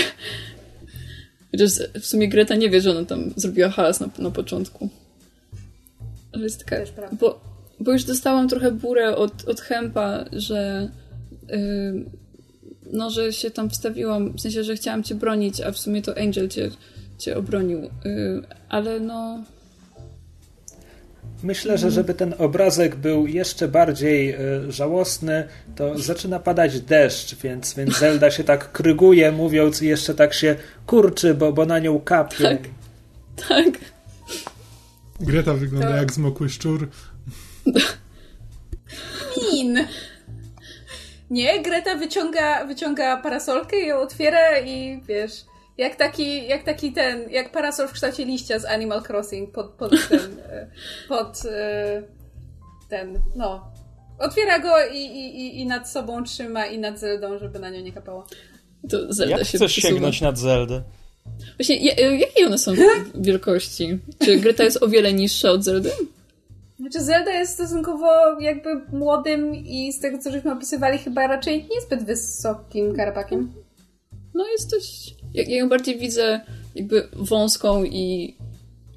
Chociaż 1.52 1.72
w 2.00 2.06
sumie 2.06 2.30
Greta 2.30 2.56
nie 2.56 2.70
wie, 2.70 2.82
że 2.82 2.92
ona 2.92 3.06
tam 3.06 3.34
zrobiła 3.36 3.70
hałas 3.70 4.00
na, 4.00 4.10
na 4.20 4.32
początku. 4.32 4.90
Ale 6.32 6.44
jest 6.44 6.66
taka... 6.66 6.76
Bo, 7.20 7.42
bo 7.80 7.92
już 7.92 8.04
dostałam 8.04 8.50
trochę 8.50 8.72
burę 8.72 9.16
od, 9.16 9.48
od 9.48 9.62
Hempa, 9.62 10.26
że 10.32 10.90
yy, 11.48 12.06
no, 12.94 13.10
że 13.10 13.34
się 13.34 13.52
tam 13.52 13.70
wstawiłam, 13.70 14.34
w 14.34 14.42
sensie, 14.42 14.64
że 14.64 14.76
chciałam 14.76 15.04
cię 15.04 15.16
bronić, 15.16 15.62
a 15.62 15.72
w 15.72 15.78
sumie 15.78 16.02
to 16.02 16.18
Angel 16.18 16.50
cię, 16.50 16.70
cię 17.18 17.38
obronił. 17.38 17.82
Yy, 17.82 18.44
ale 18.70 19.00
no 19.00 19.44
Myślę, 21.44 21.78
że 21.78 21.92
żeby 21.92 22.14
ten 22.14 22.36
obrazek 22.38 22.96
był 22.96 23.28
jeszcze 23.28 23.68
bardziej 23.68 24.36
y, 24.36 24.72
żałosny, 24.72 25.48
to 25.76 26.00
zaczyna 26.00 26.40
padać 26.40 26.82
deszcz, 26.82 27.36
więc, 27.36 27.74
więc 27.74 27.98
Zelda 28.00 28.32
się 28.32 28.44
tak 28.44 28.72
kryguje, 28.72 29.32
mówiąc 29.32 29.82
i 29.82 29.88
jeszcze 29.88 30.16
tak 30.16 30.34
się 30.34 30.56
kurczy, 30.88 31.34
bo, 31.34 31.54
bo 31.54 31.66
na 31.66 31.80
nią 31.80 32.00
kapie. 32.00 32.44
Tak, 32.44 32.60
tak. 33.48 33.80
Greta 35.20 35.54
wygląda 35.54 35.90
to... 35.90 35.96
jak 35.96 36.14
zmokły 36.14 36.50
szczur. 36.50 36.90
Min! 39.54 39.88
Nie, 41.30 41.64
Greta 41.64 41.96
wyciąga, 41.96 42.66
wyciąga 42.66 43.18
parasolkę 43.18 43.80
i 43.80 43.88
ją 43.88 44.00
otwiera 44.00 44.60
i 44.60 45.02
wiesz 45.08 45.49
jak 45.80 45.96
taki, 45.96 46.48
jak 46.48 46.64
taki 46.64 46.92
ten, 46.92 47.30
jak 47.30 47.52
parasol 47.52 47.88
w 47.88 47.92
kształcie 47.92 48.26
liścia 48.26 48.60
z 48.60 48.66
Animal 48.66 49.04
Crossing 49.10 49.52
pod, 49.52 49.72
pod 49.72 49.92
ten, 50.10 50.40
e, 50.50 50.68
pod 51.08 51.46
e, 51.46 52.04
ten, 52.90 53.20
no. 53.36 53.72
Otwiera 54.20 54.60
go 54.60 54.70
i, 54.94 54.98
i, 54.98 55.62
i 55.62 55.66
nad 55.66 55.90
sobą 55.90 56.24
trzyma 56.24 56.66
i 56.66 56.80
nad 56.80 57.00
Zeldą, 57.00 57.40
żeby 57.40 57.60
na 57.60 57.70
nią 57.70 57.82
nie 57.82 57.92
kapało. 57.92 58.26
To 58.90 59.14
Zelda 59.14 59.38
jak 59.38 59.48
się 59.48 59.58
chcesz 59.58 59.72
przesuwa. 59.72 59.94
sięgnąć 59.94 60.22
nad 60.22 60.38
Zeldę? 60.38 60.84
Właśnie, 61.58 61.76
jakie 62.20 62.46
one 62.46 62.58
są 62.58 62.72
wielkości? 63.16 64.00
Czy 64.26 64.38
Greta 64.38 64.64
jest 64.64 64.84
o 64.84 64.88
wiele 64.88 65.14
niższa 65.14 65.52
od 65.52 65.64
Zeldy? 65.64 65.92
Znaczy 66.80 67.04
Zelda 67.04 67.32
jest 67.32 67.54
stosunkowo 67.54 68.40
jakby 68.40 68.70
młodym 68.92 69.56
i 69.56 69.94
z 69.94 70.00
tego, 70.00 70.18
co 70.18 70.32
żeśmy 70.32 70.52
opisywali, 70.52 70.98
chyba 70.98 71.28
raczej 71.28 71.68
niezbyt 71.76 72.04
wysokim 72.04 72.96
karapakiem. 72.96 73.54
No 74.34 74.48
jest 74.48 74.72
dość 74.72 75.16
ja, 75.34 75.44
ja 75.44 75.58
ją 75.58 75.70
bardziej 75.70 75.98
widzę 75.98 76.42
jakby 76.76 77.08
wąską 77.14 77.84
i 77.84 78.36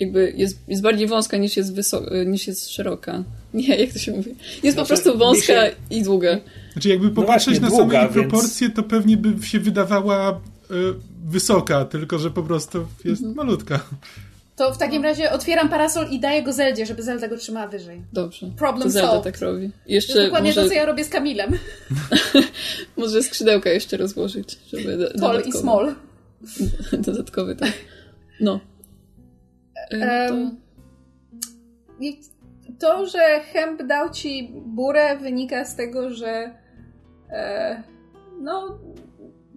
jakby 0.00 0.32
jest, 0.36 0.58
jest 0.68 0.82
bardziej 0.82 1.06
wąska 1.06 1.36
niż 1.36 1.56
jest, 1.56 1.74
wyso- 1.74 2.26
niż 2.26 2.46
jest 2.46 2.70
szeroka. 2.70 3.24
Nie, 3.54 3.76
jak 3.76 3.92
to 3.92 3.98
się 3.98 4.12
mówi? 4.12 4.30
Jest 4.30 4.60
znaczy, 4.62 4.76
po 4.76 4.86
prostu 4.86 5.18
wąska 5.18 5.66
się... 5.66 5.72
i 5.90 6.02
długa. 6.02 6.38
Znaczy 6.72 6.88
jakby 6.88 7.06
no 7.06 7.12
popatrzeć 7.12 7.60
no 7.60 7.68
właśnie, 7.68 7.86
na 7.86 7.92
same 7.92 8.14
więc... 8.14 8.30
proporcje, 8.30 8.70
to 8.70 8.82
pewnie 8.82 9.16
by 9.16 9.46
się 9.46 9.60
wydawała 9.60 10.40
y, 10.70 10.74
wysoka, 11.24 11.84
tylko 11.84 12.18
że 12.18 12.30
po 12.30 12.42
prostu 12.42 12.86
jest 13.04 13.22
mhm. 13.22 13.36
malutka. 13.36 13.80
To 14.62 14.72
w 14.72 14.78
takim 14.78 15.02
razie 15.02 15.30
otwieram 15.30 15.68
parasol 15.68 16.10
i 16.10 16.20
daję 16.20 16.42
go 16.42 16.52
Zeldzie, 16.52 16.86
żeby 16.86 17.02
Zelda 17.02 17.28
go 17.28 17.36
trzymała 17.36 17.66
wyżej. 17.66 18.02
Dobrze. 18.12 18.46
Problem 18.56 18.82
to 18.82 18.90
Zelda 18.90 19.08
solved. 19.08 19.32
tak 19.32 19.42
robi. 19.42 19.70
Jeszcze 19.86 20.14
to 20.14 20.24
dokładnie 20.24 20.50
może... 20.50 20.62
to, 20.62 20.68
co 20.68 20.74
ja 20.74 20.86
robię 20.86 21.04
z 21.04 21.08
Kamilem. 21.08 21.58
może 22.96 23.22
skrzydełka 23.22 23.70
jeszcze 23.70 23.96
rozłożyć, 23.96 24.58
żeby... 24.66 25.12
Tall 25.20 25.42
i 25.46 25.52
small. 25.52 25.94
Dodatkowy, 27.06 27.56
tak. 27.56 27.72
No. 28.40 28.60
Um, 29.92 30.56
to... 32.78 32.78
to, 32.78 33.06
że 33.06 33.40
Hemp 33.52 33.82
dał 33.82 34.10
ci 34.10 34.52
burę 34.66 35.16
wynika 35.16 35.64
z 35.64 35.76
tego, 35.76 36.10
że 36.10 36.54
e, 37.30 37.82
no 38.40 38.78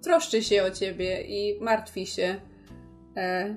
troszczy 0.04 0.44
się 0.44 0.64
o 0.64 0.72
ciebie 0.72 1.22
i 1.22 1.62
martwi 1.62 2.06
się. 2.06 2.36
E, 3.18 3.56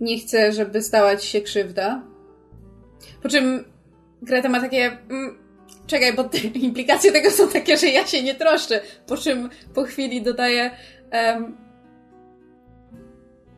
nie 0.00 0.18
chce, 0.18 0.52
żeby 0.52 0.82
stała 0.82 1.16
ci 1.16 1.28
się 1.28 1.40
krzywda. 1.40 2.02
Po 3.22 3.28
czym 3.28 3.64
Greta 4.22 4.48
ma 4.48 4.60
takie... 4.60 4.98
Mm, 5.10 5.38
czekaj, 5.86 6.12
bo 6.12 6.24
te 6.24 6.38
implikacje 6.68 7.12
tego 7.12 7.30
są 7.30 7.48
takie, 7.48 7.76
że 7.76 7.86
ja 7.86 8.06
się 8.06 8.22
nie 8.22 8.34
troszczę. 8.34 8.80
Po 9.06 9.16
czym 9.16 9.50
po 9.74 9.82
chwili 9.82 10.22
dodaje... 10.22 10.70
Um, 11.12 11.56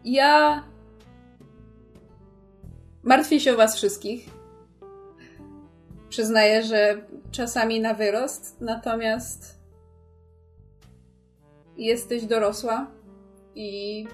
ja 0.04 0.62
martwię 3.02 3.40
się 3.40 3.52
o 3.52 3.56
was 3.56 3.76
wszystkich. 3.76 4.26
Przyznaję, 6.08 6.62
że 6.62 7.02
czasami 7.30 7.80
na 7.80 7.94
wyrost, 7.94 8.60
natomiast 8.60 9.58
jesteś 11.76 12.26
dorosła 12.26 12.90
i 13.54 14.06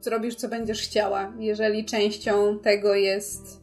zrobisz, 0.00 0.34
co 0.34 0.48
będziesz 0.48 0.82
chciała. 0.82 1.32
Jeżeli 1.38 1.84
częścią 1.84 2.58
tego 2.58 2.94
jest 2.94 3.60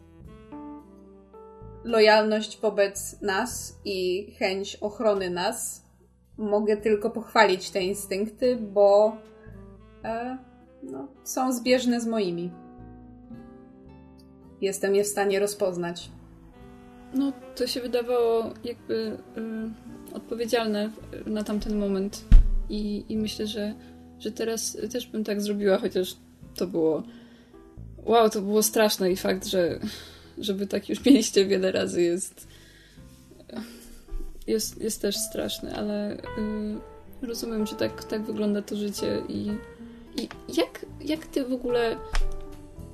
lojalność 1.83 2.59
wobec 2.61 3.21
nas 3.21 3.79
i 3.85 4.27
chęć 4.39 4.75
ochrony 4.75 5.29
nas, 5.29 5.85
mogę 6.37 6.77
tylko 6.77 7.09
pochwalić 7.09 7.69
te 7.69 7.83
instynkty, 7.83 8.55
bo 8.55 9.17
e, 10.03 10.37
no, 10.83 11.07
są 11.23 11.53
zbieżne 11.53 12.01
z 12.01 12.07
moimi. 12.07 12.51
Jestem 14.61 14.95
je 14.95 15.03
w 15.03 15.07
stanie 15.07 15.39
rozpoznać. 15.39 16.11
No, 17.13 17.33
to 17.55 17.67
się 17.67 17.81
wydawało 17.81 18.53
jakby 18.63 19.17
y, 19.37 20.15
odpowiedzialne 20.15 20.91
na 21.25 21.43
tamten 21.43 21.77
moment. 21.79 22.25
I, 22.69 23.05
I 23.09 23.17
myślę, 23.17 23.47
że, 23.47 23.73
że 24.19 24.31
teraz 24.31 24.77
też 24.91 25.07
bym 25.07 25.23
tak 25.23 25.41
zrobiła, 25.41 25.77
chociaż 25.77 26.15
to 26.57 26.67
było. 26.67 27.03
Wow, 28.05 28.29
to 28.29 28.41
było 28.41 28.63
straszne 28.63 29.11
i 29.11 29.17
fakt, 29.17 29.45
że, 29.45 29.79
żeby 30.37 30.67
tak 30.67 30.89
już 30.89 31.05
mieliście 31.05 31.45
wiele 31.45 31.71
razy 31.71 32.01
jest 32.01 32.47
jest, 34.47 34.81
jest 34.81 35.01
też 35.01 35.17
straszny, 35.17 35.75
ale 35.75 36.13
y, 36.13 36.17
rozumiem, 37.21 37.67
że 37.67 37.75
tak, 37.75 38.03
tak 38.03 38.21
wygląda 38.21 38.61
to 38.61 38.75
życie 38.75 39.21
i, 39.29 39.51
i 40.15 40.29
jak, 40.57 40.85
jak 41.01 41.25
ty 41.25 41.45
w 41.45 41.53
ogóle 41.53 41.97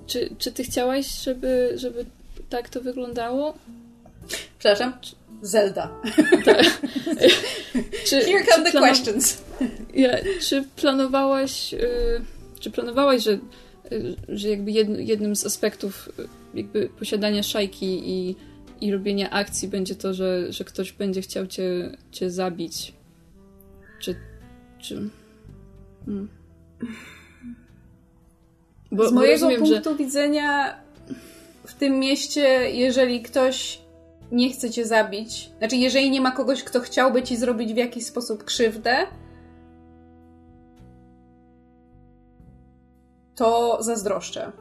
czy, 0.08 0.36
czy 0.38 0.52
ty 0.52 0.64
chciałaś, 0.64 1.24
żeby, 1.24 1.74
żeby 1.76 2.06
tak 2.50 2.70
to 2.70 2.82
wyglądało? 2.82 3.54
Przepraszam, 4.60 4.94
Zelda. 5.42 5.90
czy, 8.08 8.22
Here 8.22 8.46
come 8.46 8.72
the 8.72 8.80
questions. 8.80 9.42
Ja, 9.94 10.18
czy 10.42 10.64
planowałaś, 10.76 11.74
y, 11.74 12.22
czy 12.64 12.72
planowałaś, 12.72 13.24
że, 13.24 13.32
y, 13.92 14.16
że 14.30 14.50
jakby 14.50 14.72
jednym 14.98 15.36
z 15.36 15.46
aspektów 15.46 16.10
y, 16.20 16.28
jakby 16.54 16.90
posiadania 17.00 17.44
szajki 17.44 18.10
i, 18.10 18.36
i 18.82 18.92
robienia 18.92 19.30
akcji 19.30 19.68
będzie 19.68 19.96
to, 19.96 20.14
że, 20.14 20.54
że 20.54 20.64
ktoś 20.64 20.92
będzie 20.92 21.22
chciał 21.22 21.48
cię, 21.48 21.98
cię 22.12 22.30
zabić? 22.30 22.94
Czy... 24.00 24.16
czy... 24.82 25.10
Hmm. 26.06 26.30
Bo, 28.92 29.10
Z 29.10 29.12
mojego 29.12 29.34
rozumiem, 29.34 29.62
punktu 29.62 29.90
że... 29.90 29.98
widzenia 29.98 30.78
w 31.68 31.74
tym 31.74 32.00
mieście, 32.00 32.42
jeżeli 32.72 33.22
ktoś 33.22 33.80
nie 34.32 34.54
chce 34.54 34.70
cię 34.70 34.86
zabić, 34.86 35.50
znaczy 35.58 35.76
jeżeli 35.76 36.12
nie 36.12 36.22
ma 36.22 36.32
kogoś, 36.32 36.64
kto 36.64 36.80
chciałby 36.80 37.24
ci 37.24 37.38
zrobić 37.38 37.74
w 37.74 37.78
jakiś 37.78 38.06
sposób 38.06 38.44
krzywdę, 38.44 38.96
to 43.36 43.78
zazdroszczę. 43.84 44.52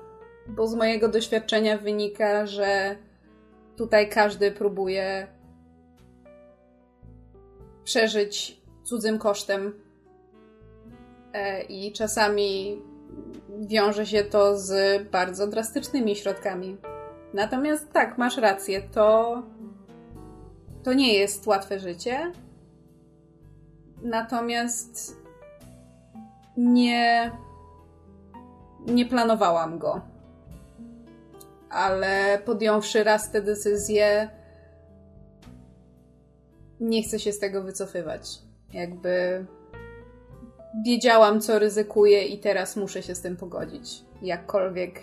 Bo 0.47 0.67
z 0.67 0.75
mojego 0.75 1.09
doświadczenia 1.09 1.79
wynika, 1.79 2.47
że 2.47 2.97
tutaj 3.77 4.09
każdy 4.09 4.51
próbuje 4.53 5.27
przeżyć 7.85 8.61
cudzym 8.83 9.19
kosztem 9.19 9.73
e, 11.33 11.63
i 11.63 11.93
czasami 11.93 12.83
wiąże 13.61 14.07
się 14.07 14.25
to 14.25 14.59
z 14.59 15.03
bardzo 15.09 15.47
drastycznymi 15.47 16.17
środkami. 16.17 16.77
Natomiast 17.35 17.93
tak, 17.93 18.19
masz 18.19 18.37
rację, 18.37 18.83
to, 18.83 19.43
to 20.83 20.93
nie 20.93 21.15
jest 21.15 21.47
łatwe 21.47 21.79
życie. 21.79 22.33
Natomiast 24.03 25.17
nie, 26.57 27.31
nie 28.87 29.07
planowałam 29.07 29.79
go. 29.79 30.01
Ale 31.71 32.43
podjąwszy 32.45 33.05
raz 33.05 33.31
tę 33.31 33.43
decyzję, 33.43 34.31
nie 36.81 37.03
chcę 37.03 37.19
się 37.19 37.33
z 37.33 37.39
tego 37.39 37.63
wycofywać. 37.63 38.39
Jakby 38.73 39.47
wiedziałam, 40.85 41.41
co 41.41 41.59
ryzykuję 41.59 42.23
i 42.25 42.39
teraz 42.39 42.77
muszę 42.77 43.03
się 43.03 43.15
z 43.15 43.21
tym 43.21 43.37
pogodzić. 43.37 44.03
Jakkolwiek 44.23 45.01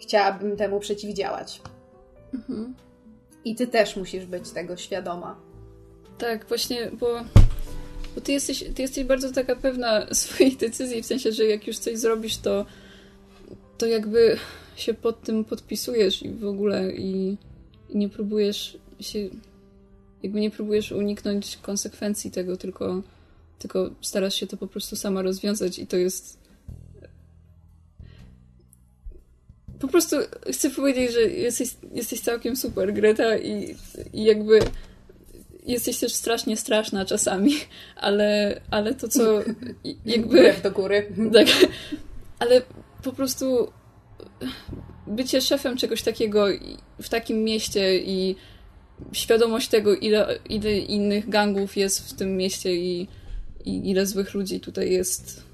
chciałabym 0.00 0.56
temu 0.56 0.80
przeciwdziałać. 0.80 1.62
Mhm. 2.34 2.74
I 3.44 3.54
ty 3.54 3.66
też 3.66 3.96
musisz 3.96 4.26
być 4.26 4.50
tego 4.50 4.76
świadoma. 4.76 5.40
Tak, 6.18 6.46
właśnie, 6.48 6.90
bo, 6.92 7.06
bo 8.14 8.20
ty, 8.20 8.32
jesteś, 8.32 8.64
ty 8.74 8.82
jesteś 8.82 9.04
bardzo 9.04 9.32
taka 9.32 9.56
pewna 9.56 10.06
swoich 10.14 10.56
decyzji, 10.56 11.02
w 11.02 11.06
sensie, 11.06 11.32
że 11.32 11.44
jak 11.44 11.66
już 11.66 11.78
coś 11.78 11.98
zrobisz, 11.98 12.36
to, 12.38 12.66
to 13.78 13.86
jakby 13.86 14.36
się 14.76 14.94
pod 14.94 15.22
tym 15.22 15.44
podpisujesz 15.44 16.22
i 16.22 16.30
w 16.30 16.46
ogóle 16.46 16.92
i, 16.92 17.36
i 17.90 17.98
nie 17.98 18.08
próbujesz 18.08 18.78
się 19.00 19.18
jakby 20.22 20.40
nie 20.40 20.50
próbujesz 20.50 20.92
uniknąć 20.92 21.56
konsekwencji 21.62 22.30
tego, 22.30 22.56
tylko 22.56 23.02
tylko 23.58 23.90
starasz 24.00 24.34
się 24.34 24.46
to 24.46 24.56
po 24.56 24.66
prostu 24.66 24.96
sama 24.96 25.22
rozwiązać 25.22 25.78
i 25.78 25.86
to 25.86 25.96
jest. 25.96 26.38
Po 29.80 29.88
prostu 29.88 30.16
chcę 30.52 30.70
powiedzieć, 30.70 31.12
że 31.12 31.20
jesteś, 31.20 31.68
jesteś 31.94 32.20
całkiem 32.20 32.56
super, 32.56 32.94
Greta, 32.94 33.38
i, 33.38 33.76
i 34.12 34.24
jakby 34.24 34.58
jesteś 35.66 35.98
też 35.98 36.12
strasznie 36.12 36.56
straszna 36.56 37.04
czasami, 37.04 37.52
ale, 37.96 38.60
ale 38.70 38.94
to 38.94 39.08
co 39.08 39.42
jakby... 40.04 40.54
Do 40.62 40.70
góry. 40.70 41.06
Tak, 41.34 41.48
ale 42.38 42.62
po 43.02 43.12
prostu 43.12 43.72
bycie 45.06 45.40
szefem 45.40 45.76
czegoś 45.76 46.02
takiego 46.02 46.46
w 47.02 47.08
takim 47.08 47.44
mieście 47.44 47.98
i 47.98 48.36
świadomość 49.12 49.68
tego, 49.68 49.94
ile, 49.94 50.38
ile 50.48 50.78
innych 50.78 51.28
gangów 51.28 51.76
jest 51.76 52.10
w 52.10 52.12
tym 52.12 52.36
mieście 52.36 52.74
i 52.74 53.08
i 53.64 53.90
ile 53.90 54.06
złych 54.06 54.34
ludzi 54.34 54.60
tutaj 54.60 54.90
jest 54.90 55.44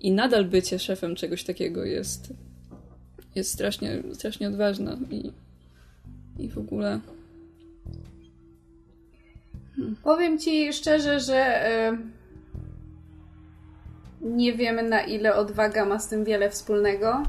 i 0.00 0.12
nadal 0.12 0.44
bycie 0.44 0.78
szefem 0.78 1.14
czegoś 1.14 1.44
takiego 1.44 1.84
jest 1.84 2.32
jest 3.34 3.52
strasznie, 3.52 4.02
strasznie 4.12 4.48
odważna 4.48 4.98
i, 5.10 5.30
i 6.38 6.48
w 6.48 6.58
ogóle 6.58 7.00
hmm. 9.76 9.96
Powiem 10.02 10.38
ci 10.38 10.72
szczerze, 10.72 11.20
że 11.20 11.68
y, 11.92 11.98
nie 14.24 14.52
wiemy 14.52 14.82
na 14.82 15.02
ile 15.02 15.34
odwaga 15.34 15.84
ma 15.84 15.98
z 15.98 16.08
tym 16.08 16.24
wiele 16.24 16.50
wspólnego. 16.50 17.22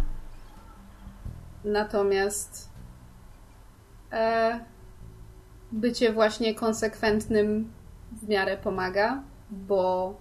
Natomiast 1.63 2.69
y, 4.13 4.15
bycie 5.71 6.13
właśnie 6.13 6.55
konsekwentnym 6.55 7.71
w 8.21 8.29
miarę 8.29 8.57
pomaga 8.57 9.23
bo 9.51 10.13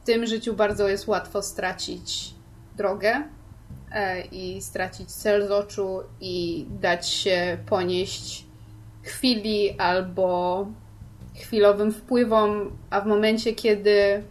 w 0.00 0.04
tym 0.04 0.26
życiu 0.26 0.54
bardzo 0.54 0.88
jest 0.88 1.08
łatwo 1.08 1.42
stracić 1.42 2.34
drogę 2.76 3.22
e, 3.92 4.20
i 4.20 4.62
stracić 4.62 5.10
cel 5.10 5.48
z 5.48 5.50
oczu 5.50 6.00
i 6.20 6.66
dać 6.70 7.08
się 7.08 7.58
ponieść 7.66 8.46
chwili 9.02 9.78
albo 9.78 10.66
chwilowym 11.40 11.92
wpływom, 11.92 12.70
a 12.90 13.00
w 13.00 13.06
momencie, 13.06 13.52
kiedy 13.52 14.22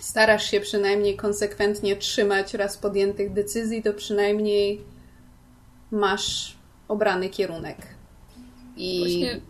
starasz 0.00 0.50
się 0.50 0.60
przynajmniej 0.60 1.16
konsekwentnie 1.16 1.96
trzymać 1.96 2.54
raz 2.54 2.78
podjętych 2.78 3.32
decyzji, 3.32 3.82
to 3.82 3.94
przynajmniej 3.94 4.80
masz 5.90 6.56
obrany 6.88 7.28
kierunek. 7.28 7.76
I 8.76 9.00
Właśnie 9.00 9.40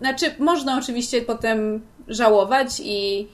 znaczy, 0.00 0.34
można 0.38 0.78
oczywiście 0.78 1.22
potem 1.22 1.80
żałować 2.08 2.80
i 2.84 3.28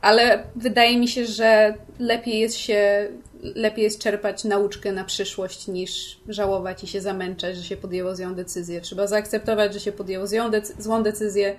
ale 0.00 0.44
wydaje 0.56 0.98
mi 0.98 1.08
się, 1.08 1.26
że 1.26 1.74
lepiej 1.98 2.38
jest 2.38 2.56
się 2.56 3.08
lepiej 3.54 3.84
jest 3.84 3.98
czerpać 3.98 4.44
nauczkę 4.44 4.92
na 4.92 5.04
przyszłość 5.04 5.68
niż 5.68 6.20
żałować 6.28 6.84
i 6.84 6.86
się 6.86 7.00
zamęczać, 7.00 7.56
że 7.56 7.62
się 7.62 7.76
podjęło 7.76 8.16
złą 8.16 8.34
decyzję. 8.34 8.80
Trzeba 8.80 9.06
zaakceptować, 9.06 9.72
że 9.72 9.80
się 9.80 9.92
podjęło 9.92 10.26
złą, 10.26 10.50
decy 10.50 10.74
złą 10.78 11.02
decyzję 11.02 11.56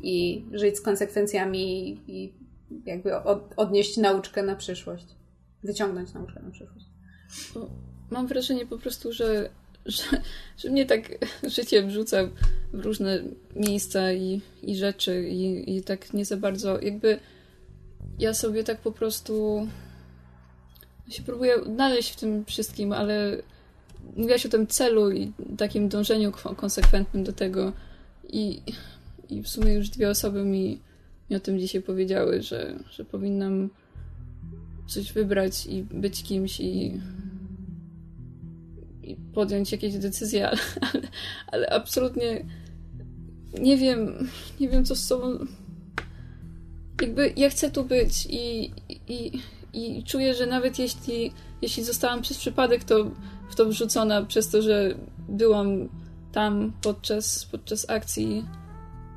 i 0.00 0.44
żyć 0.52 0.76
z 0.76 0.80
konsekwencjami 0.80 1.90
i 2.06 2.32
jakby 2.86 3.16
od 3.16 3.52
odnieść 3.56 3.96
nauczkę 3.96 4.42
na 4.42 4.56
przyszłość. 4.56 5.06
Wyciągnąć 5.62 6.14
nauczkę 6.14 6.40
na 6.42 6.50
przyszłość. 6.50 6.86
Mam 8.10 8.26
wrażenie 8.26 8.66
po 8.66 8.78
prostu, 8.78 9.12
że 9.12 9.50
że, 9.86 10.02
że 10.58 10.70
mnie 10.70 10.86
tak 10.86 11.26
życie 11.42 11.82
wrzuca 11.82 12.28
w 12.72 12.80
różne 12.80 13.22
miejsca 13.56 14.12
i, 14.12 14.40
i 14.62 14.76
rzeczy 14.76 15.28
i, 15.28 15.76
i 15.76 15.82
tak 15.82 16.14
nie 16.14 16.24
za 16.24 16.36
bardzo 16.36 16.80
jakby 16.80 17.18
ja 18.18 18.34
sobie 18.34 18.64
tak 18.64 18.80
po 18.80 18.92
prostu 18.92 19.66
się 21.10 21.22
próbuję 21.22 21.56
odnaleźć 21.56 22.10
w 22.10 22.16
tym 22.16 22.44
wszystkim, 22.44 22.92
ale 22.92 23.42
mówiłaś 24.16 24.46
o 24.46 24.48
tym 24.48 24.66
celu 24.66 25.10
i 25.10 25.32
takim 25.58 25.88
dążeniu 25.88 26.32
konsekwentnym 26.56 27.24
do 27.24 27.32
tego 27.32 27.72
i, 28.28 28.62
i 29.30 29.42
w 29.42 29.48
sumie 29.48 29.74
już 29.74 29.88
dwie 29.88 30.10
osoby 30.10 30.44
mi, 30.44 30.80
mi 31.30 31.36
o 31.36 31.40
tym 31.40 31.58
dzisiaj 31.58 31.82
powiedziały, 31.82 32.42
że, 32.42 32.78
że 32.90 33.04
powinnam 33.04 33.70
coś 34.86 35.12
wybrać 35.12 35.66
i 35.66 35.82
być 35.82 36.22
kimś 36.22 36.60
i 36.60 37.00
i 39.08 39.16
podjąć 39.34 39.72
jakieś 39.72 39.94
decyzje, 39.94 40.48
ale, 40.50 40.60
ale, 40.80 41.08
ale 41.46 41.70
absolutnie 41.70 42.44
nie 43.60 43.76
wiem, 43.76 44.28
nie 44.60 44.68
wiem 44.68 44.84
co 44.84 44.96
z 44.96 45.04
sobą. 45.04 45.46
Jakby 47.02 47.32
ja 47.36 47.50
chcę 47.50 47.70
tu 47.70 47.84
być 47.84 48.26
i, 48.30 48.70
i, 49.08 49.40
i 49.78 50.04
czuję, 50.04 50.34
że 50.34 50.46
nawet 50.46 50.78
jeśli, 50.78 51.32
jeśli 51.62 51.84
zostałam 51.84 52.22
przez 52.22 52.38
przypadek 52.38 52.84
to, 52.84 53.04
w 53.50 53.54
to 53.54 53.64
wrzucona 53.64 54.22
przez 54.22 54.48
to, 54.48 54.62
że 54.62 54.94
byłam 55.28 55.88
tam 56.32 56.72
podczas, 56.82 57.44
podczas 57.44 57.90
akcji 57.90 58.44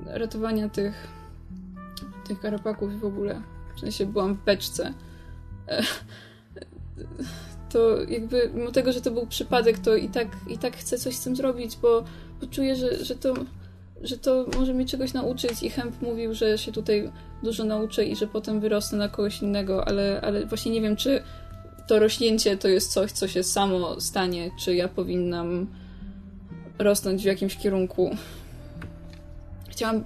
ratowania 0.05 0.69
tych, 0.69 1.07
tych 2.27 2.39
karapaków 2.39 2.99
w 2.99 3.05
ogóle. 3.05 3.41
W 3.75 3.79
sensie 3.79 4.05
byłam 4.05 4.35
w 4.35 4.43
beczce. 4.43 4.93
to 7.71 8.03
jakby 8.03 8.51
mimo 8.53 8.71
tego, 8.71 8.93
że 8.93 9.01
to 9.01 9.11
był 9.11 9.27
przypadek, 9.27 9.79
to 9.79 9.95
i 9.95 10.09
tak, 10.09 10.27
i 10.47 10.57
tak 10.57 10.77
chcę 10.77 10.97
coś 10.97 11.15
z 11.15 11.23
tym 11.23 11.35
zrobić, 11.35 11.77
bo, 11.81 12.03
bo 12.41 12.47
czuję, 12.47 12.75
że, 12.75 13.05
że, 13.05 13.15
to, 13.15 13.33
że 14.03 14.17
to 14.17 14.45
może 14.57 14.73
mnie 14.73 14.85
czegoś 14.85 15.13
nauczyć 15.13 15.63
i 15.63 15.69
Hemp 15.69 16.01
mówił, 16.01 16.33
że 16.33 16.57
się 16.57 16.71
tutaj 16.71 17.11
dużo 17.43 17.63
nauczę 17.63 18.05
i 18.05 18.15
że 18.15 18.27
potem 18.27 18.59
wyrosnę 18.59 18.97
na 18.97 19.09
kogoś 19.09 19.41
innego, 19.41 19.87
ale, 19.87 20.21
ale 20.23 20.45
właśnie 20.45 20.71
nie 20.71 20.81
wiem, 20.81 20.95
czy 20.95 21.23
to 21.87 21.99
rośnięcie 21.99 22.57
to 22.57 22.67
jest 22.67 22.91
coś, 22.91 23.11
co 23.11 23.27
się 23.27 23.43
samo 23.43 24.01
stanie, 24.01 24.51
czy 24.59 24.75
ja 24.75 24.87
powinnam 24.87 25.67
rosnąć 26.79 27.21
w 27.21 27.25
jakimś 27.25 27.57
kierunku. 27.57 28.15
Chciałam, 29.69 30.03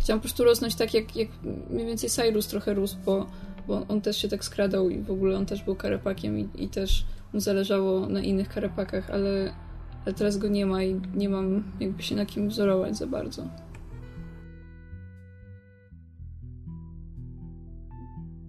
chciałam 0.00 0.20
po 0.20 0.22
prostu 0.22 0.44
rosnąć 0.44 0.74
tak, 0.74 0.94
jak, 0.94 1.16
jak 1.16 1.28
mniej 1.70 1.86
więcej 1.86 2.10
Cyrus 2.10 2.46
trochę 2.46 2.74
rósł, 2.74 2.96
bo, 3.06 3.26
bo 3.68 3.86
on 3.88 4.00
też 4.00 4.16
się 4.16 4.28
tak 4.28 4.44
skradał 4.44 4.90
i 4.90 4.98
w 4.98 5.10
ogóle 5.10 5.36
on 5.36 5.46
też 5.46 5.62
był 5.62 5.76
karapakiem 5.76 6.38
i, 6.38 6.48
i 6.54 6.68
też 6.68 7.04
mu 7.32 7.40
zależało 7.40 8.06
na 8.06 8.20
innych 8.20 8.48
karapakach, 8.48 9.10
ale, 9.10 9.54
ale 10.04 10.14
teraz 10.14 10.36
go 10.36 10.48
nie 10.48 10.66
ma 10.66 10.82
i 10.82 11.00
nie 11.14 11.28
mam 11.28 11.64
jakby 11.80 12.02
się 12.02 12.16
na 12.16 12.26
kim 12.26 12.48
wzorować 12.48 12.96
za 12.96 13.06
bardzo. 13.06 13.48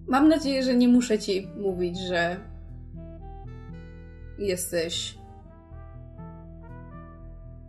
Mam 0.08 0.28
nadzieję, 0.28 0.62
że 0.62 0.74
nie 0.74 0.88
muszę 0.88 1.18
ci 1.18 1.48
mówić, 1.56 1.98
że 1.98 2.36
jesteś 4.38 5.18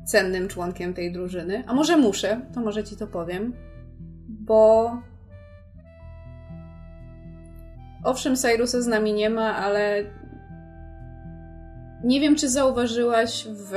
cennym 0.06 0.48
członkiem 0.48 0.94
tej 0.94 1.12
drużyny. 1.12 1.64
A 1.68 1.74
może 1.74 1.98
muszę, 1.98 2.42
to 2.54 2.62
może 2.62 2.84
ci 2.84 2.98
to 2.98 3.08
powiem, 3.08 3.54
bo 4.30 4.92
owszem, 8.04 8.36
Cyrusa 8.36 8.82
z 8.82 8.88
nami 8.88 9.14
nie 9.14 9.30
ma, 9.30 9.56
ale 9.56 10.04
nie 12.06 12.20
wiem, 12.20 12.36
czy 12.36 12.50
zauważyłaś 12.50 13.48
w 13.48 13.72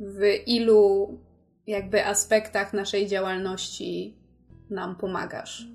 w 0.00 0.20
ilu 0.46 1.18
jakby 1.66 2.06
aspektach 2.06 2.72
naszej 2.72 3.06
działalności 3.06 4.16
nam 4.70 4.96
pomagasz. 4.96 5.68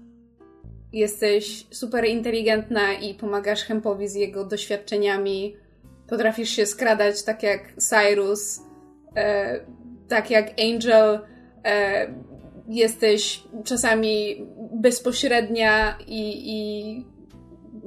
Jesteś 0.93 1.67
super 1.71 2.05
inteligentna 2.05 2.93
i 2.93 3.13
pomagasz 3.13 3.63
Hempowi 3.63 4.07
z 4.07 4.15
jego 4.15 4.45
doświadczeniami. 4.45 5.55
Potrafisz 6.07 6.49
się 6.49 6.65
skradać 6.65 7.23
tak 7.23 7.43
jak 7.43 7.73
Cyrus, 7.77 8.61
e, 9.15 9.59
tak 10.07 10.31
jak 10.31 10.51
Angel. 10.61 11.19
E, 11.65 12.07
jesteś 12.67 13.43
czasami 13.63 14.45
bezpośrednia 14.73 15.97
i, 16.07 16.43
i 16.45 17.14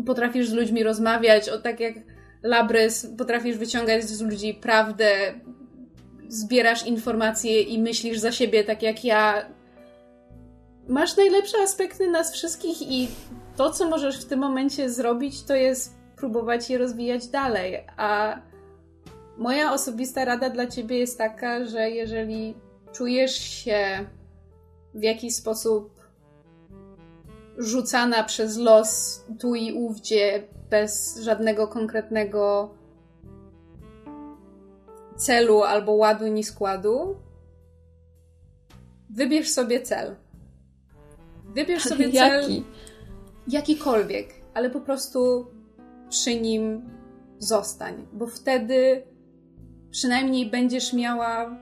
potrafisz 0.07 0.49
z 0.49 0.53
ludźmi 0.53 0.83
rozmawiać, 0.83 1.49
o 1.49 1.59
tak 1.59 1.81
jak 1.81 1.95
Labrys, 2.43 3.07
potrafisz 3.19 3.57
wyciągać 3.57 4.05
z 4.05 4.21
ludzi 4.21 4.55
prawdę, 4.55 5.11
zbierasz 6.29 6.87
informacje 6.87 7.63
i 7.63 7.79
myślisz 7.83 8.19
za 8.19 8.33
siebie 8.33 8.65
tak 8.65 8.83
jak 8.83 9.05
ja. 9.05 9.47
Masz 10.89 11.17
najlepsze 11.17 11.59
aspekty 11.63 12.11
nas 12.11 12.33
wszystkich 12.33 12.83
i 12.83 13.09
to, 13.57 13.71
co 13.71 13.89
możesz 13.89 14.25
w 14.25 14.29
tym 14.29 14.41
momencie 14.41 14.91
zrobić, 14.91 15.43
to 15.43 15.55
jest 15.55 15.95
próbować 16.17 16.71
je 16.71 16.79
rozwijać 16.79 17.27
dalej. 17.27 17.85
A 17.97 18.41
moja 19.39 19.73
osobista 19.73 20.25
rada 20.25 20.51
dla 20.51 20.67
ciebie 20.67 20.99
jest 20.99 21.19
taka, 21.19 21.65
że 21.65 21.91
jeżeli 21.91 22.55
czujesz 22.93 23.35
się 23.35 24.07
w 24.95 25.03
jakiś 25.03 25.35
sposób 25.35 25.98
rzucana 27.59 28.25
przez 28.25 28.57
los 28.57 29.23
tu 29.41 29.55
i 29.55 29.73
ówdzie, 29.73 30.43
bez 30.71 31.21
żadnego 31.21 31.69
konkretnego 31.69 32.75
celu 35.17 35.63
albo 35.63 35.93
ładu 35.93 36.27
ni 36.27 36.45
składu, 36.45 37.17
wybierz 39.11 39.49
sobie 39.51 39.81
cel. 39.81 40.17
Wybierz 41.55 41.83
sobie 41.83 42.13
cel 42.13 42.43
Jaki? 42.43 42.65
jakikolwiek, 43.49 44.35
ale 44.55 44.71
po 44.71 44.81
prostu 44.81 45.47
przy 46.11 46.41
nim 46.41 46.91
zostań, 47.39 48.07
bo 48.13 48.27
wtedy 48.27 49.03
przynajmniej 49.91 50.51
będziesz 50.51 50.93
miała 50.93 51.59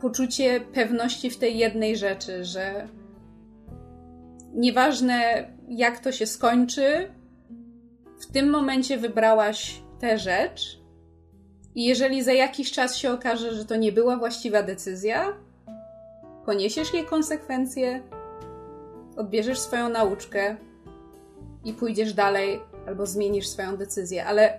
poczucie 0.00 0.60
pewności 0.60 1.30
w 1.30 1.38
tej 1.38 1.58
jednej 1.58 1.96
rzeczy, 1.96 2.44
że 2.44 2.88
nieważne 4.56 5.48
jak 5.68 6.00
to 6.00 6.12
się 6.12 6.26
skończy, 6.26 7.10
w 8.20 8.26
tym 8.26 8.50
momencie 8.50 8.98
wybrałaś 8.98 9.82
tę 10.00 10.18
rzecz 10.18 10.80
i 11.74 11.84
jeżeli 11.84 12.22
za 12.22 12.32
jakiś 12.32 12.72
czas 12.72 12.96
się 12.96 13.12
okaże, 13.12 13.54
że 13.54 13.64
to 13.64 13.76
nie 13.76 13.92
była 13.92 14.16
właściwa 14.16 14.62
decyzja, 14.62 15.36
poniesiesz 16.46 16.94
jej 16.94 17.04
konsekwencje, 17.04 18.02
odbierzesz 19.16 19.58
swoją 19.58 19.88
nauczkę 19.88 20.56
i 21.64 21.72
pójdziesz 21.72 22.12
dalej 22.12 22.60
albo 22.86 23.06
zmienisz 23.06 23.48
swoją 23.48 23.76
decyzję, 23.76 24.26
ale 24.26 24.58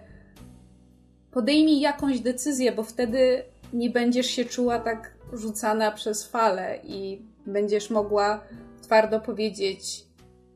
podejmij 1.31 1.79
jakąś 1.79 2.19
decyzję, 2.19 2.71
bo 2.71 2.83
wtedy 2.83 3.43
nie 3.73 3.89
będziesz 3.89 4.27
się 4.27 4.45
czuła 4.45 4.79
tak 4.79 5.13
rzucana 5.33 5.91
przez 5.91 6.27
fale 6.27 6.79
i 6.83 7.21
będziesz 7.45 7.89
mogła 7.89 8.41
twardo 8.87 9.19
powiedzieć: 9.19 10.05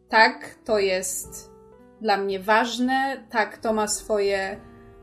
tak, 0.10 0.56
to 0.66 0.80
jest 0.80 1.52
dla 2.02 2.18
mnie 2.18 2.40
ważne, 2.40 3.24
tak, 3.30 3.58
to 3.58 3.74
ma 3.74 3.88
swoje 3.88 4.60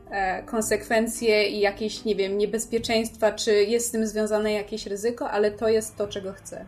e, 0.09 0.43
konsekwencje 0.43 1.49
i 1.49 1.59
jakieś, 1.59 2.05
nie 2.05 2.15
wiem, 2.15 2.37
niebezpieczeństwa, 2.37 3.31
czy 3.31 3.63
jest 3.63 3.87
z 3.87 3.91
tym 3.91 4.07
związane 4.07 4.53
jakieś 4.53 4.85
ryzyko, 4.85 5.31
ale 5.31 5.51
to 5.51 5.69
jest 5.69 5.95
to, 5.95 6.07
czego 6.07 6.33
chcę. 6.33 6.65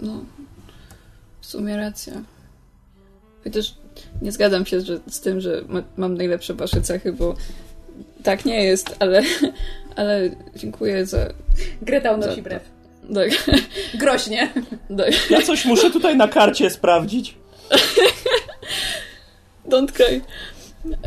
No, 0.00 0.24
w 1.40 1.46
sumie 1.46 1.76
racja. 1.76 2.12
Chociaż 3.44 3.74
nie 4.22 4.32
zgadzam 4.32 4.66
się 4.66 4.80
że, 4.80 5.00
z 5.10 5.20
tym, 5.20 5.40
że 5.40 5.62
ma, 5.68 5.82
mam 5.96 6.16
najlepsze 6.16 6.54
wasze 6.54 6.80
cechy, 6.80 7.12
bo 7.12 7.34
tak 8.22 8.44
nie 8.44 8.64
jest, 8.64 8.96
ale, 8.98 9.22
ale 9.96 10.30
dziękuję 10.56 11.06
za... 11.06 11.28
Greta 11.82 12.12
unosi 12.12 12.36
Za- 12.36 12.42
brew. 12.42 12.75
Tak, 13.14 13.30
Groźnie. 13.94 14.52
tak. 14.98 15.30
Ja 15.30 15.42
coś 15.42 15.64
muszę 15.64 15.90
tutaj 15.90 16.16
na 16.16 16.28
karcie 16.28 16.70
sprawdzić. 16.70 17.34
Don't 19.68 19.92
cry. 19.92 20.20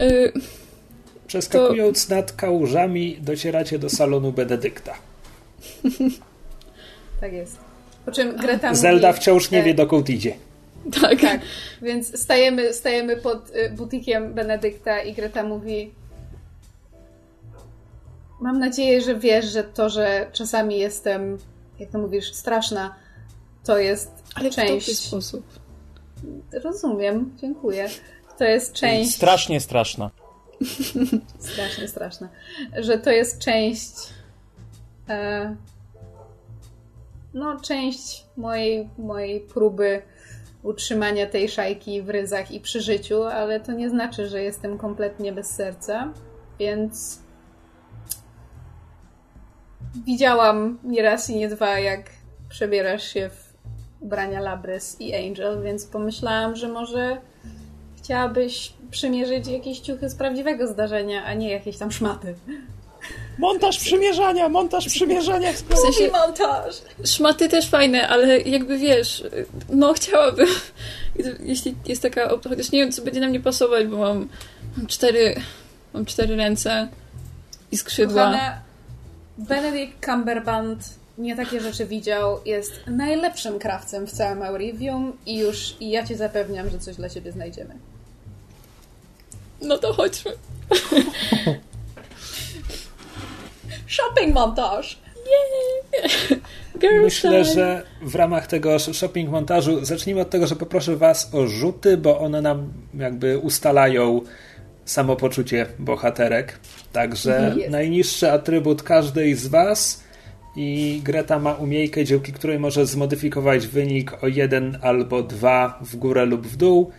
Y, 0.02 0.34
Przeskakując 1.28 2.10
nad 2.10 2.32
kałużami, 2.32 3.18
docieracie 3.22 3.80
do 3.80 3.90
salonu 3.90 4.32
Benedykta. 4.32 4.94
Tak 7.22 7.34
jest. 7.34 7.58
Po 8.06 8.12
czym 8.12 8.38
Greta 8.38 8.74
Zelda 8.76 9.08
mówi, 9.08 9.20
wciąż 9.20 9.52
nie 9.52 9.60
e, 9.60 9.64
wie, 9.64 9.74
dokąd 9.74 10.10
idzie. 10.10 10.34
tak. 11.02 11.22
Tak, 11.22 11.42
więc 11.82 12.22
stajemy, 12.22 12.74
stajemy 12.74 13.18
pod 13.18 13.50
y, 13.56 13.70
butikiem 13.70 14.34
Benedykta 14.34 15.02
i 15.02 15.14
Greta 15.14 15.44
mówi 15.44 15.92
Mam 18.42 18.60
nadzieję, 18.60 19.02
że 19.02 19.16
wiesz, 19.16 19.46
że 19.46 19.64
to, 19.64 19.90
że 19.90 20.28
czasami 20.34 20.78
jestem, 20.80 21.38
jak 21.80 21.90
to 21.90 21.98
mówisz, 21.98 22.34
straszna, 22.34 22.96
to 23.64 23.78
jest 23.78 24.12
Ale 24.36 24.52
w 24.52 24.56
dobry 24.56 24.70
część... 24.82 25.08
sposób. 25.08 25.46
Rozumiem, 26.64 27.36
dziękuję. 27.42 27.90
To 28.38 28.44
jest 28.44 28.74
część... 28.74 29.16
Strasznie 29.16 29.60
straszna. 29.60 30.12
strasznie 31.40 31.88
straszne, 31.88 32.30
że 32.78 32.98
to 32.98 33.12
jest 33.12 33.40
część 33.40 33.94
e, 35.10 35.56
no 37.34 37.60
część 37.60 38.26
mojej, 38.38 38.90
mojej 38.98 39.40
próby 39.40 40.02
utrzymania 40.64 41.28
tej 41.28 41.50
szajki 41.50 42.02
w 42.02 42.10
ryzach 42.10 42.52
i 42.52 42.60
przy 42.60 42.82
życiu, 42.82 43.24
ale 43.24 43.60
to 43.60 43.72
nie 43.72 43.90
znaczy, 43.90 44.28
że 44.28 44.44
jestem 44.44 44.78
kompletnie 44.78 45.34
bez 45.34 45.48
serca, 45.56 46.14
więc 46.60 47.20
widziałam 50.06 50.78
nie 50.84 51.02
raz 51.02 51.30
i 51.30 51.36
nie 51.36 51.50
dwa, 51.50 51.80
jak 51.80 52.10
przebierasz 52.50 53.04
się 53.04 53.30
w 53.30 53.54
ubrania 54.00 54.40
Labrys 54.40 55.02
i 55.02 55.16
Angel, 55.16 55.62
więc 55.64 55.86
pomyślałam, 55.86 56.56
że 56.56 56.68
może 56.68 57.18
chciałabyś 57.98 58.74
przymierzyć 58.92 59.48
jakieś 59.48 59.80
ciuchy 59.80 60.10
z 60.10 60.16
prawdziwego 60.16 60.68
zdarzenia, 60.68 61.26
a 61.26 61.34
nie 61.34 61.50
jakieś 61.50 61.78
tam 61.78 61.92
szmaty. 61.92 62.36
Montaż 63.38 63.80
przymierzania, 63.80 64.50
montaż 64.50 64.88
przymierzania. 64.88 65.54
W 65.54 65.78
sensie, 65.78 66.12
montaż! 66.12 66.76
szmaty 67.06 67.50
też 67.50 67.70
fajne, 67.70 68.08
ale 68.08 68.40
jakby 68.40 68.78
wiesz, 68.78 69.24
no 69.70 69.94
chciałabym, 69.94 70.48
jeśli 71.40 71.76
jest 71.86 72.02
taka, 72.02 72.28
op- 72.28 72.50
chociaż 72.50 72.72
nie 72.72 72.80
wiem, 72.80 72.92
co 72.92 73.02
będzie 73.02 73.20
na 73.20 73.28
mnie 73.28 73.40
pasować, 73.40 73.88
bo 73.88 73.98
mam, 73.98 74.30
mam 74.78 74.88
cztery, 74.88 75.36
mam 75.94 76.06
cztery 76.06 76.36
ręce 76.36 76.88
i 77.72 77.78
skrzydła. 77.78 78.26
Kochana, 78.26 78.62
Benedict 79.40 80.06
Cumberbatch 80.06 80.86
nie 81.18 81.36
takie 81.36 81.60
rzeczy 81.60 81.86
widział, 81.86 82.40
jest 82.46 82.72
najlepszym 82.88 83.60
krawcem 83.60 84.08
w 84.08 84.12
całym 84.12 84.44
Eurivium 84.44 85.18
i 85.26 85.38
już 85.38 85.76
i 85.80 85.90
ja 85.90 86.06
ci 86.06 86.16
zapewniam, 86.16 86.70
że 86.70 86.80
coś 86.80 86.96
dla 86.96 87.10
ciebie 87.10 87.32
znajdziemy. 87.32 87.76
No 89.62 89.78
to 89.78 89.94
chodźmy. 89.94 90.32
Shopping 93.88 94.34
montaż! 94.34 95.00
Girl 96.80 97.04
Myślę, 97.04 97.46
style. 97.46 97.56
że 97.56 97.84
w 98.02 98.16
ramach 98.16 98.48
tego 98.48 98.80
shopping 98.80 99.30
montażu 99.30 99.86
zacznijmy 99.86 100.22
od 100.22 100.30
tego, 100.30 100.48
że 100.48 100.56
poproszę 100.56 100.96
Was 100.96 101.30
o 101.34 101.48
rzuty, 101.48 101.98
bo 101.98 102.20
one 102.20 102.42
nam 102.42 102.74
jakby 102.94 103.38
ustalają 103.38 104.22
samopoczucie 104.90 105.66
bohaterek. 105.80 106.60
Także 106.94 107.54
Jest. 107.58 107.72
najniższy 107.72 108.32
atrybut 108.32 108.84
każdej 108.84 109.36
z 109.36 109.48
Was 109.48 110.04
i 110.56 111.02
Greta 111.04 111.40
ma 111.40 111.54
umiejkę, 111.54 112.06
dzięki 112.06 112.34
której 112.34 112.60
może 112.60 112.86
zmodyfikować 112.86 113.68
wynik 113.68 114.24
o 114.24 114.28
jeden 114.28 114.78
albo 114.82 115.24
dwa 115.24 115.80
w 115.82 115.96
górę 115.96 116.26
lub 116.26 116.48
w 116.48 116.56
dół. 116.56 116.92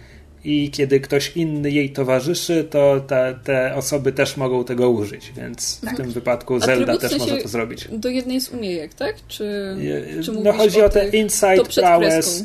I 0.45 0.71
kiedy 0.71 1.01
ktoś 1.01 1.37
inny 1.37 1.71
jej 1.71 1.91
towarzyszy, 1.91 2.65
to 2.71 3.01
te, 3.01 3.39
te 3.45 3.75
osoby 3.75 4.13
też 4.13 4.37
mogą 4.37 4.65
tego 4.65 4.91
użyć, 4.91 5.33
więc 5.37 5.81
w 5.93 5.97
tym 5.97 6.11
wypadku 6.11 6.61
Zelda 6.61 6.73
Atrybut 6.93 6.99
w 6.99 7.03
też 7.03 7.11
sensie 7.11 7.27
może 7.27 7.43
to 7.43 7.49
zrobić. 7.49 7.89
Do 7.93 8.09
jednej 8.09 8.41
z 8.41 8.49
umiejek, 8.49 8.95
tak? 8.95 9.17
Czy, 9.29 9.77
czy 10.25 10.33
No 10.33 10.53
chodzi 10.53 10.83
o 10.83 10.89
te 10.89 11.09
insight, 11.09 11.57
to 11.57 11.65
przed 11.65 11.85
prowess, 11.85 12.45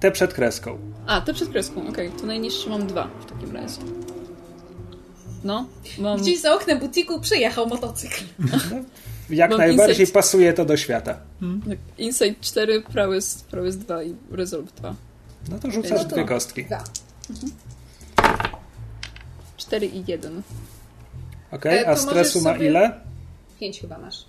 te 0.00 0.10
przed 0.10 0.34
kreską. 0.34 0.78
A, 1.06 1.20
te 1.20 1.34
przed 1.34 1.48
kreską, 1.48 1.88
okej. 1.88 2.10
To 2.20 2.26
najniższy 2.26 2.68
mam 2.68 2.86
dwa 2.86 3.10
w 3.20 3.32
takim 3.32 3.56
razie. 3.56 3.80
No, 5.44 5.66
mam... 5.98 6.18
Gdzieś 6.20 6.40
za 6.40 6.54
oknem 6.54 6.78
butiku 6.78 7.20
przejechał 7.20 7.66
motocykl. 7.66 8.24
Jak 9.30 9.50
Mam 9.50 9.58
najbardziej 9.58 9.96
insight. 10.00 10.14
pasuje 10.14 10.52
to 10.52 10.64
do 10.64 10.76
świata. 10.76 11.14
tak, 11.68 11.78
Insight 11.98 12.40
4, 12.40 12.82
prowess, 12.82 13.42
prowess 13.50 13.76
2 13.76 14.02
i 14.02 14.14
resolve 14.30 14.72
2. 14.72 14.94
No 15.50 15.58
to 15.58 15.70
rzucasz 15.70 15.90
No 15.90 15.98
to- 16.04 16.04
dwie 16.14 16.24
kostki. 16.24 16.64
Da. 16.64 16.84
4 19.56 19.86
i 19.86 20.04
1. 20.06 20.42
Okej, 21.52 21.78
E, 21.78 21.88
a 21.88 21.96
stresu 21.96 22.40
ma 22.40 22.52
sobie- 22.52 22.66
ile? 22.66 23.00
Pięć 23.60 23.80
chyba 23.80 23.98
masz. 23.98 24.24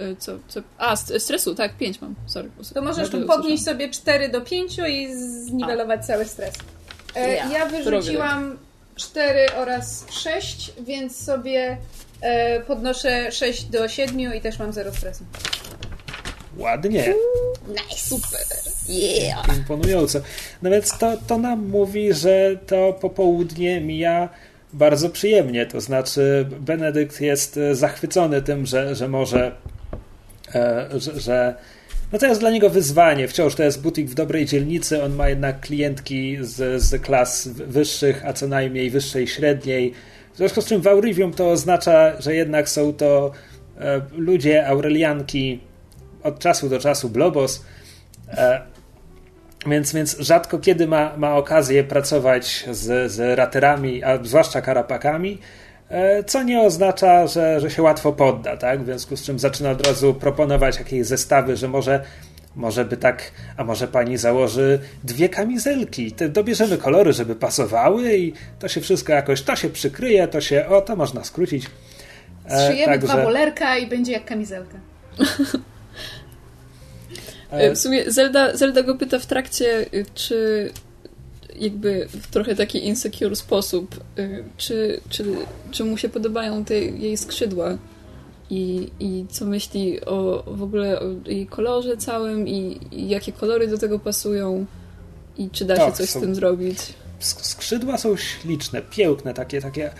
Y, 0.00 0.16
Co, 0.18 0.32
co? 0.48 0.60
A, 0.78 0.94
st- 0.96 1.18
stresu, 1.20 1.54
tak, 1.54 1.76
5 1.76 2.00
mam. 2.00 2.14
Sorry. 2.26 2.50
To 2.74 2.82
możesz 2.82 3.10
tu 3.10 3.26
podnieść 3.26 3.64
sobie 3.64 3.90
4 3.90 4.28
do 4.28 4.40
5 4.40 4.78
i 4.88 5.14
zniwelować 5.46 6.06
cały 6.06 6.24
stres. 6.24 6.54
E, 7.14 7.34
Ja, 7.36 7.50
ja 7.52 7.66
wyrzuciłam 7.66 8.56
4 8.96 9.52
oraz 9.56 10.06
6, 10.10 10.72
więc 10.80 11.24
sobie 11.24 11.76
e, 12.20 12.60
podnoszę 12.60 13.32
6 13.32 13.64
do 13.64 13.88
7 13.88 14.34
i 14.34 14.40
też 14.40 14.58
mam 14.58 14.72
0 14.72 14.92
stresu. 14.92 15.24
Ładnie, 16.56 17.14
Super. 17.96 18.40
Yeah. 18.88 19.56
imponująco. 19.56 20.20
No 20.62 20.70
więc 20.70 20.98
to, 20.98 21.16
to 21.26 21.38
nam 21.38 21.68
mówi, 21.68 22.12
że 22.12 22.56
to 22.66 22.92
popołudnie 22.92 23.80
mija 23.80 24.28
bardzo 24.72 25.10
przyjemnie. 25.10 25.66
To 25.66 25.80
znaczy, 25.80 26.46
Benedykt 26.60 27.20
jest 27.20 27.56
e, 27.56 27.74
zachwycony 27.74 28.42
tym, 28.42 28.66
że, 28.66 28.94
że 28.94 29.08
może, 29.08 29.52
e, 30.54 30.88
że, 30.92 31.20
że 31.20 31.54
no 32.14 32.20
to 32.20 32.26
jest 32.26 32.40
dla 32.40 32.50
niego 32.50 32.70
wyzwanie. 32.70 33.28
Wciąż 33.28 33.54
to 33.54 33.62
jest 33.62 33.82
butik 33.82 34.08
w 34.08 34.14
dobrej 34.14 34.46
dzielnicy. 34.46 35.02
On 35.02 35.14
ma 35.14 35.28
jednak 35.28 35.60
klientki 35.60 36.36
z, 36.40 36.82
z 36.82 37.02
klas 37.02 37.48
wyższych, 37.48 38.26
a 38.26 38.32
co 38.32 38.48
najmniej 38.48 38.90
wyższej 38.90 39.26
średniej. 39.26 39.92
W 40.34 40.36
związku 40.36 40.60
z 40.60 40.66
czym 40.66 40.80
w 40.80 40.86
Aurivium 40.86 41.32
to 41.32 41.50
oznacza, 41.50 42.20
że 42.20 42.34
jednak 42.34 42.68
są 42.68 42.92
to 42.92 43.30
e, 43.78 44.00
ludzie, 44.16 44.66
Aurelianki, 44.66 45.60
od 46.22 46.38
czasu 46.38 46.68
do 46.68 46.78
czasu 46.78 47.08
Blobos. 47.08 47.64
E, 48.28 48.60
więc, 49.66 49.92
więc 49.92 50.16
rzadko 50.18 50.58
kiedy 50.58 50.86
ma, 50.86 51.16
ma 51.16 51.36
okazję 51.36 51.84
pracować 51.84 52.64
z, 52.70 53.12
z 53.12 53.38
raterami, 53.38 54.04
a 54.04 54.24
zwłaszcza 54.24 54.60
karapakami, 54.60 55.38
co 56.26 56.42
nie 56.42 56.60
oznacza, 56.60 57.26
że, 57.26 57.60
że 57.60 57.70
się 57.70 57.82
łatwo 57.82 58.12
podda, 58.12 58.56
tak? 58.56 58.82
W 58.82 58.84
związku 58.84 59.16
z 59.16 59.22
czym 59.22 59.38
zaczyna 59.38 59.70
od 59.70 59.86
razu 59.86 60.14
proponować 60.14 60.78
jakieś 60.78 61.06
zestawy, 61.06 61.56
że 61.56 61.68
może, 61.68 62.04
może 62.56 62.84
by 62.84 62.96
tak, 62.96 63.30
a 63.56 63.64
może 63.64 63.88
pani 63.88 64.16
założy 64.16 64.78
dwie 65.04 65.28
kamizelki, 65.28 66.12
te 66.12 66.28
dobierzemy 66.28 66.78
kolory, 66.78 67.12
żeby 67.12 67.34
pasowały 67.36 68.16
i 68.16 68.32
to 68.58 68.68
się 68.68 68.80
wszystko 68.80 69.12
jakoś, 69.12 69.42
to 69.42 69.56
się 69.56 69.70
przykryje, 69.70 70.28
to 70.28 70.40
się, 70.40 70.66
o, 70.66 70.80
to 70.80 70.96
można 70.96 71.24
skrócić. 71.24 71.66
E, 72.50 72.70
Szyjemy 72.70 72.98
dwa 72.98 73.08
także- 73.08 73.24
bolerka 73.24 73.76
i 73.76 73.86
będzie 73.86 74.12
jak 74.12 74.24
kamizelka. 74.24 74.78
e, 77.50 77.74
W 77.74 77.78
sumie 77.78 78.10
Zelda, 78.10 78.56
Zelda 78.56 78.82
go 78.82 78.94
pyta 78.94 79.18
w 79.18 79.26
trakcie, 79.26 79.86
y, 79.94 80.06
czy 80.14 80.70
jakby 81.58 82.06
w 82.10 82.26
trochę 82.26 82.54
taki 82.54 82.86
insecure 82.86 83.36
sposób, 83.36 84.00
y, 84.18 84.44
czy, 84.56 85.00
czy, 85.08 85.24
czy 85.70 85.84
mu 85.84 85.96
się 85.96 86.08
podobają 86.08 86.64
te 86.64 86.74
jej 86.78 87.16
skrzydła 87.16 87.78
i, 88.50 88.90
i 89.00 89.26
co 89.30 89.44
myśli 89.46 90.04
o 90.04 90.44
w 90.46 90.62
ogóle 90.62 91.00
o 91.00 91.04
jej 91.26 91.46
kolorze 91.46 91.96
całym 91.96 92.48
i, 92.48 92.80
i 92.92 93.08
jakie 93.08 93.32
kolory 93.32 93.68
do 93.68 93.78
tego 93.78 93.98
pasują 93.98 94.66
i 95.38 95.50
czy 95.50 95.64
da 95.64 95.76
się 95.76 95.82
Tak, 95.82 95.94
coś 95.94 96.10
są- 96.10 96.18
z 96.20 96.22
tym 96.22 96.34
zrobić. 96.34 96.78
Sk- 97.20 97.46
Skrzydła 97.46 97.98
są 97.98 98.16
śliczne, 98.16 98.82
piękne, 98.90 99.34
takie, 99.34 99.60
takie 99.60 99.90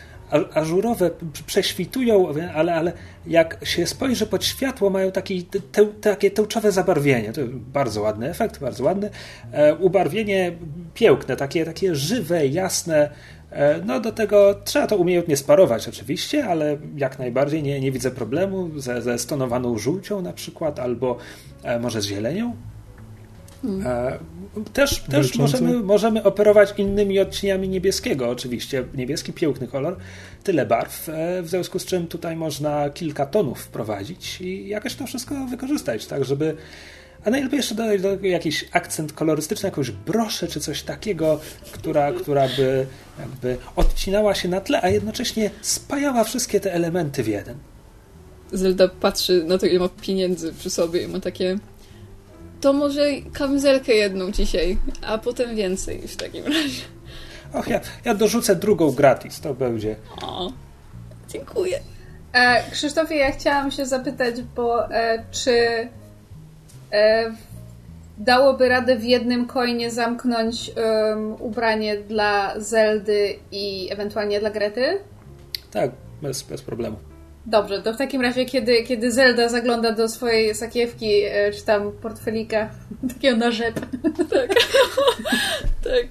ażurowe, 0.55 1.11
prześwitują, 1.47 2.29
ale, 2.55 2.75
ale 2.75 2.93
jak 3.27 3.59
się 3.63 3.87
spojrzy 3.87 4.27
pod 4.27 4.45
światło, 4.45 4.91
mają 4.91 5.13
taki, 5.13 5.45
te, 5.45 5.87
takie 5.87 6.31
tęczowe 6.31 6.73
zabarwienie. 6.73 7.33
To 7.33 7.41
bardzo 7.73 8.03
ładny 8.03 8.31
efekt, 8.31 8.61
bardzo 8.61 8.85
ładny. 8.85 9.11
E, 9.53 9.75
ubarwienie 9.75 10.53
piękne, 10.95 11.37
takie, 11.37 11.65
takie 11.65 11.95
żywe, 11.95 12.47
jasne. 12.47 13.11
E, 13.51 13.81
no 13.85 14.01
do 14.01 14.13
tego 14.13 14.55
trzeba 14.65 14.87
to 14.87 14.97
umiejętnie 14.97 15.37
sparować 15.37 15.89
oczywiście, 15.89 16.47
ale 16.47 16.77
jak 16.97 17.19
najbardziej 17.19 17.63
nie, 17.63 17.81
nie 17.81 17.93
widzę 17.93 18.11
problemu 18.11 18.81
ze, 18.81 19.03
ze 19.03 19.19
stonowaną 19.19 19.79
żółcią 19.79 20.23
na 20.23 20.33
przykład, 20.33 20.79
albo 20.79 21.17
e, 21.63 21.79
może 21.79 22.01
z 22.03 22.05
zielenią. 22.05 22.57
E, 23.85 24.19
Też, 24.73 25.01
też 25.01 25.35
możemy, 25.35 25.78
możemy 25.78 26.23
operować 26.23 26.74
innymi 26.78 27.20
odcieniami 27.20 27.69
niebieskiego, 27.69 28.31
oczywiście. 28.31 28.85
Niebieski, 28.95 29.32
piękny 29.32 29.69
kolor, 29.69 29.97
tyle 30.45 30.66
barw, 30.66 31.09
e, 31.09 31.43
w 31.43 31.49
związku 31.49 31.78
z 31.78 31.85
czym 31.85 32.07
tutaj 32.07 32.36
można 32.36 32.91
kilka 32.91 33.27
tonów 33.27 33.61
wprowadzić 33.61 34.41
i 34.41 34.69
jakoś 34.69 34.95
to 34.95 35.07
wszystko 35.07 35.47
wykorzystać, 35.47 36.07
tak 36.07 36.24
żeby. 36.24 36.57
A 37.24 37.31
najlepiej 37.31 37.57
jeszcze 37.57 37.74
dodać 37.74 38.03
do 38.03 38.11
tego 38.11 38.27
jakiś 38.27 38.69
akcent 38.73 39.12
kolorystyczny, 39.12 39.66
jakąś 39.66 39.91
broszę 39.91 40.49
czy 40.49 40.61
coś 40.61 40.82
takiego, 40.82 41.41
która, 41.73 42.12
która 42.12 42.49
by 42.57 42.86
jakby 43.19 43.57
odcinała 43.77 44.35
się 44.35 44.49
na 44.49 44.61
tle, 44.61 44.82
a 44.82 44.89
jednocześnie 44.89 45.51
spajała 45.62 46.24
wszystkie 46.24 46.61
te 46.61 46.74
elementy 46.74 47.23
w 47.23 47.28
jeden. 47.28 47.57
Zelda 48.53 48.89
patrzy 48.89 49.45
na 49.45 49.59
to, 49.59 49.66
ile 49.66 49.78
ma 49.78 49.89
pieniędzy 49.89 50.53
przy 50.53 50.70
sobie 50.70 51.03
i 51.03 51.09
ma 51.09 51.20
takie 51.20 51.59
to 52.65 52.73
może 52.73 53.01
kamizelkę 53.32 53.93
jedną 53.93 54.31
dzisiaj, 54.31 54.78
a 55.07 55.19
potem 55.19 55.57
więcej 55.57 56.09
w 56.09 56.16
takim 56.16 56.45
razie. 56.45 56.82
Och, 57.53 57.69
ja, 57.69 57.81
ja 58.05 58.15
dorzucę 58.15 58.57
drugą 58.57 58.91
gratis, 58.91 59.41
to 59.41 59.55
będzie. 59.55 59.97
O, 60.23 60.53
dziękuję. 61.28 61.81
E, 62.32 62.70
Krzysztofie, 62.70 63.16
ja 63.16 63.32
chciałam 63.32 63.70
się 63.70 63.86
zapytać, 63.86 64.43
bo 64.57 64.91
e, 64.91 65.24
czy 65.31 65.89
e, 66.93 67.35
dałoby 68.19 68.69
radę 68.69 68.97
w 68.97 69.05
jednym 69.05 69.47
coinie 69.47 69.91
zamknąć 69.91 70.73
ubranie 71.39 71.97
dla 71.97 72.61
Zeldy 72.61 73.36
i 73.53 73.89
ewentualnie 73.91 74.41
dla 74.41 74.51
Grety? 74.51 74.99
Tak, 75.70 75.91
bez, 76.23 76.43
bez 76.43 76.62
problemu. 76.62 76.97
Dobrze, 77.47 77.83
to 77.83 77.93
w 77.93 77.97
takim 77.97 78.23
razie, 78.23 78.45
kiedy, 78.45 78.83
kiedy 78.83 79.12
Zelda 79.12 79.49
zagląda 79.49 79.93
do 79.93 80.09
swojej 80.09 80.55
sakiewki, 80.55 81.23
e, 81.25 81.53
czy 81.53 81.65
tam 81.65 81.93
portfelika, 81.93 82.71
takiego 83.15 83.37
na 83.37 83.51
rzep, 83.51 83.75
Tak. 85.85 86.07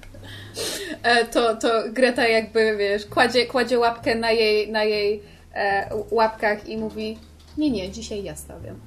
e, 1.02 1.24
to, 1.24 1.56
to 1.56 1.68
Greta 1.92 2.28
jakby, 2.28 2.76
wiesz, 2.76 3.06
kładzie, 3.06 3.46
kładzie 3.46 3.78
łapkę 3.78 4.14
na 4.14 4.30
jej, 4.30 4.72
na 4.72 4.84
jej 4.84 5.22
e, 5.54 5.90
łapkach 6.10 6.68
i 6.68 6.76
mówi 6.76 7.18
nie, 7.58 7.70
nie, 7.70 7.90
dzisiaj 7.90 8.24
ja 8.24 8.36
stawiam. 8.36 8.80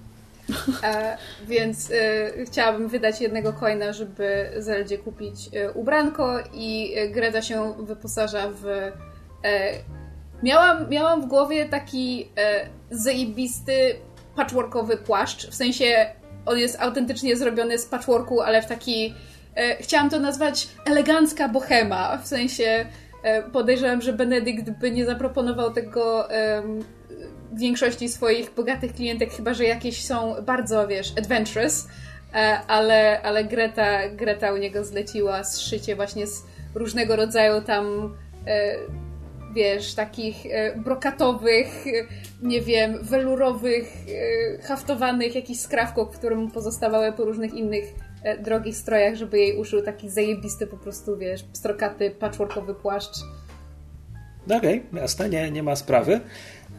E, 0.83 1.17
więc 1.47 1.91
e, 1.91 2.45
chciałabym 2.45 2.87
wydać 2.87 3.21
jednego 3.21 3.53
coina, 3.53 3.93
żeby 3.93 4.51
Zeldzie 4.57 4.97
kupić 4.97 5.49
e, 5.53 5.71
ubranko 5.71 6.39
i 6.53 6.95
Greta 7.11 7.41
się 7.41 7.73
wyposaża 7.79 8.49
w... 8.49 8.91
E, 10.39 10.45
miałam, 10.45 10.89
miałam 10.89 11.21
w 11.21 11.25
głowie 11.25 11.65
taki 11.65 12.29
e, 12.37 12.69
zajebisty 12.91 13.95
patchworkowy 14.35 14.97
płaszcz, 14.97 15.47
w 15.47 15.55
sensie 15.55 16.05
on 16.45 16.57
jest 16.57 16.79
autentycznie 16.79 17.35
zrobiony 17.35 17.79
z 17.79 17.85
patchworku, 17.85 18.41
ale 18.41 18.61
w 18.61 18.65
taki... 18.65 19.13
E, 19.55 19.83
chciałam 19.83 20.09
to 20.09 20.19
nazwać 20.19 20.67
elegancka 20.85 21.49
bohema, 21.49 22.17
w 22.17 22.27
sensie 22.27 22.85
e, 23.23 23.43
podejrzewam, 23.43 24.01
że 24.01 24.13
Benedykt 24.13 24.69
by 24.69 24.91
nie 24.91 25.05
zaproponował 25.05 25.73
tego 25.73 26.27
większości 27.53 28.09
swoich 28.09 28.53
bogatych 28.53 28.93
klientek, 28.93 29.33
chyba 29.33 29.53
że 29.53 29.63
jakieś 29.63 30.05
są 30.05 30.35
bardzo, 30.45 30.87
wiesz, 30.87 31.13
adventurous, 31.17 31.87
e, 32.33 32.59
ale, 32.67 33.21
ale 33.21 33.43
Greta, 33.43 34.09
Greta 34.09 34.53
u 34.53 34.57
niego 34.57 34.83
zleciła 34.83 35.43
zszycie 35.43 35.95
właśnie 35.95 36.27
z 36.27 36.43
różnego 36.75 37.15
rodzaju 37.15 37.61
tam 37.61 38.15
wiesz, 39.57 39.93
takich 39.93 40.45
e, 40.45 40.75
brokatowych, 40.75 41.87
e, 41.87 41.91
nie 42.47 42.61
wiem, 42.61 42.97
welurowych, 43.01 43.93
e, 44.57 44.61
haftowanych 44.61 45.35
jakichś 45.35 45.59
skrawków, 45.59 46.09
które 46.09 46.35
mu 46.35 46.49
pozostawały 46.49 47.11
po 47.11 47.25
różnych 47.25 47.53
innych 47.53 47.83
drogich 48.43 48.77
strojach, 48.77 49.15
żeby 49.15 49.39
jej 49.39 49.57
uszył 49.57 49.81
taki 49.81 50.09
zajebisty 50.09 50.67
po 50.67 50.77
prostu, 50.77 51.17
wiesz, 51.17 51.45
strokaty, 51.53 52.11
patchworkowy 52.11 52.73
płaszcz. 52.73 53.17
Okej, 54.45 54.57
okay, 54.89 55.01
jasne, 55.01 55.29
nie, 55.29 55.51
nie 55.51 55.63
ma 55.63 55.75
sprawy. 55.75 56.19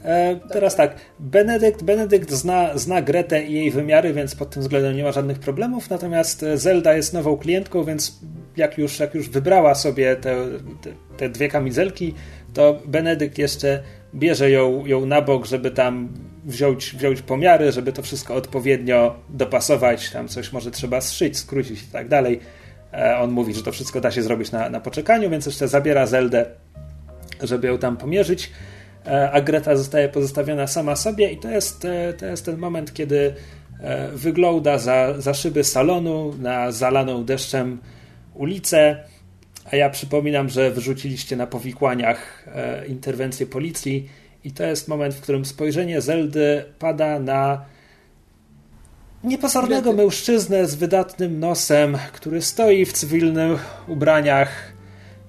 E, 0.05 0.37
teraz 0.53 0.77
tak, 0.77 0.95
Benedykt, 1.19 1.83
Benedykt 1.83 2.31
zna, 2.31 2.79
zna 2.79 3.03
Gretę 3.03 3.45
i 3.45 3.53
jej 3.53 3.71
wymiary, 3.71 4.13
więc 4.13 4.35
pod 4.35 4.51
tym 4.51 4.63
względem 4.63 4.97
nie 4.97 5.05
ma 5.05 5.13
żadnych 5.13 5.39
problemów, 5.39 5.91
natomiast 5.91 6.45
Zelda 6.55 6.95
jest 6.95 7.13
nową 7.13 7.37
klientką, 7.37 7.85
więc 7.85 8.21
jak 8.57 8.79
już, 8.79 9.01
jak 9.01 9.15
już 9.15 9.29
wybrała 9.29 9.75
sobie 9.75 10.17
te, 10.17 10.37
te, 10.83 10.91
te 11.17 11.29
dwie 11.29 11.49
kamizelki, 11.49 12.15
to 12.55 12.79
Benedykt 12.87 13.39
jeszcze 13.39 13.83
bierze 14.15 14.51
ją, 14.51 14.87
ją 14.87 15.07
na 15.07 15.23
bok, 15.23 15.47
żeby 15.47 15.71
tam 15.71 16.09
wziąć, 16.45 16.95
wziąć 16.95 17.23
pomiary, 17.23 17.73
żeby 17.73 17.93
to 17.93 18.03
wszystko 18.03 18.35
odpowiednio 18.35 19.15
dopasować, 19.29 20.11
tam 20.11 20.29
coś 20.29 20.53
może 20.53 20.71
trzeba 20.71 21.01
zszyć, 21.01 21.39
skrócić 21.39 21.83
i 21.83 21.87
tak 21.87 22.09
dalej. 22.09 22.41
E, 22.93 23.19
on 23.19 23.31
mówi, 23.31 23.55
że 23.55 23.63
to 23.63 23.73
wszystko 23.73 24.01
da 24.01 24.11
się 24.11 24.23
zrobić 24.23 24.53
na, 24.53 24.71
na 24.71 24.81
poczekaniu, 24.81 25.31
więc 25.31 25.47
jeszcze 25.47 25.69
zabiera 25.69 26.07
Zeldę, 26.07 26.47
żeby 27.43 27.67
ją 27.67 27.79
tam 27.79 27.97
pomierzyć, 27.97 28.53
e, 29.07 29.31
a 29.31 29.41
Greta 29.41 29.77
zostaje 29.77 30.09
pozostawiona 30.09 30.67
sama 30.67 30.97
sobie 30.97 31.33
i 31.33 31.39
to 31.39 31.51
jest, 31.51 31.85
e, 31.85 32.13
to 32.13 32.27
jest 32.27 32.45
ten 32.45 32.59
moment, 32.59 32.95
kiedy 32.95 33.35
wygląda 34.13 34.79
za, 34.79 35.21
za 35.21 35.35
szyby 35.35 35.65
salonu 35.65 36.35
na 36.41 36.73
zalaną 36.73 37.25
deszczem 37.25 37.79
ulicę 38.35 39.05
a 39.73 39.77
ja 39.77 39.91
przypominam, 39.91 40.49
że 40.49 40.71
wyrzuciliście 40.71 41.37
na 41.37 41.47
powikłaniach 41.47 42.45
e, 42.55 42.87
interwencję 42.87 43.47
policji 43.47 44.09
i 44.45 44.53
to 44.53 44.65
jest 44.65 44.89
moment, 44.89 45.15
w 45.15 45.21
którym 45.21 45.45
spojrzenie 45.45 46.01
Zeldy 46.01 46.65
pada 46.79 47.19
na 47.19 47.65
niepozornego 49.25 49.93
mężczyznę 49.93 50.67
z 50.67 50.75
wydatnym 50.75 51.41
nosem, 51.41 51.99
który 52.13 52.43
stoi 52.43 52.85
w 52.85 52.93
cywilnych 52.93 53.89
ubraniach 53.89 54.73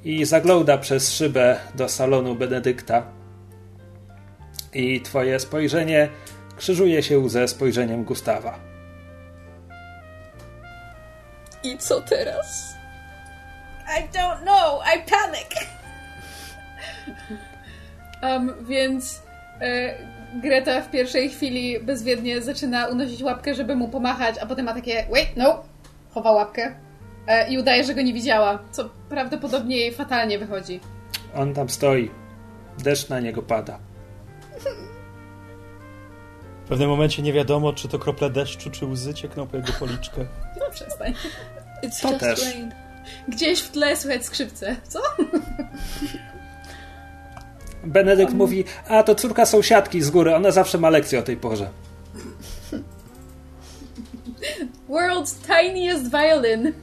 i 0.04 0.26
zagląda 0.26 0.78
przez 0.78 1.14
szybę 1.14 1.58
do 1.76 1.90
salonu 1.90 2.36
Benedykta. 2.36 3.04
I 4.74 5.02
twoje 5.02 5.40
spojrzenie 5.40 6.10
krzyżuje 6.58 7.04
się 7.04 7.30
ze 7.30 7.48
spojrzeniem 7.48 8.04
Gustawa. 8.04 8.60
I 11.64 11.78
co 11.78 12.02
teraz? 12.02 12.69
I 13.90 14.04
don't 14.18 14.42
know, 14.42 14.82
I 14.96 15.10
panic. 15.10 15.70
Um, 18.24 18.66
więc 18.66 19.22
e, 19.62 19.94
Greta 20.34 20.82
w 20.82 20.92
pierwszej 20.92 21.30
chwili 21.30 21.80
bezwiednie 21.80 22.42
zaczyna 22.42 22.88
unosić 22.88 23.24
łapkę, 23.24 23.56
żeby 23.56 23.76
mu 23.76 23.88
pomachać, 23.88 24.36
a 24.38 24.46
potem 24.46 24.66
ma 24.66 24.74
takie 24.74 25.06
wait, 25.12 25.30
no, 25.38 25.64
chowa 26.14 26.32
łapkę 26.32 26.76
e, 27.28 27.50
i 27.50 27.58
udaje, 27.58 27.84
że 27.84 27.96
go 27.96 28.02
nie 28.02 28.14
widziała, 28.14 28.60
co 28.72 28.90
prawdopodobnie 29.10 29.78
jej 29.78 29.94
fatalnie 29.94 30.40
wychodzi. 30.40 30.80
On 31.36 31.54
tam 31.54 31.70
stoi. 31.70 32.12
Deszcz 32.78 33.10
na 33.10 33.20
niego 33.20 33.42
pada. 33.42 33.80
W 36.66 36.70
pewnym 36.70 36.90
momencie 36.90 37.22
nie 37.22 37.34
wiadomo, 37.34 37.74
czy 37.74 37.88
to 37.88 38.00
krople 38.00 38.30
deszczu, 38.30 38.70
czy 38.70 38.86
łzy 38.86 39.14
ciekną 39.14 39.48
po 39.48 39.58
jego 39.58 39.74
policzkach. 39.74 40.28
No 40.60 40.66
przestań. 40.72 41.14
It's 41.84 42.02
to 42.02 42.20
też. 42.20 42.46
Rain. 42.46 42.89
Gdzieś 43.28 43.60
w 43.60 43.72
tle 43.72 43.96
słychać 43.96 44.26
skrzypce. 44.26 44.76
Co? 44.88 45.00
Benedykt 47.84 48.34
mówi, 48.34 48.64
a 48.88 49.04
to 49.04 49.16
córka 49.16 49.46
sąsiadki 49.46 50.02
z 50.02 50.10
góry, 50.10 50.36
ona 50.36 50.52
zawsze 50.52 50.78
ma 50.78 50.90
lekcję 50.90 51.20
o 51.20 51.22
tej 51.22 51.38
porze. 51.38 51.70
World's 54.90 55.36
tiniest 55.48 56.12
violin. 56.12 56.74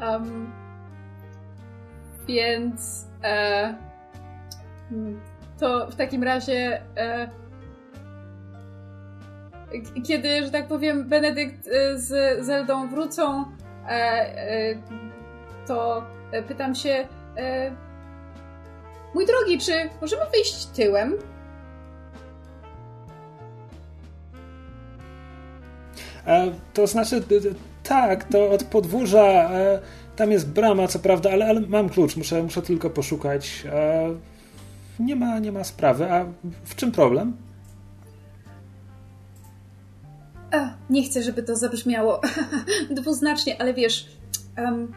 Um, 0.00 0.52
więc 2.28 3.06
e, 3.24 3.74
hmm, 4.88 5.20
to 5.60 5.90
w 5.90 5.96
takim 5.96 6.22
razie 6.22 6.82
e, 6.96 7.30
kiedy, 10.04 10.44
że 10.44 10.50
tak 10.50 10.68
powiem, 10.68 11.08
Benedykt 11.08 11.68
e, 11.68 11.98
z 11.98 12.44
Zeldą 12.46 12.88
wrócą, 12.88 13.44
to 15.66 16.04
pytam 16.48 16.74
się, 16.74 17.08
e, 17.36 17.70
mój 19.14 19.26
drogi, 19.26 19.58
czy 19.58 19.72
możemy 20.00 20.22
wyjść 20.32 20.66
tyłem? 20.66 21.18
To 26.74 26.86
znaczy, 26.86 27.22
tak, 27.82 28.24
to 28.24 28.50
od 28.50 28.64
podwórza. 28.64 29.50
Tam 30.16 30.30
jest 30.30 30.48
brama, 30.48 30.88
co 30.88 30.98
prawda, 30.98 31.30
ale, 31.30 31.46
ale 31.46 31.60
mam 31.60 31.88
klucz, 31.88 32.16
muszę, 32.16 32.42
muszę 32.42 32.62
tylko 32.62 32.90
poszukać. 32.90 33.66
Nie 34.98 35.16
ma, 35.16 35.38
nie 35.38 35.52
ma 35.52 35.64
sprawy. 35.64 36.12
A 36.12 36.24
w 36.64 36.74
czym 36.76 36.92
problem? 36.92 37.47
A, 40.50 40.70
nie 40.90 41.02
chcę, 41.02 41.22
żeby 41.22 41.42
to 41.42 41.56
zabrzmiało 41.56 42.20
dwuznacznie, 42.90 43.60
ale 43.60 43.74
wiesz, 43.74 44.06
um, 44.58 44.92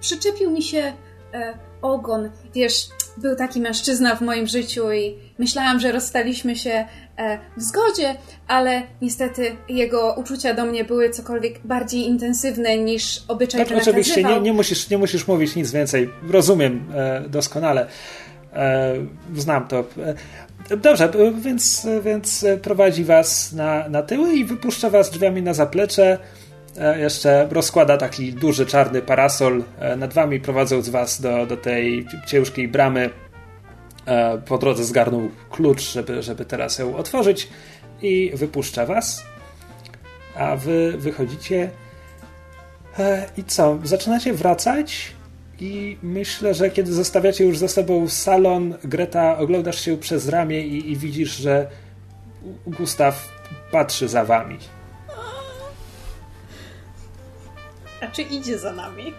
przyczepił 0.00 0.50
mi 0.50 0.62
się 0.62 0.92
e, 1.34 1.58
ogon. 1.82 2.30
Wiesz, 2.54 2.88
był 3.16 3.36
taki 3.36 3.60
mężczyzna 3.60 4.16
w 4.16 4.20
moim 4.20 4.46
życiu 4.46 4.92
i 4.92 5.14
myślałam, 5.38 5.80
że 5.80 5.92
rozstaliśmy 5.92 6.56
się 6.56 6.86
e, 7.16 7.38
w 7.56 7.62
zgodzie, 7.62 8.14
ale 8.48 8.82
niestety 9.02 9.56
jego 9.68 10.14
uczucia 10.18 10.54
do 10.54 10.64
mnie 10.64 10.84
były 10.84 11.10
cokolwiek 11.10 11.60
bardziej 11.64 12.06
intensywne 12.06 12.78
niż 12.78 13.22
obyczaj 13.28 13.66
tak, 13.66 13.78
Oczywiście, 13.78 14.24
nie, 14.24 14.40
nie, 14.40 14.52
musisz, 14.52 14.90
nie 14.90 14.98
musisz 14.98 15.28
mówić 15.28 15.56
nic 15.56 15.70
więcej. 15.70 16.10
Rozumiem 16.30 16.92
e, 16.94 17.28
doskonale. 17.28 17.86
E, 18.52 18.94
znam 19.34 19.68
to. 19.68 19.84
E, 20.70 20.76
Dobrze, 20.76 21.10
więc, 21.38 21.86
więc 22.02 22.46
prowadzi 22.62 23.04
was 23.04 23.52
na, 23.52 23.88
na 23.88 24.02
tyły 24.02 24.32
i 24.32 24.44
wypuszcza 24.44 24.90
was 24.90 25.10
drzwiami 25.10 25.42
na 25.42 25.54
zaplecze. 25.54 26.18
E, 26.78 27.00
jeszcze 27.00 27.48
rozkłada 27.50 27.96
taki 27.96 28.32
duży 28.32 28.66
czarny 28.66 29.02
parasol 29.02 29.64
e, 29.78 29.96
nad 29.96 30.14
wami, 30.14 30.40
prowadząc 30.40 30.88
was 30.88 31.20
do, 31.20 31.46
do 31.46 31.56
tej 31.56 32.06
ciężkiej 32.26 32.68
bramy. 32.68 33.10
E, 34.06 34.38
po 34.38 34.58
drodze 34.58 34.84
zgarnął 34.84 35.30
klucz, 35.50 35.92
żeby, 35.92 36.22
żeby 36.22 36.44
teraz 36.44 36.78
ją 36.78 36.96
otworzyć 36.96 37.48
i 38.02 38.32
wypuszcza 38.34 38.86
was. 38.86 39.24
A 40.36 40.56
wy 40.56 40.94
wychodzicie. 40.98 41.70
I 43.36 43.44
co? 43.44 43.78
Zaczynacie 43.84 44.32
wracać 44.32 45.15
i 45.60 45.98
myślę, 46.02 46.54
że 46.54 46.70
kiedy 46.70 46.92
zostawiacie 46.92 47.44
już 47.44 47.58
ze 47.58 47.68
sobą 47.68 48.08
salon, 48.08 48.74
Greta, 48.84 49.38
oglądasz 49.38 49.80
się 49.80 49.96
przez 49.96 50.28
ramię 50.28 50.66
i, 50.66 50.92
i 50.92 50.96
widzisz, 50.96 51.36
że 51.36 51.70
Gustaw 52.66 53.28
patrzy 53.70 54.08
za 54.08 54.24
wami. 54.24 54.58
A 58.00 58.06
czy 58.06 58.22
idzie 58.22 58.58
za 58.58 58.72
nami? 58.72 59.14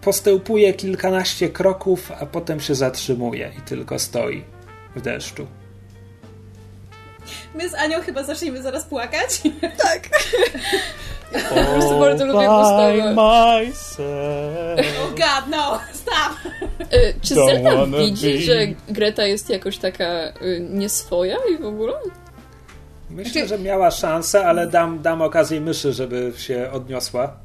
Postępuje 0.00 0.74
kilkanaście 0.74 1.48
kroków, 1.48 2.12
a 2.20 2.26
potem 2.26 2.60
się 2.60 2.74
zatrzymuje 2.74 3.52
i 3.58 3.60
tylko 3.60 3.98
stoi 3.98 4.44
w 4.96 5.00
deszczu. 5.00 5.46
My 7.56 7.68
z 7.68 7.74
Anią 7.74 8.00
chyba 8.00 8.22
zaczniemy 8.22 8.62
zaraz 8.62 8.84
płakać. 8.84 9.40
Tak. 9.82 10.08
Po 11.48 11.54
prostu 11.54 11.98
bardzo 12.00 12.26
lubię 12.26 12.46
Gustawę. 12.46 13.14
Oh 15.02 15.10
god, 15.10 15.50
no! 15.50 15.80
Stop! 15.92 16.52
Y, 16.94 17.14
czy 17.22 17.34
Zelda 17.34 17.86
widzi, 17.86 18.34
be. 18.34 18.40
że 18.40 18.66
Greta 18.88 19.26
jest 19.26 19.50
jakoś 19.50 19.78
taka 19.78 20.28
y, 20.42 20.66
nieswoja 20.70 21.36
i 21.54 21.62
w 21.62 21.66
ogóle? 21.66 21.92
Myślę, 23.10 23.32
znaczy- 23.32 23.48
że 23.48 23.58
miała 23.58 23.90
szansę, 23.90 24.46
ale 24.46 24.66
dam, 24.66 25.02
dam 25.02 25.22
okazję 25.22 25.60
myszy, 25.60 25.92
żeby 25.92 26.32
się 26.36 26.70
odniosła. 26.72 27.36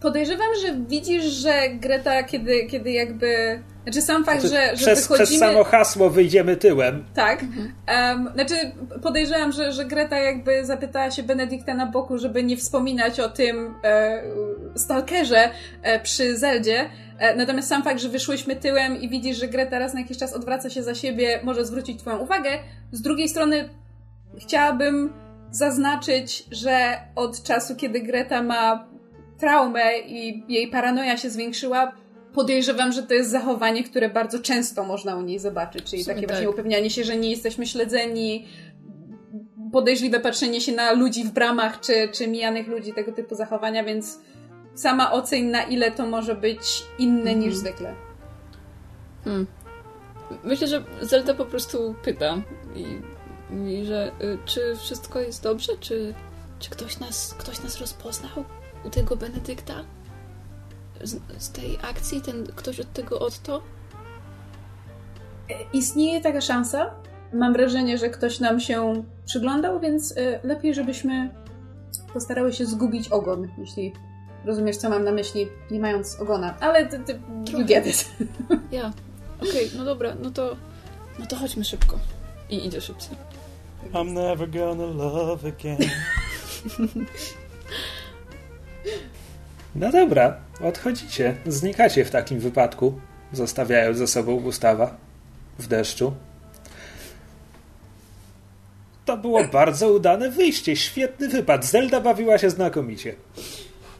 Podejrzewam, 0.00 0.48
że 0.62 0.74
widzisz, 0.88 1.24
że 1.24 1.68
Greta, 1.68 2.22
kiedy, 2.22 2.66
kiedy 2.66 2.90
jakby 2.92 3.62
Znaczy 3.86 4.02
sam 4.02 4.24
fakt, 4.24 4.40
Znaczy, 4.40 4.54
że, 4.54 4.76
że 4.76 4.76
przez, 4.76 5.02
wychodzimy... 5.02 5.26
przez 5.26 5.38
samo 5.38 5.64
hasło 5.64 6.10
wyjdziemy 6.10 6.56
tyłem. 6.56 7.04
Tak. 7.14 7.44
Um, 7.88 8.30
znaczy, 8.34 8.54
podejrzewam, 9.02 9.52
że, 9.52 9.72
że 9.72 9.84
Greta 9.84 10.18
jakby 10.18 10.64
zapytała 10.64 11.10
się 11.10 11.22
Benedykta 11.22 11.74
na 11.74 11.86
boku, 11.86 12.18
żeby 12.18 12.42
nie 12.42 12.56
wspominać 12.56 13.20
o 13.20 13.28
tym 13.28 13.74
e, 13.84 14.22
stalkerze 14.74 15.50
e, 15.82 16.00
przy 16.00 16.38
Zeldzie. 16.38 16.90
E, 17.18 17.36
natomiast 17.36 17.68
sam 17.68 17.82
fakt, 17.82 18.00
że 18.00 18.08
wyszłyśmy 18.08 18.56
tyłem 18.56 19.00
i 19.00 19.08
widzisz, 19.08 19.36
że 19.36 19.48
Greta 19.48 19.78
raz 19.78 19.94
na 19.94 20.00
jakiś 20.00 20.18
czas 20.18 20.32
odwraca 20.32 20.70
się 20.70 20.82
za 20.82 20.94
siebie, 20.94 21.40
może 21.44 21.64
zwrócić 21.64 22.00
Twoją 22.00 22.18
uwagę. 22.18 22.50
Z 22.92 23.02
drugiej 23.02 23.28
strony, 23.28 23.68
chciałabym 24.38 25.12
zaznaczyć, 25.50 26.44
że 26.50 26.98
od 27.14 27.42
czasu, 27.42 27.76
kiedy 27.76 28.00
Greta 28.00 28.42
ma 28.42 28.86
traumę 29.38 29.98
i 29.98 30.44
jej 30.48 30.68
paranoja 30.68 31.16
się 31.16 31.30
zwiększyła, 31.30 31.92
podejrzewam, 32.36 32.92
że 32.92 33.02
to 33.02 33.14
jest 33.14 33.30
zachowanie, 33.30 33.84
które 33.84 34.08
bardzo 34.10 34.38
często 34.38 34.84
można 34.84 35.16
u 35.16 35.22
niej 35.22 35.38
zobaczyć, 35.38 35.84
czyli 35.84 36.04
takie 36.04 36.20
tak. 36.20 36.28
właśnie 36.28 36.50
upewnianie 36.50 36.90
się, 36.90 37.04
że 37.04 37.16
nie 37.16 37.30
jesteśmy 37.30 37.66
śledzeni, 37.66 38.46
podejrzliwe 39.72 40.20
patrzenie 40.20 40.60
się 40.60 40.72
na 40.72 40.92
ludzi 40.92 41.24
w 41.24 41.30
bramach, 41.30 41.80
czy, 41.80 42.08
czy 42.12 42.28
mijanych 42.28 42.68
ludzi, 42.68 42.92
tego 42.92 43.12
typu 43.12 43.34
zachowania, 43.34 43.84
więc 43.84 44.18
sama 44.74 45.12
oceń, 45.12 45.44
na 45.44 45.62
ile 45.62 45.90
to 45.90 46.06
może 46.06 46.34
być 46.34 46.82
inne 46.98 47.34
niż 47.34 47.54
zwykle. 47.54 47.94
Hmm. 49.24 49.46
Myślę, 50.44 50.66
że 50.66 50.84
Zelda 51.00 51.34
po 51.34 51.44
prostu 51.44 51.94
pyta 52.02 52.42
i 52.74 52.84
mówi, 53.50 53.84
że 53.84 54.12
y, 54.22 54.38
czy 54.44 54.76
wszystko 54.76 55.20
jest 55.20 55.42
dobrze, 55.42 55.72
czy, 55.80 56.14
czy 56.58 56.70
ktoś, 56.70 56.98
nas, 56.98 57.34
ktoś 57.38 57.62
nas 57.62 57.80
rozpoznał 57.80 58.44
u 58.84 58.90
tego 58.90 59.16
Benedykta? 59.16 59.84
Z, 61.02 61.20
z 61.38 61.50
tej 61.50 61.78
akcji, 61.82 62.20
ten 62.20 62.46
ktoś 62.46 62.80
od 62.80 62.92
tego 62.92 63.18
Otto? 63.20 63.62
Istnieje 65.72 66.20
taka 66.20 66.40
szansa. 66.40 66.90
Mam 67.32 67.52
wrażenie, 67.52 67.98
że 67.98 68.10
ktoś 68.10 68.40
nam 68.40 68.60
się 68.60 69.04
przyglądał, 69.26 69.80
więc 69.80 70.10
y, 70.10 70.38
lepiej, 70.42 70.74
żebyśmy 70.74 71.30
postarały 72.14 72.52
się 72.52 72.66
zgubić 72.66 73.08
ogon, 73.08 73.48
jeśli 73.58 73.92
rozumiesz, 74.44 74.76
co 74.76 74.90
mam 74.90 75.04
na 75.04 75.12
myśli, 75.12 75.48
nie 75.70 75.80
mając 75.80 76.20
ogona. 76.20 76.54
Ale 76.60 76.86
ty, 76.86 76.98
ty. 76.98 77.20
Ja. 78.70 78.92
Okej, 79.40 79.70
no 79.76 79.84
dobra, 79.84 80.16
no 80.22 80.30
to, 80.30 80.56
no 81.18 81.26
to 81.26 81.36
chodźmy 81.36 81.64
szybko. 81.64 81.98
I 82.50 82.66
idzie 82.66 82.80
szybciej. 82.80 83.16
I'm 83.92 84.12
never 84.12 84.50
gonna 84.50 84.86
love 84.86 85.48
again. 85.48 85.78
No 89.78 89.92
dobra, 89.92 90.36
odchodzicie. 90.60 91.34
Znikacie 91.46 92.04
w 92.04 92.10
takim 92.10 92.40
wypadku, 92.40 93.00
zostawiając 93.32 93.98
za 93.98 94.06
sobą 94.06 94.40
Gustawa 94.40 94.96
w 95.58 95.66
deszczu. 95.66 96.12
To 99.04 99.16
było 99.16 99.44
bardzo 99.52 99.92
udane 99.92 100.30
wyjście, 100.30 100.76
świetny 100.76 101.28
wypad. 101.28 101.64
Zelda 101.64 102.00
bawiła 102.00 102.38
się 102.38 102.50
znakomicie. 102.50 103.14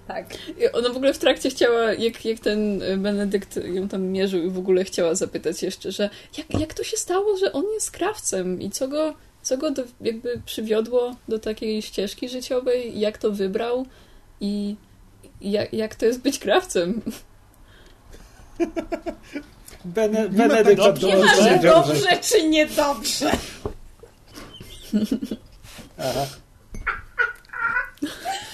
Tak. 0.08 0.26
Ona 0.72 0.88
w 0.88 0.96
ogóle 0.96 1.14
w 1.14 1.18
trakcie 1.18 1.50
chciała, 1.50 1.92
jak, 1.92 2.24
jak 2.24 2.38
ten 2.38 2.82
y, 2.82 2.96
Benedykt 2.96 3.56
ją 3.64 3.88
tam 3.88 4.02
mierzył 4.02 4.42
i 4.42 4.50
w 4.50 4.58
ogóle 4.58 4.84
chciała 4.84 5.14
zapytać 5.14 5.62
jeszcze, 5.62 5.92
że 5.92 6.10
jak, 6.38 6.60
jak 6.60 6.74
to 6.74 6.84
się 6.84 6.96
stało, 6.96 7.36
że 7.36 7.52
on 7.52 7.64
jest 7.74 7.90
krawcem 7.90 8.60
i 8.60 8.70
co 8.70 8.88
go, 8.88 9.14
co 9.42 9.58
go 9.58 9.70
do, 9.70 9.82
jakby 10.00 10.40
przywiodło 10.46 11.16
do 11.28 11.38
takiej 11.38 11.82
ścieżki 11.82 12.28
życiowej, 12.28 13.00
jak 13.00 13.18
to 13.18 13.32
wybrał 13.32 13.86
i 14.40 14.76
jak, 15.40 15.72
jak 15.72 15.94
to 15.94 16.06
jest 16.06 16.20
być 16.20 16.38
krawcem. 16.38 17.02
Bene, 19.84 20.20
Nie 20.20 20.38
ma 20.38 20.48
Benedykt 20.48 20.80
tak 20.80 20.88
od 20.88 20.98
dobrze. 20.98 21.06
dołu 21.06 21.22
Nie 21.22 21.28
ma, 21.28 21.34
że 21.34 21.42
powiedział, 21.42 21.84
że... 21.84 21.92
dobrze 21.92 22.16
czy 22.22 22.48
niedobrze. 22.48 23.30
Aha. 25.98 26.26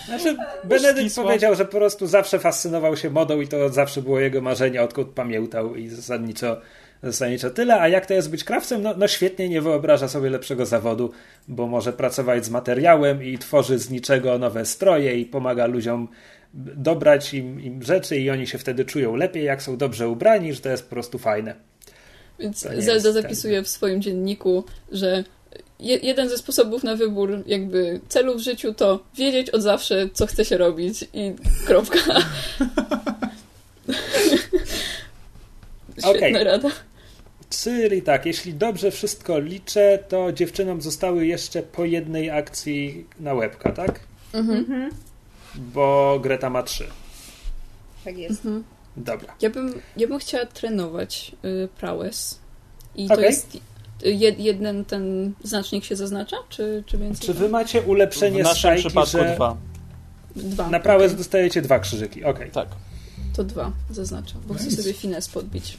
Znaczy, 0.06 0.36
Benedykt 0.64 1.14
powiedział, 1.16 1.54
że 1.54 1.64
po 1.64 1.70
prostu 1.70 2.06
zawsze 2.06 2.38
fascynował 2.38 2.96
się 2.96 3.10
modą 3.10 3.40
i 3.40 3.48
to 3.48 3.68
zawsze 3.68 4.02
było 4.02 4.20
jego 4.20 4.40
marzenie, 4.40 4.82
odkąd 4.82 5.08
pamiętał 5.08 5.74
i 5.76 5.88
zasadniczo, 5.88 6.60
zasadniczo 7.02 7.50
tyle. 7.50 7.80
A 7.80 7.88
jak 7.88 8.06
to 8.06 8.14
jest 8.14 8.30
być 8.30 8.44
krawcem? 8.44 8.82
No, 8.82 8.94
no 8.96 9.08
świetnie, 9.08 9.48
nie 9.48 9.60
wyobraża 9.60 10.08
sobie 10.08 10.30
lepszego 10.30 10.66
zawodu, 10.66 11.10
bo 11.48 11.66
może 11.66 11.92
pracować 11.92 12.44
z 12.44 12.50
materiałem 12.50 13.24
i 13.24 13.38
tworzy 13.38 13.78
z 13.78 13.90
niczego 13.90 14.38
nowe 14.38 14.64
stroje 14.64 15.18
i 15.18 15.24
pomaga 15.26 15.66
ludziom 15.66 16.08
dobrać 16.54 17.34
im, 17.34 17.60
im 17.60 17.82
rzeczy 17.82 18.16
i 18.16 18.30
oni 18.30 18.46
się 18.46 18.58
wtedy 18.58 18.84
czują 18.84 19.16
lepiej, 19.16 19.44
jak 19.44 19.62
są 19.62 19.76
dobrze 19.76 20.08
ubrani, 20.08 20.54
że 20.54 20.60
to 20.60 20.68
jest 20.68 20.84
po 20.84 20.90
prostu 20.90 21.18
fajne. 21.18 21.54
Więc 22.38 22.66
Zelda 22.78 23.12
zapisuje 23.12 23.62
w 23.62 23.68
swoim 23.68 24.02
dzienniku, 24.02 24.64
że 24.92 25.24
je, 25.80 25.96
jeden 25.96 26.28
ze 26.28 26.38
sposobów 26.38 26.84
na 26.84 26.96
wybór 26.96 27.42
jakby 27.46 28.00
celu 28.08 28.38
w 28.38 28.40
życiu 28.40 28.74
to 28.74 29.04
wiedzieć 29.14 29.50
od 29.50 29.62
zawsze, 29.62 30.08
co 30.12 30.26
chce 30.26 30.44
się 30.44 30.56
robić 30.58 31.04
i 31.12 31.34
kropka. 31.66 31.98
Świetna 35.98 36.10
Okej. 36.10 36.44
rada. 36.44 36.68
Czyli 37.50 38.02
tak, 38.02 38.26
jeśli 38.26 38.54
dobrze 38.54 38.90
wszystko 38.90 39.38
liczę, 39.38 39.98
to 40.08 40.32
dziewczynom 40.32 40.82
zostały 40.82 41.26
jeszcze 41.26 41.62
po 41.62 41.84
jednej 41.84 42.30
akcji 42.30 43.06
na 43.20 43.34
łebka, 43.34 43.72
tak? 43.72 44.00
Mhm. 44.32 44.90
Bo 45.54 46.18
Greta 46.22 46.50
ma 46.50 46.62
trzy. 46.62 46.84
Tak 48.04 48.18
jest. 48.18 48.44
Mhm. 48.44 48.64
Dobra. 48.96 49.34
Ja 49.40 49.50
bym, 49.50 49.80
ja 49.96 50.08
bym 50.08 50.18
chciała 50.18 50.46
trenować 50.46 51.32
y, 51.44 51.68
prowess. 51.80 52.38
I 52.94 53.08
to 53.08 53.14
Okej. 53.14 53.24
jest 53.26 53.54
y, 54.06 54.12
jed, 54.12 54.38
jeden 54.38 54.84
ten 54.84 55.32
znacznik 55.44 55.84
się 55.84 55.96
zaznacza, 55.96 56.36
czy, 56.48 56.84
czy 56.86 56.98
więcej? 56.98 57.26
Czy 57.26 57.34
wy 57.34 57.48
macie 57.48 57.82
ulepszenie 57.82 58.44
W 58.44 58.48
szajki, 58.48 58.86
przypadku 58.88 59.10
że 59.18 59.34
dwa. 59.34 59.56
Dwa. 60.36 60.70
na 60.70 60.80
prałes 60.80 61.06
okej. 61.06 61.18
dostajecie 61.18 61.62
dwa 61.62 61.78
krzyżyki? 61.78 62.24
Okej. 62.24 62.50
Tak. 62.50 62.68
To 63.36 63.44
dwa 63.44 63.72
zaznaczam, 63.90 64.40
bo 64.46 64.54
chcę 64.54 64.70
sobie 64.70 64.92
fines 64.92 65.28
podbić. 65.28 65.78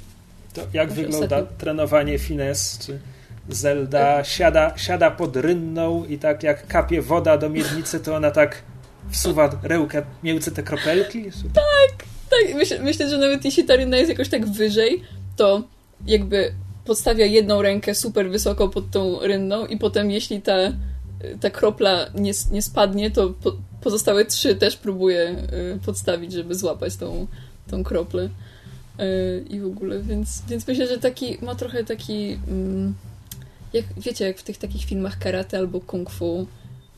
To 0.54 0.62
jak 0.74 0.90
Może 0.90 1.02
wygląda 1.02 1.38
ostatni- 1.38 1.58
trenowanie 1.58 2.20
fines? 2.20 2.78
Czy 2.86 3.00
Zelda 3.50 4.24
siada, 4.24 4.78
siada 4.78 5.12
pod 5.12 5.36
rynną 5.38 6.06
i 6.06 6.18
tak 6.18 6.44
jak 6.44 6.68
kapie 6.68 7.02
woda 7.02 7.38
do 7.38 7.50
miednicy, 7.50 8.00
to 8.00 8.16
ona 8.16 8.32
tak 8.32 8.62
wsuwa 9.12 9.60
rełkę 9.64 10.04
między 10.24 10.52
te 10.52 10.64
kropelki? 10.64 11.24
Czy- 11.24 11.50
Tak, 12.30 12.56
myślę, 12.56 12.80
myślę, 12.80 13.10
że 13.10 13.18
nawet 13.18 13.46
jeśli 13.46 13.64
ta 13.64 13.76
rynna 13.76 13.98
jest 13.98 14.10
jakoś 14.10 14.30
tak 14.30 14.46
wyżej, 14.46 15.02
to 15.36 15.64
jakby 16.08 16.54
podstawia 16.86 17.26
jedną 17.26 17.62
rękę 17.62 17.96
super 17.96 18.30
wysoko 18.30 18.70
pod 18.70 18.92
tą 18.92 19.20
rynną 19.20 19.66
i 19.66 19.78
potem 19.78 20.12
jeśli 20.12 20.42
ta, 20.42 20.56
ta 21.42 21.50
kropla 21.50 22.06
nie, 22.16 22.32
nie 22.52 22.62
spadnie, 22.62 23.12
to 23.12 23.30
po, 23.30 23.54
pozostałe 23.82 24.26
trzy 24.26 24.56
też 24.56 24.78
próbuje 24.78 25.30
y, 25.76 25.80
podstawić, 25.86 26.32
żeby 26.34 26.56
złapać 26.56 26.96
tą, 26.96 27.28
tą 27.68 27.84
kroplę. 27.84 28.30
Y, 29.00 29.44
I 29.50 29.60
w 29.60 29.66
ogóle, 29.66 30.00
więc, 30.02 30.42
więc 30.50 30.68
myślę, 30.68 30.88
że 30.88 30.98
taki 30.98 31.38
ma 31.42 31.56
trochę 31.56 31.84
taki 31.84 32.38
mm, 32.48 32.94
jak 33.74 33.86
wiecie, 33.98 34.26
jak 34.26 34.38
w 34.38 34.44
tych 34.44 34.58
takich 34.58 34.84
filmach 34.86 35.20
karate 35.20 35.58
albo 35.58 35.82
kung 35.82 36.10
fu, 36.10 36.48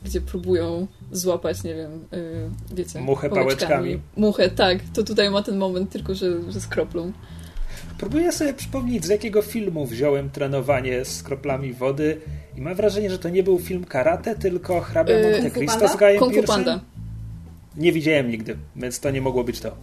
gdzie 0.04 0.20
próbują 0.20 0.86
złapać, 1.12 1.62
nie 1.64 1.74
wiem, 1.74 1.90
y, 2.14 2.74
wiecie, 2.74 3.00
Muchę 3.00 3.30
pałeczkami. 3.30 4.00
Muchę, 4.16 4.50
tak. 4.50 4.78
To 4.94 5.02
tutaj 5.02 5.30
ma 5.30 5.42
ten 5.42 5.56
moment 5.56 5.90
tylko, 5.90 6.14
że, 6.14 6.52
że 6.52 6.60
z 6.60 6.66
kroplą. 6.66 7.12
Próbuję 7.98 8.32
sobie 8.32 8.54
przypomnieć, 8.54 9.04
z 9.04 9.08
jakiego 9.08 9.42
filmu 9.42 9.86
wziąłem 9.86 10.30
trenowanie 10.30 11.04
z 11.04 11.22
kroplami 11.22 11.72
wody 11.72 12.20
i 12.56 12.60
mam 12.60 12.74
wrażenie, 12.74 13.10
że 13.10 13.18
to 13.18 13.28
nie 13.28 13.42
był 13.42 13.58
film 13.58 13.84
karate, 13.84 14.34
tylko 14.34 14.80
hrabia 14.80 15.14
Yy, 15.14 15.30
Monte 15.32 15.50
Cristo 15.50 15.88
z 15.88 15.96
Guyem 15.96 16.18
Kung 16.18 16.34
Fu. 16.34 16.42
Panda. 16.42 16.80
Nie 17.76 17.92
widziałem 17.92 18.30
nigdy, 18.30 18.56
więc 18.76 19.00
to 19.00 19.10
nie 19.10 19.20
mogło 19.20 19.44
być 19.44 19.60
to. 19.60 19.76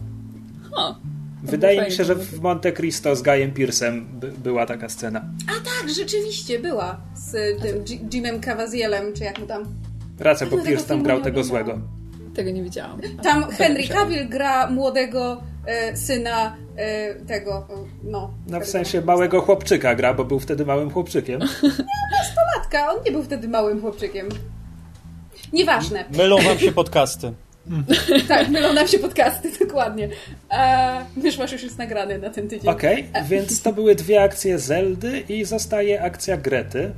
Ha, 0.76 0.98
Wydaje 1.42 1.84
mi 1.84 1.92
się, 1.92 2.04
że 2.04 2.14
w 2.14 2.40
Monte 2.40 2.72
Cristo 2.72 3.16
z 3.16 3.22
Guyem 3.22 3.52
Pearce'em 3.52 4.04
by, 4.04 4.32
była 4.32 4.66
taka 4.66 4.88
scena. 4.88 5.24
Tak, 5.46 5.90
rzeczywiście 5.94 6.58
była. 6.58 7.00
Z 7.14 7.32
tym 7.62 7.84
G- 7.84 7.98
Jimem 8.12 8.40
Cavazielem, 8.40 9.12
czy 9.12 9.24
jak 9.24 9.38
mu 9.38 9.46
tam. 9.46 9.62
Racja, 10.20 10.46
bo 10.46 10.58
Pierce 10.58 10.86
tam 10.88 11.02
grał 11.02 11.18
nie 11.18 11.24
tego 11.24 11.44
złego. 11.44 11.78
tego 12.34 12.50
nie 12.50 12.62
widziałam. 12.62 13.00
Tam 13.22 13.50
Henry. 13.50 13.88
Cavill 13.88 14.28
gra 14.28 14.70
młodego 14.70 15.42
e, 15.66 15.96
syna 15.96 16.56
e, 16.76 17.14
tego, 17.14 17.66
e, 17.70 17.74
no. 18.04 18.34
No 18.46 18.60
w 18.60 18.66
sensie 18.66 19.00
małego 19.00 19.40
chłopczyka 19.40 19.94
gra, 19.94 20.14
bo 20.14 20.24
był 20.24 20.40
wtedy 20.40 20.66
małym 20.66 20.90
chłopczykiem. 20.90 21.40
Matka, 22.56 22.92
on 22.92 23.04
nie 23.04 23.12
był 23.12 23.22
wtedy 23.22 23.48
małym 23.48 23.80
chłopczykiem. 23.80 24.28
Nieważne. 25.52 26.04
Mylą 26.16 26.38
wam 26.38 26.58
się 26.58 26.72
podcasty. 26.72 27.32
Tak, 28.28 28.48
mylą 28.48 28.72
nam 28.72 28.88
się 28.88 28.98
podcasty, 28.98 29.50
dokładnie. 29.66 30.08
E, 30.50 31.04
Wyszłaś 31.16 31.52
już 31.52 31.62
jest 31.62 31.78
nagrany 31.78 32.18
na 32.18 32.30
ten 32.30 32.48
tydzień. 32.48 32.70
Okej, 32.70 33.08
więc 33.28 33.62
to 33.62 33.72
były 33.72 33.94
dwie 33.94 34.22
akcje 34.22 34.58
Zeldy 34.58 35.20
i 35.28 35.44
zostaje 35.44 36.02
akcja 36.02 36.36
Grety. 36.36 36.92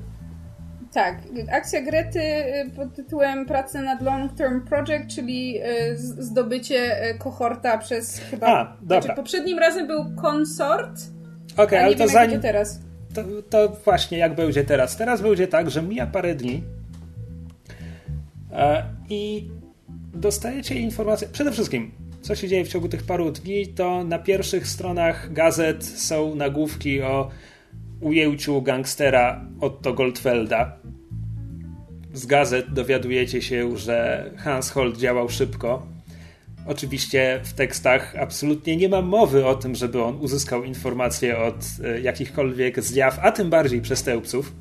Tak, 0.97 1.18
akcja 1.52 1.82
Grety 1.82 2.20
y, 2.20 2.70
pod 2.77 2.94
tytułem 2.94 3.47
Praca 3.47 3.82
nad 3.82 4.02
Long 4.02 4.32
Term 4.32 4.60
Project, 4.60 5.14
czyli 5.14 5.59
y, 5.59 5.97
zdobycie 5.98 7.10
y, 7.10 7.18
kohorta 7.18 7.78
przez 7.78 8.18
chyba... 8.18 8.47
A, 8.47 8.77
dobra. 8.81 9.01
Znaczy, 9.01 9.16
poprzednim 9.16 9.59
razem 9.59 9.86
był 9.86 10.05
konsort, 10.23 11.01
Okej, 11.52 11.64
okay, 11.64 11.85
ale 11.85 11.94
to 11.94 11.98
wiem, 11.98 12.09
zanim... 12.09 12.40
Teraz. 12.40 12.81
To, 13.14 13.23
to, 13.51 13.77
właśnie 13.85 14.18
jak 14.18 14.35
będzie 14.35 14.64
teraz. 14.64 14.97
Teraz 14.97 15.23
będzie 15.23 15.48
tak, 15.48 15.70
że 15.70 15.82
mija 15.82 16.06
parę 16.06 16.35
dni 16.35 16.62
e, 18.52 18.82
i 19.09 19.51
dostajecie 20.14 20.74
informacje. 20.74 21.28
Przede 21.28 21.52
wszystkim, 21.52 21.93
co 22.23 22.35
się 22.35 22.48
dzieje 22.48 22.64
w 22.64 22.68
ciągu 22.68 22.89
tych 22.89 23.02
paru 23.02 23.31
dni, 23.31 23.66
to 23.66 24.05
na 24.05 24.18
pierwszych 24.18 24.66
stronach 24.66 25.32
gazet 25.32 25.85
są 25.85 26.35
nagłówki 26.35 27.02
o 27.02 27.31
ujęciu 28.01 28.62
gangstera 28.62 29.44
Otto 29.60 29.94
Goldfelda. 29.94 30.77
Z 32.12 32.27
gazet 32.27 32.73
dowiadujecie 32.73 33.43
się, 33.43 33.77
że 33.77 34.31
Hans 34.36 34.70
Holt 34.70 34.97
działał 34.97 35.28
szybko. 35.28 35.86
Oczywiście 36.66 37.40
w 37.44 37.52
tekstach 37.52 38.16
absolutnie 38.16 38.77
nie 38.77 38.89
ma 38.89 39.02
mowy 39.02 39.47
o 39.47 39.55
tym, 39.55 39.74
żeby 39.74 40.02
on 40.02 40.20
uzyskał 40.20 40.64
informacje 40.64 41.39
od 41.39 41.56
e, 41.85 42.01
jakichkolwiek 42.01 42.81
zjaw, 42.81 43.18
a 43.23 43.32
tym 43.32 43.51
bardziej 43.51 43.81
przestępców. 43.81 44.52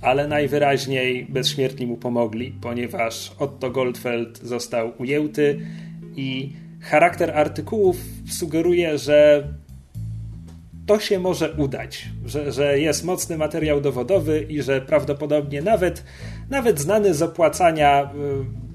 Ale 0.00 0.28
najwyraźniej 0.28 1.26
bezśmiertni 1.28 1.86
mu 1.86 1.96
pomogli, 1.96 2.52
ponieważ 2.60 3.32
Otto 3.38 3.70
Goldfeld 3.70 4.38
został 4.38 4.92
ujęty 4.98 5.60
i 6.16 6.52
charakter 6.80 7.30
artykułów 7.30 7.96
sugeruje, 8.30 8.98
że 8.98 9.48
to 10.86 11.00
się 11.00 11.18
może 11.18 11.52
udać, 11.52 12.08
że, 12.24 12.52
że 12.52 12.78
jest 12.78 13.04
mocny 13.04 13.38
materiał 13.38 13.80
dowodowy 13.80 14.46
i 14.48 14.62
że 14.62 14.80
prawdopodobnie 14.80 15.62
nawet, 15.62 16.04
nawet 16.50 16.80
znany 16.80 17.14
z 17.14 17.22
opłacania 17.22 18.10
y, 18.14 18.66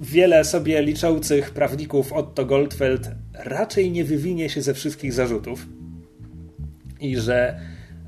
wiele 0.00 0.44
sobie 0.44 0.82
liczących 0.82 1.50
prawników 1.50 2.12
Otto 2.12 2.46
Goldfeld 2.46 3.10
raczej 3.34 3.90
nie 3.90 4.04
wywinie 4.04 4.48
się 4.48 4.62
ze 4.62 4.74
wszystkich 4.74 5.12
zarzutów 5.12 5.66
i 7.00 7.16
że 7.16 7.60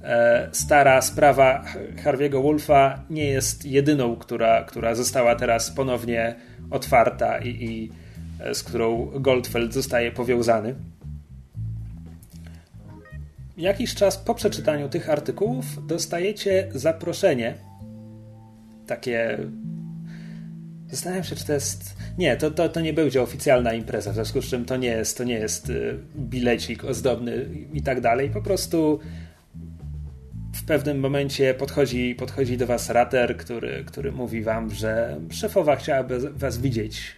e, 0.03 0.49
stara 0.53 1.03
sprawa 1.03 1.65
Harvey'ego 2.05 2.43
Wolfa 2.43 3.05
nie 3.11 3.27
jest 3.27 3.67
jedyną, 3.67 4.17
która, 4.17 4.65
która 4.65 4.95
została 4.95 5.37
teraz 5.37 5.71
ponownie 5.71 6.35
otwarta 6.71 7.39
i, 7.39 7.49
i 7.49 7.91
z 8.53 8.63
którą 8.63 9.07
Goldfeld 9.07 9.75
zostaje 9.75 10.13
powiązany. 10.13 10.75
Jakiś 13.57 13.95
czas 13.95 14.19
po 14.19 14.35
przeczytaniu 14.35 14.89
tych 14.89 15.11
artykułów 15.11 15.87
dostajecie 15.87 16.69
zaproszenie. 16.75 17.55
Takie. 18.87 19.39
Zastanawiam 20.91 21.25
się, 21.25 21.37
czy 21.37 21.47
to 21.47 21.53
jest. 21.53 21.97
Nie, 22.19 22.37
to, 22.37 22.51
to, 22.51 22.69
to 22.69 22.81
nie 22.81 22.93
będzie 22.93 23.23
oficjalna 23.23 23.73
impreza, 23.73 24.11
w 24.11 24.15
związku 24.15 24.43
z 24.43 24.45
czym 24.45 24.65
to 24.65 24.77
nie 24.77 24.89
jest, 24.89 25.19
to 25.19 25.25
nie 25.25 25.35
jest 25.35 25.71
y, 25.71 25.99
bilecik 26.17 26.85
ozdobny 26.85 27.49
i 27.73 27.83
tak 27.83 28.01
dalej. 28.01 28.31
Po 28.31 28.43
prostu 28.43 29.01
w 30.55 30.65
pewnym 30.65 31.01
momencie 31.01 31.55
podchodzi, 31.55 32.15
podchodzi 32.15 32.57
do 32.57 32.67
was 32.67 32.91
rater, 32.91 33.37
który, 33.37 33.85
który 33.85 34.13
mówi 34.13 34.43
wam, 34.43 34.71
że 34.71 35.21
szefowa 35.31 35.77
chciałaby 35.77 36.31
was 36.31 36.59
widzieć 36.59 37.13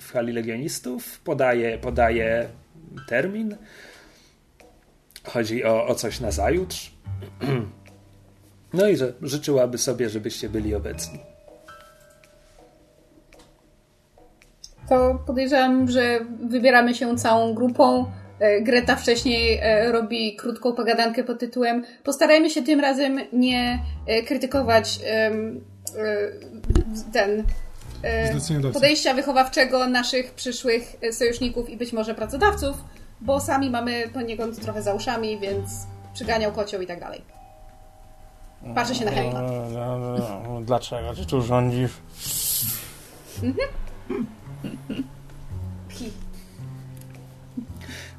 w 0.00 0.12
hali 0.12 0.32
legionistów. 0.32 1.20
Podaje, 1.20 1.78
podaje 1.78 2.48
termin 3.08 3.56
Chodzi 5.24 5.64
o, 5.64 5.86
o 5.86 5.94
coś 5.94 6.20
na 6.20 6.30
zajutrz. 6.30 6.92
No 8.74 8.88
i 8.88 8.96
że 8.96 9.12
życzyłaby 9.22 9.78
sobie, 9.78 10.08
żebyście 10.08 10.48
byli 10.48 10.74
obecni. 10.74 11.18
To 14.88 15.22
podejrzewam, 15.26 15.90
że 15.90 16.20
wybieramy 16.48 16.94
się 16.94 17.16
całą 17.16 17.54
grupą. 17.54 18.06
E, 18.38 18.60
Greta 18.60 18.96
wcześniej 18.96 19.58
e, 19.62 19.92
robi 19.92 20.36
krótką 20.36 20.72
pogadankę 20.72 21.24
pod 21.24 21.38
tytułem 21.38 21.84
Postarajmy 22.04 22.50
się 22.50 22.62
tym 22.62 22.80
razem 22.80 23.20
nie 23.32 23.78
e, 24.06 24.22
krytykować 24.22 25.00
ten 27.12 27.44
podejścia 28.72 29.14
wychowawczego 29.14 29.86
naszych 29.86 30.34
przyszłych 30.34 30.96
sojuszników 31.12 31.70
i 31.70 31.76
być 31.76 31.92
może 31.92 32.14
pracodawców 32.14 32.76
bo 33.24 33.40
sami 33.40 33.70
mamy 33.70 34.08
poniekąd 34.08 34.60
trochę 34.60 34.82
za 34.82 34.94
uszami, 34.94 35.38
więc 35.38 35.70
przyganiał 36.14 36.52
kocioł 36.52 36.80
i 36.80 36.86
tak 36.86 37.00
dalej. 37.00 37.22
Patrzę 38.74 38.94
się 38.94 39.04
na. 39.04 39.10
No, 39.32 39.68
no, 39.70 40.18
no, 40.48 40.60
dlaczego 40.60 41.14
ty 41.14 41.26
tu 41.26 41.42
rządzisz? 41.42 41.92
Mhm. 43.42 43.68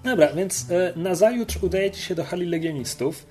Dobra, 0.04 0.34
więc 0.34 0.72
e, 0.72 0.94
na 0.96 1.16
zajutrz 1.16 1.58
udajecie 1.64 2.02
się 2.02 2.16
do 2.16 2.24
hali 2.24 2.46
legionistów, 2.46 3.26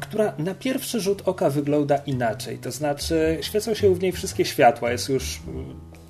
która 0.00 0.32
na 0.38 0.54
pierwszy 0.54 1.00
rzut 1.00 1.22
oka 1.28 1.50
wygląda 1.50 1.96
inaczej. 1.96 2.58
To 2.58 2.70
znaczy, 2.70 3.38
świecą 3.40 3.74
się 3.74 3.94
w 3.94 4.02
niej 4.02 4.12
wszystkie 4.12 4.44
światła, 4.44 4.92
jest 4.92 5.08
już 5.08 5.40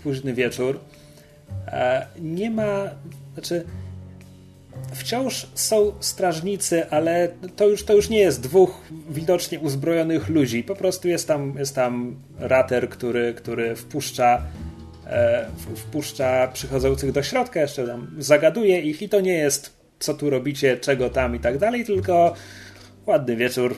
późny 0.03 0.35
wieczór. 0.35 0.81
E, 1.67 2.07
nie 2.21 2.51
ma, 2.51 2.85
znaczy, 3.35 3.65
wciąż 4.95 5.47
są 5.55 5.93
strażnicy, 6.01 6.91
ale 6.91 7.29
to 7.57 7.69
już, 7.69 7.85
to 7.85 7.95
już 7.95 8.09
nie 8.09 8.19
jest 8.19 8.43
dwóch 8.43 8.83
widocznie 9.11 9.61
uzbrojonych 9.61 10.29
ludzi. 10.29 10.65
Po 10.65 10.77
prostu 10.77 11.09
jest 11.09 11.29
tam, 11.29 11.55
jest 11.59 11.75
tam 11.75 12.17
rater, 12.39 12.89
który, 12.89 13.35
który 13.35 13.77
wpuszcza, 13.77 14.43
e, 15.07 15.47
wpuszcza 15.77 16.49
przychodzących 16.49 17.13
do 17.13 17.23
środka, 17.23 17.61
jeszcze 17.61 17.87
tam 17.87 18.15
zagaduje 18.19 18.81
ich 18.81 19.03
i 19.03 19.09
to 19.09 19.21
nie 19.21 19.35
jest 19.35 19.83
co 19.99 20.15
tu 20.15 20.31
robicie, 20.31 20.77
czego 20.77 21.11
tam 21.11 21.37
i 21.37 21.41
tak 21.41 21.59
dalej, 21.59 21.85
tylko 21.85 22.35
ładny 23.07 23.37
wieczór, 23.37 23.77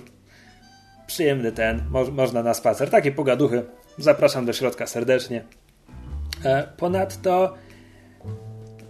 przyjemny 1.07 1.53
ten, 1.53 1.83
mo 1.91 2.05
można 2.05 2.43
na 2.43 2.55
spacer. 2.55 2.91
Takie 2.91 3.13
pogaduchy. 3.13 3.63
Zapraszam 3.99 4.47
do 4.47 4.53
środka 4.53 4.87
serdecznie. 4.87 5.45
E, 6.45 6.69
ponadto 6.77 7.55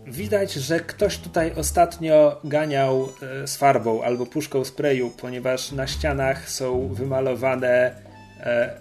Widać, 0.07 0.53
że 0.53 0.81
ktoś 0.81 1.19
tutaj 1.19 1.53
ostatnio 1.57 2.41
ganiał 2.45 3.09
e, 3.43 3.47
z 3.47 3.57
farbą 3.57 4.03
albo 4.03 4.27
puszką 4.27 4.65
sprayu, 4.65 5.11
ponieważ 5.11 5.73
na 5.73 5.87
ścianach 5.87 6.51
są 6.51 6.89
wymalowane 6.89 7.95
e, 8.41 8.81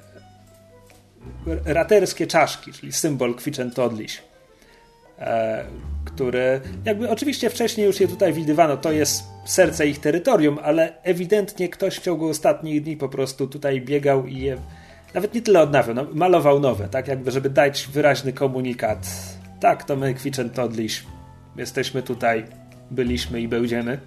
raterskie 1.65 2.27
czaszki, 2.27 2.73
czyli 2.73 2.91
symbol 2.91 3.35
Kwiczętodliś, 3.35 4.21
e, 5.19 5.65
który 6.05 6.61
jakby 6.85 7.09
oczywiście 7.09 7.49
wcześniej 7.49 7.87
już 7.87 7.99
je 7.99 8.07
tutaj 8.07 8.33
widywano, 8.33 8.77
to 8.77 8.91
jest 8.91 9.23
serce 9.45 9.87
ich 9.87 9.99
terytorium, 9.99 10.59
ale 10.63 11.03
ewidentnie 11.03 11.69
ktoś 11.69 11.97
w 11.97 12.01
ciągu 12.01 12.29
ostatnich 12.29 12.83
dni 12.83 12.97
po 12.97 13.09
prostu 13.09 13.47
tutaj 13.47 13.81
biegał 13.81 14.27
i 14.27 14.37
je 14.37 14.57
nawet 15.13 15.33
nie 15.33 15.41
tyle 15.41 15.61
odnawiał, 15.61 15.95
no, 15.95 16.07
malował 16.13 16.59
nowe, 16.59 16.87
tak 16.87 17.07
jakby, 17.07 17.31
żeby 17.31 17.49
dać 17.49 17.87
wyraźny 17.93 18.33
komunikat. 18.33 19.07
Tak, 19.63 19.83
to 19.83 19.95
my 19.95 20.13
Kwiczętodliś 20.13 21.03
Jesteśmy 21.55 22.03
tutaj, 22.03 22.45
byliśmy 22.91 23.41
i 23.41 23.47
będziemy. 23.47 23.99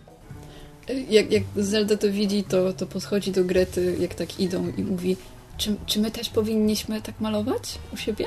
Jak, 1.09 1.33
jak 1.33 1.43
Zelda 1.57 1.97
to 1.97 2.11
widzi, 2.11 2.45
to, 2.45 2.73
to 2.73 2.87
podchodzi 2.87 3.33
do 3.33 3.45
Grety, 3.45 3.97
jak 4.01 4.15
tak 4.15 4.41
idą 4.41 4.73
i 4.77 4.83
mówi 4.83 5.17
czy, 5.59 5.77
czy 5.87 6.01
my 6.01 6.11
też 6.11 6.29
powinniśmy 6.29 7.03
tak 7.03 7.21
malować 7.21 7.79
u 7.95 7.97
siebie? 7.97 8.25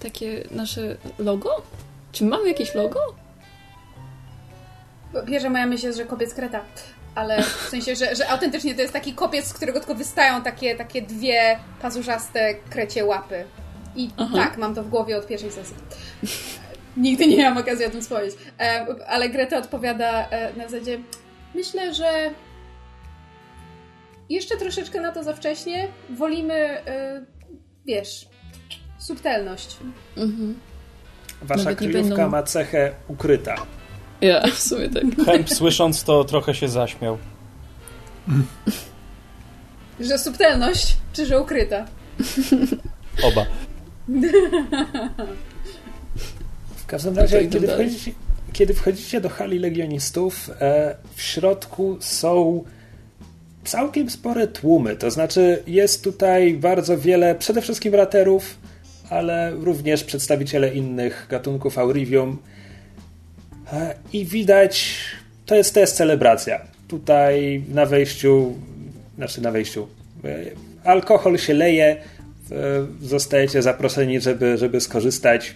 Takie 0.00 0.44
nasze 0.50 0.96
logo? 1.18 1.62
Czy 2.12 2.24
mamy 2.24 2.48
jakieś 2.48 2.74
logo? 2.74 3.00
Pierwsza 5.26 5.50
moja 5.50 5.66
myśl 5.66 5.86
jest, 5.86 5.98
że 5.98 6.04
kopiec 6.04 6.34
kreta. 6.34 6.60
Ale 7.14 7.42
w 7.42 7.68
sensie, 7.70 7.96
że, 7.96 8.16
że 8.16 8.28
autentycznie 8.28 8.74
to 8.74 8.80
jest 8.80 8.92
taki 8.92 9.12
kopiec, 9.12 9.46
z 9.46 9.52
którego 9.52 9.78
tylko 9.78 9.94
wystają 9.94 10.42
takie, 10.42 10.76
takie 10.76 11.02
dwie 11.02 11.58
pazurzaste 11.82 12.54
krecie 12.54 13.04
łapy. 13.04 13.44
I 13.96 14.10
Aha. 14.16 14.36
tak, 14.36 14.58
mam 14.58 14.74
to 14.74 14.82
w 14.82 14.88
głowie 14.88 15.16
od 15.16 15.26
pierwszej 15.26 15.52
sesji. 15.52 15.76
Nigdy 16.96 17.26
nie 17.26 17.36
miałam 17.36 17.58
okazji 17.58 17.86
o 17.86 17.90
tym 17.90 18.00
wspomnieć. 18.00 18.34
E, 18.60 18.86
ale 19.08 19.28
Greta 19.28 19.58
odpowiada 19.58 20.28
e, 20.28 20.56
na 20.56 20.68
zasadzie 20.68 20.98
myślę, 21.54 21.94
że 21.94 22.30
jeszcze 24.30 24.56
troszeczkę 24.56 25.00
na 25.00 25.12
to 25.12 25.24
za 25.24 25.34
wcześnie. 25.34 25.88
Wolimy, 26.10 26.54
e, 26.54 27.24
wiesz, 27.86 28.28
subtelność. 28.98 29.76
Mhm. 30.16 30.58
Wasza 31.42 31.64
Nawet 31.64 31.78
kryjówka 31.78 32.08
będą... 32.08 32.28
ma 32.28 32.42
cechę 32.42 32.94
ukryta. 33.08 33.54
Ja, 34.20 34.42
w 34.46 34.58
sumie 34.58 34.88
tak. 34.88 35.26
Hemp 35.26 35.50
słysząc 35.50 36.04
to 36.04 36.24
trochę 36.24 36.54
się 36.54 36.68
zaśmiał. 36.68 37.18
Że 40.00 40.18
subtelność, 40.18 40.96
czy 41.12 41.26
że 41.26 41.40
ukryta? 41.40 41.86
Oba. 43.22 43.46
W 46.76 46.86
każdym 46.86 47.16
razie, 47.16 47.48
kiedy 47.48 47.68
wchodzicie, 47.68 48.12
kiedy 48.52 48.74
wchodzicie 48.74 49.20
do 49.20 49.28
hali 49.28 49.58
legionistów, 49.58 50.50
e, 50.60 50.94
w 51.14 51.22
środku 51.22 51.96
są 52.00 52.64
całkiem 53.64 54.10
spore 54.10 54.46
tłumy. 54.46 54.96
To 54.96 55.10
znaczy, 55.10 55.62
jest 55.66 56.04
tutaj 56.04 56.54
bardzo 56.54 56.98
wiele, 56.98 57.34
przede 57.34 57.62
wszystkim 57.62 57.94
raterów, 57.94 58.58
ale 59.10 59.50
również 59.50 60.04
przedstawiciele 60.04 60.74
innych 60.74 61.26
gatunków 61.30 61.78
Aurivium. 61.78 62.38
E, 63.72 63.94
I 64.12 64.24
widać 64.24 64.96
to 65.46 65.54
jest, 65.54 65.74
to 65.74 65.80
jest 65.80 65.96
celebracja. 65.96 66.60
Tutaj 66.88 67.64
na 67.68 67.86
wejściu, 67.86 68.54
znaczy 69.16 69.40
na 69.40 69.50
wejściu, 69.50 69.88
e, 70.24 70.44
alkohol 70.84 71.38
się 71.38 71.54
leje, 71.54 71.96
zostajecie 73.02 73.62
zaproszeni, 73.62 74.20
żeby, 74.20 74.58
żeby 74.58 74.80
skorzystać. 74.80 75.54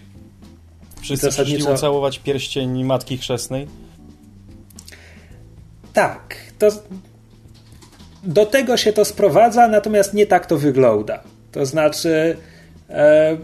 Wszyscy 1.01 1.27
zasadniczo... 1.27 1.57
przyszli 1.57 1.75
ucałować 1.75 2.19
pierścień 2.19 2.85
Matki 2.85 3.19
Chrzestnej? 3.19 3.67
Tak, 5.93 6.37
to 6.59 6.69
do 8.25 8.47
tego 8.47 8.77
się 8.77 8.93
to 8.93 9.05
sprowadza, 9.05 9.69
natomiast 9.69 10.15
nie 10.15 10.27
tak 10.27 10.47
to 10.47 10.57
wygląda. 10.57 11.23
To 11.53 11.67
znaczy, 11.67 12.37
e, 12.91 13.37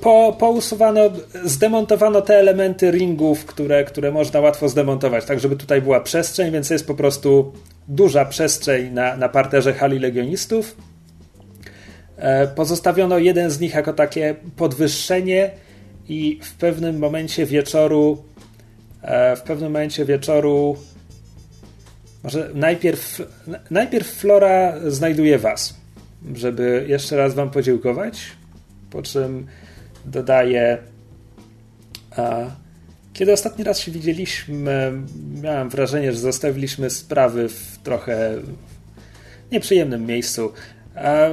po, 0.00 0.36
pousuwano, 0.38 1.00
zdemontowano 1.44 2.20
te 2.20 2.38
elementy 2.38 2.90
ringów, 2.90 3.44
które, 3.44 3.84
które 3.84 4.10
można 4.10 4.40
łatwo 4.40 4.68
zdemontować, 4.68 5.24
tak 5.24 5.40
żeby 5.40 5.56
tutaj 5.56 5.82
była 5.82 6.00
przestrzeń, 6.00 6.52
więc 6.52 6.70
jest 6.70 6.86
po 6.86 6.94
prostu 6.94 7.52
duża 7.88 8.24
przestrzeń 8.24 8.92
na, 8.92 9.16
na 9.16 9.28
parterze 9.28 9.72
hali 9.72 9.98
legionistów. 9.98 10.76
E, 12.16 12.46
pozostawiono 12.46 13.18
jeden 13.18 13.50
z 13.50 13.60
nich 13.60 13.74
jako 13.74 13.92
takie 13.92 14.34
podwyższenie 14.56 15.50
i 16.08 16.40
w 16.42 16.54
pewnym 16.54 16.98
momencie 16.98 17.46
wieczoru 17.46 18.22
e, 19.02 19.36
w 19.36 19.42
pewnym 19.42 19.72
momencie 19.72 20.04
wieczoru 20.04 20.76
może 22.24 22.50
najpierw, 22.54 23.22
najpierw 23.70 24.08
Flora 24.08 24.74
znajduje 24.86 25.38
was, 25.38 25.80
żeby 26.34 26.84
jeszcze 26.88 27.16
raz 27.16 27.34
wam 27.34 27.50
podziękować, 27.50 28.22
po 28.90 29.02
czym 29.02 29.46
dodaje 30.04 30.78
kiedy 33.12 33.32
ostatni 33.32 33.64
raz 33.64 33.80
się 33.80 33.92
widzieliśmy, 33.92 34.92
miałem 35.42 35.68
wrażenie, 35.68 36.12
że 36.12 36.18
zostawiliśmy 36.18 36.90
sprawy 36.90 37.48
w 37.48 37.78
trochę 37.82 38.34
nieprzyjemnym 39.52 40.06
miejscu. 40.06 40.52
A, 40.94 41.28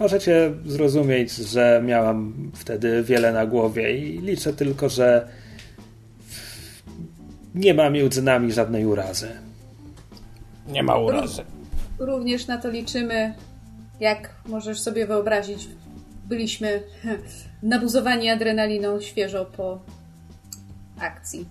możecie 0.00 0.52
zrozumieć, 0.66 1.32
że 1.32 1.82
miałam 1.84 2.50
wtedy 2.54 3.02
wiele 3.02 3.32
na 3.32 3.46
głowie 3.46 3.98
i 3.98 4.18
liczę 4.18 4.52
tylko, 4.52 4.88
że 4.88 5.28
nie 7.54 7.74
ma 7.74 7.90
między 7.90 8.22
nami 8.22 8.52
żadnej 8.52 8.86
urazy. 8.86 9.28
Nie 10.68 10.82
ma 10.82 10.98
urazy. 10.98 11.42
Również 11.98 12.46
na 12.46 12.58
to 12.58 12.70
liczymy. 12.70 13.34
Jak 14.00 14.34
możesz 14.46 14.80
sobie 14.80 15.06
wyobrazić, 15.06 15.68
byliśmy 16.28 16.82
nabuzowani 17.62 18.30
adrenaliną 18.30 19.00
świeżo 19.00 19.44
po 19.44 19.80
akcji. 21.00 21.46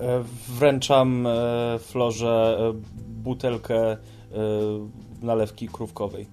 E, 0.00 0.24
wręczam 0.48 1.26
e, 1.26 1.30
Florze 1.78 2.58
e, 2.60 2.72
butelkę 3.08 3.96
nalewki 5.22 5.68
krówkowej. 5.68 6.26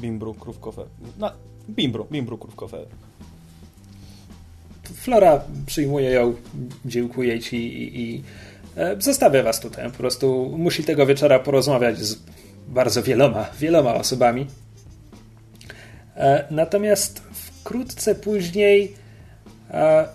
Bimbru 0.00 0.34
krówkowe. 0.34 0.84
Na, 1.18 1.32
bimbru, 1.70 2.06
bimbru 2.12 2.38
krówkowe. 2.38 2.78
Flora 4.94 5.44
przyjmuje 5.66 6.10
ją, 6.10 6.34
dziękuję 6.84 7.40
ci 7.40 7.56
i, 7.56 8.00
i 8.00 8.22
zostawię 8.98 9.42
was 9.42 9.60
tutaj. 9.60 9.90
Po 9.90 9.96
prostu 9.96 10.54
musi 10.58 10.84
tego 10.84 11.06
wieczora 11.06 11.38
porozmawiać 11.38 11.98
z 11.98 12.18
bardzo 12.68 13.02
wieloma, 13.02 13.46
wieloma 13.58 13.94
osobami. 13.94 14.46
Natomiast 16.50 17.20
wkrótce 17.20 18.14
później 18.14 18.94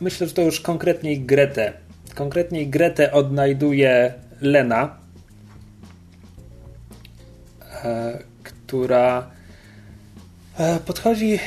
myślę, 0.02 0.28
że 0.28 0.34
to 0.34 0.41
już 0.41 0.60
konkretniej 0.60 1.22
Gretę. 1.22 1.74
Konkretniej 2.16 2.68
Gretę 2.68 3.12
odnajduje 3.12 4.14
Lena, 4.41 4.98
która 8.44 9.35
podchodzi, 10.86 11.40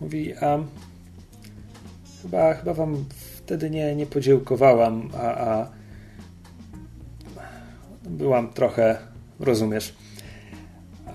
mówi, 0.00 0.34
a 0.36 0.58
chyba, 2.22 2.54
chyba 2.54 2.74
wam 2.74 3.04
wtedy 3.36 3.70
nie, 3.70 3.96
nie 3.96 4.06
podziękowałam, 4.06 5.10
a, 5.14 5.34
a 5.34 5.70
byłam 8.04 8.52
trochę, 8.52 8.98
rozumiesz. 9.40 9.94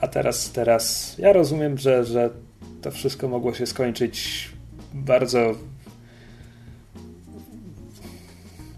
A 0.02 0.08
teraz, 0.08 0.52
teraz 0.52 1.16
ja 1.18 1.34
rozumiem, 1.34 1.78
że, 1.78 2.06
że 2.06 2.30
to 2.82 2.92
wszystko 2.92 3.28
mogło 3.28 3.54
się 3.54 3.66
skończyć 3.66 4.50
bardzo 4.94 5.56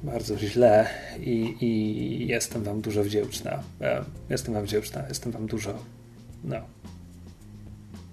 bardzo 0.04 0.38
źle 0.38 0.88
i, 1.20 1.56
i 1.62 2.28
jestem 2.28 2.64
wam 2.64 2.82
dużo 2.82 3.04
wdzięczna. 3.04 3.64
E, 3.82 4.04
jestem 4.30 4.54
wam 4.54 4.64
wdzięczna, 4.64 5.04
jestem 5.10 5.32
wam 5.32 5.48
dużo 5.48 5.74
no. 6.44 6.58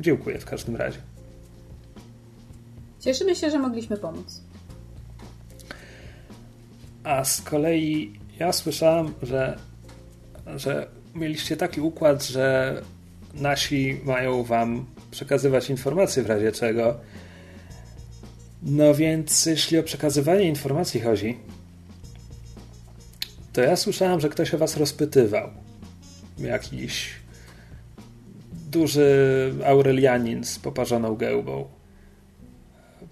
Dziękuję 0.01 0.39
w 0.39 0.45
każdym 0.45 0.77
razie. 0.77 0.99
Cieszymy 3.01 3.37
się, 3.37 3.51
że 3.51 3.59
mogliśmy 3.59 3.97
pomóc. 3.97 4.41
A 7.05 7.25
z 7.25 7.43
kolei 7.43 8.13
ja 8.39 8.53
słyszałam, 8.53 9.15
że, 9.23 9.59
że 10.57 10.87
mieliście 11.15 11.57
taki 11.57 11.81
układ, 11.81 12.25
że 12.25 12.83
nasi 13.35 14.01
mają 14.05 14.43
wam 14.43 14.87
przekazywać 15.11 15.71
informacje 15.71 16.23
w 16.23 16.27
razie 16.27 16.53
czego. 16.53 17.01
No 18.63 18.95
więc, 18.95 19.47
jeśli 19.47 19.79
o 19.79 19.83
przekazywanie 19.83 20.49
informacji 20.49 21.01
chodzi, 21.01 21.39
to 23.53 23.61
ja 23.61 23.77
słyszałem, 23.77 24.21
że 24.21 24.29
ktoś 24.29 24.55
o 24.55 24.59
was 24.59 24.77
rozpytywał. 24.77 25.51
Jakiś 26.39 27.11
duży 28.75 29.55
Aurelianin 29.67 30.45
z 30.45 30.59
poparzoną 30.59 31.17
gębą. 31.17 31.69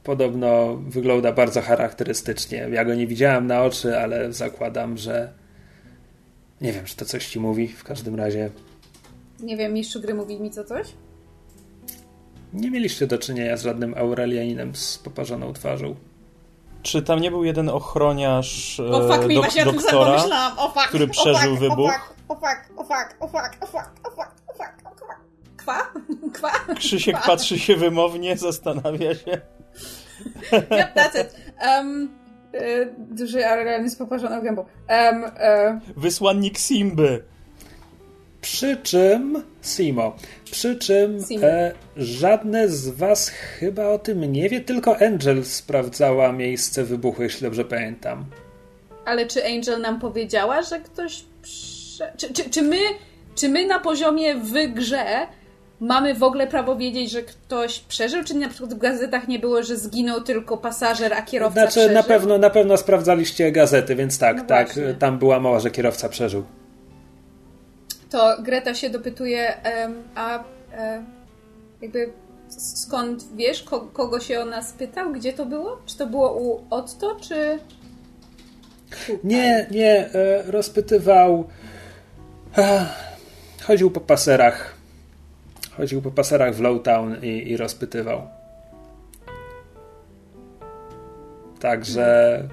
Podobno 0.05 0.77
wygląda 0.77 1.33
bardzo 1.33 1.63
charakterystycznie. 1.63 2.69
Ja 2.73 2.85
go 2.85 2.95
nie 2.95 3.07
widziałem 3.07 3.47
na 3.47 3.63
oczy, 3.63 3.99
ale 3.99 4.33
zakładam, 4.33 4.97
że 4.97 5.33
nie 6.61 6.73
wiem, 6.73 6.85
czy 6.85 6.97
to 6.97 7.05
coś 7.05 7.27
ci 7.27 7.41
mówi 7.41 7.69
w 7.69 7.85
każdym 7.85 8.15
razie. 8.15 8.51
Nie 9.41 9.57
wiem, 9.57 9.73
mistrzu 9.73 10.01
gry 10.01 10.15
mówi 10.15 10.41
mi 10.41 10.51
co 10.51 10.65
coś? 10.65 10.87
Nie 12.53 12.71
mieliście 12.71 13.07
do 13.07 13.19
czynienia 13.19 13.57
z 13.57 13.63
żadnym 13.63 13.95
Aurelianinem 13.95 14.77
z 14.77 14.99
poparzoną 14.99 15.53
twarzą. 15.53 15.95
Czy 16.83 17.03
tam 17.03 17.21
nie 17.21 17.31
był 17.31 17.45
jeden 17.45 17.69
ochroniarz 17.69 18.81
o, 18.81 19.09
fuck, 19.09 19.35
dok 19.35 19.57
ja 19.57 19.65
doktora, 19.65 20.25
o, 20.57 20.71
fuck, 20.71 20.89
który 20.89 21.09
przeżył 21.09 21.53
o, 21.53 21.57
fuck, 21.57 21.61
wybuch? 21.61 22.15
O 22.29 22.35
fuck, 22.35 22.47
o 22.77 22.85
fuck, 22.85 23.17
o 23.21 23.27
fuck, 23.27 23.57
o 23.61 23.67
fuck, 23.67 23.67
o 23.67 23.67
fuck, 23.67 23.91
o 24.05 24.11
fuck, 24.11 24.31
o 24.49 24.53
fuck. 24.53 24.82
Kwa? 25.65 25.93
Kwa? 26.41 26.75
Krzysiek 26.75 27.17
Kwa? 27.17 27.27
patrzy 27.27 27.59
się 27.59 27.77
wymownie, 27.77 28.37
zastanawia 28.37 29.15
się. 29.15 29.41
Yep, 30.53 30.95
that's 30.95 31.21
it. 31.21 31.35
Um, 31.63 32.09
y, 32.55 32.95
duży 32.99 33.47
Aurelian 33.47 33.91
z 33.91 33.97
poparzoną 33.97 34.41
gębą. 34.41 34.65
Um, 34.89 35.25
y... 35.25 35.31
Wysłannik 35.97 36.59
Simby. 36.59 37.23
Przy 38.41 38.77
czym, 38.77 39.43
Simo, 39.63 40.17
przy 40.45 40.77
czym 40.77 41.19
e, 41.43 41.73
żadne 41.97 42.69
z 42.69 42.89
was 42.89 43.29
chyba 43.29 43.89
o 43.89 43.99
tym 43.99 44.33
nie 44.33 44.49
wie, 44.49 44.61
tylko 44.61 44.97
Angel 45.01 45.45
sprawdzała 45.45 46.33
miejsce 46.33 46.85
wybuchu, 46.85 47.23
jeśli 47.23 47.43
dobrze 47.43 47.65
pamiętam. 47.65 48.25
Ale 49.05 49.27
czy 49.27 49.47
Angel 49.47 49.81
nam 49.81 50.01
powiedziała, 50.01 50.63
że 50.63 50.81
ktoś. 50.81 51.25
Prze... 51.43 52.13
Czy, 52.17 52.33
czy, 52.33 52.51
czy, 52.51 52.63
my, 52.63 52.79
czy 53.35 53.49
my 53.49 53.67
na 53.67 53.81
poziomie 53.81 54.35
w 54.35 54.53
grze 54.75 55.27
mamy 55.83 56.15
w 56.15 56.23
ogóle 56.23 56.47
prawo 56.47 56.77
wiedzieć, 56.77 57.11
że 57.11 57.23
ktoś 57.23 57.79
przeżył? 57.79 58.25
Czy 58.25 58.35
na 58.35 58.49
przykład 58.49 58.75
w 58.75 58.79
gazetach 58.79 59.29
nie 59.29 59.39
było, 59.39 59.63
że 59.63 59.77
zginął 59.77 60.21
tylko 60.21 60.57
pasażer, 60.57 61.15
a 61.15 61.23
kierowca 61.23 61.61
znaczy, 61.61 61.71
przeżył? 61.71 61.95
Na 61.95 62.03
pewno, 62.03 62.39
na 62.39 62.51
pewno 62.51 62.77
sprawdzaliście 62.77 63.53
gazety, 63.53 63.97
więc 63.97 64.19
tak, 64.19 64.37
no 64.37 64.45
tak. 64.45 64.67
Właśnie. 64.67 64.95
Tam 64.95 65.19
była 65.19 65.41
mała, 65.41 65.61
że 65.61 65.71
kierowca 65.71 66.09
przeżył 66.09 66.45
to 68.13 68.43
Greta 68.43 68.75
się 68.75 68.91
dopytuje, 68.91 69.57
a 70.15 70.45
jakby 71.83 72.13
skąd 72.49 73.25
wiesz, 73.37 73.65
kogo 73.93 74.21
się 74.21 74.41
o 74.41 74.45
nas 74.45 74.73
pytał? 74.73 75.13
Gdzie 75.13 75.33
to 75.33 75.47
było? 75.47 75.79
Czy 75.87 75.99
to 75.99 76.07
było 76.07 76.35
u 76.35 76.65
Otto, 76.71 77.17
czy... 77.21 77.59
Tutaj? 78.91 79.19
Nie, 79.25 79.67
nie, 79.71 80.11
e, 80.15 80.43
rozpytywał... 80.43 81.49
Chodził 83.67 83.91
po 83.91 84.01
paserach. 84.01 84.75
Chodził 85.77 86.03
po 86.03 86.11
paserach 86.11 86.55
w 86.55 86.61
Lowtown 86.61 87.17
i, 87.23 87.51
i 87.51 87.57
rozpytywał. 87.57 88.29
Także... 91.61 92.49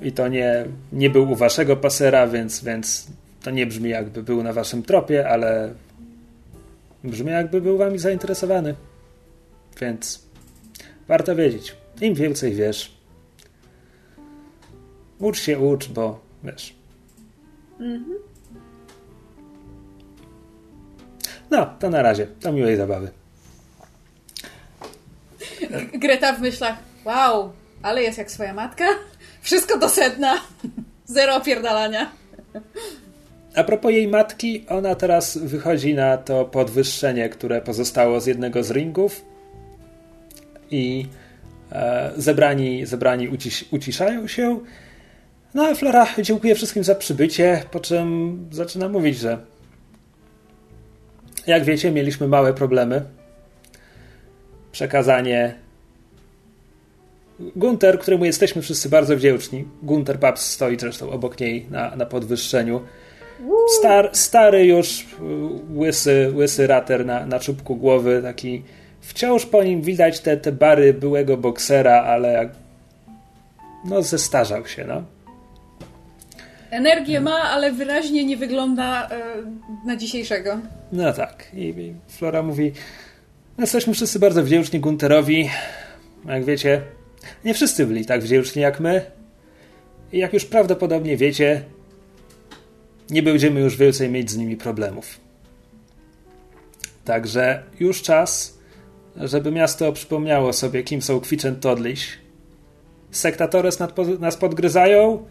I 0.00 0.12
to 0.12 0.28
nie, 0.28 0.66
nie 0.92 1.10
był 1.10 1.30
u 1.30 1.36
waszego 1.36 1.76
pasera, 1.76 2.26
więc, 2.26 2.64
więc 2.64 3.06
to 3.42 3.50
nie 3.50 3.66
brzmi 3.66 3.90
jakby 3.90 4.22
był 4.22 4.42
na 4.42 4.52
waszym 4.52 4.82
tropie, 4.82 5.28
ale 5.28 5.74
brzmi 7.04 7.30
jakby 7.30 7.60
był 7.60 7.78
wami 7.78 7.98
zainteresowany. 7.98 8.74
Więc 9.80 10.26
warto 11.08 11.36
wiedzieć. 11.36 11.76
Im 12.00 12.14
więcej 12.14 12.54
wiesz, 12.54 12.98
ucz 15.18 15.40
się, 15.40 15.58
ucz, 15.58 15.88
bo 15.88 16.20
wiesz. 16.44 16.74
Mhm. 17.80 18.27
No, 21.50 21.66
to 21.78 21.90
na 21.90 22.02
razie. 22.02 22.26
To 22.40 22.52
miłej 22.52 22.76
zabawy. 22.76 23.10
Greta 25.94 26.32
w 26.32 26.40
myślach, 26.40 26.76
wow, 27.04 27.52
ale 27.82 28.02
jest 28.02 28.18
jak 28.18 28.30
swoja 28.30 28.54
matka. 28.54 28.84
Wszystko 29.42 29.78
do 29.78 29.88
sedna. 29.88 30.34
Zero 31.04 31.36
opierdalania. 31.36 32.10
A 33.54 33.64
propos 33.64 33.92
jej 33.92 34.08
matki, 34.08 34.64
ona 34.68 34.94
teraz 34.94 35.38
wychodzi 35.38 35.94
na 35.94 36.16
to 36.16 36.44
podwyższenie, 36.44 37.28
które 37.28 37.60
pozostało 37.60 38.20
z 38.20 38.26
jednego 38.26 38.62
z 38.62 38.70
ringów 38.70 39.24
i 40.70 41.06
e, 41.72 42.10
zebrani, 42.16 42.86
zebrani 42.86 43.28
ucisz, 43.28 43.64
uciszają 43.70 44.26
się. 44.26 44.60
No 45.54 45.66
a 45.66 45.74
Flora 45.74 46.06
dziękuję 46.18 46.54
wszystkim 46.54 46.84
za 46.84 46.94
przybycie, 46.94 47.62
po 47.70 47.80
czym 47.80 48.38
zaczyna 48.52 48.88
mówić, 48.88 49.18
że 49.18 49.38
jak 51.48 51.64
wiecie, 51.64 51.90
mieliśmy 51.90 52.28
małe 52.28 52.54
problemy. 52.54 53.02
Przekazanie 54.72 55.54
Gunter, 57.56 57.98
któremu 57.98 58.24
jesteśmy 58.24 58.62
wszyscy 58.62 58.88
bardzo 58.88 59.16
wdzięczni. 59.16 59.64
Gunter 59.82 60.18
Paps 60.18 60.42
stoi 60.42 60.78
zresztą 60.78 61.10
obok 61.10 61.40
niej 61.40 61.66
na, 61.70 61.96
na 61.96 62.06
podwyższeniu. 62.06 62.80
Star, 63.78 64.10
stary 64.12 64.66
już 64.66 65.06
łysy, 65.76 66.32
łysy 66.34 66.66
rater 66.66 67.06
na, 67.06 67.26
na 67.26 67.40
czubku 67.40 67.76
głowy, 67.76 68.20
taki 68.22 68.62
wciąż 69.00 69.46
po 69.46 69.62
nim 69.62 69.82
widać 69.82 70.20
te, 70.20 70.36
te 70.36 70.52
bary 70.52 70.94
byłego 70.94 71.36
boksera, 71.36 72.02
ale 72.02 72.48
no 73.84 74.02
zestarzał 74.02 74.66
się, 74.66 74.84
no. 74.84 75.02
Energię 76.70 77.20
ma, 77.20 77.42
ale 77.42 77.72
wyraźnie 77.72 78.24
nie 78.24 78.36
wygląda 78.36 79.08
e, 79.08 79.18
na 79.86 79.96
dzisiejszego. 79.96 80.58
No 80.92 81.12
tak. 81.12 81.46
I, 81.54 81.92
Flora 82.08 82.42
mówi: 82.42 82.72
Jesteśmy 83.58 83.94
wszyscy 83.94 84.18
bardzo 84.18 84.42
wdzięczni 84.42 84.80
Gunterowi. 84.80 85.50
Jak 86.26 86.44
wiecie, 86.44 86.82
nie 87.44 87.54
wszyscy 87.54 87.86
byli 87.86 88.06
tak 88.06 88.22
wdzięczni 88.22 88.62
jak 88.62 88.80
my. 88.80 89.04
I 90.12 90.18
jak 90.18 90.32
już 90.32 90.44
prawdopodobnie 90.44 91.16
wiecie, 91.16 91.62
nie 93.10 93.22
będziemy 93.22 93.60
już 93.60 93.76
więcej 93.76 94.10
mieć 94.10 94.30
z 94.30 94.36
nimi 94.36 94.56
problemów. 94.56 95.20
Także 97.04 97.62
już 97.80 98.02
czas, 98.02 98.58
żeby 99.16 99.50
miasto 99.50 99.92
przypomniało 99.92 100.52
sobie, 100.52 100.82
kim 100.82 101.02
są 101.02 101.20
Kwiczen 101.20 101.60
Todliś. 101.60 102.18
Sektatores 103.10 103.78
nas 104.20 104.36
podgryzają, 104.36 105.26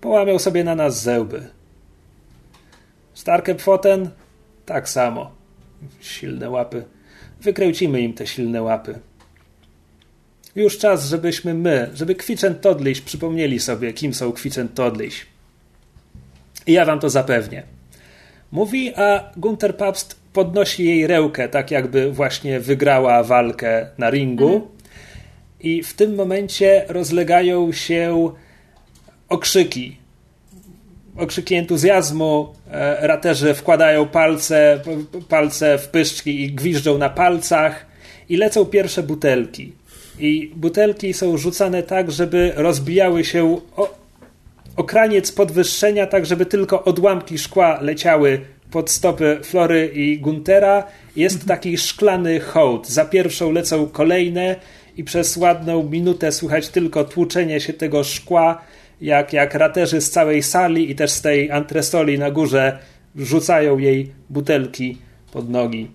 połamią 0.00 0.38
sobie 0.38 0.64
na 0.64 0.74
nas 0.74 1.02
zęby. 1.02 1.42
Starke 3.14 3.54
Pfoten 3.54 4.10
tak 4.66 4.88
samo. 4.88 5.30
Silne 6.00 6.50
łapy. 6.50 6.84
Wykręcimy 7.40 8.00
im 8.00 8.12
te 8.12 8.26
silne 8.26 8.62
łapy. 8.62 8.98
Już 10.56 10.78
czas, 10.78 11.08
żebyśmy 11.08 11.54
my, 11.54 11.90
żeby 11.94 12.14
Kwiczen 12.14 12.54
Todliś 12.54 13.00
przypomnieli 13.00 13.60
sobie, 13.60 13.92
kim 13.92 14.14
są 14.14 14.32
Kwiczen 14.32 14.68
Todliś. 14.68 15.26
I 16.66 16.72
ja 16.72 16.84
wam 16.84 17.00
to 17.00 17.10
zapewnię. 17.10 17.62
Mówi, 18.52 18.94
a 18.94 19.32
Gunter 19.36 19.76
Papst 19.76 20.16
podnosi 20.32 20.84
jej 20.84 21.06
rełkę, 21.06 21.48
tak 21.48 21.70
jakby 21.70 22.12
właśnie 22.12 22.60
wygrała 22.60 23.22
walkę 23.22 23.86
na 23.98 24.10
ringu. 24.10 24.54
Mhm. 24.54 24.70
I 25.60 25.82
w 25.82 25.94
tym 25.94 26.14
momencie 26.14 26.84
rozlegają 26.88 27.72
się 27.72 28.32
okrzyki. 29.28 29.96
Okrzyki 31.16 31.54
entuzjazmu. 31.54 32.54
E, 32.70 33.06
raterzy 33.06 33.54
wkładają 33.54 34.08
palce, 34.08 34.80
palce 35.28 35.78
w 35.78 35.88
pyszczki 35.88 36.42
i 36.42 36.52
gwiżdżą 36.52 36.98
na 36.98 37.10
palcach. 37.10 37.86
I 38.28 38.36
lecą 38.36 38.64
pierwsze 38.64 39.02
butelki. 39.02 39.72
I 40.18 40.52
butelki 40.56 41.14
są 41.14 41.36
rzucane 41.36 41.82
tak, 41.82 42.10
żeby 42.10 42.52
rozbijały 42.56 43.24
się 43.24 43.60
o, 43.76 43.94
okraniec 44.76 45.32
podwyższenia, 45.32 46.06
tak 46.06 46.26
żeby 46.26 46.46
tylko 46.46 46.84
odłamki 46.84 47.38
szkła 47.38 47.78
leciały 47.80 48.40
pod 48.70 48.90
stopy 48.90 49.38
Flory 49.42 49.90
i 49.94 50.18
Guntera. 50.18 50.86
Jest 51.16 51.36
mhm. 51.36 51.48
taki 51.48 51.78
szklany 51.78 52.40
hołd. 52.40 52.88
Za 52.88 53.04
pierwszą 53.04 53.52
lecą 53.52 53.88
kolejne 53.88 54.56
i 54.96 55.04
przez 55.04 55.36
ładną 55.36 55.82
minutę 55.82 56.32
słychać 56.32 56.68
tylko 56.68 57.04
tłuczenie 57.04 57.60
się 57.60 57.72
tego 57.72 58.04
szkła, 58.04 58.60
jak, 59.00 59.32
jak 59.32 59.54
raterzy 59.54 60.00
z 60.00 60.10
całej 60.10 60.42
sali 60.42 60.90
i 60.90 60.94
też 60.94 61.10
z 61.10 61.22
tej 61.22 61.50
antresoli 61.50 62.18
na 62.18 62.30
górze 62.30 62.78
rzucają 63.16 63.78
jej 63.78 64.12
butelki 64.30 64.98
pod 65.32 65.50
nogi. 65.50 65.90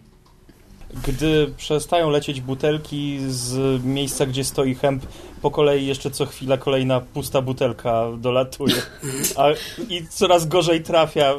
Gdy 1.07 1.53
przestają 1.57 2.09
lecieć 2.09 2.41
butelki 2.41 3.19
z 3.27 3.84
miejsca, 3.84 4.25
gdzie 4.25 4.43
stoi 4.43 4.75
hemp, 4.75 5.05
po 5.41 5.51
kolei 5.51 5.85
jeszcze 5.85 6.11
co 6.11 6.25
chwila 6.25 6.57
kolejna 6.57 7.01
pusta 7.01 7.41
butelka 7.41 8.07
dolatuje. 8.17 8.75
A, 9.38 9.47
I 9.89 10.07
coraz 10.09 10.47
gorzej 10.47 10.84
trafia, 10.84 11.34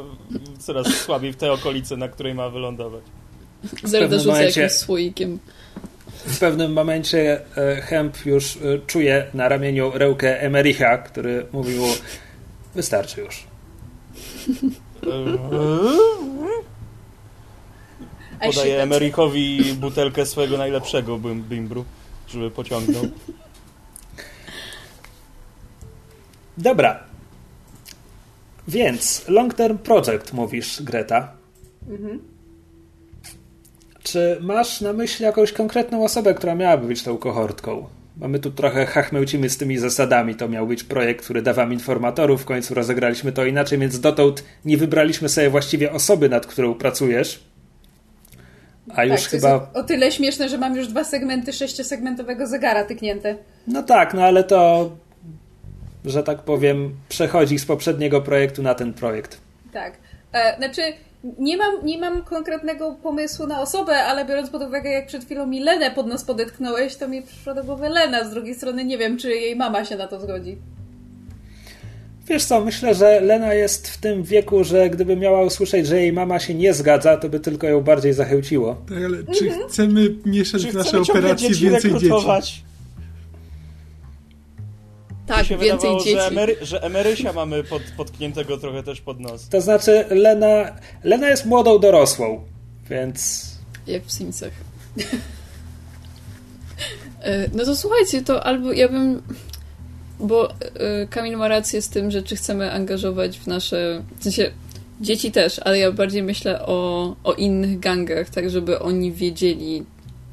coraz 0.59 0.87
słabiej 0.87 1.33
w 1.33 1.35
te 1.35 1.51
okolice, 1.51 1.97
na 1.97 2.07
której 2.07 2.33
ma 2.33 2.49
wylądować. 2.49 3.03
Zelda 3.83 4.17
rzuca 4.17 4.29
momencie... 4.29 4.61
jakimś 4.61 4.79
słoikiem. 4.79 5.39
W 6.25 6.39
pewnym 6.39 6.73
momencie 6.73 7.41
e, 7.57 7.81
Hemp 7.81 8.25
już 8.25 8.57
e, 8.57 8.59
czuje 8.87 9.27
na 9.33 9.49
ramieniu 9.49 9.91
rełkę 9.93 10.41
Emericha, 10.41 10.97
który 10.97 11.45
mówił 11.51 11.83
wystarczy 12.75 13.21
już. 13.21 13.43
Podaje 18.45 18.83
Emerichowi 18.83 19.73
butelkę 19.73 20.25
swojego 20.25 20.57
najlepszego 20.57 21.17
bimbru, 21.19 21.85
żeby 22.27 22.51
pociągnął. 22.51 23.03
Dobra. 26.57 27.03
Więc 28.67 29.27
long 29.27 29.53
term 29.53 29.77
project 29.77 30.33
mówisz, 30.33 30.81
Greta. 30.83 31.33
Mhm. 31.89 32.34
Czy 34.05 34.37
masz 34.41 34.81
na 34.81 34.93
myśli 34.93 35.25
jakąś 35.25 35.51
konkretną 35.51 36.03
osobę, 36.03 36.33
która 36.33 36.55
miałaby 36.55 36.87
być 36.87 37.03
tą 37.03 37.17
kohortką? 37.17 37.85
Mamy 38.17 38.39
tu 38.39 38.51
trochę 38.51 38.85
hachmełcimy 38.85 39.49
z 39.49 39.57
tymi 39.57 39.77
zasadami. 39.77 40.35
To 40.35 40.49
miał 40.49 40.67
być 40.67 40.83
projekt, 40.83 41.25
który 41.25 41.41
da 41.41 41.53
wam 41.53 41.73
informatorów. 41.73 42.41
W 42.41 42.45
końcu 42.45 42.73
rozegraliśmy 42.73 43.31
to 43.31 43.45
inaczej, 43.45 43.79
więc 43.79 43.99
dotąd 43.99 44.43
nie 44.65 44.77
wybraliśmy 44.77 45.29
sobie 45.29 45.49
właściwie 45.49 45.91
osoby, 45.91 46.29
nad 46.29 46.45
którą 46.45 46.73
pracujesz. 46.73 47.43
A 48.95 49.05
już 49.05 49.21
tak, 49.21 49.29
chyba. 49.29 49.69
o 49.73 49.83
tyle 49.83 50.11
śmieszne, 50.11 50.49
że 50.49 50.57
mam 50.57 50.75
już 50.75 50.87
dwa 50.87 51.03
segmenty 51.03 51.53
sześciosegmentowego 51.53 52.47
zegara 52.47 52.83
tyknięte. 52.83 53.35
No 53.67 53.83
tak, 53.83 54.13
no 54.13 54.23
ale 54.23 54.43
to, 54.43 54.91
że 56.05 56.23
tak 56.23 56.41
powiem, 56.41 56.95
przechodzi 57.09 57.59
z 57.59 57.65
poprzedniego 57.65 58.21
projektu 58.21 58.63
na 58.63 58.75
ten 58.75 58.93
projekt. 58.93 59.37
Tak. 59.73 59.93
E, 60.33 60.57
znaczy, 60.57 60.81
nie 61.39 61.57
mam, 61.57 61.85
nie 61.85 61.97
mam 61.97 62.23
konkretnego 62.23 62.95
pomysłu 63.03 63.47
na 63.47 63.61
osobę, 63.61 63.95
ale 63.95 64.25
biorąc 64.25 64.49
pod 64.49 64.61
uwagę, 64.61 64.89
jak 64.89 65.07
przed 65.07 65.25
chwilą 65.25 65.47
mi 65.47 65.59
Lenę 65.59 65.91
pod 65.91 66.07
nos 66.07 66.23
podetknąłeś, 66.23 66.95
to 66.95 67.07
mi 67.07 67.21
przyszła 67.21 67.53
do 67.53 67.63
głowy 67.63 67.89
Lena. 67.89 68.25
Z 68.25 68.29
drugiej 68.29 68.55
strony 68.55 68.85
nie 68.85 68.97
wiem, 68.97 69.17
czy 69.17 69.29
jej 69.29 69.55
mama 69.55 69.85
się 69.85 69.95
na 69.95 70.07
to 70.07 70.19
zgodzi. 70.19 70.57
Wiesz 72.27 72.43
co, 72.43 72.61
myślę, 72.61 72.95
że 72.95 73.21
Lena 73.21 73.53
jest 73.53 73.89
w 73.89 73.97
tym 73.97 74.23
wieku, 74.23 74.63
że 74.63 74.89
gdyby 74.89 75.15
miała 75.15 75.43
usłyszeć, 75.43 75.87
że 75.87 76.01
jej 76.01 76.13
mama 76.13 76.39
się 76.39 76.53
nie 76.53 76.73
zgadza, 76.73 77.17
to 77.17 77.29
by 77.29 77.39
tylko 77.39 77.67
ją 77.67 77.81
bardziej 77.81 78.13
zachęciło. 78.13 78.77
Tak, 78.89 78.97
ale 78.97 79.17
czy 79.33 79.45
mhm. 79.45 79.69
chcemy 79.69 80.15
mieszać 80.25 80.61
czy 80.61 80.71
w 80.71 80.73
nasze 80.73 81.01
operacje 81.01 81.49
więcej 81.49 81.91
rekrutować? 81.91 82.51
dzieci? 82.51 82.74
Tak, 85.27 85.45
się 85.45 85.57
więcej 85.57 85.71
wydawało, 85.71 86.03
dzieci. 86.03 86.17
Że, 86.17 86.27
emery, 86.27 86.57
że 86.61 86.83
emerysia 86.83 87.33
mamy 87.33 87.63
pod, 87.63 87.81
podkniętego 87.97 88.57
trochę 88.57 88.83
też 88.83 89.01
pod 89.01 89.19
nos. 89.19 89.49
To 89.49 89.61
znaczy, 89.61 90.05
Lena, 90.09 90.75
Lena 91.03 91.29
jest 91.29 91.45
młodą 91.45 91.79
dorosłą, 91.79 92.43
więc. 92.89 93.45
Jak 93.87 94.05
w 94.05 94.11
Simsach. 94.11 94.51
E, 97.21 97.49
no 97.53 97.65
to 97.65 97.75
słuchajcie, 97.75 98.21
to 98.21 98.45
albo 98.45 98.73
ja 98.73 98.89
bym. 98.89 99.21
Bo 100.19 100.51
y, 100.51 101.07
Kamil 101.09 101.37
ma 101.37 101.47
rację 101.47 101.81
z 101.81 101.89
tym, 101.89 102.11
że 102.11 102.23
czy 102.23 102.35
chcemy 102.35 102.71
angażować 102.71 103.39
w 103.39 103.47
nasze. 103.47 104.03
W 104.19 104.23
sensie 104.23 104.51
dzieci 105.01 105.31
też, 105.31 105.59
ale 105.59 105.79
ja 105.79 105.91
bardziej 105.91 106.23
myślę 106.23 106.65
o, 106.65 107.15
o 107.23 107.33
innych 107.33 107.79
gangach, 107.79 108.29
tak 108.29 108.49
żeby 108.49 108.79
oni 108.79 109.11
wiedzieli, 109.11 109.83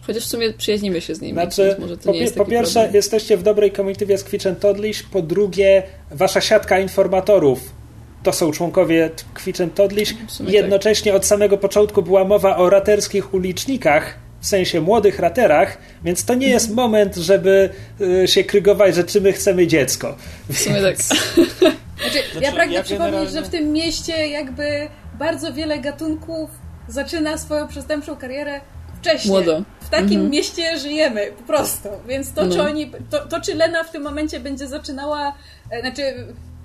Chociaż 0.07 0.25
w 0.25 0.29
sumie 0.29 0.53
przyjaźnimy 0.53 1.01
się 1.01 1.15
z 1.15 1.21
nimi. 1.21 1.33
Znaczy, 1.33 1.77
po, 2.05 2.13
po, 2.39 2.45
pierwsze, 2.45 2.75
problem. 2.75 2.95
jesteście 2.95 3.37
w 3.37 3.43
dobrej 3.43 3.73
komitywie 3.73 4.19
z 4.19 4.25
Kwicz 4.25 4.43
Todlish, 4.61 5.03
po 5.03 5.23
drugie, 5.23 5.83
wasza 6.11 6.41
siatka 6.41 6.79
informatorów 6.79 7.83
to 8.23 8.33
są 8.33 8.53
członkowie 8.53 9.11
Kwicz 9.35 9.59
Todlish. 9.75 10.15
Jednocześnie 10.49 11.13
tak. 11.13 11.21
od 11.21 11.27
samego 11.27 11.59
początku 11.59 12.03
była 12.03 12.25
mowa 12.25 12.57
o 12.57 12.71
raterskich 12.71 13.35
ulicznikach, 13.35 14.15
w 14.41 14.47
sensie 14.47 14.81
młodych 14.81 15.19
raterach, 15.19 15.79
więc 16.05 16.25
to 16.25 16.35
nie 16.35 16.49
jest 16.49 16.75
moment, 16.75 17.17
żeby 17.17 17.71
y, 18.01 18.29
się 18.29 18.45
krygować, 18.45 18.95
że 18.95 19.05
czy 19.05 19.21
my 19.21 19.33
chcemy 19.33 19.67
dziecko. 19.67 20.17
W 20.49 20.59
sumie 20.59 20.83
tak. 20.83 20.97
Znaczy, 20.97 21.23
Znaczy, 22.03 22.19
ja 22.41 22.53
pragnę 22.53 22.75
ja 22.75 22.83
przypomnieć, 22.83 23.13
generalnie- 23.13 23.41
że 23.41 23.43
w 23.43 23.49
tym 23.49 23.73
mieście 23.73 24.29
jakby 24.29 24.89
bardzo 25.19 25.53
wiele 25.53 25.79
gatunków 25.79 26.51
zaczyna 26.89 27.39
swoją 27.39 27.69
przestępczą 27.69 28.17
karierę 28.17 28.61
wcześniej. 29.01 29.33
Młodo. 29.33 29.63
W 29.93 29.95
takim 29.95 30.11
Mhm. 30.13 30.31
mieście 30.31 30.79
żyjemy, 30.79 31.27
po 31.39 31.43
prostu. 31.43 31.89
Więc 32.09 32.33
to, 32.33 32.45
No. 32.45 32.55
czy 32.55 32.63
oni, 32.63 32.91
to, 33.11 33.27
to, 33.27 33.41
czy 33.41 33.55
Lena 33.55 33.85
w 33.85 33.91
tym 33.91 34.03
momencie 34.03 34.41
będzie 34.41 34.67
zaczynała, 34.67 35.35
e, 35.71 35.81
znaczy, 35.81 36.03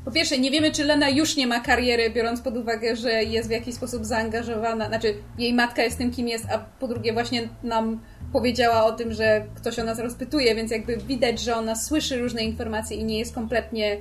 po 0.06 0.12
pierwsze, 0.12 0.38
nie 0.38 0.52
wiemy, 0.52 0.72
czy 0.72 0.84
Lena 0.84 1.10
już 1.10 1.36
nie 1.36 1.48
ma 1.48 1.60
kariery, 1.60 2.10
biorąc 2.10 2.42
pod 2.42 2.58
uwagę, 2.58 2.96
że 2.96 3.24
jest 3.24 3.48
w 3.48 3.52
jakiś 3.52 3.76
sposób 3.76 4.06
zaangażowana, 4.06 4.88
znaczy, 4.88 5.14
jej 5.38 5.54
matka 5.54 5.84
jest 5.84 5.98
tym, 5.98 6.12
kim 6.12 6.28
jest, 6.28 6.46
a 6.52 6.58
po 6.80 6.88
drugie, 6.88 7.14
właśnie 7.14 7.50
nam 7.64 8.00
powiedziała 8.34 8.84
o 8.86 8.92
tym, 8.92 9.14
że 9.14 9.46
ktoś 9.56 9.80
o 9.80 9.84
nas 9.84 10.00
rozpytuje, 10.00 10.56
więc 10.56 10.72
jakby 10.72 10.98
widać, 10.98 11.40
że 11.40 11.56
ona 11.56 11.76
słyszy 11.76 12.18
różne 12.20 12.44
informacje 12.44 12.98
i 12.98 13.04
nie 13.04 13.20
jest 13.20 13.36
kompletnie 13.36 13.98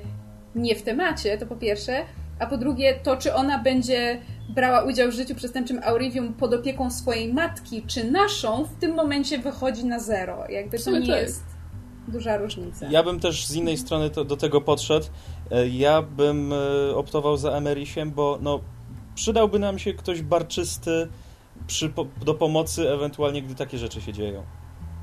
nie 0.55 0.75
w 0.75 0.83
temacie, 0.83 1.39
to 1.39 1.47
po 1.47 1.57
pierwsze. 1.57 2.03
A 2.39 2.47
po 2.47 2.57
drugie, 2.57 2.95
to 3.03 3.17
czy 3.17 3.35
ona 3.35 3.59
będzie 3.59 4.21
brała 4.49 4.83
udział 4.83 5.11
w 5.11 5.15
życiu 5.15 5.35
przestępczym 5.35 5.81
Aurivium 5.85 6.35
pod 6.35 6.55
opieką 6.55 6.91
swojej 6.91 7.35
matki, 7.35 7.83
czy 7.87 8.11
naszą, 8.11 8.65
w 8.65 8.81
tym 8.81 8.95
momencie 8.95 9.39
wychodzi 9.39 9.85
na 9.85 9.99
zero. 9.99 10.45
Jakby 10.49 10.79
to 10.79 10.91
nie 10.91 11.07
tak. 11.07 11.23
jest 11.23 11.45
duża 12.09 12.37
różnica. 12.37 12.87
Ja 12.91 13.03
bym 13.03 13.21
też 13.21 13.47
z 13.47 13.55
innej 13.55 13.77
strony 13.77 14.11
to, 14.11 14.25
do 14.25 14.37
tego 14.37 14.61
podszedł. 14.61 15.07
E, 15.51 15.69
Ja 15.69 16.03
bym 16.03 16.53
e, 16.53 16.95
optował 16.95 17.37
za 17.37 17.51
Emerisiem, 17.51 18.11
bo 18.11 18.39
no, 18.43 18.61
przydałby 19.15 19.59
nam 19.59 19.79
się 19.79 19.95
ktoś 19.95 20.23
barczysty 20.23 21.09
przy, 21.67 21.93
do 22.25 22.35
pomocy, 22.35 22.91
ewentualnie 22.91 23.43
gdy 23.43 23.55
takie 23.55 23.79
rzeczy 23.79 24.01
się 24.01 24.13
dzieją. 24.13 24.43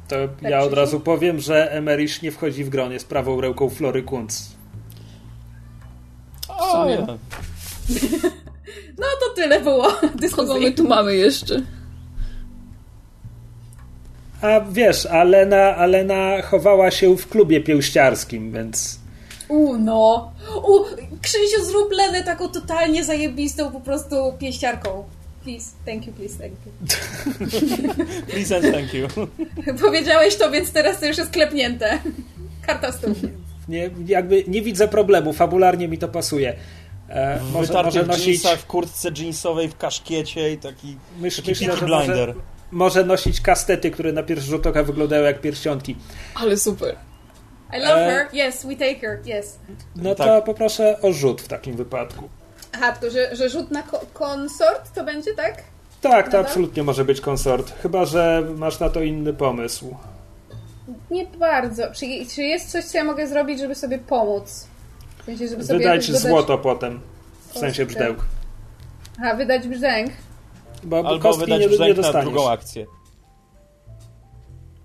To 0.07 0.15
Tak, 0.27 0.51
ja 0.51 0.59
od 0.59 0.73
razu 0.73 0.99
powiem, 0.99 1.39
że 1.39 1.71
Emerish 1.71 2.21
nie 2.21 2.31
wchodzi 2.31 2.63
w 2.63 2.69
gron, 2.69 2.91
jest 2.91 3.09
prawą 3.09 3.41
ręką 3.41 3.69
Flory 3.69 4.03
Kunz. 4.03 4.55
Nie. 6.85 7.07
No 8.97 9.05
to 9.19 9.35
tyle 9.35 9.61
było 9.61 9.87
Kogo 10.35 10.55
tu 10.75 10.87
mamy 10.87 11.15
jeszcze? 11.15 11.61
A 14.41 14.61
wiesz, 14.71 15.05
Alena, 15.05 15.75
Alena 15.75 16.41
chowała 16.41 16.91
się 16.91 17.17
w 17.17 17.27
klubie 17.27 17.61
pięściarskim, 17.61 18.51
więc 18.51 18.99
U, 19.47 19.77
no. 19.77 20.31
U, 20.55 20.79
Krzysiu, 21.21 21.65
zrób 21.65 21.91
Lenę 21.91 22.23
taką 22.23 22.47
totalnie 22.47 23.03
zajebistą 23.03 23.71
po 23.71 23.79
prostu 23.79 24.15
pieściarką. 24.39 25.03
Please, 25.43 25.71
thank 25.85 26.07
you, 26.07 26.13
please, 26.13 26.37
thank 26.37 26.53
you. 26.65 26.71
Please 28.31 28.55
and 28.55 28.65
thank 28.65 28.93
you. 28.93 29.07
Powiedziałeś 29.81 30.35
to, 30.35 30.51
więc 30.51 30.71
teraz 30.71 30.99
to 30.99 31.05
już 31.05 31.17
jest 31.17 31.31
klepnięte. 31.31 31.99
Karta 32.67 32.91
w 32.91 32.95
stół. 32.95 33.15
Nie, 33.67 33.89
jakby 34.05 34.43
nie 34.47 34.61
widzę 34.61 34.87
problemu, 34.87 35.33
fabularnie 35.33 35.87
mi 35.87 35.97
to 35.97 36.07
pasuje. 36.07 36.55
E, 37.09 37.39
W 37.39 37.51
może, 37.51 37.73
może 37.83 38.03
nosić, 38.03 38.27
jeansach, 38.27 38.59
w 38.59 38.65
kurtce 38.65 39.09
jeansowej, 39.17 39.69
w 39.69 39.77
kaszkiecie 39.77 40.51
i 40.53 40.57
taki 40.57 40.97
myśl, 41.19 41.37
taki 41.41 41.49
myślę, 41.51 41.77
że 41.77 41.87
może, 41.87 42.05
Blinder. 42.05 42.33
może 42.71 43.03
nosić 43.05 43.41
kastety, 43.41 43.91
które 43.91 44.11
na 44.13 44.23
pierwszy 44.23 44.47
rzut 44.47 44.67
oka 44.67 44.83
wyglądają 44.83 45.23
jak 45.23 45.41
pierścionki. 45.41 45.95
Ale 46.35 46.57
super. 46.57 46.95
I 47.77 47.79
love 47.79 48.07
E. 48.07 48.11
her. 48.11 48.47
Yes, 48.49 48.65
we 48.65 48.75
take 48.75 48.95
her. 48.99 49.19
Yes. 49.39 49.59
No 49.95 50.15
to 50.15 50.23
Tak. 50.25 50.43
poproszę 50.43 51.01
o 51.01 51.13
rzut 51.13 51.41
w 51.41 51.47
takim 51.47 51.75
wypadku. 51.75 52.29
Aha, 52.73 52.91
tylko 52.91 53.13
że, 53.15 53.35
że 53.35 53.49
rzut 53.49 53.71
na 53.71 53.83
ko- 53.83 54.05
konsort 54.13 54.93
to 54.95 55.03
będzie, 55.03 55.33
tak? 55.33 55.63
Tak, 56.01 56.25
to 56.25 56.31
Dobra. 56.31 56.39
absolutnie 56.49 56.83
może 56.83 57.05
być 57.05 57.21
konsort. 57.21 57.73
Chyba, 57.81 58.05
że 58.05 58.43
masz 58.57 58.79
na 58.79 58.89
to 58.89 59.01
inny 59.01 59.33
pomysł. 59.33 59.95
Nie 61.11 61.25
bardzo. 61.25 61.83
Czy, 61.93 62.05
czy 62.35 62.43
jest 62.43 62.71
coś, 62.71 62.83
co 62.85 62.97
ja 62.97 63.03
mogę 63.03 63.27
zrobić, 63.27 63.59
żeby 63.59 63.75
sobie 63.75 63.97
pomóc? 63.97 64.67
W 65.17 65.25
sensie, 65.25 65.47
żeby 65.47 65.63
sobie 65.63 65.79
Wydać 65.79 66.07
dodać... 66.07 66.21
złoto 66.21 66.57
potem. 66.57 66.99
W 67.53 67.57
sensie 67.57 67.85
brzdęk. 67.85 68.17
Aha, 69.19 69.35
wydać 69.35 69.67
brzdęk. 69.67 70.11
Bo 70.83 70.97
Albo 70.97 71.19
kostki 71.19 71.45
wydać 71.45 71.59
nie, 71.61 71.67
nie 71.67 71.93
brzęk 71.93 72.13
na 72.13 72.21
drugą 72.21 72.49
akcję. 72.49 72.85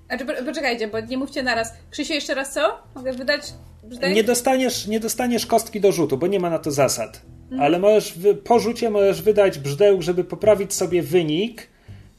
Znaczy, 0.09 0.25
po- 0.25 0.45
poczekajcie, 0.45 0.89
bo 0.89 1.01
nie 1.01 1.19
mówcie 1.19 1.43
naraz. 1.43 1.73
Krzysiu, 1.91 2.13
jeszcze 2.13 2.35
raz 2.35 2.53
co? 2.53 2.79
Mogę 2.95 3.13
wydać 3.13 3.43
brzdęk? 3.85 4.15
Nie 4.17 4.25
dostaniesz, 4.25 4.87
nie 4.87 5.01
dostaniesz 5.01 5.47
kostki 5.47 5.81
do 5.81 5.93
rzutu, 5.93 6.19
bo 6.19 6.27
nie 6.27 6.41
ma 6.41 6.51
na 6.51 6.59
to 6.59 6.71
zasad. 6.71 7.23
Mhm. 7.43 7.63
Ale 7.63 7.79
możesz 7.79 8.19
wy, 8.19 8.35
po 8.35 8.59
rzucie 8.59 8.91
możesz 8.91 9.23
wydać 9.23 9.59
brzdęk, 9.59 10.03
żeby 10.03 10.25
poprawić 10.25 10.75
sobie 10.75 11.03
wynik. 11.03 11.69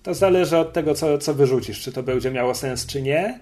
To 0.03 0.13
zależy 0.13 0.57
od 0.57 0.73
tego, 0.73 0.95
co, 0.95 1.17
co 1.17 1.33
wyrzucisz, 1.33 1.81
czy 1.81 1.91
to 1.91 2.03
będzie 2.03 2.31
miało 2.31 2.55
sens, 2.55 2.85
czy 2.85 3.01
nie. 3.01 3.39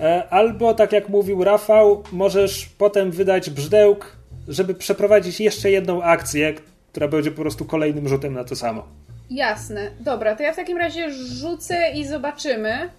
E, 0.00 0.28
Albo, 0.30 0.74
tak 0.74 0.92
jak 0.92 1.08
mówił 1.08 1.44
Rafał, 1.44 2.02
możesz 2.12 2.66
potem 2.78 3.10
wydać 3.10 3.50
brzdęk, 3.50 4.16
żeby 4.48 4.74
przeprowadzić 4.74 5.40
jeszcze 5.40 5.70
jedną 5.70 6.02
akcję, 6.02 6.54
która 6.92 7.08
będzie 7.08 7.30
po 7.30 7.42
prostu 7.42 7.64
kolejnym 7.64 8.08
rzutem 8.08 8.34
na 8.34 8.44
to 8.44 8.56
samo. 8.56 8.86
Jasne. 9.30 9.90
Dobra, 10.00 10.36
to 10.36 10.42
ja 10.42 10.52
w 10.52 10.56
takim 10.56 10.78
razie 10.78 11.12
rzucę 11.12 11.92
i 11.94 12.06
zobaczymy. 12.06 12.90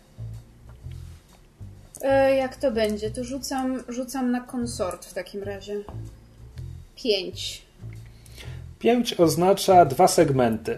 E, 2.01 2.35
jak 2.35 2.55
to 2.55 2.71
będzie? 2.71 3.11
To 3.11 3.23
rzucam, 3.23 3.83
rzucam 3.89 4.31
na 4.31 4.41
konsort 4.41 5.05
w 5.05 5.13
takim 5.13 5.43
razie. 5.43 5.75
Pięć. 6.95 7.61
5 8.79 9.13
oznacza 9.13 9.85
dwa 9.85 10.07
segmenty. 10.07 10.77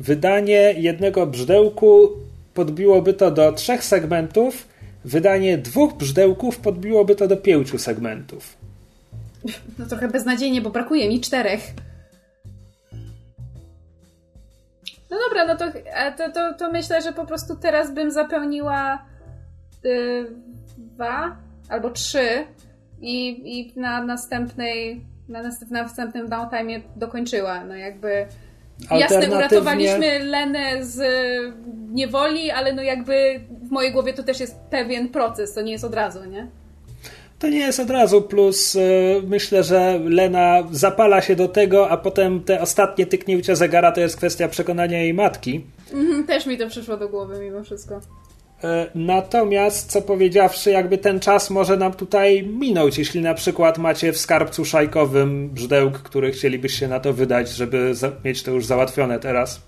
Wydanie 0.00 0.74
jednego 0.76 1.26
brzdełku 1.26 2.08
podbiłoby 2.54 3.14
to 3.14 3.30
do 3.30 3.52
trzech 3.52 3.84
segmentów, 3.84 4.68
wydanie 5.04 5.58
dwóch 5.58 5.94
brzdełków 5.94 6.58
podbiłoby 6.58 7.16
to 7.16 7.28
do 7.28 7.36
pięciu 7.36 7.78
segmentów. 7.78 8.56
No 9.78 9.86
trochę 9.86 10.08
beznadziejnie, 10.08 10.60
bo 10.60 10.70
brakuje 10.70 11.08
mi 11.08 11.20
czterech. 11.20 11.60
No 15.10 15.16
dobra, 15.28 15.46
no 15.46 15.56
to, 15.56 15.64
to, 16.16 16.32
to, 16.32 16.54
to 16.54 16.72
myślę, 16.72 17.02
że 17.02 17.12
po 17.12 17.26
prostu 17.26 17.56
teraz 17.56 17.94
bym 17.94 18.10
zapełniła 18.10 19.04
y, 19.84 20.26
dwa 20.78 21.36
albo 21.68 21.90
trzy 21.90 22.46
i, 23.00 23.42
i 23.58 23.80
na 23.80 24.02
następnej 24.02 25.04
na, 25.28 25.42
następ, 25.42 25.70
na 25.70 25.82
następnym 25.82 26.28
downtime 26.28 26.80
dokończyła. 26.96 27.64
No 27.64 27.76
jakby 27.76 28.26
jasne, 28.90 29.30
uratowaliśmy 29.30 30.18
Lenę 30.18 30.84
z 30.84 31.00
niewoli, 31.92 32.50
ale 32.50 32.72
no 32.72 32.82
jakby 32.82 33.40
w 33.62 33.70
mojej 33.70 33.92
głowie 33.92 34.12
to 34.12 34.22
też 34.22 34.40
jest 34.40 34.56
pewien 34.70 35.08
proces, 35.08 35.54
to 35.54 35.62
nie 35.62 35.72
jest 35.72 35.84
od 35.84 35.94
razu, 35.94 36.24
nie? 36.24 36.48
To 37.38 37.48
nie 37.48 37.58
jest 37.58 37.80
od 37.80 37.90
razu, 37.90 38.22
plus 38.22 38.76
e, 38.76 38.80
myślę, 39.26 39.62
że 39.62 40.00
Lena 40.04 40.62
zapala 40.70 41.20
się 41.20 41.36
do 41.36 41.48
tego, 41.48 41.90
a 41.90 41.96
potem 41.96 42.40
te 42.40 42.60
ostatnie 42.60 43.06
tyknięcia 43.06 43.54
zegara 43.54 43.92
to 43.92 44.00
jest 44.00 44.16
kwestia 44.16 44.48
przekonania 44.48 44.98
jej 44.98 45.14
matki. 45.14 45.64
Mhm, 45.92 46.26
też 46.26 46.46
mi 46.46 46.58
to 46.58 46.68
przyszło 46.68 46.96
do 46.96 47.08
głowy 47.08 47.38
mimo 47.40 47.62
wszystko. 47.62 48.00
E, 48.64 48.86
Natomiast, 48.94 49.90
co 49.90 50.02
powiedziawszy, 50.02 50.70
jakby 50.70 50.98
ten 50.98 51.20
czas 51.20 51.50
może 51.50 51.76
nam 51.76 51.92
tutaj 51.92 52.42
minąć, 52.42 52.98
jeśli 52.98 53.20
na 53.20 53.34
przykład 53.34 53.78
macie 53.78 54.12
w 54.12 54.18
skarbcu 54.18 54.64
szajkowym 54.64 55.50
brzdełk, 55.50 55.98
który 55.98 56.32
chcielibyście 56.32 56.88
na 56.88 57.00
to 57.00 57.12
wydać, 57.12 57.48
żeby 57.48 57.92
mieć 58.24 58.42
to 58.42 58.50
już 58.50 58.66
załatwione 58.66 59.18
teraz. 59.18 59.60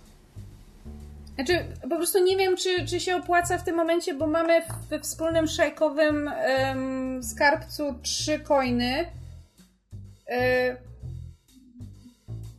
Znaczy, 1.35 1.65
po 1.83 1.97
prostu 1.97 2.25
nie 2.25 2.37
wiem, 2.37 2.57
czy, 2.57 2.87
czy 2.87 3.01
się 3.01 3.17
opłaca 3.17 3.59
w 3.59 3.65
tym 3.65 3.77
momencie, 3.77 4.15
bo 4.15 4.27
mamy 4.27 4.63
we 4.91 5.01
wspólnym 5.01 5.47
szajkowym 5.47 6.29
em, 6.29 7.23
skarbcu 7.23 7.95
trzy 8.03 8.39
coiny. 8.39 9.07
E, 10.29 10.77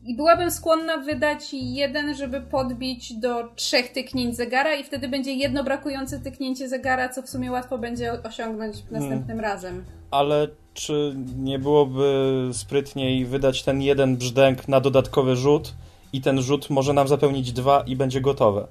I 0.08 0.16
byłabym 0.16 0.52
skłonna 0.52 0.98
wydać 0.98 1.42
jeden, 1.52 2.16
żeby 2.16 2.42
podbić 2.42 3.14
do 3.14 3.44
trzech 3.56 3.92
tyknięć 3.92 4.36
zegara 4.36 4.76
i 4.76 4.84
wtedy 4.84 5.08
będzie 5.08 5.34
jedno 5.34 5.64
brakujące 5.64 6.20
tyknięcie 6.20 6.70
zegara, 6.70 7.10
co 7.10 7.22
w 7.22 7.30
sumie 7.30 7.52
łatwo 7.52 7.78
będzie 7.78 8.24
osiągnąć 8.24 8.76
następnym 8.92 9.40
razem. 9.40 9.86
Ale 10.12 10.48
czy 10.74 11.16
nie 11.38 11.60
byłoby 11.60 12.50
sprytniej 12.54 13.26
wydać 13.26 13.64
ten 13.64 13.82
jeden 13.82 14.18
brzdęk 14.18 14.68
na 14.68 14.80
dodatkowy 14.80 15.36
rzut 15.36 15.74
i 16.14 16.22
ten 16.22 16.42
rzut 16.42 16.70
może 16.70 16.94
nam 16.94 17.08
zapełnić 17.08 17.52
dwa 17.52 17.84
i 17.88 17.96
będzie 17.96 18.22
gotowe? 18.22 18.68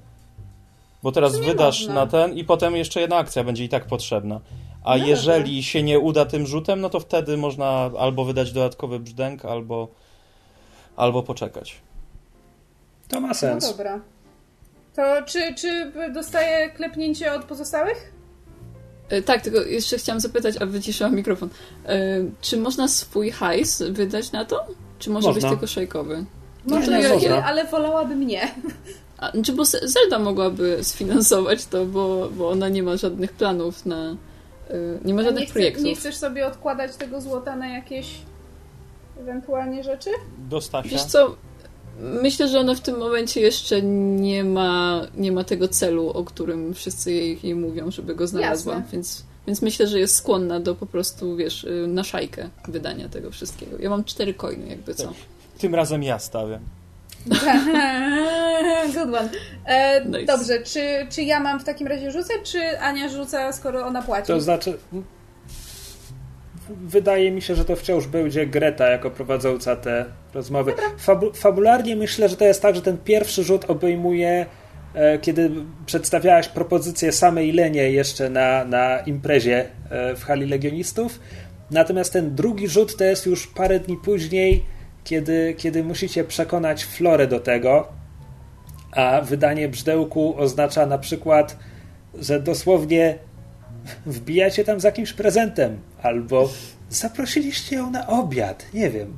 Bo 1.03 1.11
teraz 1.11 1.37
wydasz 1.37 1.79
można. 1.79 1.93
na 1.93 2.07
ten 2.07 2.33
i 2.33 2.43
potem 2.43 2.75
jeszcze 2.75 3.01
jedna 3.01 3.15
akcja 3.17 3.43
będzie 3.43 3.63
i 3.63 3.69
tak 3.69 3.85
potrzebna. 3.85 4.39
A 4.83 4.97
No 4.97 5.05
jeżeli 5.05 5.63
się 5.63 5.83
nie 5.83 5.99
uda 5.99 6.25
tym 6.25 6.47
rzutem, 6.47 6.81
no 6.81 6.89
to 6.89 6.99
wtedy 6.99 7.37
można 7.37 7.91
albo 7.99 8.25
wydać 8.25 8.51
dodatkowy 8.51 8.99
brzdęk, 8.99 9.45
albo, 9.45 9.87
albo 10.97 11.23
poczekać. 11.23 11.81
To 13.07 13.21
ma 13.21 13.27
No 13.27 13.33
sens. 13.33 13.67
dobra. 13.71 13.99
To 14.95 15.01
czy, 15.25 15.55
czy 15.55 15.91
dostaję 16.13 16.69
klepnięcie 16.69 17.33
od 17.33 17.43
pozostałych? 17.45 18.13
E, 19.09 19.21
Tak, 19.21 19.41
tylko 19.41 19.61
jeszcze 19.61 19.97
chciałam 19.97 20.19
zapytać, 20.19 20.55
a 20.61 20.65
wyciszyłam 20.65 21.15
mikrofon. 21.15 21.49
E, 21.85 21.97
czy 22.41 22.57
można 22.57 22.87
swój 22.87 23.31
hajs 23.31 23.81
wydać 23.81 24.31
na 24.31 24.45
to? 24.45 24.67
Czy 24.99 25.09
może 25.09 25.27
Można. 25.27 25.41
być 25.41 25.49
tylko 25.51 25.67
szejkowy? 25.67 26.25
Nie, 26.65 26.75
można. 26.75 27.45
ale 27.45 27.65
wolałabym 27.65 28.27
nie. 28.27 28.51
A, 29.17 29.31
czy 29.43 29.53
bo 29.53 29.65
Zelda 29.65 30.19
mogłaby 30.19 30.77
sfinansować 30.81 31.65
to, 31.65 31.85
bo, 31.85 32.29
bo 32.29 32.49
ona 32.49 32.69
nie 32.69 32.83
ma 32.83 32.97
żadnych 32.97 33.31
planów 33.33 33.85
na. 33.85 34.11
Y, 34.71 34.99
nie 35.05 35.13
ma 35.13 35.23
żadnych 35.23 35.47
nie 35.47 35.53
projektów. 35.53 35.83
Nie 35.85 35.95
chcesz 35.95 36.15
sobie 36.17 36.47
odkładać 36.47 36.95
tego 36.95 37.21
złota 37.21 37.55
na 37.55 37.67
jakieś 37.67 38.07
ewentualnie 39.19 39.83
rzeczy? 39.83 40.09
Do 40.37 40.61
Stasia. 40.61 40.89
Wiesz 40.89 41.03
co? 41.03 41.35
Myślę, 41.99 42.47
że 42.47 42.59
ona 42.59 42.75
w 42.75 42.79
tym 42.79 42.97
momencie 42.97 43.41
jeszcze 43.41 43.81
nie 43.81 44.43
ma, 44.43 45.01
nie 45.15 45.31
ma 45.31 45.43
tego 45.43 45.67
celu, 45.67 46.09
o 46.09 46.23
którym 46.23 46.73
wszyscy 46.73 47.11
jej, 47.11 47.39
jej 47.43 47.55
mówią, 47.55 47.91
żeby 47.91 48.15
go 48.15 48.27
znalazła. 48.27 48.73
Jasne. 48.73 48.89
Więc, 48.91 49.23
więc 49.47 49.61
myślę, 49.61 49.87
że 49.87 49.99
jest 49.99 50.15
skłonna 50.15 50.59
do 50.59 50.75
po 50.75 50.85
prostu, 50.85 51.35
wiesz, 51.35 51.63
y, 51.63 51.85
na 51.87 52.03
szajkę 52.03 52.49
wydania 52.67 53.09
tego 53.09 53.31
wszystkiego. 53.31 53.77
Ja 53.79 53.89
mam 53.89 54.03
cztery 54.03 54.33
coiny, 54.33 54.67
jakby 54.67 54.93
co. 54.93 55.13
Tym 55.57 55.75
razem 55.75 56.03
ja 56.03 56.19
stawiam. 56.19 56.61
Good 58.93 59.07
one. 59.15 59.29
E, 59.65 60.05
Nice. 60.05 60.25
Dobrze, 60.25 60.61
czy, 60.63 61.07
czy 61.09 61.21
ja 61.23 61.39
mam 61.39 61.59
w 61.59 61.63
takim 61.63 61.87
razie 61.87 62.11
rzucać, 62.11 62.37
czy 62.43 62.79
Ania 62.79 63.09
rzuca, 63.09 63.51
skoro 63.53 63.85
ona 63.85 64.01
płaci? 64.01 64.27
To 64.27 64.41
znaczy. 64.41 64.77
Wydaje 66.69 67.31
mi 67.31 67.41
się, 67.41 67.55
że 67.55 67.65
to 67.65 67.75
wciąż 67.75 68.07
będzie 68.07 68.47
Greta 68.47 68.89
jako 68.89 69.11
prowadząca 69.11 69.75
te 69.75 70.05
rozmowy. 70.33 70.73
Fabu 70.97 71.33
fabularnie 71.33 71.95
myślę, 71.95 72.29
że 72.29 72.37
to 72.37 72.45
jest 72.45 72.61
tak, 72.61 72.75
że 72.75 72.81
ten 72.81 72.97
pierwszy 72.97 73.43
rzut 73.43 73.65
obejmuje, 73.67 74.45
e, 74.93 75.19
kiedy 75.19 75.51
przedstawiałaś 75.85 76.47
propozycję 76.47 77.11
samej 77.11 77.51
Lenie 77.51 77.91
jeszcze 77.91 78.29
na, 78.29 78.65
na 78.65 78.99
imprezie 78.99 79.65
e, 79.89 80.15
w 80.15 80.23
hali 80.23 80.45
legionistów. 80.45 81.19
Natomiast 81.71 82.13
ten 82.13 82.35
drugi 82.35 82.67
rzut 82.67 82.97
to 82.97 83.03
jest 83.03 83.25
już 83.25 83.47
parę 83.47 83.79
dni 83.79 83.97
później, 84.03 84.65
kiedy, 85.03 85.55
kiedy 85.57 85.83
musicie 85.83 86.23
przekonać 86.23 86.85
Florę 86.85 87.27
do 87.27 87.39
tego. 87.39 87.87
A 88.91 89.21
wydanie 89.21 89.69
brzdełku 89.69 90.35
oznacza 90.37 90.85
na 90.85 90.97
przykład, 90.97 91.57
że 92.19 92.39
dosłownie 92.39 93.17
wbijacie 94.05 94.63
tam 94.63 94.79
z 94.79 94.83
jakimś 94.83 95.13
prezentem, 95.13 95.79
albo 96.01 96.49
zaprosiliście 96.89 97.75
ją 97.75 97.91
na 97.91 98.07
obiad, 98.07 98.65
nie 98.73 98.89
wiem. 98.89 99.17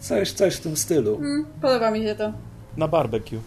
Coś, 0.00 0.32
coś 0.32 0.54
w 0.54 0.60
tym 0.60 0.76
stylu. 0.76 1.16
Mm, 1.16 1.46
podoba 1.62 1.90
mi 1.90 2.02
się 2.02 2.14
to. 2.14 2.32
Na 2.76 2.88
barbecue. 2.88 3.40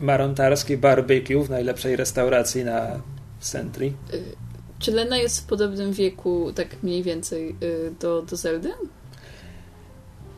Marontarski 0.00 0.76
barbecue 0.76 1.44
w 1.44 1.50
najlepszej 1.50 1.96
restauracji 1.96 2.64
na 2.64 3.00
Sentry. 3.40 3.92
Czy 4.78 4.92
Lena 4.92 5.16
jest 5.16 5.40
w 5.40 5.46
podobnym 5.46 5.92
wieku, 5.92 6.52
tak 6.52 6.82
mniej 6.82 7.02
więcej, 7.02 7.56
y, 7.62 7.92
do, 8.00 8.22
do 8.22 8.36
Zeldy? 8.36 8.72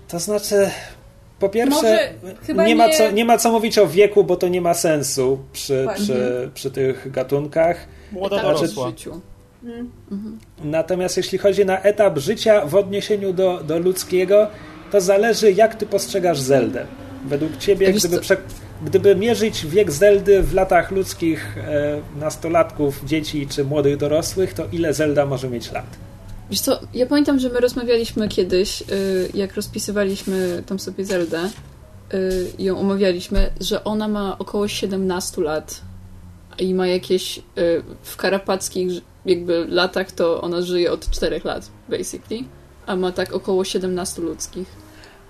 To 0.08 0.18
znaczy, 0.18 0.70
po 1.38 1.48
pierwsze, 1.48 2.10
Może 2.54 2.68
nie, 2.68 2.76
ma 2.76 2.86
nie- 2.86 2.92
co, 2.92 3.10
nie 3.10 3.24
ma 3.24 3.38
co 3.38 3.52
mówić 3.52 3.78
o 3.78 3.86
wieku, 3.86 4.24
bo 4.24 4.36
to 4.36 4.48
nie 4.48 4.60
ma 4.60 4.74
sensu 4.74 5.38
przy, 5.52 5.86
przy, 5.94 6.50
przy 6.54 6.70
tych 6.70 7.10
gatunkach. 7.10 7.86
Młoda 8.12 8.36
Etap 8.36 8.46
dorosła. 8.54 8.86
w 8.86 8.90
życiu. 8.90 9.20
Mm. 9.64 9.90
Natomiast 10.64 11.16
jeśli 11.16 11.38
chodzi 11.38 11.64
na 11.66 11.80
etap 11.82 12.18
życia 12.18 12.66
w 12.66 12.74
odniesieniu 12.74 13.32
do, 13.32 13.60
do 13.64 13.78
ludzkiego, 13.78 14.48
to 14.92 15.00
zależy, 15.00 15.52
jak 15.52 15.74
ty 15.74 15.86
postrzegasz 15.86 16.40
Zeldę. 16.40 16.86
Według 17.24 17.56
ciebie, 17.56 17.92
Wiesz 17.92 18.02
gdyby, 18.06 18.20
prze, 18.20 18.36
gdyby 18.84 19.16
mierzyć 19.16 19.66
wiek 19.66 19.90
Zeldy 19.92 20.42
w 20.42 20.54
latach 20.54 20.90
ludzkich 20.90 21.58
e, 21.58 22.00
nastolatków, 22.20 23.04
dzieci 23.04 23.46
czy 23.46 23.64
młodych 23.64 23.96
dorosłych, 23.96 24.54
to 24.54 24.62
ile 24.72 24.94
Zelda 24.94 25.26
może 25.26 25.50
mieć 25.50 25.72
lat? 25.72 25.86
Wiesz 26.50 26.60
co, 26.60 26.80
ja 26.94 27.06
pamiętam, 27.06 27.38
że 27.38 27.48
my 27.48 27.60
rozmawialiśmy 27.60 28.28
kiedyś, 28.28 28.82
y, 28.82 28.84
jak 29.34 29.54
rozpisywaliśmy 29.54 30.62
tam 30.66 30.78
sobie 30.78 31.04
Zeldę 31.04 31.50
y, 32.14 32.52
ją 32.58 32.78
omawialiśmy, 32.78 33.50
że 33.60 33.84
ona 33.84 34.08
ma 34.08 34.38
około 34.38 34.68
17 34.68 35.42
lat 35.42 35.80
i 36.58 36.74
ma 36.74 36.86
jakieś 36.86 37.38
y, 37.38 37.42
w 38.02 38.16
karapackich 38.16 39.02
jakby 39.26 39.66
latach 39.68 40.12
to 40.12 40.42
ona 40.42 40.62
żyje 40.62 40.92
od 40.92 41.10
4 41.10 41.40
lat, 41.44 41.70
basically, 41.88 42.44
a 42.86 42.96
ma 42.96 43.12
tak 43.12 43.32
około 43.32 43.64
17 43.64 44.22
ludzkich. 44.22 44.68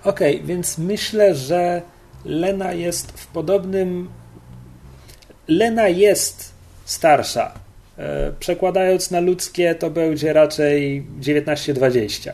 Okej, 0.04 0.42
więc 0.44 0.78
myślę, 0.78 1.34
że 1.34 1.82
Lena 2.24 2.72
jest 2.72 3.12
w 3.12 3.26
podobnym. 3.26 4.08
Lena 5.48 5.88
jest 5.88 6.52
starsza. 6.84 7.65
E, 7.98 8.32
Przekładając 8.40 9.10
na 9.10 9.20
ludzkie, 9.20 9.74
to 9.74 9.90
będzie 9.90 10.32
raczej 10.32 11.06
19-20. 11.20 12.32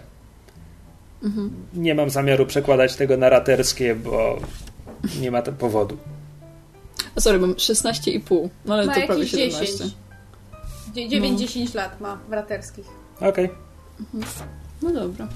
Nie 1.75 1.95
mam 1.95 2.11
zamiaru 2.11 2.47
przekładać 2.47 2.97
tego 2.97 3.17
na 3.17 3.29
raterskie, 3.29 3.95
bo 3.95 4.41
nie 5.21 5.31
ma 5.31 5.43
to 5.43 5.53
powodu. 5.53 5.97
A 7.17 7.21
sorry, 7.21 7.39
mam 7.39 7.53
16,5, 7.55 8.49
no 8.65 8.75
ale 8.75 8.87
Ma 8.87 8.95
to 8.95 9.01
prawie 9.07 9.21
jakieś 9.21 9.31
17. 9.31 9.67
10. 9.67 9.95
Dzie- 10.95 11.21
No. 11.21 11.27
9-10 11.37 11.75
lat 11.75 12.01
ma 12.01 12.19
w 12.29 12.33
raterskich. 12.33 12.87
Okej. 13.21 13.49
No 14.83 14.91
dobra. 14.93 15.29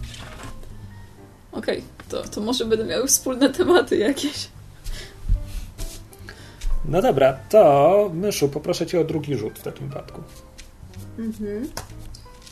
Okej, 1.52 1.82
to, 2.08 2.22
to 2.22 2.40
może 2.40 2.64
będą 2.64 2.84
miały 2.84 3.06
wspólne 3.06 3.48
tematy 3.50 3.96
jakieś. 3.96 4.48
No 6.88 7.02
dobra, 7.02 7.32
to 7.48 8.10
Myszu, 8.14 8.48
poproszę 8.48 8.86
cię 8.86 9.00
o 9.00 9.04
drugi 9.04 9.36
rzut 9.36 9.58
w 9.58 9.62
takim 9.62 9.88
wypadku. 9.88 10.22
Mhm. 11.18 11.70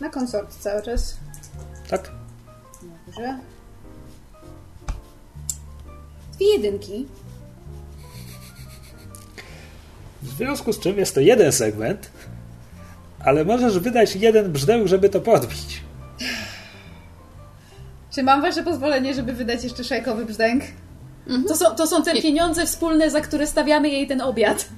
Na 0.01 0.09
konsort 0.09 0.59
cały 0.59 0.83
czas. 0.83 1.17
Tak? 1.89 2.11
Dobrze. 3.07 3.39
Dwie 6.33 6.53
jedynki. 6.53 7.07
W 10.23 10.29
związku 10.29 10.73
z 10.73 10.81
czym 10.81 10.99
jest 10.99 11.15
to 11.15 11.21
jeden 11.21 11.53
segment, 11.53 12.11
ale 13.21 13.45
możesz 13.45 13.79
wydać 13.79 14.17
jeden 14.17 14.53
brzdęk, 14.53 14.87
żeby 14.89 15.09
to 15.09 15.21
podbić. 15.21 15.83
Czy 18.11 18.23
mam 18.23 18.43
wasze 18.43 18.63
pozwolenie, 18.63 19.15
żeby 19.15 19.33
wydać 19.33 19.65
jeszcze 19.65 19.85
szajkowy 19.85 20.25
brzdęk? 20.25 20.65
To, 21.49 21.57
są, 21.57 21.75
to 21.77 21.87
są 21.87 22.03
te 22.03 22.23
pieniądze 22.23 22.67
wspólne, 22.67 23.11
za 23.11 23.21
które 23.21 23.47
stawiamy 23.47 23.89
jej 23.89 24.07
ten 24.07 24.21
obiad. 24.21 24.69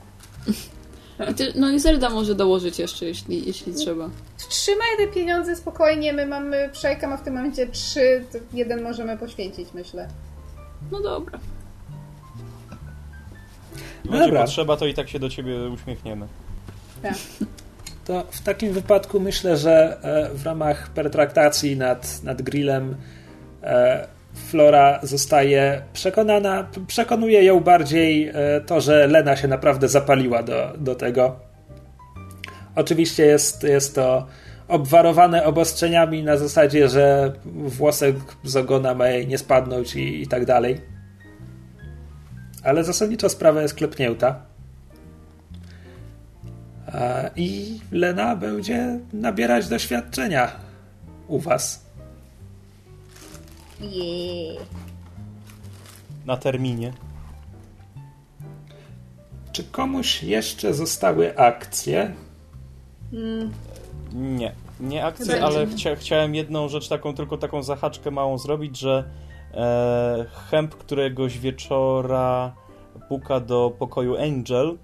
I 1.30 1.34
ty, 1.34 1.52
no 1.54 1.70
i 1.70 1.80
Zelda 1.80 2.10
może 2.10 2.34
dołożyć 2.34 2.78
jeszcze, 2.78 3.06
jeśli, 3.06 3.46
jeśli 3.46 3.74
trzeba. 3.74 4.10
Trzymaj 4.48 4.96
te 4.98 5.06
pieniądze 5.06 5.56
spokojnie. 5.56 6.12
My 6.12 6.26
mamy, 6.26 6.70
szajka 6.72 7.08
ma 7.08 7.16
w 7.16 7.22
tym 7.22 7.34
momencie 7.34 7.66
trzy, 7.66 8.24
to 8.32 8.38
jeden 8.52 8.82
możemy 8.82 9.18
poświęcić, 9.18 9.68
myślę. 9.74 10.08
No 10.92 11.00
dobra. 11.00 11.38
Będzie 14.04 14.24
Dobra. 14.24 14.42
potrzeba, 14.42 14.76
to 14.76 14.86
i 14.86 14.94
tak 14.94 15.08
się 15.08 15.18
do 15.18 15.28
ciebie 15.28 15.68
uśmiechniemy. 15.68 16.26
Tak. 17.02 17.14
To 18.04 18.24
w 18.30 18.40
takim 18.40 18.72
wypadku 18.72 19.20
myślę, 19.20 19.56
że 19.56 19.98
e, 20.02 20.34
w 20.34 20.46
ramach 20.46 20.90
pertraktacji 20.90 21.76
nad, 21.76 22.22
nad 22.22 22.42
grillem 22.42 22.96
e, 23.62 24.08
Flora 24.36 25.00
zostaje 25.02 25.82
przekonana, 25.92 26.68
przekonuje 26.86 27.44
ją 27.44 27.60
bardziej 27.60 28.28
e, 28.28 28.60
to, 28.60 28.80
że 28.80 29.06
Lena 29.06 29.36
się 29.36 29.48
naprawdę 29.48 29.88
zapaliła 29.88 30.42
do, 30.42 30.72
do 30.78 30.94
tego. 30.94 31.36
Oczywiście 32.74 33.26
jest, 33.26 33.62
jest 33.62 33.94
to 33.94 34.26
obwarowane 34.68 35.44
obostrzeniami 35.44 36.22
na 36.22 36.36
zasadzie, 36.36 36.88
że 36.88 37.32
włosek 37.44 38.16
z 38.44 38.56
ogona 38.56 38.94
ma 38.94 39.08
jej 39.08 39.26
nie 39.26 39.38
spadnąć 39.38 39.96
i, 39.96 40.22
i 40.22 40.26
tak 40.26 40.44
dalej. 40.44 40.80
Ale 42.62 42.84
zasadniczo 42.84 43.28
sprawa 43.28 43.62
jest 43.62 43.74
klepnięta. 43.74 44.42
E, 46.88 47.30
I 47.36 47.80
Lena 47.92 48.36
będzie 48.36 48.98
nabierać 49.12 49.68
doświadczenia 49.68 50.52
u 51.28 51.38
was. 51.38 51.85
Yeah. 53.80 54.66
Na 56.26 56.36
terminie. 56.36 56.92
Czy 59.52 59.64
komuś 59.64 60.22
jeszcze 60.22 60.74
zostały 60.74 61.38
akcje? 61.38 62.14
Nie. 64.12 64.52
Nie 64.80 65.04
akcje, 65.04 65.34
Chyba 65.34 65.46
ale 65.46 65.66
chcia, 65.66 65.96
chciałem 65.96 66.34
jedną 66.34 66.68
rzecz 66.68 66.88
taką, 66.88 67.14
tylko 67.14 67.38
taką 67.38 67.62
zahaczkę 67.62 68.10
małą 68.10 68.38
zrobić, 68.38 68.78
że 68.78 69.04
e, 69.54 70.26
Hemp 70.50 70.74
któregoś 70.74 71.38
wieczora 71.38 72.54
puka 73.08 73.40
do 73.40 73.72
pokoju 73.78 74.16
Angel 74.16 74.78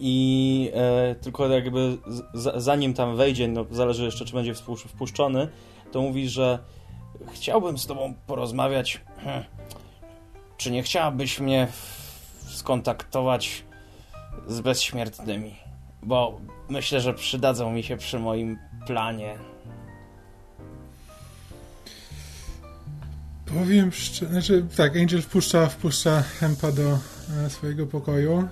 i 0.00 0.70
e, 0.74 1.14
tylko 1.14 1.48
jakby 1.48 1.98
z, 2.34 2.62
zanim 2.62 2.94
tam 2.94 3.16
wejdzie, 3.16 3.48
no 3.48 3.66
zależy 3.70 4.04
jeszcze 4.04 4.24
czy 4.24 4.34
będzie 4.34 4.54
wpusz- 4.54 4.88
wpuszczony, 4.88 5.48
to 5.92 6.02
mówi, 6.02 6.28
że 6.28 6.58
chciałbym 7.32 7.78
z 7.78 7.86
tobą 7.86 8.14
porozmawiać. 8.26 9.00
Hm. 9.24 9.44
Czy 10.56 10.70
nie 10.70 10.82
chciałabyś 10.82 11.40
mnie 11.40 11.68
skontaktować 12.48 13.64
z 14.46 14.60
bezśmiertnymi? 14.60 15.56
Bo 16.02 16.40
myślę, 16.68 17.00
że 17.00 17.14
przydadzą 17.14 17.72
mi 17.72 17.82
się 17.82 17.96
przy 17.96 18.18
moim 18.18 18.58
planie. 18.86 19.38
Powiem 23.46 23.92
szczerze, 23.92 24.32
znaczy, 24.32 24.66
tak, 24.76 24.96
Angel 24.96 25.22
wpuszcza, 25.22 25.66
wpuszcza 25.66 26.22
Hempa 26.22 26.72
do 26.72 26.98
e, 27.46 27.50
swojego 27.50 27.86
pokoju 27.86 28.48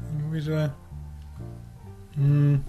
i 0.00 0.22
mówi, 0.22 0.40
że 0.40 0.70
mm, 2.18 2.62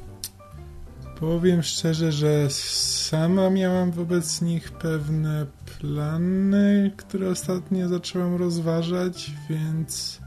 powiem 1.20 1.64
szczerze, 1.64 2.12
że 2.12 2.50
sama 2.50 3.50
miałam 3.50 3.92
wobec 3.92 4.42
nich 4.42 4.72
pewne 4.72 5.46
plany, 5.80 6.92
które 6.98 7.30
ostatnio 7.30 7.88
zacząłem 7.88 8.36
rozważać, 8.36 9.32
więc 9.50 10.20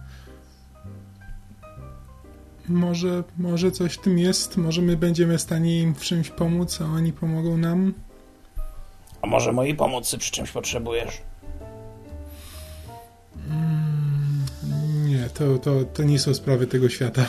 może, 2.69 3.25
może 3.39 3.71
coś 3.71 3.95
w 3.95 4.01
tym 4.01 4.19
jest, 4.19 4.57
może 4.57 4.83
my 4.83 4.97
będziemy 4.97 5.39
w 5.39 5.43
stanie 5.43 5.81
im 5.81 5.95
w 5.95 6.01
czymś 6.01 6.31
pomóc, 6.31 6.81
a 6.81 6.85
oni 6.85 7.13
pomogą 7.13 7.57
nam. 7.57 7.95
A 9.23 9.27
może 9.27 9.53
mojej 9.53 9.75
pomocy 9.75 10.19
przy 10.19 10.33
czymś 10.33 10.51
potrzebujesz? 10.51 11.23
Mm, 13.51 14.47
nie, 15.07 15.29
to, 15.35 15.59
to, 15.59 15.85
to 15.85 16.03
nie 16.03 16.19
są 16.19 16.35
sprawy 16.35 16.67
tego 16.67 16.89
świata. 16.89 17.27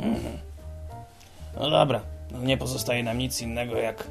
Mm. 0.00 0.47
No 1.58 1.70
dobra, 1.70 2.00
no 2.32 2.42
nie 2.42 2.56
pozostaje 2.56 3.02
nam 3.02 3.18
nic 3.18 3.42
innego 3.42 3.76
jak 3.76 4.06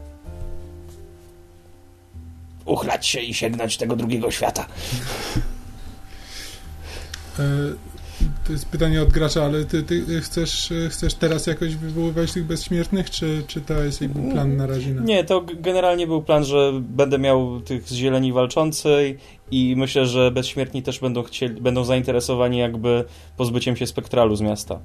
uchlać 2.66 3.08
się 3.08 3.20
i 3.20 3.34
sięgnąć 3.34 3.78
tego 3.78 3.96
drugiego 3.96 4.32
świata. 4.32 4.66
E, 7.40 7.44
to 8.46 8.52
jest 8.52 8.66
pytanie 8.66 9.02
od 9.02 9.10
gracza, 9.10 9.44
ale 9.44 9.66
ty, 9.66 9.84
ty 9.84 10.22
chcesz, 10.22 10.74
chcesz 10.90 11.14
teraz 11.14 11.48
jakoś 11.48 11.76
wywoływać 11.76 12.34
tych 12.34 12.46
bezśmiertnych, 12.46 13.10
czy, 13.10 13.44
czy 13.48 13.62
to 13.62 13.84
jest 13.84 14.02
jakby 14.02 14.32
plan 14.32 14.58
na 14.58 14.68
razie? 14.68 14.92
Nie, 14.92 15.24
to 15.24 15.42
generalnie 15.42 16.08
był 16.08 16.22
plan, 16.22 16.44
że 16.44 16.72
będę 16.82 17.20
miał 17.20 17.62
tych 17.62 17.90
z 17.90 17.94
zieleni 17.94 18.34
walczącej 18.34 19.18
i 19.52 19.76
myślę, 19.78 20.06
że 20.06 20.32
bezśmiertni 20.32 20.84
też 20.84 21.00
będą, 21.00 21.24
chcieli, 21.24 21.62
będą 21.62 21.84
zainteresowani 21.84 22.58
jakby 22.58 23.04
pozbyciem 23.38 23.76
się 23.76 23.88
spektralu 23.88 24.36
z 24.36 24.42
miasta. 24.42 24.80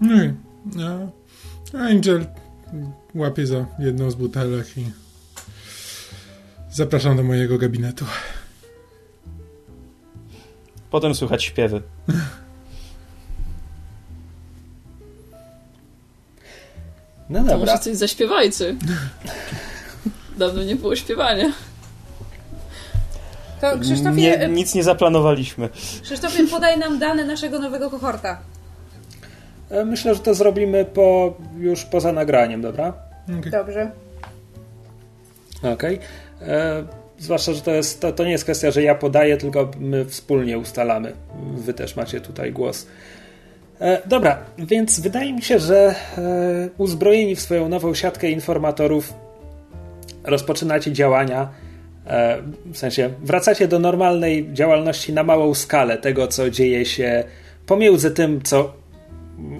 Nie. 0.00 0.34
No, 0.76 1.10
Angel 1.78 2.26
łapie 3.14 3.46
za 3.46 3.66
jedną 3.78 4.10
z 4.10 4.14
butelek 4.14 4.78
i 4.78 4.84
zapraszam 6.70 7.16
do 7.16 7.22
mojego 7.22 7.58
gabinetu. 7.58 8.04
Potem 10.90 11.14
słychać 11.14 11.44
śpiewy. 11.44 11.82
No 17.30 17.38
dobra. 17.38 17.52
To 17.52 17.58
może 17.58 17.78
coś 17.78 17.96
zaśpiewajcie. 17.96 18.76
Dawno 20.38 20.62
nie 20.62 20.76
było 20.76 20.96
śpiewania. 20.96 21.52
To 23.60 23.78
Krzysztofie... 23.78 24.20
Nie, 24.20 24.48
nic 24.48 24.74
nie 24.74 24.84
zaplanowaliśmy. 24.84 25.68
Krzysztofie, 26.02 26.46
podaj 26.46 26.78
nam 26.78 26.98
dane 26.98 27.24
naszego 27.24 27.58
nowego 27.58 27.90
kohorta. 27.90 28.40
E, 29.74 29.84
myślę, 29.84 30.14
że 30.14 30.20
to 30.20 30.34
zrobimy 30.34 30.84
po, 30.84 31.34
już 31.58 31.84
poza 31.84 32.12
nagraniem, 32.12 32.62
dobra? 32.62 32.92
Okay. 33.38 33.50
Dobrze. 33.50 33.90
Okej. 35.58 35.98
Okay. 36.38 36.48
E, 36.48 36.84
zwłaszcza, 37.18 37.52
że 37.52 37.60
to, 37.60 37.70
jest, 37.70 38.00
to, 38.00 38.12
to 38.12 38.24
nie 38.24 38.30
jest 38.30 38.44
kwestia, 38.44 38.70
że 38.70 38.82
ja 38.82 38.94
podaję, 38.94 39.36
tylko 39.36 39.70
my 39.80 40.04
wspólnie 40.04 40.58
ustalamy. 40.58 41.12
Wy 41.56 41.74
też 41.74 41.96
macie 41.96 42.20
tutaj 42.20 42.52
głos. 42.52 42.86
E, 43.80 44.02
dobra, 44.06 44.38
więc 44.58 45.00
wydaje 45.00 45.32
mi 45.32 45.42
się, 45.42 45.58
że 45.58 45.94
e, 46.18 46.68
uzbrojeni 46.78 47.36
w 47.36 47.40
swoją 47.40 47.68
nową 47.68 47.94
siatkę 47.94 48.30
informatorów 48.30 49.14
rozpoczynacie 50.24 50.92
działania. 50.92 51.48
E, 52.06 52.38
w 52.66 52.78
sensie 52.78 53.10
wracacie 53.22 53.68
do 53.68 53.78
normalnej 53.78 54.52
działalności 54.52 55.12
na 55.12 55.22
małą 55.22 55.54
skalę 55.54 55.98
tego, 55.98 56.26
co 56.26 56.50
dzieje 56.50 56.86
się 56.86 57.24
pomiędzy 57.66 58.10
tym, 58.10 58.42
co 58.42 58.83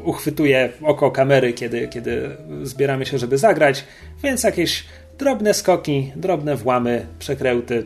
uchwytuje 0.05 0.73
oko 0.83 1.11
kamery, 1.11 1.53
kiedy, 1.53 1.89
kiedy 1.89 2.31
zbieramy 2.62 3.07
się, 3.07 3.19
żeby 3.19 3.39
zagrać, 3.39 3.85
więc 4.23 4.43
jakieś 4.43 4.85
drobne 5.19 5.55
skoki, 5.55 6.12
drobne 6.17 6.57
włamy, 6.57 7.07
przekręty, 7.19 7.85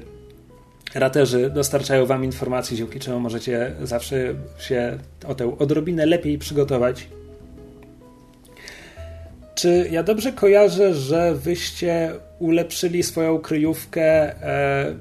Raterzy 0.94 1.50
dostarczają 1.50 2.06
Wam 2.06 2.24
informacji, 2.24 2.76
dzięki 2.76 3.00
czemu 3.00 3.20
możecie 3.20 3.72
zawsze 3.82 4.34
się 4.58 4.98
o 5.26 5.34
tę 5.34 5.58
odrobinę 5.58 6.06
lepiej 6.06 6.38
przygotować. 6.38 7.08
Czy 9.54 9.88
ja 9.90 10.02
dobrze 10.02 10.32
kojarzę, 10.32 10.94
że 10.94 11.34
Wyście 11.34 12.12
ulepszyli 12.38 13.02
swoją 13.02 13.38
kryjówkę 13.38 14.02
e, 14.02 14.94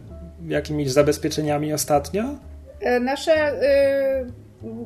jakimiś 0.47 0.91
zabezpieczeniami 0.91 1.73
ostatnio? 1.73 2.23
E, 2.79 2.99
nasza 2.99 3.51
y, 3.51 3.55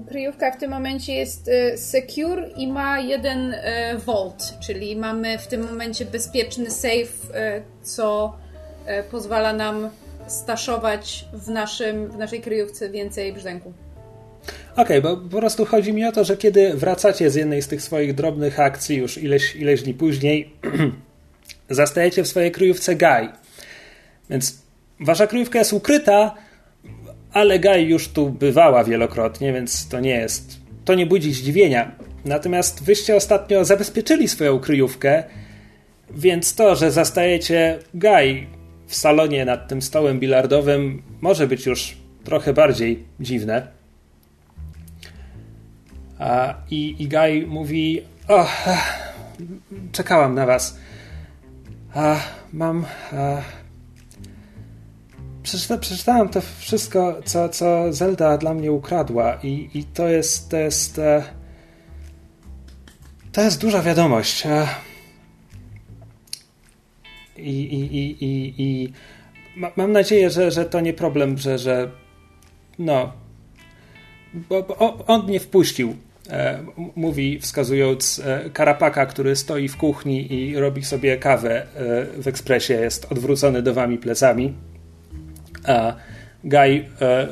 kryjówka 0.08 0.52
w 0.52 0.58
tym 0.58 0.72
momencie 0.72 1.14
jest 1.14 1.48
y, 1.48 1.78
secure 1.78 2.50
i 2.56 2.68
ma 2.68 3.00
jeden 3.00 3.54
y, 3.54 3.60
vault, 4.06 4.54
czyli 4.60 4.96
mamy 4.96 5.38
w 5.38 5.48
tym 5.48 5.64
momencie 5.64 6.06
bezpieczny 6.06 6.72
safe, 6.72 7.32
co 7.84 8.38
pozwala 9.12 9.54
nam 9.54 9.90
staszować 10.28 11.26
w, 11.34 11.50
naszym, 11.50 12.08
w 12.08 12.18
naszej 12.18 12.42
kryjówce 12.42 12.90
więcej 12.90 13.34
brzęku. 13.34 13.74
Okej, 14.76 15.00
okay, 15.00 15.02
bo 15.02 15.18
po 15.18 15.38
prostu 15.38 15.66
chodzi 15.66 15.94
mi 15.94 16.06
o 16.06 16.12
to, 16.12 16.24
że 16.24 16.38
kiedy 16.38 16.74
wracacie 16.74 17.30
z 17.30 17.36
jednej 17.36 17.62
z 17.62 17.68
tych 17.68 17.82
swoich 17.82 18.16
drobnych 18.16 18.60
akcji 18.60 18.98
już 18.98 19.18
ileś, 19.18 19.56
ileś 19.56 19.84
dni 19.84 19.94
później, 19.94 20.54
zastajecie 21.70 22.24
w 22.24 22.28
swojej 22.28 22.52
kryjówce 22.52 22.96
Gaj. 22.96 23.30
Więc 24.30 24.58
wasza 25.00 25.28
kryjówka 25.28 25.60
jest 25.60 25.74
ukryta, 25.74 26.36
ale 27.34 27.60
Gaj 27.60 27.88
już 27.88 28.08
tu 28.08 28.30
bywała 28.30 28.84
wielokrotnie, 28.84 29.54
więc 29.54 29.88
to 29.88 30.00
nie 30.00 30.10
jest, 30.10 30.60
to 30.86 30.96
nie 30.96 31.06
budzi 31.06 31.34
zdziwienia. 31.34 31.92
Natomiast 32.26 32.84
wyście 32.84 33.16
ostatnio 33.16 33.66
zabezpieczyli 33.66 34.28
swoją 34.28 34.60
kryjówkę, 34.60 35.24
więc 36.10 36.56
to, 36.56 36.76
że 36.76 36.92
zastajecie 36.92 37.80
Gaj 37.94 38.48
w 38.88 38.96
salonie 38.96 39.46
nad 39.46 39.68
tym 39.68 39.82
stołem 39.82 40.20
bilardowym 40.20 41.02
może 41.22 41.48
być 41.48 41.66
już 41.66 41.98
trochę 42.24 42.54
bardziej 42.54 43.04
dziwne. 43.20 43.68
A, 46.20 46.54
i, 46.72 46.96
I 47.00 47.46
mówi: 47.48 48.02
O, 48.28 48.48
czekałam 49.92 50.36
na 50.36 50.46
was. 50.46 50.78
A, 51.94 52.20
mam. 52.54 52.86
A, 53.14 53.42
przeczyta, 55.44 55.78
przeczytałam 55.78 56.30
to 56.30 56.42
wszystko, 56.42 57.22
co, 57.26 57.50
co 57.50 57.94
Zelda 57.94 58.38
dla 58.38 58.54
mnie 58.54 58.72
ukradła, 58.72 59.38
i, 59.44 59.70
i 59.74 59.84
to 59.84 60.08
jest. 60.08 60.50
To 60.50 60.58
jest. 60.58 61.00
E, 61.00 61.24
to 63.32 63.42
jest 63.42 63.62
duża 63.62 63.82
wiadomość. 63.82 64.46
E, 64.46 64.68
i, 67.38 67.50
i, 67.50 67.98
i, 67.98 68.26
i, 68.26 68.54
i 68.58 68.94
mam 69.76 69.92
nadzieję, 69.92 70.30
że, 70.30 70.52
że 70.52 70.66
to 70.66 70.80
nie 70.80 70.94
problem, 70.94 71.38
że, 71.38 71.58
że 71.58 71.92
no. 72.80 73.14
Bo, 74.34 74.64
bo 74.64 75.06
on 75.08 75.26
mnie 75.26 75.40
wpuścił, 75.40 75.96
e, 76.30 76.60
mówi 76.96 77.40
wskazując 77.40 78.22
Karapaka, 78.54 79.06
który 79.06 79.36
stoi 79.36 79.68
w 79.68 79.78
kuchni 79.78 80.34
i 80.34 80.58
robi 80.58 80.84
sobie 80.84 81.18
kawę 81.18 81.68
w 82.18 82.28
ekspresie, 82.28 82.74
jest 82.74 83.12
odwrócony 83.12 83.62
do 83.62 83.74
wami 83.74 83.98
plecami. 83.98 84.54
A 85.68 85.94
Guy 86.44 86.86
e, 87.02 87.28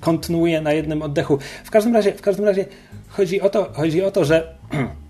kontynuuje 0.00 0.60
na 0.60 0.72
jednym 0.72 1.02
oddechu. 1.02 1.38
W 1.64 1.70
każdym 1.70 1.94
razie, 1.94 2.12
w 2.12 2.22
każdym 2.22 2.44
razie 2.44 2.64
chodzi 3.08 3.40
o 3.40 3.48
to, 3.48 3.72
chodzi 3.72 4.02
o 4.02 4.10
to 4.10 4.24
że 4.24 4.54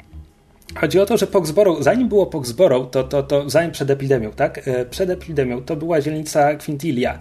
Chodzi 0.75 1.01
o 1.01 1.07
to, 1.07 1.17
że 1.17 1.27
Poxborough, 1.27 1.83
zanim 1.83 2.09
było 2.09 2.27
Poxborough, 2.27 2.91
to, 2.91 3.05
to, 3.05 3.23
to 3.23 3.51
zanim 3.51 3.71
przed 3.71 3.91
epidemią, 3.91 4.33
tak? 4.33 4.69
E, 4.69 4.85
przed 4.85 5.11
epidemią 5.11 5.63
to 5.63 5.77
była 5.77 6.01
dzielnica 6.01 6.55
Quintilia 6.55 7.19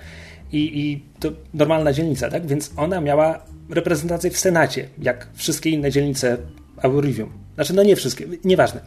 i, 0.52 0.80
i 0.80 1.04
to 1.20 1.30
normalna 1.54 1.94
dzielnica, 1.94 2.30
tak? 2.30 2.48
Więc 2.48 2.72
ona 2.78 3.02
miała 3.02 3.40
reprezentację 3.70 4.32
w 4.32 4.38
Senacie, 4.38 4.88
jak 5.02 5.28
wszystkie 5.34 5.70
inne 5.70 5.92
dzielnice 5.92 6.38
Aurivium. 6.82 7.30
Znaczy, 7.56 7.74
no 7.74 7.84
nie 7.84 7.96
wszystkie, 7.96 8.26
nieważne. 8.44 8.82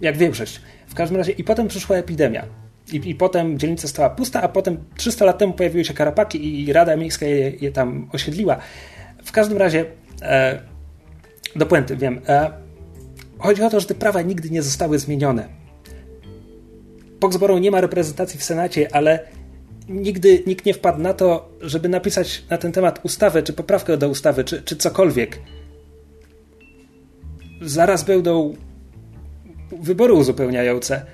Jak 0.00 0.16
większość. 0.16 0.60
W 0.86 0.94
każdym 0.94 1.16
razie, 1.16 1.32
i 1.32 1.44
potem 1.44 1.68
przyszła 1.68 1.96
epidemia. 1.96 2.44
I, 2.92 3.10
I 3.10 3.14
potem 3.14 3.58
dzielnica 3.58 3.88
stała 3.88 4.10
pusta, 4.10 4.42
a 4.42 4.48
potem 4.48 4.84
300 4.96 5.24
lat 5.24 5.38
temu 5.38 5.52
pojawiły 5.52 5.84
się 5.84 5.94
karapaki 5.94 6.64
i 6.64 6.72
Rada 6.72 6.96
Miejska 6.96 7.26
je, 7.26 7.50
je 7.50 7.72
tam 7.72 8.08
osiedliła. 8.12 8.56
W 9.24 9.32
każdym 9.32 9.58
razie, 9.58 9.84
e, 10.22 10.60
do 11.56 11.66
puenty, 11.66 11.96
wiem. 11.96 12.20
E, 12.28 12.66
Chodzi 13.38 13.62
o 13.62 13.70
to, 13.70 13.80
że 13.80 13.86
te 13.86 13.94
prawa 13.94 14.22
nigdy 14.22 14.50
nie 14.50 14.62
zostały 14.62 14.98
zmienione. 14.98 15.48
Foxborough 17.20 17.60
nie 17.60 17.70
ma 17.70 17.80
reprezentacji 17.80 18.40
w 18.40 18.44
Senacie, 18.44 18.94
ale 18.94 19.26
nigdy 19.88 20.42
nikt 20.46 20.66
nie 20.66 20.74
wpadł 20.74 21.00
na 21.00 21.14
to, 21.14 21.48
żeby 21.60 21.88
napisać 21.88 22.44
na 22.50 22.58
ten 22.58 22.72
temat 22.72 23.00
ustawę, 23.02 23.42
czy 23.42 23.52
poprawkę 23.52 23.96
do 23.96 24.08
ustawy, 24.08 24.44
czy, 24.44 24.62
czy 24.62 24.76
cokolwiek. 24.76 25.38
Zaraz 27.62 28.04
będą 28.04 28.54
wybory 29.80 30.12
uzupełniające 30.12 31.06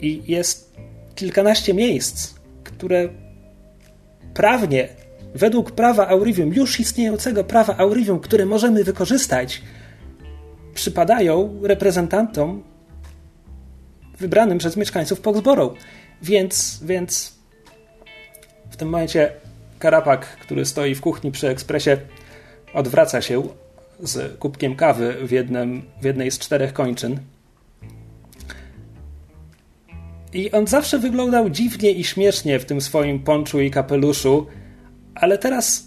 i 0.00 0.22
jest 0.26 0.74
kilkanaście 1.14 1.74
miejsc, 1.74 2.34
które 2.64 3.08
prawnie, 4.34 4.88
według 5.34 5.70
prawa 5.70 6.08
Aurivium, 6.08 6.54
już 6.54 6.80
istniejącego 6.80 7.44
prawa 7.44 7.76
Aurivium, 7.76 8.20
które 8.20 8.46
możemy 8.46 8.84
wykorzystać, 8.84 9.62
przypadają 10.74 11.60
reprezentantom 11.62 12.62
wybranym 14.18 14.58
przez 14.58 14.76
mieszkańców 14.76 15.20
Foxborough. 15.20 15.74
Więc, 16.22 16.80
więc 16.84 17.32
w 18.70 18.76
tym 18.76 18.88
momencie 18.88 19.32
Karapak, 19.78 20.26
który 20.26 20.64
stoi 20.64 20.94
w 20.94 21.00
kuchni 21.00 21.32
przy 21.32 21.48
ekspresie, 21.48 21.96
odwraca 22.74 23.22
się 23.22 23.42
z 24.00 24.38
kubkiem 24.38 24.76
kawy 24.76 25.16
w, 25.26 25.30
jednym, 25.30 25.82
w 26.00 26.04
jednej 26.04 26.30
z 26.30 26.38
czterech 26.38 26.72
kończyn. 26.72 27.20
I 30.32 30.52
on 30.52 30.66
zawsze 30.66 30.98
wyglądał 30.98 31.50
dziwnie 31.50 31.90
i 31.90 32.04
śmiesznie 32.04 32.58
w 32.58 32.64
tym 32.64 32.80
swoim 32.80 33.20
ponczu 33.20 33.60
i 33.60 33.70
kapeluszu, 33.70 34.46
ale 35.14 35.38
teraz 35.38 35.84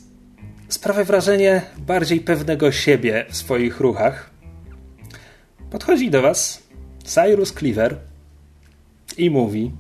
sprawia 0.70 1.04
wrażenie 1.04 1.62
bardziej 1.78 2.20
pewnego 2.20 2.72
siebie 2.72 3.26
w 3.30 3.38
swoich 3.38 3.80
ruchach. 3.80 4.30
Podchodzi 5.72 6.12
do 6.12 6.22
was 6.22 6.64
Cyrus 7.04 7.54
Cleaver 7.54 7.98
i 9.18 9.30
mówi: 9.30 9.72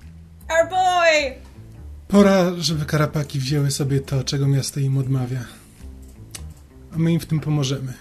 Our 0.49 0.69
boy! 0.69 1.33
Pora, 2.07 2.51
żeby 2.57 2.85
karapaki 2.85 3.39
wzięły 3.39 3.71
sobie 3.71 3.99
to, 3.99 4.23
czego 4.23 4.47
miasto 4.47 4.79
im 4.79 4.97
odmawia. 4.97 5.39
A 6.95 6.97
my 6.97 7.11
im 7.11 7.19
w 7.19 7.25
tym 7.25 7.39
pomożemy. 7.39 7.93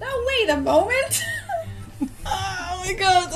Now 0.00 0.10
wait 0.26 0.50
a 0.50 0.60
moment! 0.60 1.37
My 2.88 2.94
god! 2.94 3.34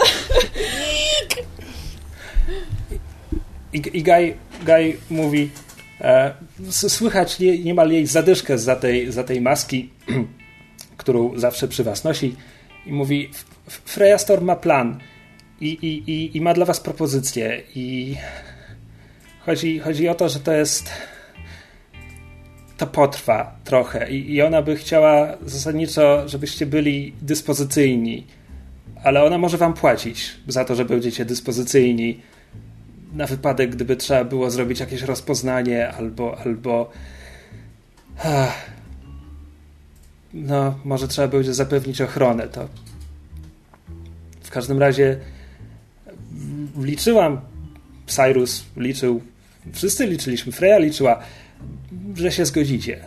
I, 3.72 3.82
i 3.92 4.02
Guy, 4.02 4.34
Guy 4.64 4.96
mówi: 5.10 5.50
e, 6.00 6.34
Słychać 6.70 7.38
nie, 7.38 7.58
niemal 7.58 7.90
jej 7.90 8.06
zadyszkę 8.06 8.58
za 8.58 8.76
tej, 8.76 9.12
za 9.12 9.24
tej 9.24 9.40
maski, 9.40 9.90
którą 10.96 11.38
zawsze 11.38 11.68
przy 11.68 11.84
was 11.84 12.04
nosi. 12.04 12.36
I 12.86 12.92
mówi: 12.92 13.30
"F- 13.34 13.44
F- 13.68 13.82
Freya 13.84 14.18
Storm 14.18 14.44
ma 14.44 14.56
plan 14.56 15.00
i, 15.60 15.66
i, 15.68 16.10
i, 16.10 16.36
i 16.36 16.40
ma 16.40 16.54
dla 16.54 16.64
was 16.64 16.80
propozycję. 16.80 17.62
I 17.74 18.16
chodzi, 19.40 19.78
chodzi 19.78 20.08
o 20.08 20.14
to, 20.14 20.28
że 20.28 20.40
to 20.40 20.52
jest. 20.52 20.90
To 22.76 22.86
potrwa 22.86 23.56
trochę. 23.64 24.10
I, 24.10 24.34
I 24.34 24.42
ona 24.42 24.62
by 24.62 24.76
chciała 24.76 25.36
zasadniczo, 25.46 26.28
żebyście 26.28 26.66
byli 26.66 27.12
dyspozycyjni. 27.22 28.26
Ale 29.02 29.24
ona 29.24 29.38
może 29.38 29.58
wam 29.58 29.74
płacić 29.74 30.36
za 30.48 30.64
to, 30.64 30.74
że 30.74 30.84
będziecie 30.84 31.24
dyspozycyjni 31.24 32.20
na 33.12 33.26
wypadek, 33.26 33.70
gdyby 33.70 33.96
trzeba 33.96 34.24
było 34.24 34.50
zrobić 34.50 34.80
jakieś 34.80 35.02
rozpoznanie 35.02 35.88
albo, 35.88 36.38
albo 36.38 36.90
no, 40.34 40.78
może 40.84 41.08
trzeba 41.08 41.28
będzie 41.28 41.54
zapewnić 41.54 42.00
ochronę. 42.00 42.48
To 42.48 42.68
w 44.42 44.50
każdym 44.50 44.78
razie 44.78 45.18
mm, 46.32 46.68
liczyłam, 46.78 47.40
Cyrus 48.06 48.64
liczył, 48.76 49.22
wszyscy 49.72 50.06
liczyliśmy, 50.06 50.52
Freya 50.52 50.80
liczyła, 50.80 51.22
że 52.14 52.32
się 52.32 52.46
zgodzicie. 52.46 53.00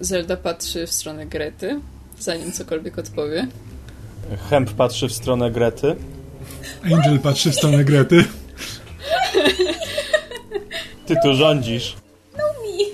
Zelda 0.00 0.36
patrzy 0.36 0.86
w 0.86 0.92
stronę 0.92 1.26
Grety, 1.26 1.80
zanim 2.18 2.52
cokolwiek 2.52 2.98
odpowie. 2.98 3.46
Hemp 4.50 4.72
patrzy 4.72 5.08
w 5.08 5.12
stronę 5.12 5.50
Grety. 5.50 5.96
Angel 6.84 7.18
patrzy 7.20 7.50
w 7.50 7.54
stronę 7.54 7.84
Grety. 7.84 8.24
Ty 11.06 11.16
tu 11.22 11.34
rządzisz. 11.34 11.96
No 12.32 12.44
me! 12.44 12.84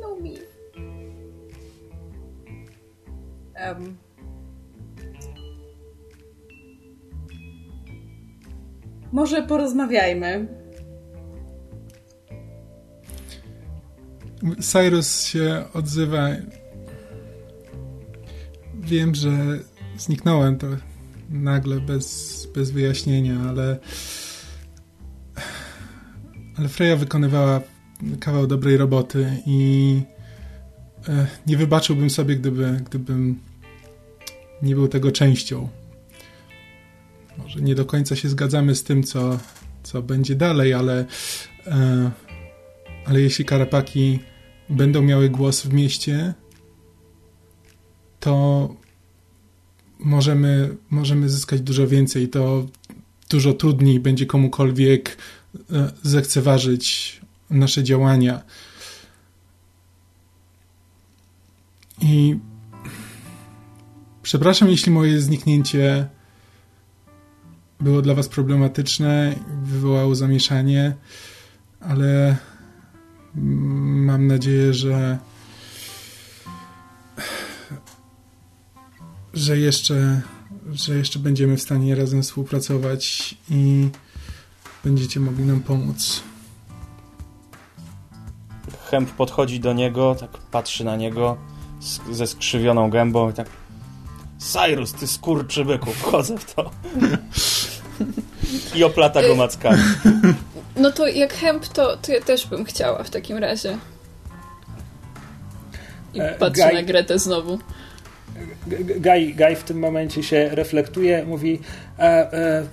No 0.00 0.16
me. 0.16 0.30
Um. 3.68 3.96
Może 9.12 9.42
porozmawiajmy. 9.42 10.61
Cyrus 14.60 15.24
się 15.24 15.64
odzywa. 15.74 16.28
Wiem, 18.74 19.14
że 19.14 19.30
zniknąłem 19.98 20.58
to 20.58 20.66
nagle, 21.30 21.80
bez, 21.80 22.48
bez 22.54 22.70
wyjaśnienia, 22.70 23.40
ale. 23.48 23.78
Ale 26.56 26.68
Freya 26.68 26.96
wykonywała 26.96 27.60
kawał 28.20 28.46
dobrej 28.46 28.76
roboty 28.76 29.36
i 29.46 30.00
e, 31.08 31.26
nie 31.46 31.56
wybaczyłbym 31.56 32.10
sobie, 32.10 32.36
gdyby, 32.36 32.80
gdybym 32.84 33.40
nie 34.62 34.74
był 34.74 34.88
tego 34.88 35.12
częścią. 35.12 35.68
Może 37.38 37.60
nie 37.60 37.74
do 37.74 37.84
końca 37.84 38.16
się 38.16 38.28
zgadzamy 38.28 38.74
z 38.74 38.84
tym, 38.84 39.02
co, 39.02 39.38
co 39.82 40.02
będzie 40.02 40.34
dalej, 40.34 40.74
ale, 40.74 41.06
e, 41.66 42.10
ale 43.06 43.20
jeśli 43.20 43.44
karapaki 43.44 44.18
będą 44.72 45.02
miały 45.02 45.28
głos 45.28 45.62
w 45.62 45.72
mieście, 45.72 46.34
to 48.20 48.68
możemy, 49.98 50.76
możemy 50.90 51.28
zyskać 51.28 51.60
dużo 51.60 51.86
więcej. 51.86 52.28
To 52.28 52.66
dużo 53.30 53.52
trudniej 53.52 54.00
będzie 54.00 54.26
komukolwiek 54.26 55.16
e, 55.72 55.92
zlekceważyć 56.02 57.20
nasze 57.50 57.84
działania. 57.84 58.42
I 62.00 62.38
przepraszam, 64.22 64.68
jeśli 64.68 64.92
moje 64.92 65.20
zniknięcie 65.20 66.08
było 67.80 68.02
dla 68.02 68.14
Was 68.14 68.28
problematyczne, 68.28 69.34
wywołało 69.64 70.14
zamieszanie, 70.14 70.94
ale 71.80 72.36
mam 73.34 74.26
nadzieję, 74.26 74.74
że 74.74 75.18
że 79.34 79.58
jeszcze 79.58 80.22
że 80.72 80.94
jeszcze 80.94 81.18
będziemy 81.18 81.56
w 81.56 81.62
stanie 81.62 81.94
razem 81.94 82.22
współpracować 82.22 83.34
i 83.50 83.88
będziecie 84.84 85.20
mogli 85.20 85.44
nam 85.44 85.60
pomóc. 85.60 86.22
Hemp 88.90 89.10
podchodzi 89.10 89.60
do 89.60 89.72
niego, 89.72 90.14
tak 90.20 90.30
patrzy 90.30 90.84
na 90.84 90.96
niego 90.96 91.36
z, 91.80 92.00
ze 92.16 92.26
skrzywioną 92.26 92.90
gębą 92.90 93.30
i 93.30 93.32
tak 93.32 93.48
Cyrus, 94.38 94.92
ty 94.92 95.06
skurczybyku, 95.06 95.90
wchodzę 95.92 96.38
w 96.38 96.54
to. 96.54 96.70
I 98.74 98.84
oplata 98.84 99.22
go 99.28 99.34
mackami. 99.34 99.82
No 100.76 100.92
to 100.92 101.08
jak 101.08 101.32
hemp, 101.34 101.66
to, 101.68 101.96
to 101.96 102.12
ja 102.12 102.20
też 102.20 102.46
bym 102.46 102.64
chciała 102.64 103.02
w 103.02 103.10
takim 103.10 103.38
razie. 103.38 103.78
I 106.14 106.20
E, 106.20 106.34
patrzę 106.34 106.62
Gaj- 106.62 106.74
na 106.74 106.82
Gretę 106.82 107.18
znowu. 107.18 107.58
Guy, 109.00 109.34
Guy 109.36 109.56
w 109.56 109.62
tym 109.64 109.78
momencie 109.78 110.22
się 110.22 110.48
reflektuje, 110.52 111.24
mówi 111.24 111.60
e, 111.98 112.32
e, 112.32 112.66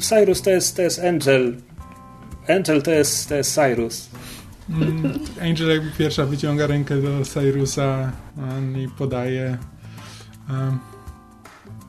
Cyrus 0.00 0.42
to 0.42 0.50
jest, 0.50 0.76
to 0.76 0.82
jest 0.82 0.98
Angel. 0.98 1.56
Angel 2.48 2.82
to 2.82 2.90
jest, 2.90 3.28
to 3.28 3.34
jest 3.34 3.54
Cyrus. 3.54 4.08
Mm, 4.70 5.18
Angel 5.42 5.68
jakby 5.68 5.90
pierwsza 5.90 6.24
wyciąga 6.24 6.66
rękę 6.66 7.02
do 7.02 7.24
Cyrusa 7.24 8.12
i 8.76 8.88
podaje. 8.98 9.58
Um, 10.50 10.78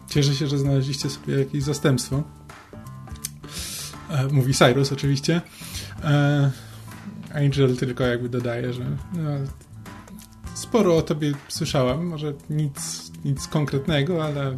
cieszę 0.09 0.35
się, 0.35 0.47
że 0.47 0.57
znaleźliście 0.57 1.09
sobie 1.09 1.39
jakieś 1.39 1.63
zastępstwo. 1.63 2.23
E, 4.09 4.27
mówi 4.27 4.53
Cyrus 4.53 4.91
oczywiście. 4.91 5.41
E, 6.03 6.51
Angel 7.33 7.77
tylko 7.77 8.03
jakby 8.03 8.29
dodaje, 8.29 8.73
że 8.73 8.83
no, 9.13 9.29
sporo 10.53 10.97
o 10.97 11.01
tobie 11.01 11.31
słyszałem. 11.47 12.07
Może 12.07 12.33
nic, 12.49 13.11
nic 13.25 13.47
konkretnego, 13.47 14.25
ale 14.25 14.57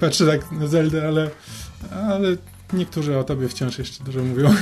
patrzę 0.00 0.26
tak 0.26 0.52
na 0.52 0.66
Zeldę, 0.66 1.08
ale, 1.08 1.30
ale 2.08 2.36
niektórzy 2.72 3.18
o 3.18 3.24
tobie 3.24 3.48
wciąż 3.48 3.78
jeszcze 3.78 4.04
dużo 4.04 4.22
mówią. 4.22 4.54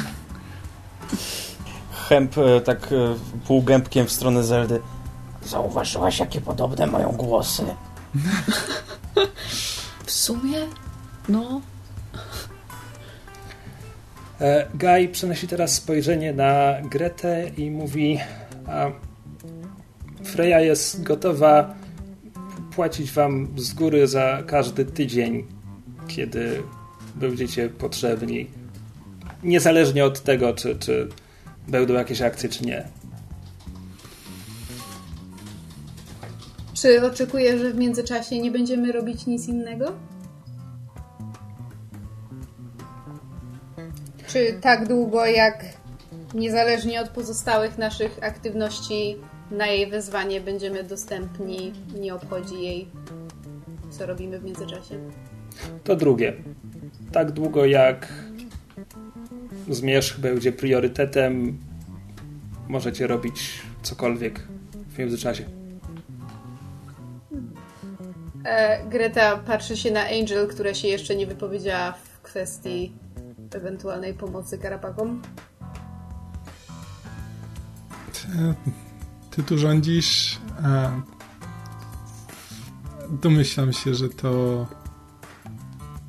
Hemp 2.09 2.39
e, 2.39 2.61
tak 2.61 2.95
półgębkiem 3.47 4.07
w 4.07 4.13
stronę 4.13 4.45
Zeldy. 4.45 4.81
Zauważyłaś, 5.45 6.19
jakie 6.19 6.41
podobne 6.41 6.87
mają 6.87 7.13
głosy? 7.13 7.65
W 10.07 10.11
sumie? 10.11 10.59
No. 11.29 11.61
E, 14.41 14.67
Guy 14.75 15.09
przenosi 15.09 15.49
teraz 15.49 15.75
spojrzenie 15.75 16.33
na 16.33 16.75
Gretę 16.91 17.51
i 17.57 17.71
mówi: 17.71 18.19
a, 18.67 18.91
Freya 20.25 20.65
jest 20.65 21.03
gotowa 21.03 21.75
płacić 22.75 23.13
wam 23.13 23.49
z 23.57 23.75
góry 23.75 24.07
za 24.07 24.43
każdy 24.47 24.85
tydzień, 24.85 25.45
kiedy 26.09 26.63
będziecie 27.15 27.69
potrzebni. 27.69 28.47
Niezależnie 29.43 30.05
od 30.05 30.21
tego, 30.21 30.55
czy, 30.55 30.77
czy 30.77 31.09
będą 31.69 31.95
jakieś 31.95 32.23
akcje, 32.23 32.49
czy 32.49 32.65
nie. 32.65 32.85
Czy 36.75 37.07
oczekuję, 37.07 37.59
że 37.59 37.71
w 37.71 37.77
międzyczasie 37.77 38.39
nie 38.39 38.51
będziemy 38.51 38.93
robić 38.93 39.27
nic 39.27 39.49
innego? 39.49 39.93
Czy 44.29 44.59
tak 44.61 44.89
długo, 44.89 45.27
jak 45.27 45.65
niezależnie 46.35 47.01
od 47.01 47.09
pozostałych 47.09 47.79
naszych 47.79 48.19
aktywności 48.23 49.17
na 49.51 49.67
jej 49.67 49.91
wezwanie 49.91 50.41
będziemy 50.41 50.85
dostępni, 50.85 51.73
nie 52.01 52.15
obchodzi 52.15 52.63
jej, 52.63 52.89
co 53.91 54.07
robimy 54.07 54.39
w 54.39 54.45
międzyczasie? 54.45 54.99
To 55.85 55.97
drugie. 55.97 56.33
Tak 57.13 57.31
długo 57.31 57.67
jak 57.67 58.13
zmierzch 59.69 60.21
będzie 60.21 60.53
priorytetem, 60.53 61.59
możecie 62.69 63.07
robić 63.07 63.63
cokolwiek 63.83 64.41
w 64.89 64.99
międzyczasie. 64.99 65.45
E, 68.45 68.85
Greta 68.87 69.37
patrzy 69.37 69.77
się 69.77 69.91
na 69.91 70.09
Angel, 70.09 70.49
która 70.49 70.75
się 70.75 70.89
jeszcze 70.89 71.17
nie 71.17 71.27
wypowiedziała 71.27 71.93
w 71.93 72.21
kwestii 72.23 72.93
ewentualnej 73.55 74.15
pomocy 74.15 74.59
Karapakom. 74.59 75.23
Ty, 78.13 78.55
ty 79.31 79.43
tu 79.43 79.59
rządzisz. 79.59 80.39
A 80.65 80.91
domyślam 83.11 83.73
się, 83.73 83.95
że 83.95 84.09
to 84.09 84.67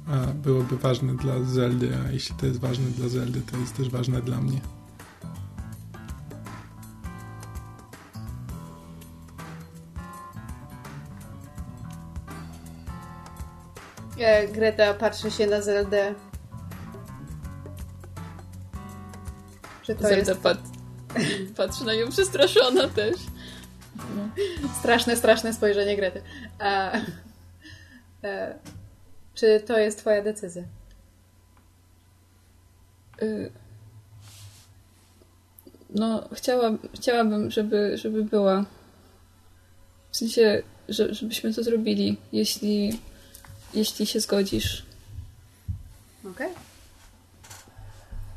a, 0.08 0.27
byłoby 0.34 0.77
ważne 0.77 1.16
dla 1.16 1.43
Zeldy, 1.43 1.98
a 2.06 2.11
jeśli 2.11 2.35
to 2.35 2.45
jest 2.45 2.59
ważne 2.59 2.85
dla 2.85 3.09
Zeldy, 3.09 3.42
to 3.42 3.58
jest 3.58 3.77
też 3.77 3.90
ważne 3.90 4.22
dla 4.22 4.42
mnie. 4.42 4.61
E, 14.19 14.48
Greta 14.48 14.93
patrzy 14.93 15.32
się 15.32 15.48
na 15.48 15.61
Zeldę. 15.61 16.28
Czy 19.90 19.95
to 19.95 20.01
Zelda 20.01 20.32
jest 20.32 20.42
pat... 20.42 20.58
patrzy 21.58 21.85
na 21.85 21.95
nią 21.95 22.09
przestraszona 22.09 22.88
też. 22.88 23.16
straszne, 24.80 25.16
straszne 25.16 25.53
spojrzenie 25.53 25.95
Grety. 25.95 26.22
E, 26.59 27.01
e, 28.24 28.56
czy 29.35 29.59
to 29.59 29.77
jest 29.77 30.00
twoja 30.00 30.24
decyzja? 30.24 30.64
Y, 33.22 33.51
No, 35.90 36.30
chciałam, 36.34 36.80
chciałabym, 36.93 37.51
żeby, 37.51 37.98
żeby 37.98 38.24
była. 38.24 38.66
W 40.11 40.18
sensie, 40.18 40.64
że, 40.90 41.14
żebyśmy 41.14 41.53
to 41.53 41.64
zrobili, 41.64 42.18
jeśli, 42.32 43.00
jeśli 43.74 44.06
się 44.06 44.19
zgodzisz. 44.19 44.85
Okej. 46.32 46.68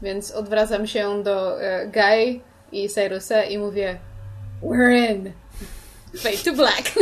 Więc 0.02 0.30
odwracam 0.30 0.86
się 0.86 1.22
do 1.22 1.62
e, 1.62 1.86
Guy 1.86 2.40
i 2.72 2.88
Cyrusa 2.88 3.42
i 3.42 3.58
mówię 3.58 3.98
We're 4.62 5.10
in! 5.10 5.32
Fade 6.16 6.36
to 6.36 6.52
black! 6.52 6.92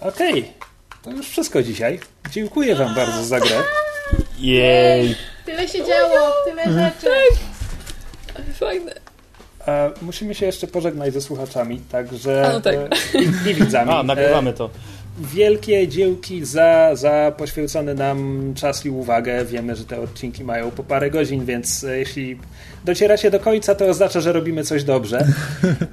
Okej, 0.00 0.52
to 1.02 1.10
już 1.10 1.28
wszystko 1.28 1.62
dzisiaj. 1.62 2.00
Dziękuję 2.30 2.74
Wam 2.74 2.94
bardzo 2.94 3.24
za 3.24 3.40
grę. 3.40 3.62
Jej! 4.38 5.16
Tyle 5.44 5.68
się 5.68 5.84
działo, 5.84 6.32
tyle 6.44 6.64
rzeczy! 6.64 7.10
Ale 8.34 8.44
fajne. 8.44 8.92
E, 9.66 9.90
musimy 10.02 10.34
się 10.34 10.46
jeszcze 10.46 10.66
pożegnać 10.66 11.12
ze 11.12 11.20
słuchaczami, 11.20 11.80
także 11.92 12.48
A, 12.48 12.52
no 12.52 12.60
tak. 12.60 12.74
e, 12.74 12.88
i, 13.18 13.50
i 13.50 13.54
widzami. 13.54 13.90
A, 13.96 14.02
nagrywamy 14.02 14.52
to. 14.52 14.70
Wielkie 15.18 15.88
dziełki 15.88 16.44
za, 16.44 16.90
za 16.94 17.32
poświęcony 17.36 17.94
nam 17.94 18.52
czas 18.56 18.86
i 18.86 18.90
uwagę. 18.90 19.44
Wiemy, 19.44 19.76
że 19.76 19.84
te 19.84 20.00
odcinki 20.00 20.44
mają 20.44 20.70
po 20.70 20.84
parę 20.84 21.10
godzin, 21.10 21.44
więc 21.44 21.84
e, 21.84 21.98
jeśli 21.98 22.38
docieracie 22.84 23.30
do 23.30 23.40
końca, 23.40 23.74
to 23.74 23.86
oznacza, 23.86 24.20
że 24.20 24.32
robimy 24.32 24.64
coś 24.64 24.84
dobrze. 24.84 25.26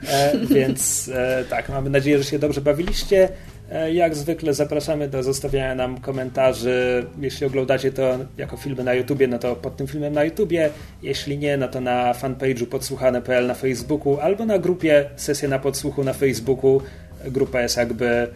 E, 0.09 0.37
więc 0.55 1.09
e, 1.13 1.43
tak, 1.49 1.69
mamy 1.69 1.89
nadzieję, 1.89 2.17
że 2.17 2.23
się 2.23 2.39
dobrze 2.39 2.61
bawiliście. 2.61 3.29
E, 3.71 3.93
Jak 3.93 4.15
zwykle 4.15 4.53
zapraszamy 4.53 5.09
do 5.09 5.23
zostawiania 5.23 5.75
nam 5.75 6.01
komentarzy. 6.01 7.05
Jeśli 7.21 7.47
oglądacie 7.47 7.91
to 7.91 8.17
jako 8.37 8.57
filmy 8.57 8.83
na 8.83 8.93
YouTubie, 8.93 9.27
no 9.27 9.39
to 9.39 9.55
pod 9.55 9.77
tym 9.77 9.87
filmem 9.87 10.13
na 10.13 10.23
YouTubie. 10.23 10.69
Jeśli 11.03 11.37
nie, 11.37 11.57
no 11.57 11.67
to 11.67 11.81
na 11.81 12.13
fanpage'u 12.13 12.65
podsłuchane.pl 12.65 13.47
na 13.47 13.53
Facebooku 13.53 14.19
albo 14.19 14.45
na 14.45 14.59
grupie 14.59 15.09
Sesje 15.15 15.47
na 15.47 15.59
Podsłuchu 15.59 16.03
na 16.03 16.13
Facebooku. 16.13 16.81
Grupa 17.25 17.61
jest 17.61 17.77
jakby 17.77 18.27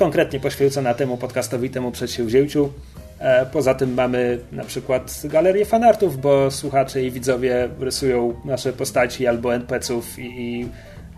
konkretnie 0.00 0.40
poświęcona 0.40 0.94
temu 0.94 1.16
podcastowi, 1.16 1.70
temu 1.70 1.90
przedsięwzięciu. 1.90 2.72
E, 3.18 3.46
Poza 3.46 3.74
tym 3.74 3.94
mamy 3.94 4.38
na 4.52 4.64
przykład 4.64 5.22
galerię 5.24 5.64
fanartów, 5.64 6.20
bo 6.20 6.50
słuchacze 6.50 7.02
i 7.02 7.10
widzowie 7.10 7.68
rysują 7.80 8.34
nasze 8.44 8.72
postaci 8.72 9.26
albo 9.26 9.54
NPC-ów 9.54 10.18
i, 10.18 10.22
i 10.22 10.68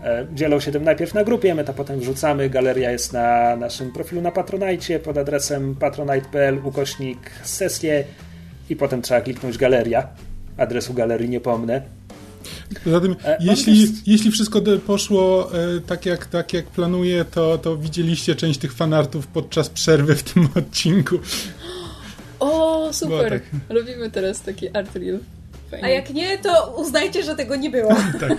e, 0.05 0.27
dzielą 0.35 0.61
się 0.61 0.73
tym 0.73 0.85
najpierw 0.85 1.15
na 1.15 1.25
grupie, 1.25 1.55
my 1.55 1.65
to 1.65 1.73
potem 1.73 2.01
wrzucamy. 2.01 2.51
Galeria 2.51 2.91
jest 2.91 3.13
na 3.13 3.57
naszym 3.57 3.93
profilu 3.93 4.23
na 4.23 4.31
Patronite 4.31 4.99
pod 4.99 5.19
adresem 5.19 5.75
patronite.pl 5.75 6.59
ukośnik 6.65 7.31
sesje 7.43 8.05
i 8.71 8.77
potem 8.77 9.03
trzeba 9.03 9.21
kliknąć 9.21 9.59
galeria. 9.59 10.09
Adresu 10.57 10.95
galerii 10.95 11.29
nie 11.29 11.41
pomnę. 11.41 11.83
Poza 12.85 13.01
tym, 13.01 13.17
E, 13.25 13.37
jeśli, 13.41 13.89
też- 13.89 13.99
jeśli 14.07 14.31
wszystko 14.31 14.61
poszło 14.87 15.51
e, 15.55 15.81
tak, 15.81 16.07
jak, 16.07 16.27
tak 16.27 16.53
jak 16.53 16.67
planuję, 16.67 17.25
to, 17.25 17.59
to 17.59 17.77
widzieliście 17.77 18.35
część 18.35 18.59
tych 18.59 18.73
fanartów 18.73 19.27
podczas 19.27 19.69
przerwy 19.69 20.15
w 20.17 20.23
tym 20.23 20.49
odcinku. 20.55 21.19
O, 22.41 22.89
super! 22.93 23.31
tak. 23.33 23.43
Robimy 23.69 24.11
teraz 24.11 24.41
taki 24.41 24.77
art 24.77 24.97
reel. 24.97 25.19
Fajnie. 25.71 25.87
A 25.87 25.89
jak 25.89 26.11
nie, 26.11 26.39
to 26.39 26.75
uznajcie, 26.79 27.23
że 27.23 27.37
tego 27.37 27.57
nie 27.57 27.71
było. 27.71 27.95
Tak. 28.21 28.33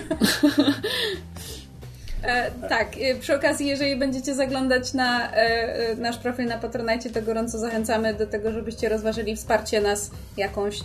E, 2.24 2.50
tak, 2.68 2.88
e, 3.00 3.14
przy 3.14 3.36
okazji, 3.36 3.66
jeżeli 3.66 3.96
będziecie 3.96 4.34
zaglądać 4.34 4.94
na 4.94 5.32
e, 5.32 5.96
nasz 5.96 6.18
profil 6.18 6.46
na 6.46 6.58
Patronite, 6.58 7.10
to 7.10 7.22
gorąco 7.22 7.58
zachęcamy 7.58 8.14
do 8.14 8.26
tego, 8.26 8.52
żebyście 8.52 8.88
rozważyli 8.88 9.36
wsparcie 9.36 9.80
nas 9.80 10.10
jakąś 10.36 10.80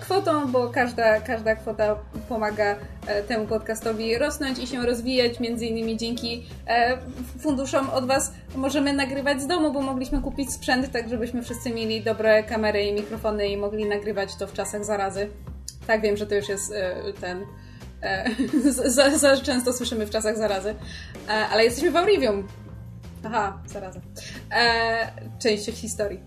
kwotą, 0.00 0.52
bo 0.52 0.68
każda, 0.68 1.20
każda 1.20 1.56
kwota 1.56 1.96
pomaga 2.28 2.76
temu 3.28 3.46
podcastowi 3.46 4.18
rosnąć 4.18 4.58
i 4.58 4.66
się 4.66 4.86
rozwijać. 4.86 5.40
Między 5.40 5.66
innymi 5.66 5.96
dzięki 5.96 6.46
funduszom 7.40 7.90
od 7.90 8.06
Was 8.06 8.32
możemy 8.54 8.92
nagrywać 8.92 9.42
z 9.42 9.46
domu, 9.46 9.72
bo 9.72 9.82
mogliśmy 9.82 10.20
kupić 10.20 10.52
sprzęt, 10.52 10.92
tak 10.92 11.08
żebyśmy 11.08 11.42
wszyscy 11.42 11.70
mieli 11.70 12.02
dobre 12.02 12.42
kamery 12.42 12.82
i 12.82 12.92
mikrofony 12.92 13.48
i 13.48 13.56
mogli 13.56 13.84
nagrywać 13.84 14.36
to 14.36 14.46
w 14.46 14.52
czasach 14.52 14.84
zarazy. 14.84 15.28
Tak, 15.86 16.00
wiem, 16.00 16.16
że 16.16 16.26
to 16.26 16.34
już 16.34 16.48
jest 16.48 16.72
ten 17.20 17.44
za, 18.86 19.18
za 19.18 19.36
często 19.36 19.72
słyszymy 19.72 20.06
w 20.06 20.10
czasach 20.10 20.36
zarazy. 20.36 20.74
E, 21.28 21.30
ale 21.30 21.64
jesteśmy 21.64 21.90
w 21.90 21.96
Aurivium. 21.96 22.48
Aha, 23.24 23.58
zaraza. 23.66 24.00
E, 24.52 25.12
część 25.38 25.64
historii. 25.64 26.20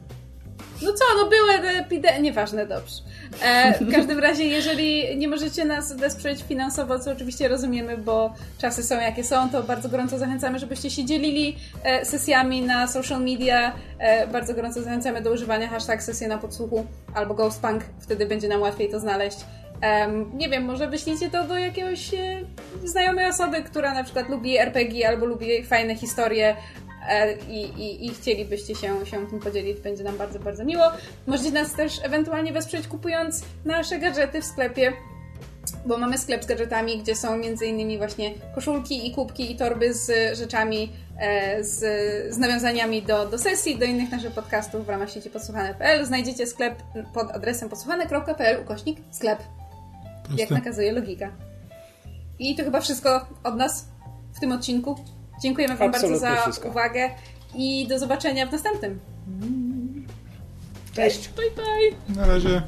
No 0.81 0.93
co, 0.93 1.05
no 1.17 1.29
były 1.29 1.69
epidemie, 1.69 2.21
nieważne, 2.21 2.65
dobrze. 2.65 2.95
E, 3.41 3.79
w 3.85 3.91
każdym 3.91 4.19
razie, 4.19 4.43
jeżeli 4.43 5.17
nie 5.17 5.27
możecie 5.27 5.65
nas 5.65 5.93
wesprzeć 5.93 6.43
finansowo, 6.43 6.99
co 6.99 7.11
oczywiście 7.11 7.47
rozumiemy, 7.47 7.97
bo 7.97 8.33
czasy 8.57 8.83
są 8.83 9.01
jakie 9.01 9.23
są, 9.23 9.49
to 9.49 9.63
bardzo 9.63 9.89
gorąco 9.89 10.17
zachęcamy, 10.17 10.59
żebyście 10.59 10.89
się 10.89 11.05
dzielili 11.05 11.57
e, 11.83 12.05
sesjami 12.05 12.61
na 12.61 12.87
social 12.87 13.21
media. 13.21 13.73
E, 13.99 14.27
bardzo 14.27 14.53
gorąco 14.53 14.81
zachęcamy 14.81 15.21
do 15.21 15.31
używania 15.31 15.67
hashtag 15.67 16.03
sesje 16.03 16.27
na 16.27 16.37
podsłuchu 16.37 16.85
albo 17.13 17.33
ghostpunk, 17.33 17.83
wtedy 17.99 18.25
będzie 18.25 18.47
nam 18.47 18.61
łatwiej 18.61 18.89
to 18.89 18.99
znaleźć. 18.99 19.37
Em, 19.81 20.37
nie 20.37 20.49
wiem, 20.49 20.65
może 20.65 20.87
wyślijcie 20.87 21.29
to 21.29 21.43
do 21.43 21.57
jakiegoś 21.57 22.13
e, 22.13 22.41
znajomej 22.83 23.25
osoby, 23.25 23.63
która 23.63 23.93
na 23.93 24.03
przykład 24.03 24.29
lubi 24.29 24.57
RPG 24.57 25.07
albo 25.07 25.25
lubi 25.25 25.63
fajne 25.63 25.95
historie 25.95 26.55
e, 27.09 27.33
i, 27.33 28.05
i, 28.05 28.09
chcielibyście 28.09 28.75
się, 28.75 29.05
się 29.05 29.27
tym 29.27 29.39
podzielić. 29.39 29.79
Będzie 29.79 30.03
nam 30.03 30.17
bardzo, 30.17 30.39
bardzo 30.39 30.65
miło. 30.65 30.83
Możecie 31.27 31.51
nas 31.51 31.73
też 31.73 31.99
ewentualnie 32.03 32.53
wesprzeć 32.53 32.87
kupując 32.87 33.45
nasze 33.65 33.99
gadżety 33.99 34.41
w 34.41 34.45
sklepie 34.45 34.93
bo 35.85 35.97
mamy 35.97 36.17
sklep 36.17 36.43
z 36.43 36.47
gadżetami, 36.47 36.97
gdzie 36.97 37.15
są 37.15 37.39
innymi 37.65 37.97
właśnie 37.97 38.33
koszulki 38.55 39.07
i 39.07 39.11
kubki 39.11 39.51
i 39.51 39.55
torby 39.55 39.93
z 39.93 40.37
rzeczami, 40.37 40.91
e, 41.19 41.63
z, 41.63 41.79
z 42.33 42.37
nawiązaniami 42.37 43.01
do, 43.01 43.25
do 43.25 43.37
sesji, 43.37 43.77
do 43.77 43.85
innych 43.85 44.11
naszych 44.11 44.31
podcastów 44.31 44.85
w 44.85 44.89
ramach 44.89 45.11
sieci 45.11 45.29
podsłuchane.pl. 45.29 46.05
Znajdziecie 46.05 46.47
sklep 46.47 46.83
pod 47.13 47.31
adresem 47.31 47.69
podsłuchane.pl 47.69 48.61
ukośnik 48.61 48.99
sklep, 49.11 49.39
jak 50.29 50.37
Proste. 50.37 50.53
nakazuje 50.55 50.91
logika. 50.91 51.31
I 52.39 52.55
to 52.55 52.63
chyba 52.63 52.81
wszystko 52.81 53.25
od 53.43 53.55
nas 53.55 53.87
w 54.33 54.39
tym 54.39 54.51
odcinku. 54.51 54.95
Dziękujemy 55.41 55.77
Wam 55.77 55.91
bardzo 55.91 56.07
Absolutnie 56.07 56.35
za 56.37 56.41
wszystko. 56.41 56.69
uwagę 56.69 57.09
i 57.55 57.87
do 57.87 57.99
zobaczenia 57.99 58.45
w 58.45 58.51
następnym. 58.51 58.99
Cześć! 60.93 61.29
Bye 61.29 61.51
bye! 61.55 62.15
Na 62.15 62.27
razie. 62.27 62.61